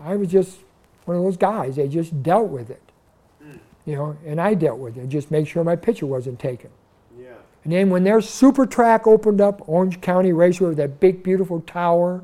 I 0.00 0.14
was 0.14 0.28
just 0.28 0.58
one 1.04 1.16
of 1.16 1.24
those 1.24 1.36
guys. 1.36 1.74
They 1.74 1.88
just 1.88 2.22
dealt 2.22 2.50
with 2.50 2.70
it, 2.70 2.82
you 3.84 3.96
know, 3.96 4.16
and 4.24 4.40
I 4.40 4.54
dealt 4.54 4.78
with 4.78 4.96
it. 4.96 5.08
Just 5.08 5.32
make 5.32 5.48
sure 5.48 5.64
my 5.64 5.74
picture 5.74 6.06
wasn't 6.06 6.38
taken. 6.38 6.70
Yeah. 7.20 7.34
And 7.64 7.72
then 7.72 7.90
when 7.90 8.04
their 8.04 8.20
super 8.20 8.64
track 8.64 9.08
opened 9.08 9.40
up, 9.40 9.68
Orange 9.68 10.00
County 10.00 10.32
Raceway, 10.32 10.68
with 10.68 10.78
that 10.78 11.00
big, 11.00 11.24
beautiful 11.24 11.62
tower, 11.62 12.22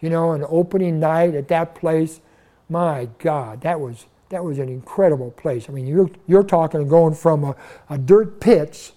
you 0.00 0.08
know, 0.08 0.30
an 0.30 0.44
opening 0.48 1.00
night 1.00 1.34
at 1.34 1.48
that 1.48 1.74
place. 1.74 2.20
My 2.68 3.08
God, 3.18 3.60
that 3.62 3.80
was 3.80 4.06
that 4.30 4.42
was 4.42 4.58
an 4.58 4.68
incredible 4.68 5.30
place. 5.32 5.68
I 5.68 5.72
mean, 5.72 5.86
you're 5.86 6.10
you're 6.26 6.44
talking 6.44 6.88
going 6.88 7.14
from 7.14 7.44
a, 7.44 7.56
a 7.90 7.98
dirt 7.98 8.40
pits, 8.40 8.92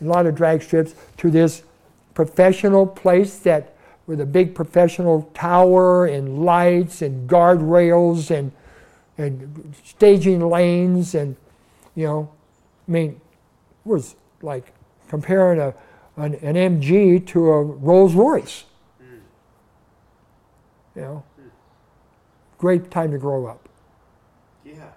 a 0.00 0.04
lot 0.04 0.26
of 0.26 0.34
drag 0.34 0.62
strips, 0.62 0.94
to 1.18 1.30
this 1.30 1.62
professional 2.14 2.86
place 2.86 3.38
that 3.38 3.74
with 4.06 4.20
a 4.20 4.26
big 4.26 4.54
professional 4.54 5.22
tower 5.34 6.06
and 6.06 6.44
lights 6.44 7.02
and 7.02 7.28
guardrails 7.28 8.30
and 8.30 8.52
and 9.16 9.74
staging 9.84 10.48
lanes 10.48 11.14
and 11.14 11.36
you 11.94 12.06
know, 12.06 12.32
I 12.88 12.90
mean, 12.90 13.10
it 13.10 13.88
was 13.88 14.16
like 14.42 14.72
comparing 15.08 15.60
a, 15.60 15.74
an, 16.16 16.34
an 16.36 16.54
MG 16.56 17.24
to 17.28 17.50
a 17.50 17.62
Rolls 17.62 18.14
Royce. 18.14 18.64
Mm. 19.02 19.20
You 20.96 21.02
know, 21.02 21.24
great 22.64 22.90
time 22.90 23.10
to 23.10 23.18
grow 23.18 23.44
up. 23.44 23.68
Yeah, 24.64 24.88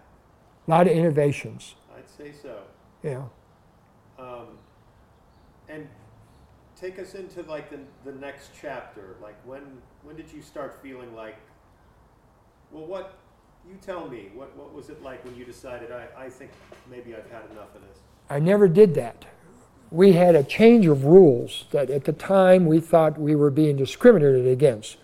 A 0.67 0.71
lot 0.71 0.87
of 0.87 0.93
innovations. 0.93 1.75
I'd 1.97 2.09
say 2.09 2.31
so. 2.31 2.59
Yeah. 3.03 3.23
Um, 4.17 4.47
and 5.67 5.85
take 6.79 6.97
us 6.97 7.13
into 7.13 7.41
like 7.41 7.69
the, 7.69 7.79
the 8.09 8.17
next 8.19 8.51
chapter. 8.61 9.17
Like 9.21 9.35
when 9.45 9.63
when 10.03 10.15
did 10.15 10.31
you 10.31 10.41
start 10.41 10.79
feeling 10.81 11.13
like, 11.13 11.35
well, 12.71 12.85
what? 12.85 13.15
You 13.69 13.77
tell 13.81 14.07
me. 14.07 14.29
What 14.33 14.55
what 14.55 14.73
was 14.73 14.89
it 14.89 15.03
like 15.03 15.25
when 15.25 15.35
you 15.35 15.43
decided 15.43 15.91
I, 15.91 16.07
I 16.17 16.29
think 16.29 16.51
maybe 16.89 17.15
I've 17.15 17.29
had 17.29 17.51
enough 17.51 17.75
of 17.75 17.81
this? 17.81 17.97
I 18.29 18.39
never 18.39 18.69
did 18.69 18.95
that. 18.95 19.25
We 19.91 20.13
had 20.13 20.35
a 20.35 20.43
change 20.43 20.85
of 20.85 21.03
rules 21.03 21.65
that 21.71 21.89
at 21.89 22.05
the 22.05 22.13
time 22.13 22.65
we 22.65 22.79
thought 22.79 23.19
we 23.19 23.35
were 23.35 23.51
being 23.51 23.75
discriminated 23.75 24.47
against. 24.47 24.95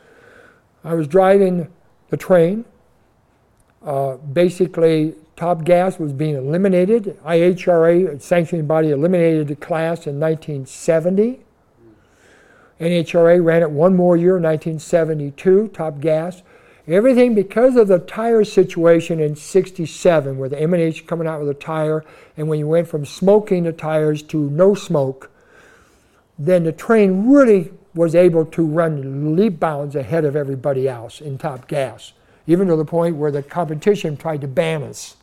I 0.81 0.94
was 0.94 1.07
driving 1.07 1.68
the 2.14 2.18
train. 2.18 2.64
Uh, 3.81 4.18
basically, 4.18 5.15
top 5.35 5.65
gas 5.65 5.98
was 5.98 6.14
being 6.14 6.35
eliminated. 6.35 7.18
IHRA, 7.26 8.22
sanctioning 8.22 8.68
body, 8.68 8.91
eliminated 8.91 9.48
the 9.48 9.56
class 9.56 10.06
in 10.06 10.19
1970. 10.19 11.40
NHRA 12.80 13.44
ran 13.44 13.64
it 13.64 13.72
one 13.72 13.95
more 13.95 14.15
year, 14.15 14.34
1972, 14.34 15.69
top 15.69 15.99
gas. 16.02 16.44
Everything 16.88 17.34
because 17.34 17.76
of 17.77 17.88
the 17.88 17.98
tire 17.98 18.44
situation 18.44 19.19
in 19.19 19.35
67, 19.35 20.38
where 20.38 20.49
the 20.49 20.61
M&H 20.61 21.07
coming 21.07 21.27
out 21.27 21.40
with 21.40 21.49
a 21.49 21.56
tire, 21.56 22.06
and 22.38 22.48
when 22.48 22.60
you 22.60 22.68
went 22.68 22.88
from 22.88 23.07
smoking 23.07 23.64
the 23.64 23.73
tires 23.73 24.22
to 24.23 24.38
no 24.52 24.76
smoke, 24.76 25.31
then 26.38 26.64
the 26.64 26.72
train 26.72 27.31
really 27.31 27.72
was 27.95 28.15
able 28.15 28.45
to 28.45 28.65
run 28.65 29.36
leap 29.36 29.60
bounds 29.60 29.95
ahead 29.95 30.26
of 30.26 30.36
everybody 30.36 30.88
else 30.88 31.22
in 31.22 31.38
top 31.38 31.68
gas, 31.68 32.14
even 32.48 32.68
to 32.68 32.76
the 32.76 32.86
point 32.86 33.15
where 33.15 33.32
the 33.32 33.44
competition 33.44 34.18
tried 34.18 34.41
to 34.41 34.48
ban 34.48 34.84
us. 34.84 35.15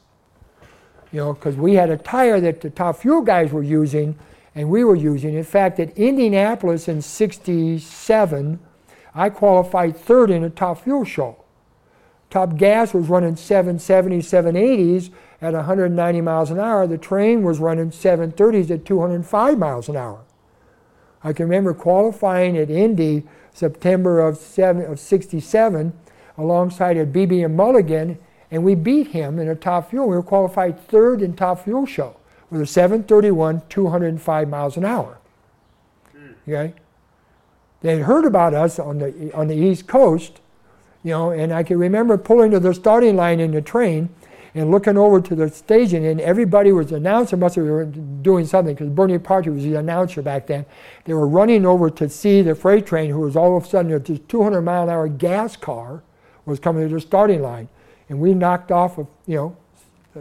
You 1.12 1.18
know, 1.18 1.32
because 1.32 1.56
we 1.56 1.74
had 1.74 1.90
a 1.90 1.96
tire 1.96 2.40
that 2.40 2.60
the 2.60 2.70
top 2.70 2.98
fuel 2.98 3.22
guys 3.22 3.50
were 3.50 3.62
using 3.62 4.16
and 4.54 4.68
we 4.70 4.84
were 4.84 4.96
using. 4.96 5.34
In 5.34 5.44
fact, 5.44 5.80
at 5.80 5.96
Indianapolis 5.96 6.88
in 6.88 7.02
67, 7.02 8.60
I 9.14 9.28
qualified 9.30 9.96
third 9.96 10.30
in 10.30 10.44
a 10.44 10.50
top 10.50 10.82
fuel 10.82 11.04
show. 11.04 11.44
Top 12.30 12.56
gas 12.56 12.94
was 12.94 13.08
running 13.08 13.34
770s, 13.34 14.22
780s 14.22 15.10
at 15.42 15.52
190 15.52 16.20
miles 16.20 16.50
an 16.50 16.60
hour. 16.60 16.86
The 16.86 16.98
train 16.98 17.42
was 17.42 17.58
running 17.58 17.90
730s 17.90 18.70
at 18.70 18.84
205 18.84 19.58
miles 19.58 19.88
an 19.88 19.96
hour. 19.96 20.20
I 21.22 21.32
can 21.32 21.46
remember 21.46 21.74
qualifying 21.74 22.56
at 22.56 22.70
Indy 22.70 23.24
September 23.52 24.20
of, 24.20 24.36
seven, 24.38 24.84
of 24.84 24.98
67 24.98 25.92
alongside 26.38 26.96
a 26.96 27.04
Beebe 27.04 27.42
and 27.42 27.56
Mulligan, 27.56 28.18
and 28.50 28.64
we 28.64 28.74
beat 28.74 29.08
him 29.08 29.38
in 29.38 29.48
a 29.48 29.54
top 29.54 29.90
fuel. 29.90 30.08
We 30.08 30.16
were 30.16 30.22
qualified 30.22 30.80
third 30.88 31.22
in 31.22 31.34
top 31.34 31.64
fuel 31.64 31.86
show 31.86 32.16
with 32.48 32.60
a 32.60 32.66
731, 32.66 33.62
205 33.68 34.48
miles 34.48 34.76
an 34.76 34.84
hour. 34.84 35.18
Hmm. 36.12 36.32
Okay? 36.48 36.74
They 37.82 37.96
had 37.96 38.06
heard 38.06 38.24
about 38.24 38.54
us 38.54 38.78
on 38.78 38.98
the, 38.98 39.32
on 39.34 39.48
the 39.48 39.56
East 39.56 39.86
Coast, 39.86 40.40
you 41.02 41.10
know, 41.10 41.30
and 41.30 41.52
I 41.52 41.62
can 41.62 41.78
remember 41.78 42.18
pulling 42.18 42.50
to 42.50 42.60
the 42.60 42.74
starting 42.74 43.16
line 43.16 43.40
in 43.40 43.52
the 43.52 43.62
train 43.62 44.10
and 44.54 44.70
looking 44.70 44.96
over 44.96 45.20
to 45.20 45.34
the 45.34 45.48
staging, 45.48 46.06
and 46.06 46.20
everybody 46.20 46.72
was 46.72 46.90
announcer 46.92 47.36
must 47.36 47.54
have 47.54 47.64
been 47.64 48.22
doing 48.22 48.44
something 48.46 48.74
because 48.74 48.88
Bernie 48.88 49.18
Partridge 49.18 49.54
was 49.54 49.64
the 49.64 49.76
announcer 49.76 50.22
back 50.22 50.46
then. 50.46 50.66
They 51.04 51.14
were 51.14 51.28
running 51.28 51.64
over 51.64 51.88
to 51.90 52.08
see 52.08 52.42
the 52.42 52.54
freight 52.54 52.86
train, 52.86 53.10
who 53.10 53.20
was 53.20 53.36
all 53.36 53.56
of 53.56 53.64
a 53.64 53.68
sudden 53.68 53.92
a 53.92 54.00
200 54.00 54.60
mile 54.62 54.84
an 54.84 54.90
hour 54.90 55.08
gas 55.08 55.56
car 55.56 56.02
was 56.46 56.58
coming 56.58 56.88
to 56.88 56.94
the 56.94 57.00
starting 57.00 57.42
line, 57.42 57.68
and 58.08 58.20
we 58.20 58.34
knocked 58.34 58.72
off 58.72 58.98
of 58.98 59.06
you 59.26 59.36
know 59.36 59.56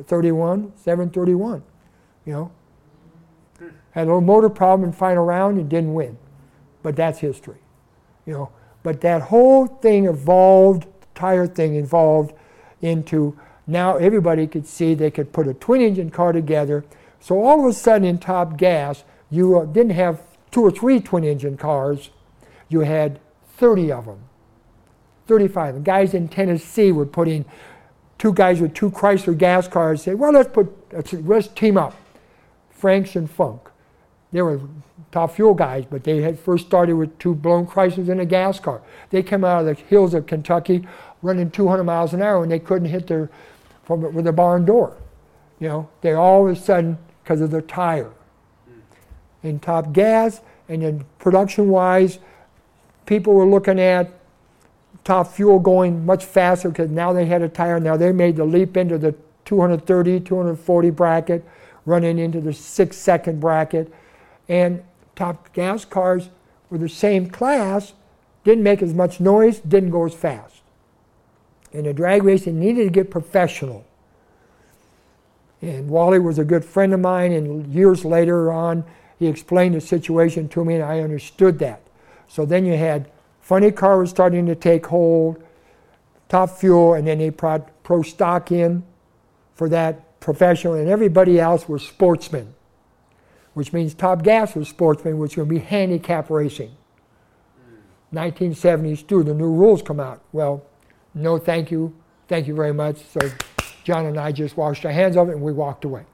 31, 0.05 0.73
731, 0.75 1.63
you 2.25 2.33
know. 2.33 2.51
Had 3.91 4.03
a 4.03 4.05
little 4.05 4.21
motor 4.21 4.49
problem 4.49 4.87
in 4.87 4.93
final 4.93 5.25
round 5.25 5.57
and 5.57 5.67
didn't 5.67 5.95
win, 5.95 6.17
but 6.83 6.95
that's 6.95 7.19
history, 7.19 7.57
you 8.25 8.33
know. 8.33 8.51
But 8.83 9.01
that 9.01 9.23
whole 9.23 9.65
thing 9.65 10.05
evolved, 10.05 10.85
tire 11.15 11.47
thing 11.47 11.75
evolved 11.75 12.33
into 12.81 13.37
now 13.69 13.97
everybody 13.97 14.47
could 14.47 14.65
see 14.65 14.93
they 14.93 15.11
could 15.11 15.31
put 15.31 15.47
a 15.47 15.53
twin 15.53 15.81
engine 15.81 16.09
car 16.09 16.31
together. 16.31 16.83
So 17.19 17.43
all 17.43 17.59
of 17.59 17.65
a 17.69 17.73
sudden 17.73 18.07
in 18.07 18.17
Top 18.17 18.57
Gas, 18.57 19.03
you 19.29 19.59
uh, 19.59 19.65
didn't 19.65 19.91
have 19.91 20.21
two 20.51 20.61
or 20.61 20.71
three 20.71 20.99
twin 20.99 21.23
engine 21.23 21.57
cars, 21.57 22.09
you 22.67 22.81
had 22.81 23.19
30 23.57 23.91
of 23.91 24.05
them, 24.05 24.19
35. 25.27 25.75
The 25.75 25.81
guys 25.81 26.13
in 26.13 26.27
Tennessee 26.27 26.91
were 26.91 27.05
putting 27.05 27.45
two 28.17 28.33
guys 28.33 28.59
with 28.61 28.73
two 28.73 28.89
Chrysler 28.89 29.37
gas 29.37 29.67
cars, 29.67 30.03
say, 30.03 30.13
well, 30.13 30.31
let's 30.31 30.49
put, 30.49 30.93
let's, 30.93 31.13
let's 31.13 31.47
team 31.47 31.77
up. 31.77 31.95
Franks 32.71 33.15
and 33.15 33.29
Funk. 33.29 33.61
They 34.31 34.41
were 34.41 34.61
top 35.11 35.35
fuel 35.35 35.53
guys, 35.53 35.85
but 35.89 36.03
they 36.03 36.21
had 36.21 36.39
first 36.39 36.67
started 36.67 36.93
with 36.93 37.17
two 37.19 37.33
blown 37.33 37.65
Chryslers 37.65 38.09
and 38.09 38.21
a 38.21 38.25
gas 38.25 38.59
car. 38.59 38.81
They 39.09 39.23
came 39.23 39.43
out 39.43 39.61
of 39.61 39.65
the 39.65 39.83
hills 39.83 40.13
of 40.13 40.27
Kentucky 40.27 40.87
running 41.21 41.51
200 41.51 41.83
miles 41.83 42.13
an 42.13 42.21
hour 42.21 42.43
and 42.43 42.51
they 42.51 42.59
couldn't 42.59 42.89
hit 42.89 43.07
their 43.07 43.29
from 43.89 44.05
it 44.05 44.13
with 44.13 44.23
their 44.23 44.31
barn 44.31 44.65
door. 44.65 44.95
You 45.59 45.67
know, 45.67 45.89
they 46.01 46.13
all 46.13 46.47
of 46.47 46.55
a 46.55 46.59
sudden 46.59 46.99
because 47.23 47.41
of 47.41 47.49
their 47.49 47.63
tire. 47.63 48.11
In 49.41 49.59
top 49.59 49.93
gas 49.93 50.41
and 50.67 50.83
then 50.83 51.05
production 51.17 51.69
wise, 51.69 52.19
people 53.07 53.33
were 53.33 53.47
looking 53.47 53.79
at 53.79 54.11
top 55.03 55.33
fuel 55.33 55.57
going 55.57 56.05
much 56.05 56.23
faster 56.23 56.69
because 56.69 56.91
now 56.91 57.11
they 57.13 57.25
had 57.25 57.41
a 57.41 57.49
tire. 57.49 57.79
Now 57.79 57.97
they 57.97 58.11
made 58.11 58.35
the 58.35 58.45
leap 58.45 58.77
into 58.77 58.99
the 58.99 59.15
230, 59.45 60.19
240 60.19 60.89
bracket, 60.91 61.43
running 61.87 62.19
into 62.19 62.39
the 62.39 62.53
six 62.53 62.95
second 62.95 63.39
bracket. 63.39 63.91
And 64.47 64.83
top 65.15 65.51
gas 65.53 65.83
cars 65.83 66.29
were 66.69 66.77
the 66.77 66.87
same 66.87 67.27
class, 67.27 67.93
didn't 68.43 68.63
make 68.63 68.83
as 68.83 68.93
much 68.93 69.19
noise, 69.19 69.57
didn't 69.61 69.89
go 69.89 70.05
as 70.05 70.13
fast. 70.13 70.58
And 71.73 71.85
the 71.85 71.93
drag 71.93 72.23
racing 72.23 72.59
needed 72.59 72.85
to 72.85 72.89
get 72.89 73.11
professional. 73.11 73.85
And 75.61 75.89
Wally 75.89 76.19
was 76.19 76.39
a 76.39 76.45
good 76.45 76.63
friend 76.63 76.93
of 76.93 76.99
mine, 76.99 77.31
and 77.33 77.67
years 77.67 78.05
later 78.05 78.51
on, 78.51 78.85
he 79.19 79.27
explained 79.27 79.75
the 79.75 79.81
situation 79.81 80.47
to 80.49 80.63
me, 80.63 80.75
and 80.75 80.83
I 80.83 81.01
understood 81.01 81.59
that. 81.59 81.81
So 82.27 82.45
then 82.45 82.65
you 82.65 82.77
had 82.77 83.11
funny 83.41 83.71
car 83.71 83.99
was 83.99 84.09
starting 84.09 84.45
to 84.45 84.55
take 84.55 84.85
hold, 84.85 85.43
top 86.29 86.49
fuel, 86.51 86.93
and 86.93 87.05
then 87.05 87.17
they 87.17 87.29
brought 87.29 87.83
pro 87.83 88.01
stock 88.01 88.51
in 88.51 88.83
for 89.55 89.67
that 89.69 90.19
professional, 90.21 90.75
and 90.75 90.87
everybody 90.87 91.39
else 91.39 91.67
was 91.67 91.85
sportsmen, 91.85 92.53
which 93.53 93.73
means 93.73 93.93
top 93.93 94.23
gas 94.23 94.55
was 94.55 94.69
sportsmen, 94.69 95.17
which 95.17 95.35
would 95.35 95.49
be 95.49 95.59
handicap 95.59 96.29
racing. 96.29 96.71
1970s 98.13 99.05
too, 99.05 99.23
the 99.23 99.33
new 99.33 99.51
rules 99.51 99.81
come 99.81 99.99
out. 99.99 100.21
Well, 100.31 100.63
no 101.19 101.37
thank 101.37 101.71
you, 101.71 101.93
thank 102.27 102.47
you 102.47 102.55
very 102.55 102.73
much. 102.73 102.97
So 102.97 103.19
John 103.83 104.05
and 104.05 104.19
I 104.19 104.31
just 104.31 104.57
washed 104.57 104.85
our 104.85 104.91
hands 104.91 105.17
of 105.17 105.29
it 105.29 105.33
and 105.33 105.41
we 105.41 105.51
walked 105.51 105.85
away. 105.85 106.05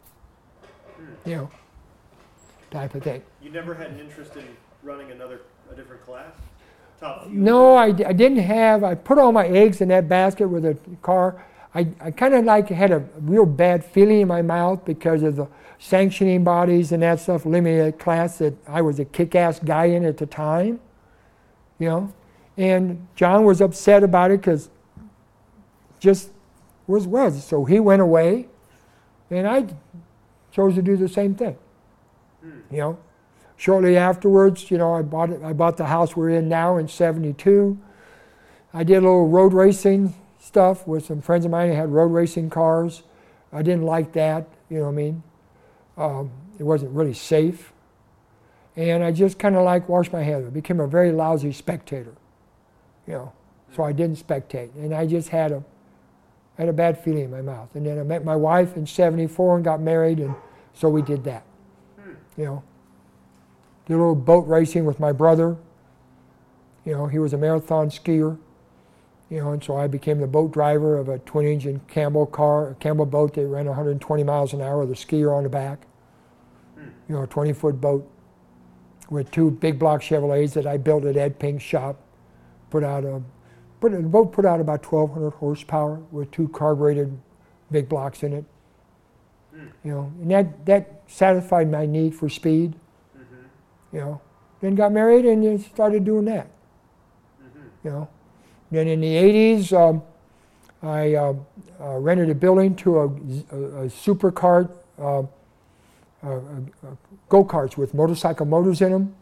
You 1.25 1.35
know, 1.35 1.49
type 2.71 2.93
of 2.93 3.03
thing. 3.03 3.23
You 3.41 3.49
never 3.49 3.73
had 3.73 3.91
an 3.91 3.99
interest 3.99 4.35
in 4.35 4.45
running 4.83 5.11
another 5.11 5.41
a 5.71 5.75
different 5.75 6.05
class? 6.05 6.31
Top? 6.99 7.27
No, 7.27 7.75
I, 7.75 7.85
I 7.87 8.13
didn't 8.13 8.39
have. 8.39 8.83
I 8.83 8.95
put 8.95 9.17
all 9.17 9.31
my 9.31 9.47
eggs 9.47 9.81
in 9.81 9.89
that 9.89 10.07
basket 10.07 10.47
with 10.47 10.65
a 10.65 10.77
car. 11.01 11.43
I, 11.73 11.87
I 11.99 12.11
kind 12.11 12.33
of 12.33 12.45
like 12.45 12.69
had 12.69 12.91
a 12.91 12.99
real 13.19 13.45
bad 13.45 13.83
feeling 13.83 14.21
in 14.21 14.27
my 14.27 14.41
mouth 14.41 14.85
because 14.85 15.23
of 15.23 15.35
the 15.35 15.47
sanctioning 15.77 16.43
bodies 16.43 16.91
and 16.91 17.03
that 17.03 17.19
stuff 17.19 17.45
limited 17.45 17.99
class 17.99 18.37
that 18.37 18.53
I 18.67 18.81
was 18.81 18.99
a 18.99 19.05
kick-ass 19.05 19.59
guy 19.59 19.85
in 19.85 20.05
at 20.05 20.17
the 20.17 20.25
time. 20.25 20.79
You 21.79 21.89
know, 21.89 22.13
and 22.55 23.05
John 23.15 23.43
was 23.43 23.59
upset 23.59 24.03
about 24.03 24.31
it 24.31 24.39
because 24.39 24.69
just 26.05 26.29
was 26.87 27.07
was. 27.07 27.43
So 27.43 27.65
he 27.65 27.79
went 27.79 28.01
away, 28.01 28.47
and 29.29 29.47
I 29.47 29.67
chose 30.51 30.75
to 30.75 30.81
do 30.81 30.95
the 30.95 31.09
same 31.09 31.35
thing. 31.35 31.57
You 32.71 32.77
know, 32.77 32.99
shortly 33.57 33.97
afterwards, 33.97 34.69
you 34.69 34.77
know, 34.77 34.93
I 34.93 35.01
bought 35.01 35.31
it, 35.31 35.41
I 35.43 35.51
bought 35.51 35.77
the 35.77 35.87
house 35.87 36.15
we're 36.15 36.29
in 36.29 36.47
now 36.47 36.77
in 36.77 36.87
'72. 36.87 37.77
I 38.73 38.83
did 38.83 38.97
a 38.97 39.01
little 39.01 39.27
road 39.27 39.53
racing 39.53 40.13
stuff 40.39 40.85
with 40.85 41.05
some 41.05 41.21
friends 41.21 41.43
of 41.45 41.51
mine 41.51 41.69
who 41.69 41.75
had 41.75 41.91
road 41.91 42.11
racing 42.11 42.51
cars. 42.51 43.03
I 43.51 43.63
didn't 43.63 43.83
like 43.83 44.13
that. 44.13 44.47
You 44.69 44.77
know 44.77 44.83
what 44.83 44.89
I 44.89 44.93
mean? 44.93 45.23
Um, 45.97 46.31
it 46.59 46.63
wasn't 46.63 46.91
really 46.91 47.13
safe. 47.13 47.73
And 48.75 49.03
I 49.03 49.11
just 49.11 49.39
kind 49.39 49.55
of 49.55 49.63
like 49.63 49.89
washed 49.89 50.11
my 50.13 50.21
hands. 50.21 50.45
I 50.45 50.49
became 50.49 50.79
a 50.81 50.87
very 50.87 51.11
lousy 51.11 51.53
spectator. 51.53 52.13
You 53.07 53.13
know, 53.13 53.33
so 53.75 53.83
I 53.83 53.91
didn't 53.91 54.17
spectate, 54.17 54.75
and 54.75 54.93
I 54.93 55.05
just 55.07 55.29
had 55.29 55.51
a 55.51 55.63
had 56.57 56.69
a 56.69 56.73
bad 56.73 56.97
feeling 57.03 57.25
in 57.25 57.31
my 57.31 57.41
mouth. 57.41 57.69
And 57.75 57.85
then 57.85 57.99
I 57.99 58.03
met 58.03 58.23
my 58.23 58.35
wife 58.35 58.75
in 58.77 58.85
'74 58.85 59.57
and 59.57 59.65
got 59.65 59.81
married, 59.81 60.19
and 60.19 60.35
so 60.73 60.89
we 60.89 61.01
did 61.01 61.23
that. 61.25 61.43
You 62.37 62.45
know, 62.45 62.63
did 63.85 63.93
a 63.93 63.97
little 63.97 64.15
boat 64.15 64.47
racing 64.47 64.85
with 64.85 64.99
my 64.99 65.11
brother. 65.11 65.57
You 66.85 66.93
know, 66.93 67.07
he 67.07 67.19
was 67.19 67.33
a 67.33 67.37
marathon 67.37 67.89
skier. 67.89 68.37
You 69.29 69.39
know, 69.39 69.51
and 69.51 69.63
so 69.63 69.75
I 69.75 69.87
became 69.87 70.19
the 70.19 70.27
boat 70.27 70.51
driver 70.51 70.97
of 70.97 71.09
a 71.09 71.17
twin-engine 71.19 71.81
Campbell 71.87 72.27
car, 72.27 72.69
a 72.69 72.75
Campbell 72.75 73.07
boat 73.07 73.33
that 73.33 73.47
ran 73.47 73.65
120 73.65 74.23
miles 74.23 74.53
an 74.53 74.61
hour 74.61 74.85
with 74.85 74.91
a 74.91 74.93
skier 74.93 75.35
on 75.35 75.43
the 75.43 75.49
back. 75.49 75.87
You 77.09 77.15
know, 77.15 77.23
a 77.23 77.27
20-foot 77.27 77.81
boat 77.81 78.07
with 79.09 79.31
two 79.31 79.51
big 79.51 79.79
block 79.79 80.01
Chevrolets 80.01 80.53
that 80.53 80.67
I 80.67 80.77
built 80.77 81.05
at 81.05 81.17
Ed 81.17 81.39
Pink's 81.39 81.63
shop. 81.63 81.97
Put 82.69 82.83
out 82.83 83.03
a, 83.03 83.21
put 83.85 84.01
the 84.01 84.09
boat 84.09 84.31
put 84.31 84.45
out 84.45 84.59
about 84.59 84.83
1,200 84.91 85.31
horsepower 85.31 86.01
with 86.11 86.31
two 86.31 86.47
carbureted 86.49 87.17
big 87.71 87.87
blocks 87.87 88.23
in 88.23 88.33
it. 88.33 88.45
You 89.83 89.91
know, 89.91 90.13
and 90.21 90.31
that 90.31 90.65
that 90.65 91.01
satisfied 91.07 91.71
my 91.71 91.85
need 91.85 92.15
for 92.15 92.27
speed. 92.29 92.73
You 93.93 93.99
know, 93.99 94.21
then 94.59 94.75
got 94.75 94.91
married 94.91 95.25
and 95.25 95.43
then 95.43 95.59
started 95.59 96.03
doing 96.03 96.25
that. 96.25 96.47
You 97.83 97.91
know, 97.91 98.09
then 98.71 98.87
in 98.87 98.99
the 98.99 99.15
80s, 99.15 99.71
um, 99.71 100.01
I 100.81 101.13
uh, 101.13 101.33
uh, 101.79 101.97
rented 101.99 102.29
a 102.29 102.35
building 102.35 102.75
to 102.77 102.99
a, 102.99 103.55
a, 103.55 103.83
a 103.83 103.89
super 103.89 104.31
cart, 104.31 104.75
uh, 104.99 105.23
go 107.29 107.45
karts 107.45 107.77
with 107.77 107.93
motorcycle 107.93 108.47
motors 108.47 108.81
in 108.81 108.91
them. 108.91 109.15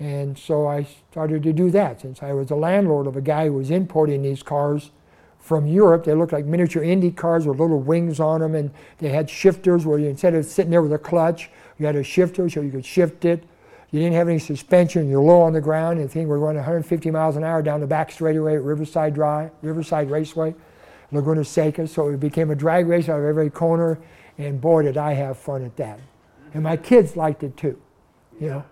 And 0.00 0.36
so 0.36 0.66
I 0.66 0.86
started 1.10 1.42
to 1.44 1.52
do 1.52 1.70
that 1.70 2.00
since 2.00 2.22
I 2.22 2.32
was 2.32 2.48
the 2.48 2.56
landlord 2.56 3.06
of 3.06 3.16
a 3.16 3.20
guy 3.20 3.46
who 3.46 3.54
was 3.54 3.70
importing 3.70 4.22
these 4.22 4.42
cars 4.42 4.90
from 5.38 5.66
Europe. 5.66 6.04
They 6.04 6.14
looked 6.14 6.32
like 6.32 6.46
miniature 6.46 6.82
Indy 6.82 7.10
cars 7.10 7.46
with 7.46 7.60
little 7.60 7.80
wings 7.80 8.18
on 8.18 8.40
them, 8.40 8.54
and 8.54 8.70
they 8.98 9.10
had 9.10 9.28
shifters 9.28 9.86
where 9.86 9.98
you, 9.98 10.08
instead 10.08 10.34
of 10.34 10.46
sitting 10.46 10.70
there 10.70 10.82
with 10.82 10.92
a 10.92 10.98
clutch, 10.98 11.50
you 11.78 11.86
had 11.86 11.96
a 11.96 12.02
shifter 12.02 12.48
so 12.48 12.60
you 12.60 12.70
could 12.70 12.84
shift 12.84 13.24
it. 13.24 13.44
You 13.90 14.00
didn't 14.00 14.14
have 14.14 14.28
any 14.28 14.38
suspension. 14.40 15.08
You're 15.08 15.22
low 15.22 15.42
on 15.42 15.52
the 15.52 15.60
ground, 15.60 16.00
and 16.00 16.08
the 16.08 16.12
thing 16.12 16.28
would 16.28 16.40
run 16.40 16.56
150 16.56 17.10
miles 17.10 17.36
an 17.36 17.44
hour 17.44 17.62
down 17.62 17.80
the 17.80 17.86
back 17.86 18.10
straightaway 18.10 18.56
at 18.56 18.62
Riverside 18.62 19.14
Drive, 19.14 19.50
Riverside 19.62 20.10
Raceway, 20.10 20.54
Laguna 21.12 21.44
Seca. 21.44 21.86
So 21.86 22.08
it 22.08 22.18
became 22.18 22.50
a 22.50 22.56
drag 22.56 22.88
race 22.88 23.08
out 23.08 23.20
of 23.20 23.24
every 23.24 23.50
corner, 23.50 24.00
and 24.36 24.60
boy, 24.60 24.82
did 24.82 24.96
I 24.96 25.12
have 25.12 25.38
fun 25.38 25.62
at 25.62 25.76
that. 25.76 26.00
And 26.54 26.62
my 26.62 26.76
kids 26.76 27.16
liked 27.16 27.44
it 27.44 27.56
too. 27.56 27.80
You 28.40 28.48
know, 28.48 28.64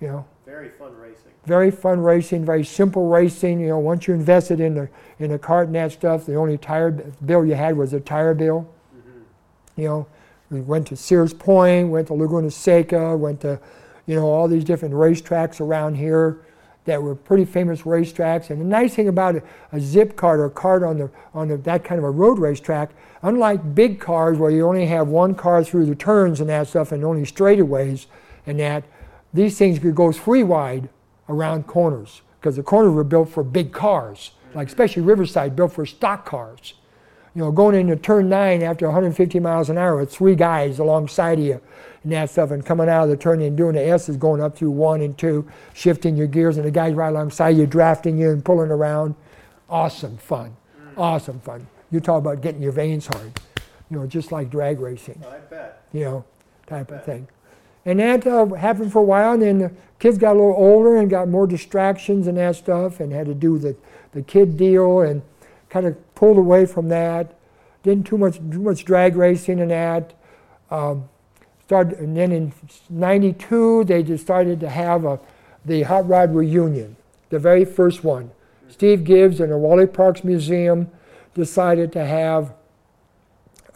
you 0.00 0.08
know. 0.08 0.24
Very 0.44 0.68
fun 0.68 0.96
racing. 0.96 1.32
Very 1.44 1.70
fun 1.70 2.00
racing, 2.00 2.44
very 2.44 2.64
simple 2.64 3.08
racing. 3.08 3.60
You 3.60 3.68
know, 3.68 3.78
once 3.78 4.06
you 4.06 4.14
invested 4.14 4.60
in 4.60 4.74
the 4.74 4.88
in 5.18 5.30
the 5.30 5.38
cart 5.38 5.66
and 5.66 5.74
that 5.76 5.92
stuff, 5.92 6.26
the 6.26 6.34
only 6.34 6.58
tire 6.58 6.90
bill 6.90 7.44
you 7.44 7.54
had 7.54 7.76
was 7.76 7.92
a 7.92 8.00
tire 8.00 8.34
bill. 8.34 8.68
Mm-hmm. 8.96 9.80
You 9.80 9.88
know, 9.88 10.06
we 10.50 10.60
went 10.60 10.86
to 10.88 10.96
Sears 10.96 11.34
Point, 11.34 11.88
went 11.88 12.08
to 12.08 12.14
Laguna 12.14 12.50
Seca, 12.50 13.16
went 13.16 13.40
to, 13.40 13.60
you 14.06 14.14
know, 14.14 14.26
all 14.26 14.48
these 14.48 14.64
different 14.64 14.94
racetracks 14.94 15.60
around 15.60 15.96
here 15.96 16.38
that 16.84 17.02
were 17.02 17.16
pretty 17.16 17.44
famous 17.44 17.82
racetracks. 17.82 18.50
And 18.50 18.60
the 18.60 18.64
nice 18.64 18.94
thing 18.94 19.08
about 19.08 19.36
a, 19.36 19.42
a 19.72 19.80
zip 19.80 20.16
cart 20.16 20.38
or 20.38 20.46
a 20.46 20.50
cart 20.50 20.82
on 20.84 20.98
the 20.98 21.10
on 21.34 21.48
the, 21.48 21.56
that 21.58 21.84
kind 21.84 21.98
of 21.98 22.04
a 22.04 22.10
road 22.10 22.38
racetrack, 22.38 22.90
unlike 23.22 23.74
big 23.74 24.00
cars 24.00 24.38
where 24.38 24.50
you 24.50 24.66
only 24.66 24.86
have 24.86 25.08
one 25.08 25.34
car 25.34 25.64
through 25.64 25.86
the 25.86 25.94
turns 25.94 26.40
and 26.40 26.48
that 26.48 26.68
stuff 26.68 26.92
and 26.92 27.04
only 27.04 27.22
straightaways 27.22 28.06
and 28.46 28.60
that, 28.60 28.84
these 29.36 29.58
things 29.58 29.78
could 29.78 29.94
go 29.94 30.12
three 30.12 30.42
wide 30.42 30.88
around 31.28 31.66
corners 31.66 32.22
because 32.40 32.56
the 32.56 32.62
corners 32.62 32.94
were 32.94 33.04
built 33.04 33.28
for 33.28 33.42
big 33.42 33.72
cars, 33.72 34.32
like 34.54 34.68
especially 34.68 35.02
Riverside, 35.02 35.56
built 35.56 35.72
for 35.72 35.86
stock 35.86 36.24
cars. 36.24 36.74
You 37.34 37.42
know, 37.42 37.52
going 37.52 37.74
into 37.74 37.96
turn 37.96 38.30
nine 38.30 38.62
after 38.62 38.86
150 38.86 39.40
miles 39.40 39.68
an 39.68 39.76
hour 39.76 39.98
with 39.98 40.10
three 40.10 40.34
guys 40.34 40.78
alongside 40.78 41.38
of 41.38 41.44
you 41.44 41.60
and 42.02 42.12
that 42.12 42.30
stuff, 42.30 42.50
and 42.50 42.64
coming 42.64 42.88
out 42.88 43.04
of 43.04 43.10
the 43.10 43.16
turn 43.16 43.42
and 43.42 43.56
doing 43.56 43.74
the 43.74 43.86
S's 43.86 44.16
going 44.16 44.40
up 44.40 44.56
through 44.56 44.70
one 44.70 45.02
and 45.02 45.18
two, 45.18 45.46
shifting 45.74 46.16
your 46.16 46.28
gears, 46.28 46.56
and 46.56 46.64
the 46.64 46.70
guys 46.70 46.94
right 46.94 47.08
alongside 47.08 47.50
you 47.50 47.66
drafting 47.66 48.16
you 48.16 48.30
and 48.30 48.44
pulling 48.44 48.70
around. 48.70 49.14
Awesome 49.68 50.16
fun. 50.16 50.56
Awesome 50.96 51.40
fun. 51.40 51.66
You 51.90 52.00
talk 52.00 52.18
about 52.18 52.40
getting 52.40 52.62
your 52.62 52.72
veins 52.72 53.06
hard. 53.08 53.38
You 53.90 53.98
know, 53.98 54.06
just 54.06 54.32
like 54.32 54.50
drag 54.50 54.80
racing. 54.80 55.22
I 55.28 55.38
bet. 55.38 55.82
You 55.92 56.04
know, 56.04 56.24
type 56.66 56.90
of 56.90 57.04
thing. 57.04 57.28
And 57.86 58.00
that 58.00 58.26
uh, 58.26 58.46
happened 58.46 58.92
for 58.92 58.98
a 58.98 59.04
while, 59.04 59.32
and 59.32 59.42
then 59.42 59.58
the 59.58 59.72
kids 60.00 60.18
got 60.18 60.32
a 60.32 60.38
little 60.38 60.56
older 60.56 60.96
and 60.96 61.08
got 61.08 61.28
more 61.28 61.46
distractions 61.46 62.26
and 62.26 62.36
that 62.36 62.56
stuff, 62.56 62.98
and 62.98 63.12
had 63.12 63.26
to 63.26 63.34
do 63.34 63.58
the, 63.58 63.76
the 64.12 64.22
kid 64.22 64.56
deal, 64.56 65.00
and 65.00 65.22
kind 65.70 65.86
of 65.86 66.14
pulled 66.16 66.36
away 66.36 66.66
from 66.66 66.88
that. 66.88 67.32
Didn't 67.84 68.04
too 68.04 68.18
much 68.18 68.38
too 68.38 68.60
much 68.60 68.84
drag 68.84 69.14
racing 69.14 69.60
and 69.60 69.70
that. 69.70 70.12
Um, 70.68 71.08
started, 71.64 71.98
and 72.00 72.16
then 72.16 72.32
in 72.32 72.52
'92 72.90 73.84
they 73.84 74.16
started 74.16 74.58
to 74.60 74.68
have 74.68 75.04
a, 75.04 75.20
the 75.64 75.82
hot 75.82 76.08
rod 76.08 76.34
reunion, 76.34 76.96
the 77.30 77.38
very 77.38 77.64
first 77.64 78.02
one. 78.02 78.32
Steve 78.68 79.04
Gibbs 79.04 79.38
and 79.38 79.52
the 79.52 79.56
Wally 79.56 79.86
Parks 79.86 80.24
Museum 80.24 80.90
decided 81.34 81.92
to 81.92 82.04
have 82.04 82.52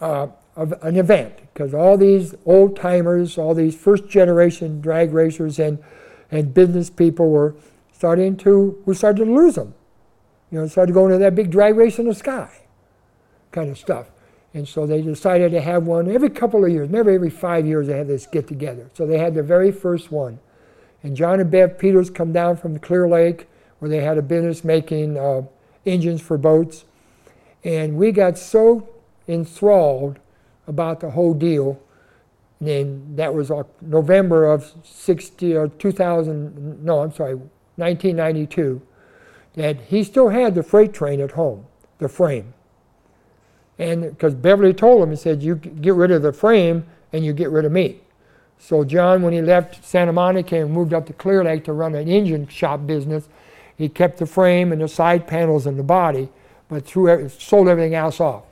uh, 0.00 0.26
an 0.56 0.96
event 0.96 1.36
because 1.52 1.72
all 1.74 1.96
these 1.96 2.34
old 2.44 2.76
timers, 2.76 3.38
all 3.38 3.54
these 3.54 3.76
first 3.76 4.08
generation 4.08 4.80
drag 4.80 5.12
racers 5.12 5.58
and, 5.58 5.78
and 6.30 6.52
business 6.52 6.90
people 6.90 7.30
were 7.30 7.54
starting 7.92 8.36
to, 8.38 8.80
we 8.84 8.94
started 8.94 9.24
to 9.24 9.32
lose 9.32 9.54
them. 9.54 9.74
You 10.50 10.60
know, 10.60 10.66
started 10.66 10.92
going 10.92 11.12
to 11.12 11.18
that 11.18 11.34
big 11.34 11.50
drag 11.50 11.76
race 11.76 11.98
in 11.98 12.06
the 12.06 12.14
sky 12.14 12.50
kind 13.52 13.70
of 13.70 13.78
stuff. 13.78 14.10
And 14.52 14.66
so 14.66 14.84
they 14.84 15.00
decided 15.00 15.52
to 15.52 15.60
have 15.60 15.84
one 15.84 16.10
every 16.10 16.30
couple 16.30 16.64
of 16.64 16.72
years, 16.72 16.88
maybe 16.88 17.12
every 17.14 17.30
five 17.30 17.66
years 17.66 17.86
they 17.86 17.96
had 17.96 18.08
this 18.08 18.26
get 18.26 18.48
together. 18.48 18.90
So 18.94 19.06
they 19.06 19.18
had 19.18 19.34
their 19.34 19.44
very 19.44 19.70
first 19.70 20.10
one. 20.10 20.40
And 21.02 21.16
John 21.16 21.40
and 21.40 21.50
Bev 21.50 21.78
Peters 21.78 22.10
come 22.10 22.32
down 22.32 22.56
from 22.56 22.74
the 22.74 22.80
Clear 22.80 23.08
Lake 23.08 23.48
where 23.78 23.88
they 23.88 24.00
had 24.00 24.18
a 24.18 24.22
business 24.22 24.64
making 24.64 25.16
uh, 25.16 25.42
engines 25.86 26.20
for 26.20 26.36
boats. 26.36 26.84
And 27.64 27.96
we 27.96 28.12
got 28.12 28.38
so 28.38 28.88
enthralled 29.28 30.18
about 30.70 31.00
the 31.00 31.10
whole 31.10 31.34
deal. 31.34 31.78
And 32.60 33.16
that 33.18 33.34
was 33.34 33.50
uh, 33.50 33.64
November 33.82 34.46
of 34.46 34.72
60 34.84 35.56
uh, 35.56 35.60
or 35.60 35.68
2000, 35.68 36.84
no, 36.84 37.00
I'm 37.00 37.12
sorry, 37.12 37.34
1992, 37.34 38.80
that 39.54 39.80
he 39.80 40.04
still 40.04 40.28
had 40.28 40.54
the 40.54 40.62
freight 40.62 40.94
train 40.94 41.20
at 41.20 41.32
home, 41.32 41.66
the 41.98 42.08
frame. 42.08 42.54
And 43.78 44.02
because 44.02 44.34
Beverly 44.34 44.74
told 44.74 45.02
him, 45.02 45.10
he 45.10 45.16
said, 45.16 45.42
You 45.42 45.56
get 45.56 45.94
rid 45.94 46.10
of 46.10 46.22
the 46.22 46.32
frame 46.32 46.84
and 47.12 47.24
you 47.24 47.32
get 47.32 47.50
rid 47.50 47.64
of 47.64 47.72
me. 47.72 48.00
So 48.58 48.84
John, 48.84 49.22
when 49.22 49.32
he 49.32 49.40
left 49.40 49.82
Santa 49.82 50.12
Monica 50.12 50.60
and 50.60 50.70
moved 50.70 50.92
up 50.92 51.06
to 51.06 51.14
Clear 51.14 51.42
Lake 51.42 51.64
to 51.64 51.72
run 51.72 51.94
an 51.94 52.06
engine 52.06 52.46
shop 52.46 52.86
business, 52.86 53.28
he 53.74 53.88
kept 53.88 54.18
the 54.18 54.26
frame 54.26 54.70
and 54.70 54.82
the 54.82 54.88
side 54.88 55.26
panels 55.26 55.66
and 55.66 55.78
the 55.78 55.82
body, 55.82 56.28
but 56.68 56.84
threw, 56.84 57.26
sold 57.30 57.68
everything 57.68 57.94
else 57.94 58.20
off. 58.20 58.44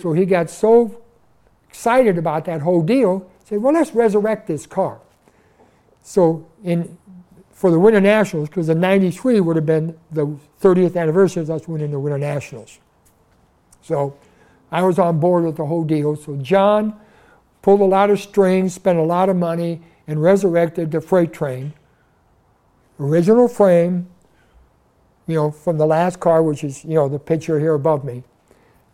So 0.00 0.12
he 0.12 0.24
got 0.24 0.50
so 0.50 1.00
excited 1.74 2.16
about 2.16 2.44
that 2.44 2.62
whole 2.62 2.82
deal, 2.82 3.28
said, 3.44 3.60
well, 3.60 3.74
let's 3.74 3.92
resurrect 3.96 4.46
this 4.46 4.64
car. 4.64 5.00
So 6.04 6.46
in, 6.62 6.96
for 7.50 7.72
the 7.72 7.80
Winter 7.80 8.00
Nationals, 8.00 8.48
because 8.48 8.68
the 8.68 8.76
93 8.76 9.40
would 9.40 9.56
have 9.56 9.66
been 9.66 9.98
the 10.12 10.38
30th 10.62 10.96
anniversary 10.96 11.42
of 11.42 11.50
us 11.50 11.66
winning 11.66 11.90
the 11.90 11.98
Winter 11.98 12.16
Nationals. 12.16 12.78
So 13.82 14.16
I 14.70 14.82
was 14.82 15.00
on 15.00 15.18
board 15.18 15.44
with 15.44 15.56
the 15.56 15.66
whole 15.66 15.82
deal. 15.82 16.14
So 16.14 16.36
John 16.36 16.94
pulled 17.60 17.80
a 17.80 17.84
lot 17.84 18.08
of 18.08 18.20
strings, 18.20 18.72
spent 18.74 19.00
a 19.00 19.02
lot 19.02 19.28
of 19.28 19.34
money, 19.34 19.82
and 20.06 20.22
resurrected 20.22 20.92
the 20.92 21.00
freight 21.00 21.32
train. 21.32 21.72
Original 23.00 23.48
frame, 23.48 24.06
you 25.26 25.34
know, 25.34 25.50
from 25.50 25.78
the 25.78 25.86
last 25.86 26.20
car, 26.20 26.40
which 26.40 26.62
is, 26.62 26.84
you 26.84 26.94
know, 26.94 27.08
the 27.08 27.18
picture 27.18 27.58
here 27.58 27.74
above 27.74 28.04
me. 28.04 28.22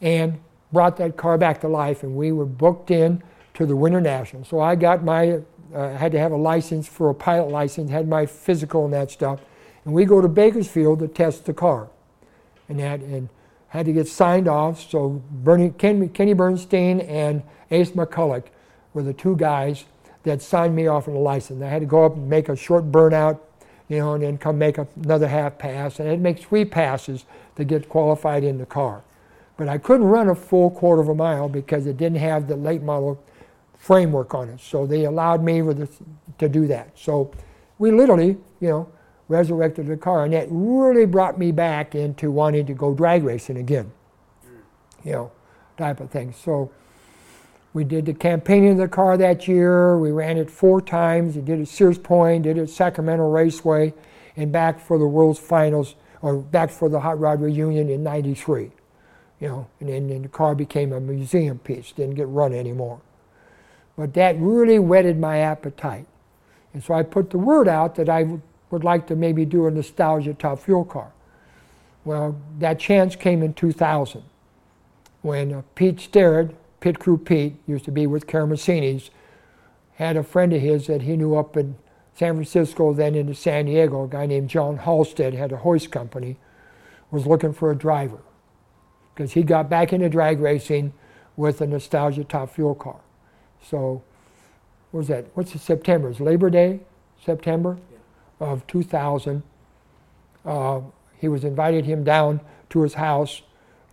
And 0.01 0.41
brought 0.73 0.97
that 0.99 1.17
car 1.17 1.39
back 1.39 1.61
to 1.61 1.69
life, 1.69 2.03
and 2.03 2.15
we 2.15 2.33
were 2.33 2.47
booked 2.47 2.91
in 2.91 3.23
to 3.55 3.67
the 3.67 3.77
Winter 3.77 4.01
National. 4.01 4.45
So 4.45 4.61
I 4.61 4.75
got 4.75 5.05
my, 5.05 5.41
uh, 5.75 5.97
had 5.97 6.13
to 6.13 6.19
have 6.19 6.33
a 6.33 6.37
license 6.37 6.87
for 6.89 7.11
a 7.11 7.15
pilot 7.15 7.51
license, 7.51 7.91
had 7.91 8.09
my 8.09 8.27
physical 8.27 8.85
and 8.85 8.95
that 8.95 9.11
stuff, 9.11 9.41
and 9.85 9.95
we 9.95 10.05
go 10.05 10.21
to 10.21 10.29
Bakersfield 10.29 11.01
to 11.01 11.09
test 11.09 11.47
the 11.47 11.55
car, 11.55 11.89
and 12.69 12.79
that 12.79 13.01
and 13.01 13.29
had 13.69 13.87
to 13.87 13.93
get 13.93 14.09
signed 14.09 14.49
off. 14.49 14.89
So 14.91 15.23
Bernie, 15.31 15.71
Ken, 15.71 16.09
Kenny 16.09 16.33
Bernstein 16.33 17.01
and 17.01 17.43
Ace 17.71 17.91
McCulloch 17.93 18.45
were 18.95 19.03
the 19.03 19.13
two 19.13 19.37
guys 19.37 19.85
that 20.25 20.43
signed 20.43 20.75
me 20.75 20.87
off 20.87 21.09
on 21.09 21.15
the 21.15 21.21
license. 21.21 21.63
I 21.63 21.69
had 21.69 21.81
to 21.81 21.87
go 21.87 22.05
up 22.05 22.17
and 22.17 22.29
make 22.29 22.49
a 22.49 22.57
short 22.57 22.91
burnout, 22.91 23.39
you 23.89 23.99
know, 23.99 24.15
and 24.15 24.23
then 24.23 24.39
come 24.39 24.59
make 24.59 24.77
another 24.97 25.29
half 25.29 25.57
pass, 25.59 25.99
and 25.99 26.09
I 26.09 26.11
had 26.11 26.19
to 26.19 26.23
make 26.23 26.41
three 26.41 26.65
passes 26.65 27.25
to 27.57 27.65
get 27.65 27.89
qualified 27.89 28.45
in 28.45 28.59
the 28.59 28.67
car. 28.67 29.03
But 29.61 29.69
I 29.69 29.77
couldn't 29.77 30.07
run 30.07 30.31
a 30.31 30.35
full 30.35 30.71
quarter 30.71 31.03
of 31.03 31.11
a 31.11 31.15
mile 31.15 31.47
because 31.47 31.85
it 31.85 31.99
didn't 31.99 32.17
have 32.17 32.49
the 32.49 32.57
late 32.57 32.81
model 32.81 33.23
framework 33.77 34.33
on 34.33 34.49
it. 34.49 34.59
So 34.59 34.87
they 34.87 35.05
allowed 35.05 35.45
me 35.45 35.61
to 36.39 36.49
do 36.49 36.67
that. 36.69 36.99
So 36.99 37.31
we 37.79 37.91
literally, 37.91 38.39
you 38.61 38.69
know, 38.71 38.89
resurrected 39.29 39.87
the 39.87 39.99
car, 39.99 40.25
and 40.25 40.33
that 40.33 40.49
really 40.51 41.05
brought 41.05 41.39
me 41.39 41.53
back 41.53 41.95
into 41.95 42.31
wanting 42.31 42.65
to 42.69 42.73
go 42.73 42.95
drag 42.95 43.23
racing 43.23 43.59
again. 43.59 43.93
Hmm. 44.43 45.09
You 45.09 45.13
know, 45.13 45.33
type 45.77 46.01
of 46.01 46.11
thing. 46.11 46.33
So 46.33 46.71
We 47.73 47.85
did 47.85 48.07
the 48.07 48.15
campaigning 48.15 48.73
of 48.73 48.79
the 48.79 48.89
car 48.89 49.17
that 49.17 49.47
year. 49.47 49.97
We 49.97 50.11
ran 50.11 50.39
it 50.39 50.51
four 50.51 50.81
times. 50.81 51.37
We 51.37 51.43
did 51.43 51.59
it 51.59 51.63
at 51.63 51.69
Sears 51.69 51.99
Point, 51.99 52.43
did 52.43 52.59
it 52.59 52.63
at 52.63 52.71
Sacramento 52.71 53.29
Raceway, 53.29 53.95
and 54.37 54.51
back 54.51 54.81
for 54.81 54.99
the 54.99 55.07
World's 55.07 55.39
Finals, 55.39 55.95
or 56.21 56.39
back 56.39 56.71
for 56.71 56.89
the 56.89 57.01
Hot 57.01 57.21
Rod 57.21 57.41
Reunion 57.41 57.89
in 57.89 58.03
93. 58.03 58.73
You 59.41 59.49
know, 59.49 59.67
and 59.81 59.89
then 59.89 60.23
the 60.23 60.29
car 60.29 60.55
became 60.55 60.93
a 60.93 61.01
museum 61.01 61.59
piece, 61.59 61.93
didn't 61.93 62.15
get 62.15 62.29
run 62.29 62.53
anymore. 62.53 63.01
But 63.97 64.15
that 64.15 64.37
really 64.39 64.79
whetted 64.79 65.19
my 65.19 65.39
appetite. 65.39 66.07
And 66.75 66.85
so 66.85 66.95
I 66.95 67.03
put 67.03 67.31
the 67.31 67.39
word 67.39 67.67
out 67.67 67.95
that 67.97 68.09
I 68.09 68.39
would 68.71 68.85
like 68.85 69.07
to 69.09 69.17
maybe 69.17 69.45
do 69.45 69.67
a 69.67 69.71
nostalgia 69.71 70.35
top 70.35 70.61
fuel 70.61 70.85
car. 70.85 71.13
Well, 72.05 72.41
that 72.59 72.79
chance 72.79 73.17
came 73.17 73.43
in 73.43 73.55
2000 73.55 74.23
when 75.23 75.53
uh, 75.53 75.63
Pete 75.75 76.01
Starrett, 76.01 76.55
Pit 76.81 76.99
Crew 76.99 77.19
Pete, 77.19 77.57
used 77.67 77.85
to 77.87 77.91
be 77.91 78.07
with 78.07 78.27
Karamesines, 78.27 79.11
had 79.95 80.17
a 80.17 80.23
friend 80.23 80.53
of 80.53 80.63
his 80.63 80.87
that 80.87 81.03
he 81.03 81.17
knew 81.17 81.37
up 81.37 81.57
in 81.57 81.77
San 82.15 82.35
Francisco, 82.35 82.95
then 82.95 83.15
into 83.15 83.35
San 83.35 83.67
Diego, 83.67 84.05
a 84.05 84.09
guy 84.09 84.27
named 84.27 84.49
John 84.49 84.79
Halstead, 84.79 85.35
had 85.35 85.53
a 85.53 85.59
hoist 85.59 85.91
company, 85.91 86.37
was 87.11 87.27
looking 87.27 87.53
for 87.53 87.71
a 87.71 87.77
driver 87.77 88.21
because 89.15 89.33
he 89.33 89.43
got 89.43 89.69
back 89.69 89.93
into 89.93 90.09
drag 90.09 90.41
racing 90.41 90.93
with 91.37 91.61
a 91.61 91.67
nostalgia 91.67 92.25
top 92.25 92.55
fuel 92.55 92.75
car. 92.75 93.01
So, 93.63 94.03
what 94.91 94.99
was 95.01 95.09
that? 95.09 95.27
What's 95.35 95.53
the 95.53 95.59
September? 95.59 96.11
It's 96.11 96.21
Labor 96.21 96.51
Day, 96.51 96.81
September 97.25 97.79
yeah. 97.91 98.47
of 98.47 98.67
2000. 98.67 99.43
Uh, 100.45 100.81
he 101.19 101.29
was 101.29 101.45
invited 101.45 101.85
him 101.85 102.03
down 102.03 102.41
to 102.71 102.83
his 102.83 102.95
house 102.95 103.43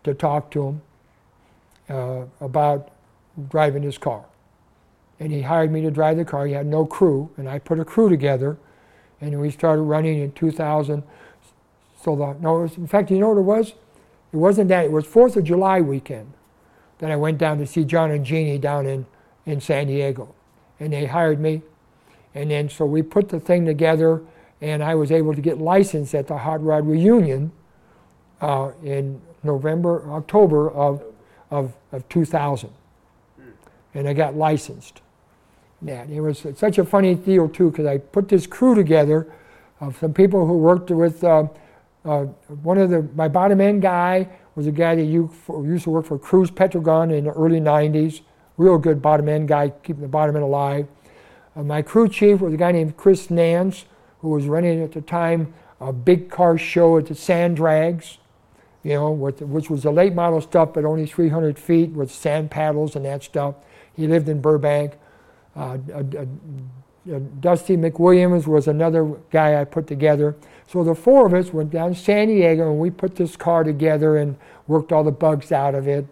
to 0.03 0.13
talk 0.13 0.49
to 0.51 0.67
him 0.67 0.81
uh, 1.89 2.25
about 2.39 2.89
driving 3.49 3.83
his 3.83 3.97
car. 3.97 4.25
And 5.19 5.31
he 5.31 5.41
hired 5.41 5.71
me 5.71 5.81
to 5.81 5.91
drive 5.91 6.17
the 6.17 6.25
car. 6.25 6.45
He 6.45 6.53
had 6.53 6.65
no 6.65 6.85
crew, 6.85 7.29
and 7.37 7.49
I 7.49 7.59
put 7.59 7.79
a 7.79 7.85
crew 7.85 8.09
together, 8.09 8.57
and 9.19 9.39
we 9.39 9.51
started 9.51 9.81
running 9.81 10.19
in 10.19 10.31
2000. 10.31 11.03
So 12.03 12.15
the 12.15 12.33
no, 12.39 12.59
was, 12.59 12.77
in 12.77 12.87
fact, 12.87 13.11
you 13.11 13.19
know 13.19 13.29
what 13.29 13.39
it 13.39 13.41
was? 13.41 13.73
It 14.33 14.37
wasn't 14.37 14.69
that. 14.69 14.85
It 14.85 14.91
was 14.91 15.05
Fourth 15.05 15.35
of 15.37 15.43
July 15.43 15.81
weekend 15.81 16.33
that 16.99 17.11
I 17.11 17.15
went 17.15 17.37
down 17.37 17.59
to 17.59 17.67
see 17.67 17.83
John 17.83 18.11
and 18.11 18.25
Jeannie 18.25 18.57
down 18.57 18.85
in 18.85 19.05
in 19.45 19.61
San 19.61 19.87
Diego, 19.87 20.35
and 20.79 20.91
they 20.91 21.05
hired 21.05 21.39
me, 21.39 21.61
and 22.35 22.51
then 22.51 22.69
so 22.69 22.85
we 22.85 23.01
put 23.01 23.29
the 23.29 23.39
thing 23.39 23.65
together, 23.65 24.21
and 24.61 24.83
I 24.83 24.95
was 24.95 25.11
able 25.11 25.33
to 25.33 25.39
get 25.41 25.57
licensed 25.57 26.13
at 26.13 26.27
the 26.27 26.37
Hot 26.39 26.61
Rod 26.61 26.85
Reunion 26.85 27.51
uh, 28.41 28.71
in 28.83 29.21
November, 29.43 30.03
October 30.11 30.69
of 30.71 31.01
of, 31.51 31.73
of 31.91 32.07
2000. 32.09 32.69
And 33.93 34.07
I 34.07 34.13
got 34.13 34.35
licensed. 34.35 35.01
Yeah, 35.81 36.03
it 36.03 36.19
was 36.19 36.45
such 36.55 36.77
a 36.77 36.85
funny 36.85 37.15
deal, 37.15 37.47
too, 37.47 37.71
because 37.71 37.85
I 37.85 37.97
put 37.97 38.29
this 38.29 38.47
crew 38.47 38.75
together 38.75 39.31
of 39.79 39.97
some 39.97 40.13
people 40.13 40.45
who 40.47 40.57
worked 40.57 40.89
with 40.89 41.23
uh, 41.23 41.47
uh, 42.05 42.23
one 42.61 42.77
of 42.77 42.89
the, 42.89 43.03
my 43.15 43.27
bottom 43.27 43.59
end 43.59 43.81
guy 43.81 44.29
was 44.55 44.67
a 44.67 44.71
guy 44.71 44.95
that 44.95 45.03
used 45.03 45.83
to 45.83 45.89
work 45.89 46.05
for 46.05 46.17
Cruz 46.17 46.49
Pedregon 46.49 47.15
in 47.15 47.25
the 47.25 47.31
early 47.31 47.59
90s. 47.59 48.21
Real 48.57 48.77
good 48.77 49.01
bottom 49.01 49.29
end 49.29 49.47
guy, 49.47 49.69
keeping 49.69 50.01
the 50.01 50.07
bottom 50.07 50.35
end 50.35 50.43
alive. 50.43 50.87
Uh, 51.55 51.63
my 51.63 51.81
crew 51.81 52.07
chief 52.07 52.39
was 52.39 52.53
a 52.53 52.57
guy 52.57 52.71
named 52.71 52.97
Chris 52.97 53.29
Nance, 53.29 53.85
who 54.21 54.29
was 54.29 54.45
running 54.45 54.81
at 54.81 54.93
the 54.93 55.01
time 55.01 55.53
a 55.79 55.93
big 55.93 56.29
car 56.29 56.57
show 56.57 56.97
at 56.97 57.05
the 57.05 57.15
Sand 57.15 57.57
Drags 57.57 58.17
you 58.87 58.93
know, 58.93 59.11
with, 59.11 59.41
which 59.41 59.69
was 59.69 59.83
the 59.83 59.91
late 59.91 60.13
model 60.13 60.39
stuff, 60.39 60.73
but 60.73 60.85
only 60.85 61.05
300 61.05 61.59
feet 61.59 61.89
with 61.91 62.09
sand 62.09 62.49
paddles 62.49 62.95
and 62.95 63.03
that 63.03 63.21
stuff. 63.21 63.55
He 63.93 64.07
lived 64.07 64.29
in 64.29 64.39
Burbank. 64.39 64.93
Uh, 65.55 65.77
Dusty 67.41 67.75
McWilliams 67.75 68.47
was 68.47 68.69
another 68.69 69.05
guy 69.29 69.59
I 69.59 69.65
put 69.65 69.87
together. 69.87 70.37
So 70.67 70.83
the 70.83 70.95
four 70.95 71.25
of 71.25 71.33
us 71.33 71.53
went 71.53 71.71
down 71.71 71.93
to 71.93 71.99
San 71.99 72.27
Diego 72.27 72.69
and 72.69 72.79
we 72.79 72.89
put 72.89 73.15
this 73.15 73.37
car 73.37 73.63
together 73.63 74.17
and 74.17 74.35
worked 74.67 74.91
all 74.91 75.03
the 75.03 75.11
bugs 75.11 75.51
out 75.51 75.73
of 75.73 75.87
it 75.87 76.05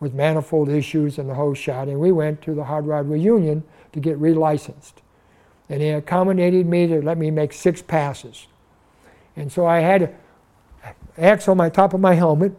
with 0.00 0.12
manifold 0.12 0.68
issues 0.68 1.18
and 1.18 1.30
the 1.30 1.34
whole 1.34 1.54
shot. 1.54 1.86
And 1.86 2.00
we 2.00 2.10
went 2.10 2.42
to 2.42 2.54
the 2.54 2.64
Hot 2.64 2.84
Rod 2.84 3.08
Reunion 3.08 3.62
to 3.92 4.00
get 4.00 4.20
relicensed. 4.20 4.94
And 5.68 5.80
they 5.80 5.92
accommodated 5.92 6.66
me 6.66 6.88
to 6.88 7.00
let 7.00 7.16
me 7.16 7.30
make 7.30 7.52
six 7.52 7.80
passes. 7.80 8.48
And 9.36 9.50
so 9.52 9.66
I 9.66 9.78
had 9.78 10.14
X 11.16 11.46
on 11.46 11.56
my 11.56 11.68
top 11.68 11.94
of 11.94 12.00
my 12.00 12.14
helmet. 12.14 12.52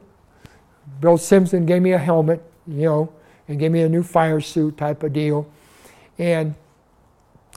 Bill 1.02 1.18
Simpson 1.18 1.65
gave 1.65 1.82
me 1.82 1.91
a 1.91 1.98
helmet, 1.98 2.41
you 2.65 2.86
know, 2.86 3.14
and 3.49 3.60
gave 3.60 3.72
me 3.72 3.82
a 3.82 3.90
new 3.90 4.03
fire 4.03 4.40
suit 4.40 4.78
type 4.78 5.03
of 5.03 5.11
deal. 5.11 5.45
And 6.18 6.56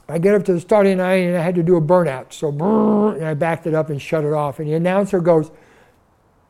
I 0.09 0.17
get 0.19 0.35
up 0.35 0.45
to 0.45 0.53
the 0.53 0.59
starting 0.59 0.99
line 0.99 1.23
and 1.23 1.37
I 1.37 1.41
had 1.41 1.55
to 1.55 1.63
do 1.63 1.75
a 1.75 1.81
burnout. 1.81 2.31
So 2.33 2.49
and 2.49 3.25
I 3.25 3.33
backed 3.33 3.67
it 3.67 3.73
up 3.73 3.89
and 3.89 4.01
shut 4.01 4.23
it 4.23 4.33
off. 4.33 4.59
And 4.59 4.69
the 4.69 4.73
announcer 4.73 5.19
goes, 5.19 5.51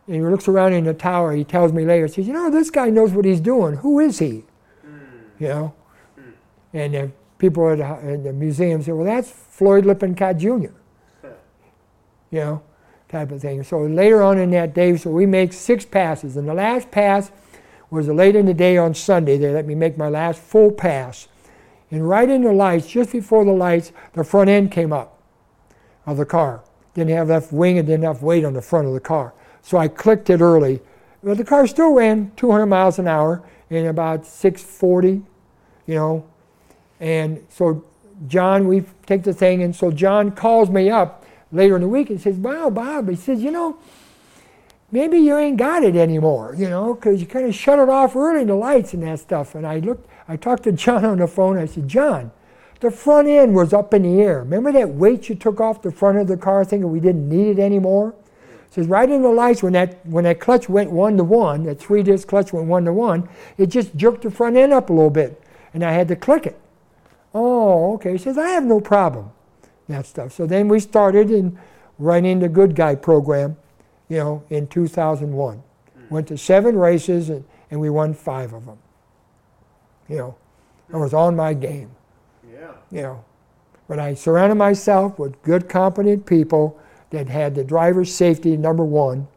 and 0.06 0.16
he 0.16 0.22
looks 0.22 0.48
around 0.48 0.74
in 0.74 0.86
the 0.86 0.94
tower. 0.94 1.34
He 1.34 1.44
tells 1.44 1.74
me 1.74 1.84
later, 1.84 2.06
he 2.06 2.14
says, 2.14 2.28
You 2.28 2.34
know, 2.34 2.50
this 2.50 2.70
guy 2.70 2.90
knows 2.90 3.12
what 3.12 3.26
he's 3.26 3.42
doing. 3.42 3.78
Who 3.78 4.00
is 4.00 4.20
he? 4.20 4.46
Mm. 4.86 5.10
You 5.40 5.48
know? 5.48 5.74
Mm. 6.20 6.34
And 6.74 6.94
the 6.94 7.12
people 7.38 7.70
at 7.70 7.80
the, 7.80 7.86
at 7.86 8.24
the 8.24 8.34
museum 8.34 8.82
say, 8.82 8.94
Well, 8.94 9.06
that's 9.06 9.30
Floyd 9.30 9.86
Lippincott 9.86 10.38
Jr. 10.38 10.48
you 12.32 12.40
know? 12.40 12.62
type 13.10 13.32
of 13.32 13.42
thing. 13.42 13.64
So 13.64 13.82
later 13.82 14.22
on 14.22 14.38
in 14.38 14.52
that 14.52 14.74
day, 14.74 14.98
so 14.98 15.10
we 15.10 15.26
make 15.26 15.54
six 15.54 15.86
passes. 15.86 16.36
And 16.38 16.48
the 16.48 16.54
last 16.54 16.92
pass 16.92 17.32
was 17.90 18.08
late 18.08 18.36
in 18.36 18.46
the 18.46 18.54
day 18.54 18.78
on 18.78 18.94
Sunday. 18.94 19.38
They 19.38 19.52
let 19.52 19.66
me 19.66 19.76
make 19.76 19.98
my 19.98 20.10
last 20.10 20.42
full 20.42 20.72
pass. 20.72 21.28
And 21.90 22.08
right 22.08 22.30
in 22.30 22.44
the 22.44 22.52
lights, 22.52 22.88
just 22.88 23.12
before 23.12 23.46
the 23.46 23.52
lights, 23.52 23.92
the 24.14 24.24
front 24.24 24.50
end 24.50 24.72
came 24.72 24.92
up 24.92 25.22
of 26.06 26.18
the 26.18 26.26
car. 26.26 26.62
Didn't 26.94 27.16
have 27.16 27.30
enough 27.30 27.52
wing 27.52 27.78
and 27.78 27.88
didn't 27.88 28.22
weight 28.22 28.44
on 28.44 28.54
the 28.54 28.62
front 28.62 28.88
of 28.88 28.94
the 28.94 29.00
car. 29.00 29.34
So 29.62 29.78
I 29.78 29.88
clicked 29.88 30.30
it 30.30 30.42
early. 30.42 30.82
But 31.24 31.38
the 31.38 31.44
car 31.44 31.68
still 31.68 31.94
ran 31.94 32.32
200 32.36 32.66
miles 32.66 33.00
an 33.00 33.08
hour 33.08 33.44
in 33.70 33.86
about 33.86 34.26
640, 34.26 35.24
you 35.86 35.96
know. 35.96 36.26
And 37.00 37.46
so 37.50 37.86
John, 38.28 38.68
we 38.68 38.84
take 39.06 39.24
the 39.24 39.34
thing, 39.34 39.62
and 39.62 39.76
so 39.76 39.92
John 39.92 40.32
calls 40.32 40.70
me 40.70 40.90
up 40.90 41.26
later 41.52 41.76
in 41.76 41.82
the 41.82 41.88
week 41.88 42.10
and 42.10 42.20
says, 42.20 42.36
Wow, 42.36 42.70
Bob, 42.70 43.10
he 43.10 43.16
says, 43.16 43.42
you 43.42 43.52
know, 43.52 43.78
maybe 44.92 45.20
you 45.20 45.38
ain't 45.38 45.58
got 45.58 45.84
it 45.84 45.96
anymore, 45.96 46.56
you 46.58 46.70
know, 46.70 46.96
because 46.96 47.22
you 47.22 47.28
kind 47.28 47.46
of 47.46 47.54
shut 47.54 47.80
it 47.80 47.90
off 47.90 48.16
early, 48.16 48.42
in 48.42 48.48
the 48.48 48.56
lights 48.56 48.94
and 48.94 49.04
that 49.04 49.20
stuff. 49.20 49.56
And 49.56 49.68
I 49.68 49.80
looked, 49.80 50.10
I 50.28 50.36
talked 50.36 50.64
to 50.64 50.72
John 50.72 51.06
on 51.06 51.18
the 51.20 51.28
phone. 51.28 51.58
I 51.58 51.66
said, 51.66 51.88
John, 51.88 52.32
the 52.80 52.92
front 52.92 53.28
end 53.28 53.56
was 53.56 53.74
up 53.74 53.94
in 53.94 54.04
the 54.04 54.22
air. 54.22 54.40
Remember 54.40 54.72
that 54.72 54.90
weight 54.90 55.30
you 55.30 55.36
took 55.36 55.60
off 55.60 55.82
the 55.82 55.92
front 55.92 56.18
of 56.18 56.28
the 56.28 56.38
car 56.38 56.64
thinking 56.66 56.92
we 56.92 57.00
didn't 57.00 57.28
need 57.28 57.58
it 57.58 57.60
anymore? 57.60 58.14
says 58.70 58.86
right 58.88 59.10
in 59.10 59.24
the 59.24 59.30
lights 59.30 59.64
when 59.64 59.74
that 59.74 60.06
when 60.06 60.26
that 60.26 60.40
clutch 60.40 60.70
went 60.70 60.92
one 60.92 61.18
to 61.18 61.24
one, 61.24 61.64
that 61.64 61.80
three 61.80 62.04
disc 62.04 62.28
clutch 62.28 62.54
went 62.54 62.68
one 62.68 62.86
to 62.86 62.94
one, 62.94 63.28
it 63.58 63.68
just 63.68 63.96
jerked 63.96 64.22
the 64.22 64.30
front 64.30 64.56
end 64.56 64.72
up 64.72 64.90
a 64.90 64.94
little 64.94 65.10
bit, 65.10 65.42
and 65.74 65.84
I 65.84 65.94
had 65.94 66.08
to 66.10 66.16
click 66.16 66.46
it. 66.46 66.60
Oh, 67.34 67.96
okay. 67.96 68.12
He 68.12 68.18
says 68.18 68.38
I 68.38 68.50
have 68.50 68.66
no 68.66 68.80
problem 68.80 69.32
that 69.88 70.06
stuff. 70.06 70.34
So 70.34 70.46
then 70.46 70.68
we 70.68 70.80
started 70.80 71.32
in 71.32 71.58
running 71.98 72.40
the 72.40 72.50
good 72.50 72.76
guy 72.76 72.96
program, 72.96 73.58
you 74.10 74.18
know, 74.18 74.44
in 74.50 74.68
2001. 74.68 75.58
Mm. 75.58 76.12
Went 76.12 76.28
to 76.28 76.38
seven 76.38 76.78
races 76.78 77.30
and, 77.30 77.44
and 77.72 77.80
we 77.80 77.90
won 77.90 78.14
five 78.14 78.54
of 78.54 78.66
them. 78.66 78.78
You 80.10 80.18
know, 80.18 80.36
I 80.94 80.98
was 80.98 81.14
on 81.14 81.36
my 81.36 81.54
game. 81.54 81.92
Yeah. 82.52 82.72
You 82.92 83.02
know, 83.02 83.26
but 83.88 84.00
I 84.00 84.14
surrounded 84.14 84.56
myself 84.56 85.20
with 85.20 85.42
good, 85.44 85.70
competent 85.70 86.26
people 86.26 86.80
that 87.10 87.28
had 87.28 87.56
the 87.56 87.64
driver's 87.64 88.14
safety 88.14 88.58
number 88.58 88.84
one, 88.84 89.28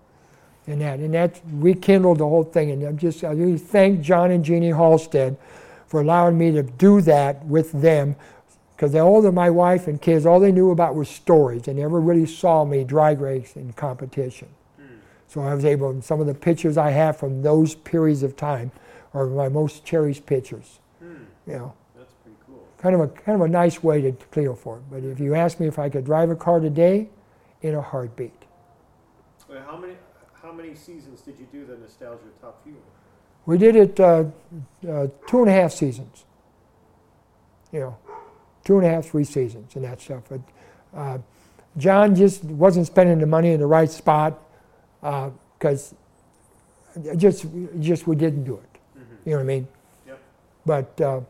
and 0.67 0.81
that 0.81 0.99
and 0.99 1.15
that 1.15 1.41
rekindled 1.53 2.19
the 2.19 2.29
whole 2.29 2.45
thing. 2.45 2.71
And 2.71 2.83
I'm 2.83 2.99
just 2.99 3.25
I 3.25 3.33
really 3.33 3.59
thank 3.59 4.01
John 4.01 4.31
and 4.31 4.45
Jeannie 4.45 4.71
Halstead 4.71 5.37
for 5.87 6.01
allowing 6.01 6.39
me 6.39 6.53
to 6.53 6.63
do 6.63 7.01
that 7.01 7.45
with 7.47 7.73
them 7.73 8.15
because 8.81 8.95
all 8.95 9.27
of 9.27 9.35
my 9.35 9.51
wife 9.51 9.89
and 9.89 10.01
kids, 10.01 10.25
all 10.25 10.41
they 10.41 10.53
knew 10.53 10.71
about 10.71 10.95
was 10.95 11.07
stories. 11.07 11.65
They 11.65 11.75
never 11.75 12.01
really 12.01 12.25
saw 12.25 12.65
me 12.65 12.83
drag 12.83 13.21
race 13.21 13.55
in 13.55 13.75
competition. 13.75 14.49
Mm. 14.81 14.87
So 15.29 15.43
I 15.43 15.55
was 15.55 15.67
able, 15.67 16.01
some 16.01 16.19
of 16.19 16.27
the 16.27 16.33
pictures 16.33 16.79
I 16.79 16.89
have 16.89 17.19
from 17.19 17.43
those 17.43 17.75
periods 17.75 18.23
of 18.23 18.37
time 18.37 18.71
are 19.15 19.27
my 19.27 19.49
most 19.49 19.85
cherished 19.85 20.27
pictures. 20.27 20.81
Mm. 21.03 21.27
You 21.47 21.53
know. 21.53 21.75
That's 21.97 22.13
pretty 22.23 22.39
cool. 22.47 22.67
Kind 22.79 22.95
of 22.95 23.01
a 23.01 23.09
kind 23.09 23.37
of 23.37 23.43
a 23.43 23.49
nice 23.49 23.83
way 23.83 24.01
to 24.03 24.13
clear 24.13 24.55
for 24.55 24.79
it. 24.79 24.83
But 24.91 25.05
if 25.05 25.21
you 25.21 25.35
ask 25.35 25.61
me 25.61 25.67
if 25.67 25.79
I 25.79 25.89
could 25.89 26.05
drive 26.05 26.31
a 26.31 26.37
car 26.37 26.61
today, 26.61 27.09
in 27.63 27.75
a 27.75 27.83
heartbeat. 27.83 28.33
Wait, 29.49 29.61
how 29.67 29.77
many 29.77 29.95
how 30.43 30.53
many 30.53 30.75
seasons 30.75 31.21
did 31.21 31.39
you 31.39 31.47
do 31.53 31.67
the 31.67 31.77
Nostalgia 31.77 32.23
Top 32.41 32.63
Fuel? 32.65 32.79
We 33.47 33.59
did 33.59 33.77
it 33.77 34.01
uh, 34.01 34.25
uh, 34.89 35.09
two 35.27 35.41
and 35.41 35.49
a 35.49 35.53
half 35.53 35.73
seasons. 35.73 36.25
You 37.73 37.81
know, 37.81 37.97
two 38.65 38.79
and 38.79 38.87
a 38.87 38.91
half, 38.91 39.07
three 39.07 39.25
seasons 39.25 39.77
and 39.77 39.85
that 39.85 40.01
stuff. 40.01 40.23
But 40.29 40.41
uh, 40.95 41.19
John 41.77 42.15
just 42.15 42.45
wasn't 42.45 42.87
spending 42.87 43.19
the 43.19 43.27
money 43.27 43.53
in 43.53 43.61
the 43.61 43.67
right 43.67 43.91
spot 43.91 44.41
because 45.01 45.95
uh, 46.97 47.15
just 47.17 47.47
just 47.79 48.07
we 48.07 48.17
didn't 48.17 48.45
do 48.45 48.55
it. 48.55 48.70
You 49.25 49.33
know 49.33 49.37
what 49.39 49.43
I 49.43 49.47
mean? 49.47 49.69
Yep. 50.07 50.21
But 50.67 51.01
uh, 51.01 51.21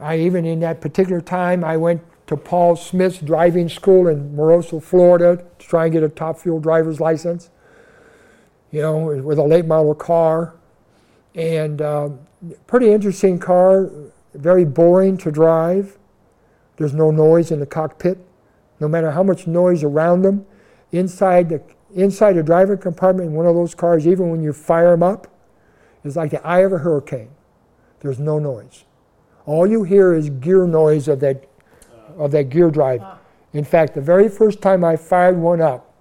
I 0.00 0.18
even 0.18 0.44
in 0.44 0.60
that 0.60 0.80
particular 0.80 1.20
time, 1.20 1.64
I 1.64 1.76
went 1.76 2.02
to 2.26 2.36
Paul 2.36 2.76
Smith's 2.76 3.18
driving 3.18 3.68
school 3.68 4.08
in 4.08 4.34
Moroso, 4.34 4.82
Florida, 4.82 5.44
to 5.58 5.66
try 5.66 5.84
and 5.84 5.92
get 5.92 6.02
a 6.02 6.08
top 6.08 6.38
fuel 6.38 6.60
driver's 6.60 7.00
license. 7.00 7.50
You 8.70 8.82
know, 8.82 8.98
with 8.98 9.38
a 9.38 9.44
late 9.44 9.66
model 9.66 9.94
car, 9.94 10.54
and 11.34 11.80
uh, 11.80 12.10
pretty 12.66 12.90
interesting 12.90 13.38
car. 13.38 13.90
Very 14.34 14.64
boring 14.64 15.16
to 15.18 15.30
drive. 15.30 15.96
There's 16.76 16.94
no 16.94 17.12
noise 17.12 17.52
in 17.52 17.60
the 17.60 17.66
cockpit, 17.66 18.18
no 18.80 18.88
matter 18.88 19.12
how 19.12 19.22
much 19.22 19.46
noise 19.46 19.84
around 19.84 20.22
them. 20.22 20.44
Inside 20.90 21.48
the 21.50 21.62
inside 21.94 22.32
the 22.32 22.42
driver 22.42 22.76
compartment 22.76 23.28
in 23.28 23.34
one 23.34 23.46
of 23.46 23.54
those 23.54 23.74
cars, 23.74 24.06
even 24.06 24.30
when 24.30 24.42
you 24.42 24.52
fire 24.52 24.90
them 24.90 25.02
up, 25.02 25.28
is 26.04 26.16
like 26.16 26.30
the 26.30 26.46
eye 26.46 26.60
of 26.60 26.72
a 26.72 26.78
hurricane. 26.78 27.30
There's 28.00 28.18
no 28.18 28.38
noise. 28.38 28.84
All 29.46 29.66
you 29.66 29.82
hear 29.82 30.14
is 30.14 30.30
gear 30.30 30.66
noise 30.66 31.08
of 31.08 31.20
that 31.20 31.48
of 32.16 32.30
that 32.32 32.44
gear 32.50 32.70
drive. 32.70 33.00
Ah. 33.02 33.18
In 33.52 33.64
fact, 33.64 33.94
the 33.94 34.00
very 34.00 34.28
first 34.28 34.60
time 34.60 34.84
I 34.84 34.96
fired 34.96 35.38
one 35.38 35.60
up 35.60 35.92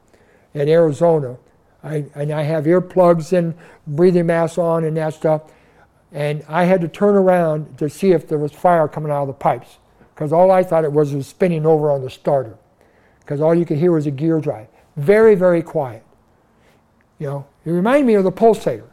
in 0.53 0.67
Arizona, 0.67 1.37
I, 1.83 2.05
and 2.15 2.31
I 2.31 2.43
have 2.43 2.65
earplugs 2.65 3.31
and 3.31 3.55
breathing 3.87 4.27
masks 4.27 4.57
on 4.57 4.83
and 4.83 4.95
that 4.97 5.13
stuff, 5.13 5.51
and 6.11 6.43
I 6.47 6.63
had 6.63 6.81
to 6.81 6.87
turn 6.87 7.15
around 7.15 7.77
to 7.77 7.89
see 7.89 8.11
if 8.11 8.27
there 8.27 8.37
was 8.37 8.51
fire 8.51 8.87
coming 8.87 9.11
out 9.11 9.23
of 9.23 9.27
the 9.27 9.33
pipes, 9.33 9.77
because 10.13 10.31
all 10.31 10.51
I 10.51 10.63
thought 10.63 10.83
it 10.83 10.91
was 10.91 11.13
was 11.13 11.27
spinning 11.27 11.65
over 11.65 11.91
on 11.91 12.01
the 12.01 12.09
starter, 12.09 12.57
because 13.19 13.41
all 13.41 13.53
you 13.53 13.65
could 13.65 13.77
hear 13.77 13.91
was 13.91 14.05
a 14.07 14.11
gear 14.11 14.39
drive. 14.39 14.67
Very, 14.95 15.35
very 15.35 15.61
quiet. 15.61 16.03
You 17.19 17.27
know, 17.27 17.47
it 17.65 17.71
reminded 17.71 18.05
me 18.05 18.15
of 18.15 18.23
the 18.23 18.31
Pulsator. 18.31 18.89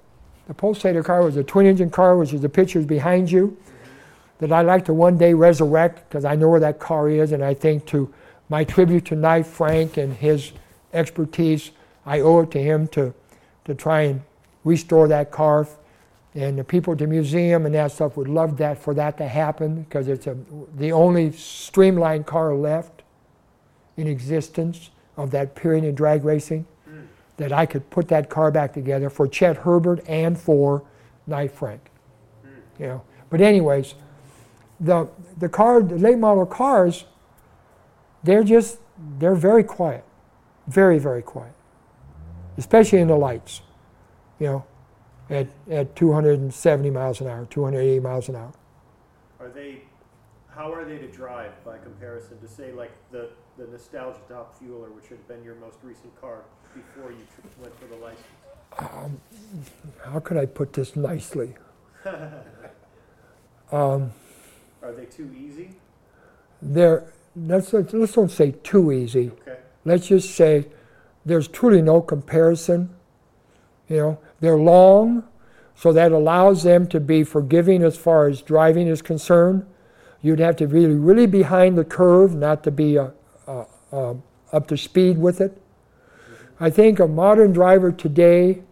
The 0.51 0.57
Pulsator 0.57 1.05
car 1.05 1.23
was 1.23 1.37
a 1.37 1.45
twin-engine 1.45 1.91
car, 1.91 2.17
which 2.17 2.33
is 2.33 2.41
the 2.41 2.49
pictures 2.49 2.85
behind 2.85 3.31
you 3.31 3.57
that 4.39 4.51
I'd 4.51 4.67
like 4.67 4.85
to 4.87 4.93
one 4.93 5.17
day 5.17 5.33
resurrect 5.33 6.09
because 6.09 6.25
I 6.25 6.35
know 6.35 6.49
where 6.49 6.59
that 6.59 6.81
car 6.81 7.09
is, 7.09 7.31
and 7.31 7.45
I 7.45 7.55
think 7.55 7.87
to 7.87 8.13
my 8.49 8.65
tribute 8.65 9.05
to 9.07 9.15
Nye 9.15 9.45
Frank 9.45 9.97
and 9.97 10.13
his 10.13 10.51
expertise, 10.93 11.71
I 12.05 12.19
owe 12.19 12.41
it 12.41 12.51
to 12.51 12.61
him 12.61 12.89
to, 12.89 13.15
to 13.67 13.77
try 13.77 14.01
and 14.01 14.23
restore 14.65 15.07
that 15.07 15.31
car. 15.31 15.69
And 16.35 16.59
the 16.59 16.65
people 16.65 16.95
at 16.95 16.99
the 16.99 17.07
museum 17.07 17.65
and 17.65 17.73
that 17.77 17.93
stuff 17.93 18.17
would 18.17 18.27
love 18.27 18.57
that 18.57 18.77
for 18.77 18.93
that 18.95 19.19
to 19.19 19.29
happen 19.29 19.83
because 19.83 20.09
it's 20.09 20.27
a, 20.27 20.37
the 20.77 20.91
only 20.91 21.31
streamlined 21.31 22.27
car 22.27 22.57
left 22.57 23.03
in 23.97 24.09
existence 24.09 24.91
of 25.17 25.31
that 25.31 25.55
period 25.55 25.85
in 25.85 25.95
drag 25.95 26.25
racing. 26.25 26.67
That 27.41 27.53
I 27.55 27.65
could 27.65 27.89
put 27.89 28.09
that 28.09 28.29
car 28.29 28.51
back 28.51 28.75
together 28.75 29.09
for 29.09 29.27
Chet 29.27 29.57
Herbert 29.57 30.05
and 30.07 30.39
for 30.39 30.83
Nye 31.27 31.49
Frank. 31.49 31.91
You 32.79 32.87
know. 32.87 33.03
But 33.31 33.41
anyways, 33.41 33.95
the, 34.79 35.09
the 35.39 35.49
car, 35.49 35.83
the 35.83 35.97
late 35.97 36.19
model 36.19 36.45
cars, 36.45 37.07
they're 38.23 38.45
just, 38.45 38.79
they're 39.19 39.35
very 39.35 39.65
quiet. 39.65 40.05
Very, 40.67 40.99
very 40.99 41.23
quiet. 41.23 41.55
Especially 42.59 42.99
in 42.99 43.09
the 43.09 43.17
lights, 43.17 43.63
you 44.39 44.47
know, 44.47 44.65
at, 45.31 45.49
at 45.71 45.97
270 45.97 46.91
miles 46.91 47.23
an 47.23 47.27
hour, 47.27 47.47
280 47.47 48.01
miles 48.01 48.29
an 48.29 48.37
hour. 48.37 48.53
Are 49.39 49.49
they, 49.49 49.85
how 50.51 50.71
are 50.75 50.85
they 50.85 50.99
to 50.99 51.07
drive 51.07 51.53
by 51.65 51.79
comparison 51.79 52.39
to 52.41 52.49
say 52.49 52.73
like 52.73 52.93
the, 53.11 53.31
the 53.57 53.67
Nostalgia 53.67 54.21
Top 54.29 54.61
Fueler, 54.61 54.95
which 54.95 55.09
had 55.09 55.27
been 55.27 55.43
your 55.43 55.55
most 55.55 55.79
recent 55.83 56.21
car 56.21 56.43
before 56.75 57.11
you 57.11 57.27
went 57.61 57.79
for 57.79 57.87
the 57.87 57.97
license? 57.97 58.27
Um, 58.79 59.21
how 60.05 60.21
could 60.21 60.37
I 60.37 60.47
put 60.47 60.73
this 60.73 60.97
nicely? 60.97 61.55
um, 63.73 64.13
are 64.83 64.93
they 64.93 65.05
too 65.07 65.31
easy? 65.39 65.71
They're, 66.63 67.13
let's, 67.37 67.73
let's 67.73 68.13
don't 68.13 68.31
say 68.31 68.53
too 68.63 68.93
easy. 68.93 69.31
Okay. 69.31 69.59
Let's 69.85 70.09
just 70.09 70.35
say 70.35 70.67
there's 71.25 71.49
truly 71.49 71.83
no 71.83 72.01
comparison. 72.01 72.91
You 73.89 73.97
know, 73.97 74.19
they're 74.41 74.59
long, 74.59 75.25
so 75.75 75.93
that 75.93 76.13
allows 76.13 76.63
them 76.63 76.87
to 76.89 77.01
be 77.01 77.25
forgiving 77.25 77.83
as 77.83 77.97
far 77.97 78.29
as 78.29 78.43
driving 78.43 78.87
is 78.87 79.03
concerned. 79.03 79.67
You'd 80.23 80.39
have 80.39 80.57
to 80.57 80.67
really, 80.67 80.95
really 80.95 81.27
behind 81.27 81.79
the 81.79 81.85
curve, 81.85 82.35
not 82.35 82.63
to 82.65 82.71
be 82.71 82.99
uh, 82.99 83.09
uh, 83.47 83.65
uh, 83.91 84.15
up 84.53 84.69
to 84.69 84.77
speed 84.77 85.19
with 85.19 85.41
it. 85.41 85.61
I 86.61 86.71
think 86.71 87.01
a 87.01 87.09
modern 87.09 87.53
driver 87.53 87.91
today 87.91 88.63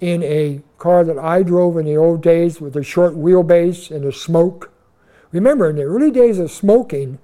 in 0.00 0.22
a 0.22 0.60
car 0.78 1.02
that 1.02 1.18
I 1.18 1.42
drove 1.42 1.76
in 1.76 1.86
the 1.86 1.96
old 1.96 2.22
days 2.22 2.60
with 2.60 2.76
a 2.76 2.84
short 2.84 3.14
wheelbase 3.14 3.90
and 3.90 4.04
a 4.04 4.12
smoke, 4.12 4.70
Remember, 5.32 5.68
in 5.68 5.76
the 5.76 5.82
early 5.82 6.10
days 6.10 6.38
of 6.38 6.50
smoking, 6.50 7.18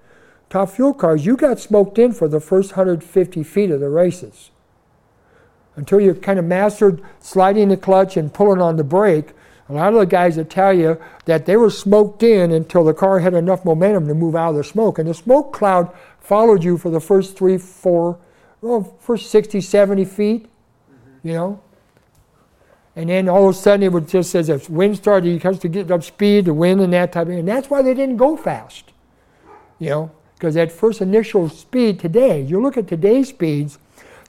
top 0.51 0.70
fuel 0.70 0.92
cars, 0.92 1.24
you 1.24 1.36
got 1.36 1.59
smoked 1.59 1.98
in 1.98 2.12
for 2.12 2.28
the 2.28 2.40
first 2.40 2.72
150 2.72 3.42
feet 3.42 3.70
of 3.70 3.80
the 3.80 3.88
races. 3.88 4.51
Until 5.76 6.01
you 6.01 6.14
kind 6.14 6.38
of 6.38 6.44
mastered 6.44 7.02
sliding 7.18 7.68
the 7.68 7.76
clutch 7.76 8.16
and 8.16 8.32
pulling 8.32 8.60
on 8.60 8.76
the 8.76 8.84
brake, 8.84 9.30
a 9.68 9.72
lot 9.72 9.94
of 9.94 10.01
the 10.01 10.06
guys 10.06 10.36
that 10.36 10.51
tell 10.51 10.74
you 10.74 11.01
that 11.24 11.46
they 11.46 11.56
were 11.56 11.70
smoked 11.70 12.22
in 12.22 12.52
until 12.52 12.84
the 12.84 12.92
car 12.92 13.20
had 13.20 13.32
enough 13.32 13.64
momentum 13.64 14.06
to 14.06 14.14
move 14.14 14.36
out 14.36 14.51
of 14.51 14.56
the 14.56 14.64
smoke. 14.64 14.98
And 14.98 15.09
the 15.09 15.14
smoke 15.14 15.55
cloud 15.55 15.90
followed 16.20 16.62
you 16.62 16.76
for 16.76 16.90
the 16.90 17.01
first 17.01 17.36
three, 17.36 17.56
four, 17.56 18.18
well, 18.65 18.97
for 18.99 19.19
60, 19.19 19.61
70 19.61 20.05
feet, 20.07 20.47
mm-hmm. 20.47 21.28
you 21.28 21.35
know. 21.35 21.61
And 22.97 23.11
then 23.11 23.28
all 23.28 23.49
of 23.49 23.55
a 23.55 23.59
sudden 23.59 23.82
it 23.82 23.93
would 23.93 24.09
just 24.09 24.35
as 24.35 24.49
if 24.49 24.70
wind 24.70 24.97
started, 24.97 25.28
you 25.28 25.39
have 25.41 25.61
to 25.61 25.69
get 25.69 25.91
up 25.91 26.03
speed, 26.03 26.47
the 26.47 26.55
wind 26.55 26.81
and 26.81 26.93
that 26.95 27.12
type 27.12 27.23
of 27.23 27.28
thing. 27.28 27.41
And 27.41 27.49
that's 27.49 27.69
why 27.69 27.82
they 27.82 27.93
didn't 27.93 28.16
go 28.16 28.36
fast. 28.36 28.93
You 29.78 29.91
know, 29.91 30.12
because 30.35 30.55
that 30.55 30.73
first 30.73 31.03
initial 31.03 31.51
speed 31.51 32.01
today, 32.01 32.41
you 32.41 32.62
look 32.62 32.78
at 32.78 32.89
today's 32.89 33.28
speeds, 33.28 33.78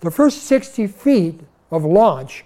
the 0.01 0.11
first 0.11 0.43
60 0.43 0.87
feet 0.87 1.39
of 1.71 1.85
launch 1.85 2.43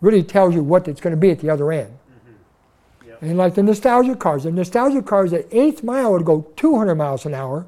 really 0.00 0.24
tells 0.24 0.54
you 0.54 0.64
what 0.64 0.88
it's 0.88 1.00
going 1.00 1.14
to 1.14 1.20
be 1.20 1.30
at 1.30 1.38
the 1.38 1.50
other 1.50 1.70
end. 1.70 1.90
Mm-hmm. 1.90 3.08
Yep. 3.08 3.22
And 3.22 3.36
like 3.36 3.54
the 3.54 3.62
nostalgia 3.62 4.16
cars, 4.16 4.44
the 4.44 4.50
nostalgia 4.50 5.02
cars 5.02 5.32
at 5.32 5.46
eighth 5.52 5.84
mile 5.84 6.10
would 6.12 6.24
go 6.24 6.50
200 6.56 6.96
miles 6.96 7.24
an 7.24 7.34
hour 7.34 7.66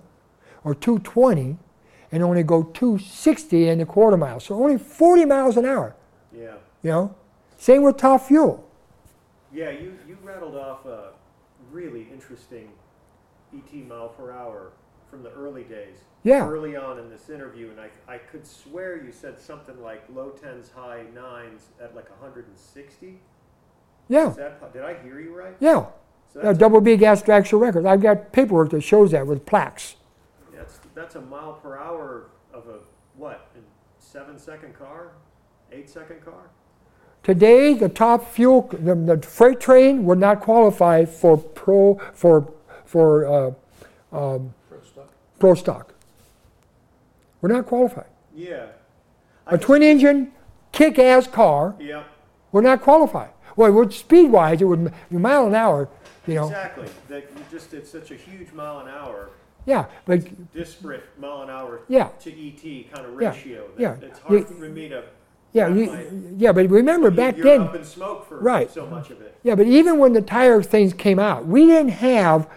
or 0.65 0.75
220 0.75 1.59
and 2.13 2.23
only 2.23 2.43
go 2.43 2.63
260 2.63 3.69
in 3.69 3.79
the 3.79 3.87
quarter 3.87 4.19
mile. 4.19 4.39
So 4.39 4.55
only 4.55 4.79
40 4.79 5.25
miles 5.25 5.57
an 5.57 5.65
hour. 5.65 5.97
Yeah. 6.33 6.55
You 6.83 6.91
know? 6.91 7.15
Same 7.57 7.83
with 7.83 7.97
top 7.97 8.27
fuel. 8.27 8.69
Yeah, 9.53 9.71
you, 9.71 9.99
you 10.07 10.19
rattled 10.23 10.57
off 10.57 10.85
a 10.85 11.13
really 11.71 12.07
interesting 12.13 12.69
ET 13.55 13.89
mile 13.89 14.11
per 14.11 14.31
hour 14.31 14.73
from 15.11 15.23
the 15.23 15.31
early 15.31 15.65
days. 15.65 15.97
Yeah. 16.23 16.47
Early 16.47 16.77
on 16.77 16.99
in 16.99 17.11
this 17.11 17.31
interview, 17.31 17.71
and 17.71 17.81
I, 17.81 17.89
I 18.07 18.19
could 18.19 18.47
swear 18.47 19.03
you 19.03 19.11
said 19.11 19.41
something 19.41 19.83
like 19.83 20.05
low 20.15 20.31
tens, 20.31 20.71
high 20.71 21.05
nines 21.15 21.67
at 21.83 21.97
like 21.97 22.09
160. 22.11 23.19
Yeah. 24.09 24.35
That, 24.37 24.73
did 24.73 24.83
I 24.83 25.03
hear 25.03 25.21
you 25.21 25.35
right? 25.35 25.57
Yeah. 25.61 25.87
So 26.33 26.53
double 26.55 26.81
B 26.81 26.97
gas 26.97 27.23
drag 27.23 27.47
show 27.47 27.59
records. 27.59 27.87
I've 27.87 28.01
got 28.01 28.33
paperwork 28.33 28.71
that 28.71 28.83
shows 28.83 29.11
that 29.11 29.27
with 29.27 29.45
plaques. 29.45 29.97
That's 30.95 31.15
that's 31.15 31.25
a 31.25 31.27
mile 31.29 31.55
per 31.55 31.79
hour 31.79 32.27
of 32.53 32.69
a 32.69 32.79
what? 33.17 33.51
A 33.57 34.03
seven 34.03 34.39
second 34.39 34.79
car, 34.79 35.13
eight 35.71 35.89
second 35.89 36.25
car. 36.25 36.51
Today, 37.23 37.75
the 37.75 37.89
top 37.89 38.31
fuel, 38.33 38.69
the, 38.73 38.95
the 38.95 39.27
freight 39.27 39.61
train 39.61 40.05
would 40.05 40.19
not 40.19 40.41
qualify 40.41 41.05
for 41.05 41.39
pro 41.39 42.01
for 42.15 42.53
for 42.85 43.27
uh, 43.27 43.47
um, 44.17 44.53
pro, 44.69 44.81
stock. 44.83 45.09
pro 45.39 45.55
stock. 45.55 45.95
We're 47.41 47.53
not 47.53 47.67
qualified. 47.67 48.07
Yeah. 48.35 48.67
A 49.47 49.59
twin 49.59 49.83
engine, 49.83 50.33
kick 50.73 50.99
ass 50.99 51.27
car. 51.27 51.75
Yeah. 51.81 52.05
We're 52.53 52.61
not 52.61 52.83
qualified. 52.83 53.31
Well, 53.57 53.73
would 53.73 53.93
speed 53.93 54.31
wise, 54.31 54.63
it 54.63 54.65
would 54.65 54.93
mile 55.11 55.47
an 55.47 55.55
hour. 55.55 55.89
You 56.27 56.35
know. 56.35 56.47
Exactly. 56.47 56.89
That 57.09 57.29
you 57.37 57.45
just 57.51 57.73
it's 57.75 57.91
such 57.91 58.11
a 58.11 58.15
huge 58.15 58.53
mile 58.53 58.81
an 58.81 58.89
hour. 58.89 59.31
Yeah, 59.65 59.87
but 60.05 60.53
disparate 60.53 61.05
mile 61.19 61.43
an 61.43 61.51
hour 61.51 61.83
yeah. 61.89 62.09
to 62.21 62.31
ET 62.31 62.93
kind 62.93 63.07
of 63.07 63.15
ratio. 63.15 63.69
Yeah, 63.79 63.97
yeah. 64.01 64.07
It's 64.09 64.19
hard 64.19 64.49
for 64.49 64.69
me 64.69 64.89
to 64.89 65.05
yeah, 65.53 65.69
you, 65.69 66.35
yeah, 66.39 66.53
but 66.53 66.69
remember 66.71 67.11
back 67.11 67.37
you're 67.37 67.45
then. 67.45 67.61
Up 67.63 67.75
in 67.75 67.85
smoke 67.85 68.27
for 68.27 68.39
right. 68.39 68.71
so 68.71 68.87
much 68.87 69.11
of 69.11 69.21
it. 69.21 69.37
Yeah, 69.43 69.55
but 69.55 69.67
even 69.67 69.99
when 69.99 70.15
the 70.15 70.23
tire 70.23 70.63
things 70.63 70.95
came 70.95 71.19
out, 71.19 71.47
we 71.47 71.67
didn't 71.67 71.91
have 71.91 72.49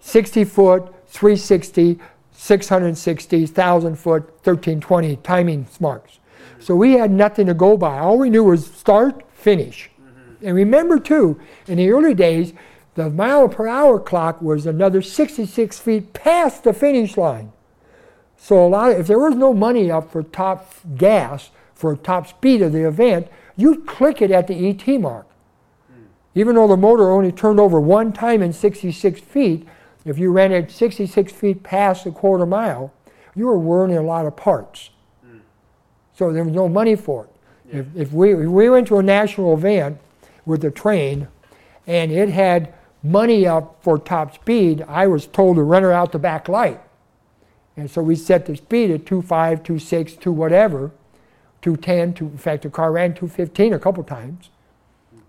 60 0.00 0.44
foot, 0.44 0.86
360, 1.08 1.98
660, 2.32 3.40
1,000 3.40 3.96
foot, 3.96 4.22
1320 4.22 5.16
timing 5.16 5.66
marks. 5.78 6.12
Mm-hmm. 6.12 6.62
So 6.62 6.74
we 6.74 6.92
had 6.92 7.10
nothing 7.10 7.46
to 7.48 7.54
go 7.54 7.76
by. 7.76 7.98
All 7.98 8.18
we 8.18 8.30
knew 8.30 8.44
was 8.44 8.66
start, 8.66 9.30
finish. 9.34 9.90
Mm-hmm. 10.00 10.46
And 10.46 10.56
remember, 10.56 10.98
too, 10.98 11.38
in 11.66 11.76
the 11.76 11.90
early 11.90 12.14
days, 12.14 12.54
the 12.98 13.08
mile 13.08 13.48
per 13.48 13.68
hour 13.68 14.00
clock 14.00 14.42
was 14.42 14.66
another 14.66 15.00
66 15.00 15.78
feet 15.78 16.12
past 16.12 16.64
the 16.64 16.72
finish 16.72 17.16
line. 17.16 17.52
So 18.36 18.66
a 18.66 18.66
lot 18.66 18.90
of, 18.90 18.98
if 18.98 19.06
there 19.06 19.20
was 19.20 19.36
no 19.36 19.54
money 19.54 19.88
up 19.88 20.10
for 20.10 20.24
top 20.24 20.74
gas, 20.96 21.50
for 21.74 21.94
top 21.94 22.26
speed 22.26 22.60
of 22.60 22.72
the 22.72 22.88
event, 22.88 23.28
you'd 23.56 23.86
click 23.86 24.20
it 24.20 24.32
at 24.32 24.48
the 24.48 24.68
ET 24.68 25.00
mark. 25.00 25.28
Even 26.34 26.56
though 26.56 26.66
the 26.66 26.76
motor 26.76 27.08
only 27.08 27.30
turned 27.30 27.60
over 27.60 27.80
one 27.80 28.12
time 28.12 28.42
in 28.42 28.52
66 28.52 29.20
feet, 29.20 29.68
if 30.04 30.18
you 30.18 30.32
ran 30.32 30.50
it 30.50 30.68
66 30.68 31.30
feet 31.30 31.62
past 31.62 32.04
a 32.04 32.10
quarter 32.10 32.46
mile, 32.46 32.92
you 33.36 33.46
were 33.46 33.58
wearing 33.58 33.96
a 33.96 34.02
lot 34.02 34.26
of 34.26 34.34
parts. 34.34 34.90
Mm. 35.24 35.38
So 36.14 36.32
there 36.32 36.42
was 36.42 36.52
no 36.52 36.68
money 36.68 36.96
for 36.96 37.26
it. 37.26 37.30
Yeah. 37.72 37.80
If, 37.80 37.96
if, 37.96 38.12
we, 38.12 38.32
if 38.32 38.50
we 38.50 38.68
went 38.68 38.88
to 38.88 38.98
a 38.98 39.04
national 39.04 39.54
event 39.54 39.98
with 40.44 40.64
a 40.64 40.70
train 40.72 41.28
and 41.86 42.10
it 42.10 42.30
had 42.30 42.74
money 43.02 43.46
up 43.46 43.78
for 43.82 43.98
top 43.98 44.34
speed, 44.34 44.84
I 44.88 45.06
was 45.06 45.26
told 45.26 45.56
to 45.56 45.62
run 45.62 45.82
her 45.82 45.92
out 45.92 46.12
the 46.12 46.18
back 46.18 46.48
light. 46.48 46.80
And 47.76 47.90
so 47.90 48.02
we 48.02 48.16
set 48.16 48.46
the 48.46 48.56
speed 48.56 48.90
at 48.90 49.04
2.5, 49.04 49.62
2.6, 49.62 50.20
2 50.20 50.32
whatever, 50.32 50.90
210, 51.62 52.14
2, 52.14 52.24
in 52.24 52.38
fact, 52.38 52.62
the 52.64 52.70
car 52.70 52.92
ran 52.92 53.14
215 53.14 53.72
a 53.72 53.78
couple 53.78 54.02
times, 54.02 54.50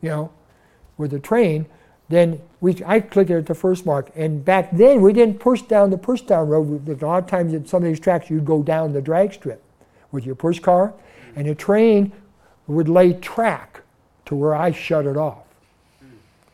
you 0.02 0.10
know, 0.10 0.32
with 0.98 1.12
the 1.12 1.20
train. 1.20 1.68
Then 2.10 2.42
we, 2.60 2.82
I 2.86 3.02
clicked 3.02 3.30
it 3.30 3.38
at 3.38 3.46
the 3.46 3.54
first 3.54 3.86
mark. 3.86 4.12
And 4.16 4.44
back 4.44 4.72
then, 4.72 5.02
we 5.02 5.14
didn't 5.14 5.40
push 5.40 5.62
down 5.62 5.92
the 5.92 5.98
push 5.98 6.22
down 6.22 6.50
road. 6.50 6.90
A 6.90 7.06
lot 7.06 7.24
of 7.24 7.30
times 7.30 7.54
at 7.54 7.70
some 7.70 7.84
of 7.84 7.90
these 7.90 8.00
tracks, 8.00 8.30
you'd 8.32 8.46
go 8.46 8.64
down 8.64 8.94
the 8.94 9.02
drag 9.02 9.34
strip 9.34 9.64
with 10.12 10.26
your 10.26 10.36
push 10.36 10.60
car, 10.60 10.94
and 11.36 11.48
the 11.48 11.54
train 11.54 12.12
would 12.66 12.90
lay 12.90 13.14
track 13.14 13.82
to 14.26 14.36
where 14.36 14.56
I 14.56 14.72
shut 14.72 15.06
it 15.06 15.18
off. 15.18 15.49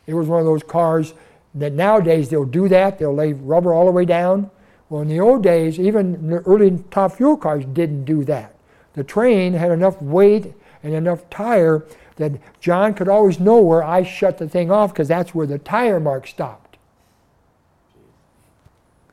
It 0.07 0.13
was 0.13 0.27
one 0.27 0.39
of 0.39 0.45
those 0.45 0.63
cars 0.63 1.13
that 1.55 1.73
nowadays 1.73 2.29
they'll 2.29 2.45
do 2.45 2.67
that. 2.67 2.99
They'll 2.99 3.15
lay 3.15 3.33
rubber 3.33 3.73
all 3.73 3.85
the 3.85 3.91
way 3.91 4.05
down. 4.05 4.51
Well, 4.89 5.01
in 5.01 5.07
the 5.07 5.19
old 5.19 5.41
days, 5.41 5.79
even 5.79 6.29
the 6.29 6.37
early 6.39 6.83
top 6.91 7.13
fuel 7.13 7.37
cars 7.37 7.65
didn't 7.65 8.05
do 8.05 8.23
that. 8.25 8.55
The 8.93 9.03
train 9.03 9.53
had 9.53 9.71
enough 9.71 10.01
weight 10.01 10.53
and 10.83 10.93
enough 10.93 11.29
tire 11.29 11.85
that 12.17 12.33
John 12.61 12.93
could 12.93 13.09
always 13.09 13.39
know 13.39 13.61
where 13.61 13.83
I 13.83 14.03
shut 14.03 14.37
the 14.37 14.47
thing 14.47 14.71
off 14.71 14.93
because 14.93 15.07
that's 15.07 15.33
where 15.33 15.47
the 15.47 15.57
tire 15.57 15.99
mark 15.99 16.27
stopped. 16.27 16.77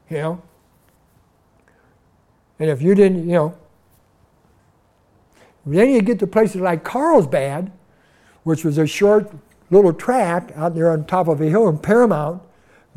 You 0.09 0.19
know? 0.19 0.43
And 2.59 2.70
if 2.70 2.82
you 2.82 2.94
didn't, 2.94 3.27
you 3.27 3.35
know, 3.35 3.55
then 5.64 5.90
you 5.90 6.02
get 6.02 6.19
to 6.20 6.27
places 6.27 6.60
like 6.60 6.85
Carlsbad, 6.85 7.73
which 8.44 8.64
was 8.64 8.78
a 8.78 8.86
short 8.86 9.32
little 9.73 9.93
track 9.93 10.53
out 10.55 10.74
there 10.74 10.90
on 10.90 11.05
top 11.05 11.28
of 11.28 11.40
a 11.40 11.49
hill 11.49 11.69
in 11.69 11.78
Paramount, 11.78 12.43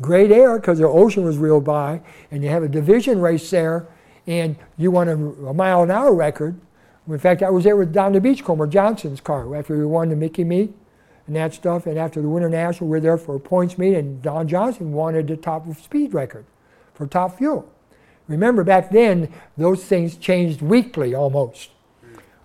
great 0.00 0.30
air 0.30 0.58
because 0.58 0.78
the 0.78 0.86
ocean 0.86 1.24
was 1.24 1.38
real 1.38 1.60
by, 1.60 2.00
and 2.30 2.44
you 2.44 2.50
have 2.50 2.62
a 2.62 2.68
division 2.68 3.20
race 3.20 3.48
there, 3.50 3.86
and 4.26 4.56
you 4.76 4.90
want 4.90 5.08
a, 5.08 5.14
a 5.14 5.54
mile 5.54 5.82
an 5.82 5.90
hour 5.90 6.14
record. 6.14 6.60
In 7.08 7.18
fact, 7.18 7.42
I 7.42 7.50
was 7.50 7.64
there 7.64 7.76
with 7.76 7.92
Don 7.92 8.12
the 8.12 8.20
Beachcomber 8.20 8.66
Johnson's 8.66 9.20
car 9.20 9.54
after 9.54 9.78
we 9.78 9.86
won 9.86 10.08
the 10.08 10.16
Mickey 10.16 10.44
meet 10.44 10.74
and 11.26 11.36
that 11.36 11.54
stuff. 11.54 11.86
And 11.86 11.98
after 11.98 12.20
the 12.20 12.28
Winter 12.28 12.48
National, 12.48 12.88
we 12.88 12.96
were 12.96 13.00
there 13.00 13.16
for 13.16 13.36
a 13.36 13.40
points 13.40 13.78
meet, 13.78 13.94
and 13.94 14.20
Don 14.22 14.48
Johnson 14.48 14.92
wanted 14.92 15.28
the 15.28 15.36
top 15.36 15.68
of 15.68 15.78
speed 15.78 16.14
record 16.14 16.44
for 16.94 17.06
top 17.06 17.38
fuel. 17.38 17.70
Remember, 18.28 18.64
back 18.64 18.90
then, 18.90 19.32
those 19.56 19.84
things 19.84 20.16
changed 20.16 20.60
weekly 20.60 21.14
almost. 21.14 21.70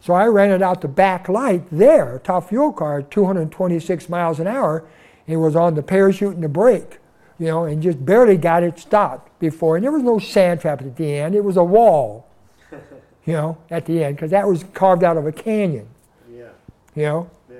So 0.02 0.16
I 0.16 0.26
rented 0.26 0.64
out 0.64 0.82
the 0.82 0.88
back 0.88 1.30
light 1.30 1.64
there, 1.72 2.20
top 2.24 2.50
fuel 2.50 2.74
car, 2.74 3.04
226 3.04 4.10
miles 4.10 4.40
an 4.40 4.48
hour. 4.48 4.84
It 5.28 5.38
was 5.38 5.56
on 5.56 5.76
the 5.76 5.84
parachute 5.84 6.34
and 6.34 6.44
the 6.44 6.50
brake, 6.50 6.98
you 7.38 7.46
know, 7.46 7.66
and 7.66 7.84
just 7.84 8.04
barely 8.04 8.36
got 8.36 8.64
it 8.64 8.80
stopped 8.80 9.40
before. 9.40 9.76
And 9.76 9.86
there 9.86 9.92
was 9.92 10.02
no 10.02 10.18
sand 10.18 10.60
trap 10.60 10.82
at 10.82 10.96
the 10.96 11.14
end. 11.14 11.36
It 11.36 11.44
was 11.44 11.56
a 11.56 11.64
wall, 11.64 12.28
you 12.72 13.34
know, 13.34 13.60
at 13.70 13.86
the 13.86 14.04
end, 14.04 14.16
because 14.16 14.32
that 14.32 14.48
was 14.48 14.66
carved 14.74 15.04
out 15.04 15.18
of 15.18 15.28
a 15.28 15.32
canyon. 15.32 15.88
Yeah. 16.28 16.50
You 16.96 17.04
know? 17.04 17.30
Yeah. 17.48 17.58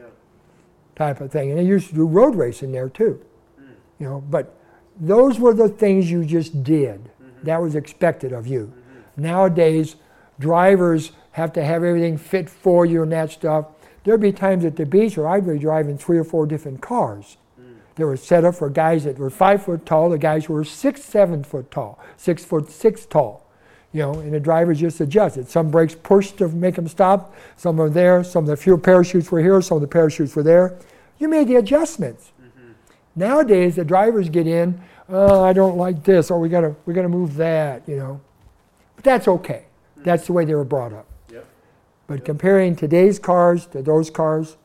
Type 0.96 1.22
of 1.22 1.32
thing. 1.32 1.52
And 1.52 1.60
they 1.60 1.64
used 1.64 1.90
to 1.90 1.96
do 1.96 2.08
road 2.08 2.34
racing 2.34 2.72
there 2.72 2.90
too. 2.90 3.24
Mm. 3.62 3.68
You 4.00 4.06
know, 4.08 4.24
but 4.32 4.58
those 5.00 5.40
were 5.40 5.54
the 5.54 5.70
things 5.70 6.10
you 6.10 6.26
just 6.26 6.64
did. 6.64 7.04
Mm-hmm. 7.04 7.46
That 7.46 7.62
was 7.62 7.76
expected 7.76 8.34
of 8.34 8.48
you. 8.48 8.74
Mm-hmm. 8.74 9.22
Nowadays, 9.22 9.96
drivers 10.40 11.12
have 11.32 11.54
to 11.54 11.64
have 11.64 11.84
everything 11.84 12.18
fit 12.18 12.50
for 12.50 12.86
you 12.86 13.04
and 13.04 13.12
that 13.12 13.32
stuff. 13.32 13.68
There'd 14.04 14.22
be 14.22 14.32
times 14.32 14.66
at 14.66 14.76
the 14.76 14.86
beach 14.86 15.18
where 15.18 15.28
I'd 15.28 15.46
be 15.46 15.60
driving 15.60 15.98
three 15.98 16.18
or 16.18 16.24
four 16.24 16.46
different 16.46 16.82
cars. 16.82 17.38
Mm. 17.60 17.76
They 17.96 18.04
were 18.04 18.18
set 18.18 18.44
up 18.44 18.56
for 18.56 18.70
guys 18.70 19.04
that 19.04 19.18
were 19.18 19.30
five 19.30 19.64
foot 19.64 19.86
tall, 19.86 20.10
the 20.10 20.18
guys 20.18 20.46
who 20.46 20.54
were 20.54 20.64
six, 20.64 21.04
seven 21.04 21.44
foot 21.44 21.72
tall, 21.72 22.00
six 22.18 22.44
foot 22.44 22.70
six 22.70 23.06
tall. 23.06 23.48
You 23.94 24.04
know, 24.04 24.14
and 24.14 24.34
the 24.34 24.40
drivers 24.40 24.80
just 24.80 25.02
adjusted. 25.02 25.50
Some 25.50 25.70
brakes 25.70 25.96
pushed 25.96 26.38
to 26.38 26.48
make 26.48 26.76
them 26.76 26.88
stop. 26.88 27.36
Some 27.58 27.80
are 27.82 27.90
there. 27.90 28.24
Some 28.24 28.46
of 28.46 28.50
the 28.50 28.56
fuel 28.56 28.78
parachutes 28.78 29.30
were 29.30 29.42
here. 29.42 29.62
Some 29.62 29.76
of 29.76 29.82
the 29.82 29.88
parachutes 29.88 30.34
were 30.34 30.44
there. 30.44 30.80
You 31.20 31.28
made 31.28 31.50
the 31.50 31.58
adjustments. 31.58 32.32
Mm-hmm. 32.42 32.72
Nowadays, 33.18 33.76
the 33.76 33.84
drivers 33.84 34.30
get 34.30 34.48
in. 34.48 34.82
Oh, 35.10 35.44
I 35.44 35.52
don't 35.52 35.78
like 35.78 36.06
this, 36.06 36.32
or 36.32 36.40
we 36.40 36.48
gotta 36.48 36.74
we 36.86 36.94
gotta 36.94 37.10
move 37.10 37.36
that. 37.36 37.88
You 37.88 37.98
know, 37.98 38.22
but 38.96 39.04
that's 39.04 39.28
okay. 39.28 39.66
Mm-hmm. 39.66 40.04
That's 40.04 40.26
the 40.26 40.34
way 40.34 40.46
they 40.46 40.56
were 40.56 40.64
brought 40.64 40.94
up. 40.94 41.11
But 42.12 42.26
comparing 42.26 42.76
today's 42.76 43.20
cars 43.20 43.66
to 43.68 43.82
those 43.82 44.10
cars, 44.10 44.58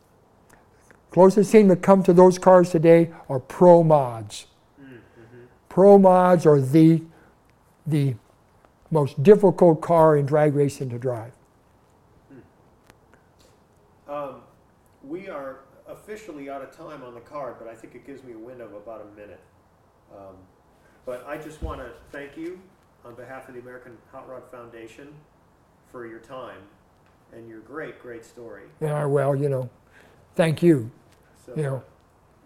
closest 1.13 1.53
thing 1.53 1.69
to 1.69 1.77
come 1.77 2.03
to 2.03 2.13
those 2.13 2.41
cars 2.41 2.71
today 2.71 3.13
are 3.29 3.39
pro 3.39 3.85
mods. 3.85 4.49
Mm-hmm. 4.83 5.45
Pro 5.69 5.97
mods 5.97 6.45
are 6.45 6.61
the, 6.61 7.03
the 7.87 8.17
most 8.91 9.23
difficult 9.23 9.81
car 9.81 10.17
in 10.17 10.27
drag 10.27 10.57
racing 10.57 10.91
to 10.91 10.99
drive. 10.99 11.31
Hmm. 12.33 14.11
Um, 14.13 14.35
we 15.05 15.29
are 15.29 15.61
officially 15.87 16.51
out 16.51 16.63
of 16.63 16.77
time 16.77 17.05
on 17.05 17.15
the 17.15 17.21
card, 17.21 17.55
but 17.61 17.69
I 17.69 17.77
think 17.77 17.95
it 17.95 18.05
gives 18.05 18.25
me 18.25 18.33
a 18.33 18.39
window 18.39 18.65
of 18.65 18.75
about 18.75 19.03
a 19.03 19.17
minute. 19.17 19.41
Um, 20.13 20.35
but 21.05 21.25
I 21.29 21.37
just 21.37 21.63
want 21.63 21.81
to 21.81 21.93
thank 22.11 22.37
you 22.37 22.59
on 23.05 23.15
behalf 23.15 23.47
of 23.49 23.55
the 23.55 23.61
American 23.61 23.97
Hot 24.11 24.29
Rod 24.29 24.43
Foundation 24.51 25.15
for 25.93 26.09
your 26.09 26.19
time 26.19 26.63
and 27.33 27.49
your 27.49 27.61
great, 27.61 28.01
great 28.01 28.25
story. 28.25 28.63
Yeah, 28.81 29.05
well, 29.05 29.35
you 29.35 29.49
know, 29.49 29.71
thank 30.35 30.63
you. 30.63 30.91
So, 31.45 31.53
you 31.57 31.63
know. 31.63 31.83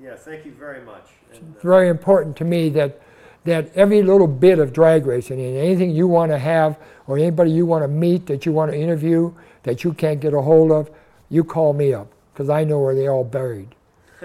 Yeah, 0.02 0.16
thank 0.16 0.44
you 0.44 0.52
very 0.52 0.82
much. 0.82 1.09
And, 1.32 1.55
it's 1.55 1.65
uh, 1.65 1.69
very 1.69 1.89
important 1.89 2.36
to 2.39 2.44
me 2.44 2.69
that 2.70 3.01
that 3.44 3.74
every 3.74 4.02
little 4.02 4.27
bit 4.27 4.59
of 4.59 4.73
drag 4.73 5.07
racing 5.07 5.40
and 5.40 5.57
anything 5.57 5.90
you 5.90 6.07
want 6.07 6.31
to 6.31 6.39
have 6.39 6.78
or 7.07 7.16
anybody 7.16 7.51
you 7.51 7.65
want 7.65 7.82
to 7.82 7.89
meet 7.89 8.27
that 8.27 8.44
you 8.44 8.52
want 8.52 8.70
to 8.70 8.77
interview 8.77 9.32
that 9.62 9.82
you 9.82 9.93
can't 9.93 10.20
get 10.20 10.35
a 10.35 10.40
hold 10.40 10.70
of, 10.70 10.90
you 11.28 11.44
call 11.44 11.73
me 11.73 11.94
up 11.94 12.09
because 12.32 12.51
I 12.51 12.65
know 12.65 12.81
where 12.81 12.94
they 12.94 13.09
all 13.09 13.24
buried. 13.24 13.74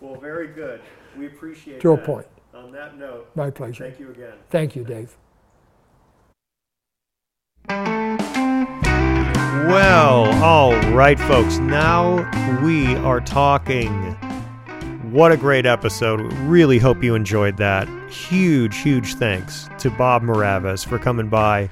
well, 0.00 0.16
very 0.20 0.48
good. 0.48 0.80
We 1.16 1.26
appreciate 1.26 1.80
to 1.80 1.96
that. 1.96 2.02
a 2.02 2.06
point. 2.06 2.26
On 2.54 2.72
that 2.72 2.98
note, 2.98 3.30
my 3.34 3.50
pleasure. 3.50 3.84
Thank 3.84 4.00
you 4.00 4.10
again. 4.10 4.34
Thank 4.50 4.76
you, 4.76 4.84
Dave. 4.84 5.16
Well, 9.64 10.26
all 10.44 10.74
right, 10.92 11.18
folks. 11.18 11.58
Now 11.58 12.28
we 12.62 12.94
are 12.96 13.20
talking. 13.20 13.90
What 15.10 15.32
a 15.32 15.36
great 15.36 15.66
episode. 15.66 16.20
Really 16.44 16.78
hope 16.78 17.02
you 17.02 17.14
enjoyed 17.14 17.56
that. 17.56 17.88
Huge, 18.10 18.76
huge 18.76 19.14
thanks 19.14 19.68
to 19.78 19.90
Bob 19.90 20.22
Muravez 20.22 20.86
for 20.86 20.98
coming 20.98 21.28
by, 21.28 21.70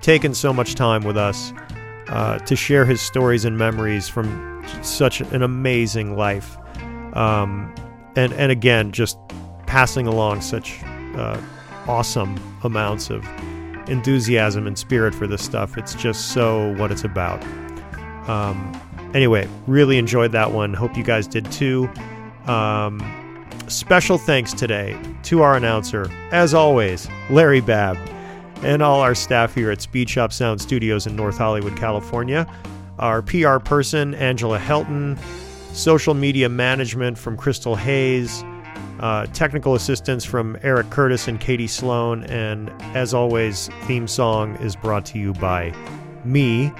taking 0.00 0.34
so 0.34 0.52
much 0.52 0.74
time 0.74 1.04
with 1.04 1.16
us 1.16 1.52
uh, 2.08 2.38
to 2.38 2.56
share 2.56 2.84
his 2.84 3.00
stories 3.00 3.44
and 3.44 3.58
memories 3.58 4.08
from 4.08 4.64
such 4.82 5.20
an 5.20 5.42
amazing 5.42 6.16
life. 6.16 6.56
Um, 7.12 7.74
and, 8.16 8.32
and 8.32 8.50
again, 8.50 8.92
just 8.92 9.18
passing 9.66 10.06
along 10.06 10.40
such 10.40 10.82
uh, 11.16 11.40
awesome 11.86 12.40
amounts 12.64 13.10
of 13.10 13.24
enthusiasm 13.88 14.66
and 14.66 14.78
spirit 14.78 15.14
for 15.14 15.26
this 15.26 15.42
stuff. 15.42 15.76
It's 15.76 15.94
just 15.94 16.32
so 16.32 16.74
what 16.76 16.90
it's 16.92 17.04
about. 17.04 17.42
Um, 18.28 18.80
anyway, 19.14 19.48
really 19.66 19.98
enjoyed 19.98 20.32
that 20.32 20.52
one. 20.52 20.74
Hope 20.74 20.96
you 20.96 21.04
guys 21.04 21.26
did 21.26 21.50
too. 21.52 21.88
Um, 22.46 23.00
special 23.68 24.18
thanks 24.18 24.52
today 24.52 24.98
to 25.24 25.42
our 25.42 25.56
announcer, 25.56 26.10
as 26.30 26.54
always, 26.54 27.08
Larry 27.30 27.60
Babb, 27.60 27.96
and 28.62 28.82
all 28.82 29.00
our 29.00 29.14
staff 29.14 29.54
here 29.54 29.70
at 29.70 29.80
Speed 29.82 30.08
Shop 30.08 30.32
Sound 30.32 30.60
Studios 30.60 31.06
in 31.06 31.16
North 31.16 31.38
Hollywood, 31.38 31.76
California. 31.76 32.46
Our 32.98 33.22
PR 33.22 33.58
person, 33.58 34.14
Angela 34.14 34.58
Helton, 34.58 35.18
social 35.72 36.14
media 36.14 36.48
management 36.48 37.18
from 37.18 37.36
Crystal 37.36 37.76
Hayes. 37.76 38.42
Uh, 39.00 39.26
technical 39.26 39.74
assistance 39.74 40.24
from 40.24 40.56
Eric 40.62 40.88
Curtis 40.90 41.28
and 41.28 41.38
Katie 41.38 41.66
Sloan, 41.66 42.24
and 42.24 42.70
as 42.96 43.12
always, 43.12 43.68
theme 43.82 44.08
song 44.08 44.56
is 44.56 44.74
brought 44.74 45.04
to 45.06 45.18
you 45.18 45.34
by 45.34 45.74
me. 46.24 46.72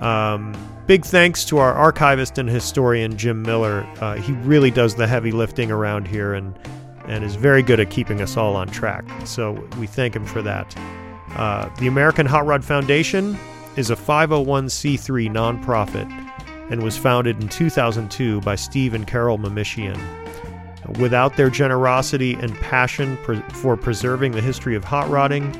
Um, 0.00 0.54
big 0.86 1.04
thanks 1.04 1.44
to 1.46 1.58
our 1.58 1.72
archivist 1.72 2.38
and 2.38 2.48
historian 2.48 3.16
Jim 3.16 3.42
Miller. 3.42 3.86
Uh, 4.00 4.16
he 4.16 4.32
really 4.32 4.70
does 4.70 4.96
the 4.96 5.06
heavy 5.06 5.30
lifting 5.30 5.70
around 5.70 6.08
here 6.08 6.34
and 6.34 6.58
and 7.06 7.24
is 7.24 7.34
very 7.34 7.62
good 7.62 7.80
at 7.80 7.90
keeping 7.90 8.20
us 8.20 8.36
all 8.36 8.54
on 8.54 8.68
track. 8.68 9.04
So 9.24 9.52
we 9.78 9.86
thank 9.86 10.14
him 10.14 10.24
for 10.24 10.40
that. 10.42 10.76
Uh, 11.34 11.68
the 11.80 11.86
American 11.88 12.26
Hot 12.26 12.46
Rod 12.46 12.64
Foundation 12.64 13.36
is 13.76 13.90
a 13.90 13.96
501c3 13.96 15.28
nonprofit 15.30 16.08
and 16.70 16.82
was 16.82 16.96
founded 16.96 17.40
in 17.40 17.48
2002 17.48 18.40
by 18.42 18.54
Steve 18.54 18.94
and 18.94 19.06
Carol 19.06 19.38
Memishian. 19.38 20.21
Without 20.98 21.36
their 21.36 21.50
generosity 21.50 22.34
and 22.34 22.54
passion 22.56 23.16
pre- 23.18 23.42
for 23.52 23.76
preserving 23.76 24.32
the 24.32 24.40
history 24.40 24.74
of 24.74 24.84
hot 24.84 25.08
rodding, 25.08 25.52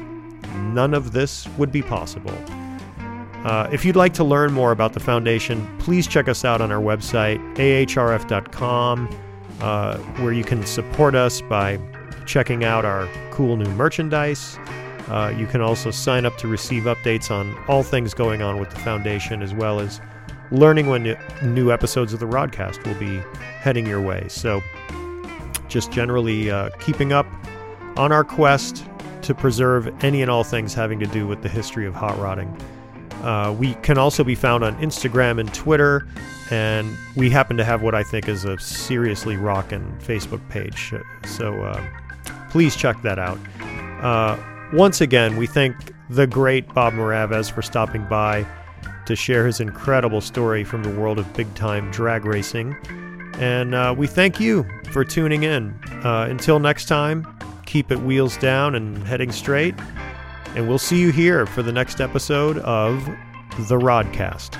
none 0.74 0.94
of 0.94 1.12
this 1.12 1.48
would 1.58 1.70
be 1.70 1.82
possible. 1.82 2.34
Uh, 3.44 3.68
if 3.72 3.84
you'd 3.84 3.96
like 3.96 4.14
to 4.14 4.24
learn 4.24 4.52
more 4.52 4.70
about 4.70 4.92
the 4.92 5.00
foundation, 5.00 5.66
please 5.78 6.06
check 6.06 6.28
us 6.28 6.44
out 6.44 6.60
on 6.60 6.70
our 6.70 6.80
website, 6.80 7.38
ahrf.com, 7.56 9.08
uh, 9.60 9.98
where 9.98 10.32
you 10.32 10.44
can 10.44 10.64
support 10.64 11.14
us 11.14 11.40
by 11.42 11.78
checking 12.24 12.62
out 12.62 12.84
our 12.84 13.08
cool 13.32 13.56
new 13.56 13.68
merchandise. 13.70 14.58
Uh, 15.08 15.34
you 15.36 15.46
can 15.46 15.60
also 15.60 15.90
sign 15.90 16.24
up 16.24 16.36
to 16.38 16.46
receive 16.46 16.84
updates 16.84 17.30
on 17.30 17.56
all 17.66 17.82
things 17.82 18.14
going 18.14 18.42
on 18.42 18.60
with 18.60 18.70
the 18.70 18.78
foundation, 18.78 19.42
as 19.42 19.52
well 19.52 19.80
as 19.80 20.00
learning 20.52 20.86
when 20.86 21.16
new 21.42 21.72
episodes 21.72 22.12
of 22.12 22.20
the 22.20 22.26
Rodcast 22.26 22.86
will 22.86 22.98
be 23.00 23.18
heading 23.60 23.86
your 23.86 24.00
way. 24.00 24.24
So, 24.28 24.62
just 25.72 25.90
generally 25.90 26.50
uh, 26.50 26.70
keeping 26.80 27.12
up 27.12 27.26
on 27.96 28.12
our 28.12 28.24
quest 28.24 28.84
to 29.22 29.34
preserve 29.34 29.92
any 30.04 30.20
and 30.22 30.30
all 30.30 30.44
things 30.44 30.74
having 30.74 30.98
to 31.00 31.06
do 31.06 31.26
with 31.26 31.42
the 31.42 31.48
history 31.48 31.86
of 31.86 31.94
hot 31.94 32.18
rodding. 32.18 32.54
Uh, 33.22 33.54
we 33.58 33.74
can 33.74 33.98
also 33.98 34.24
be 34.24 34.34
found 34.34 34.64
on 34.64 34.76
Instagram 34.78 35.38
and 35.38 35.52
Twitter, 35.54 36.08
and 36.50 36.96
we 37.16 37.30
happen 37.30 37.56
to 37.56 37.64
have 37.64 37.82
what 37.82 37.94
I 37.94 38.02
think 38.02 38.28
is 38.28 38.44
a 38.44 38.58
seriously 38.58 39.36
rockin' 39.36 39.96
Facebook 40.00 40.46
page. 40.48 40.92
So 41.24 41.62
uh, 41.62 41.86
please 42.50 42.74
check 42.74 43.00
that 43.02 43.18
out. 43.18 43.38
Uh, 44.02 44.36
once 44.72 45.00
again, 45.00 45.36
we 45.36 45.46
thank 45.46 45.76
the 46.10 46.26
great 46.26 46.72
Bob 46.74 46.94
Muravez 46.94 47.50
for 47.50 47.62
stopping 47.62 48.04
by 48.06 48.44
to 49.06 49.14
share 49.14 49.46
his 49.46 49.60
incredible 49.60 50.20
story 50.20 50.64
from 50.64 50.82
the 50.82 50.90
world 50.90 51.18
of 51.18 51.32
big 51.34 51.52
time 51.54 51.90
drag 51.92 52.24
racing. 52.24 52.76
And 53.34 53.74
uh, 53.74 53.94
we 53.96 54.06
thank 54.06 54.38
you 54.40 54.66
for 54.92 55.04
tuning 55.04 55.42
in. 55.42 55.78
Uh, 56.04 56.26
until 56.28 56.58
next 56.58 56.86
time, 56.86 57.26
keep 57.66 57.90
it 57.90 58.00
wheels 58.00 58.36
down 58.36 58.74
and 58.74 58.98
heading 59.04 59.32
straight. 59.32 59.74
And 60.54 60.68
we'll 60.68 60.78
see 60.78 61.00
you 61.00 61.10
here 61.10 61.46
for 61.46 61.62
the 61.62 61.72
next 61.72 62.00
episode 62.00 62.58
of 62.58 63.04
The 63.68 63.78
Rodcast. 63.78 64.58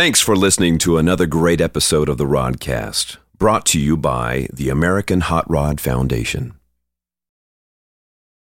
Thanks 0.00 0.18
for 0.22 0.34
listening 0.34 0.78
to 0.78 0.96
another 0.96 1.26
great 1.26 1.60
episode 1.60 2.08
of 2.08 2.16
the 2.16 2.24
Rodcast, 2.24 3.18
brought 3.36 3.66
to 3.66 3.78
you 3.78 3.98
by 3.98 4.48
the 4.50 4.70
American 4.70 5.20
Hot 5.20 5.44
Rod 5.46 5.78
Foundation. 5.78 6.54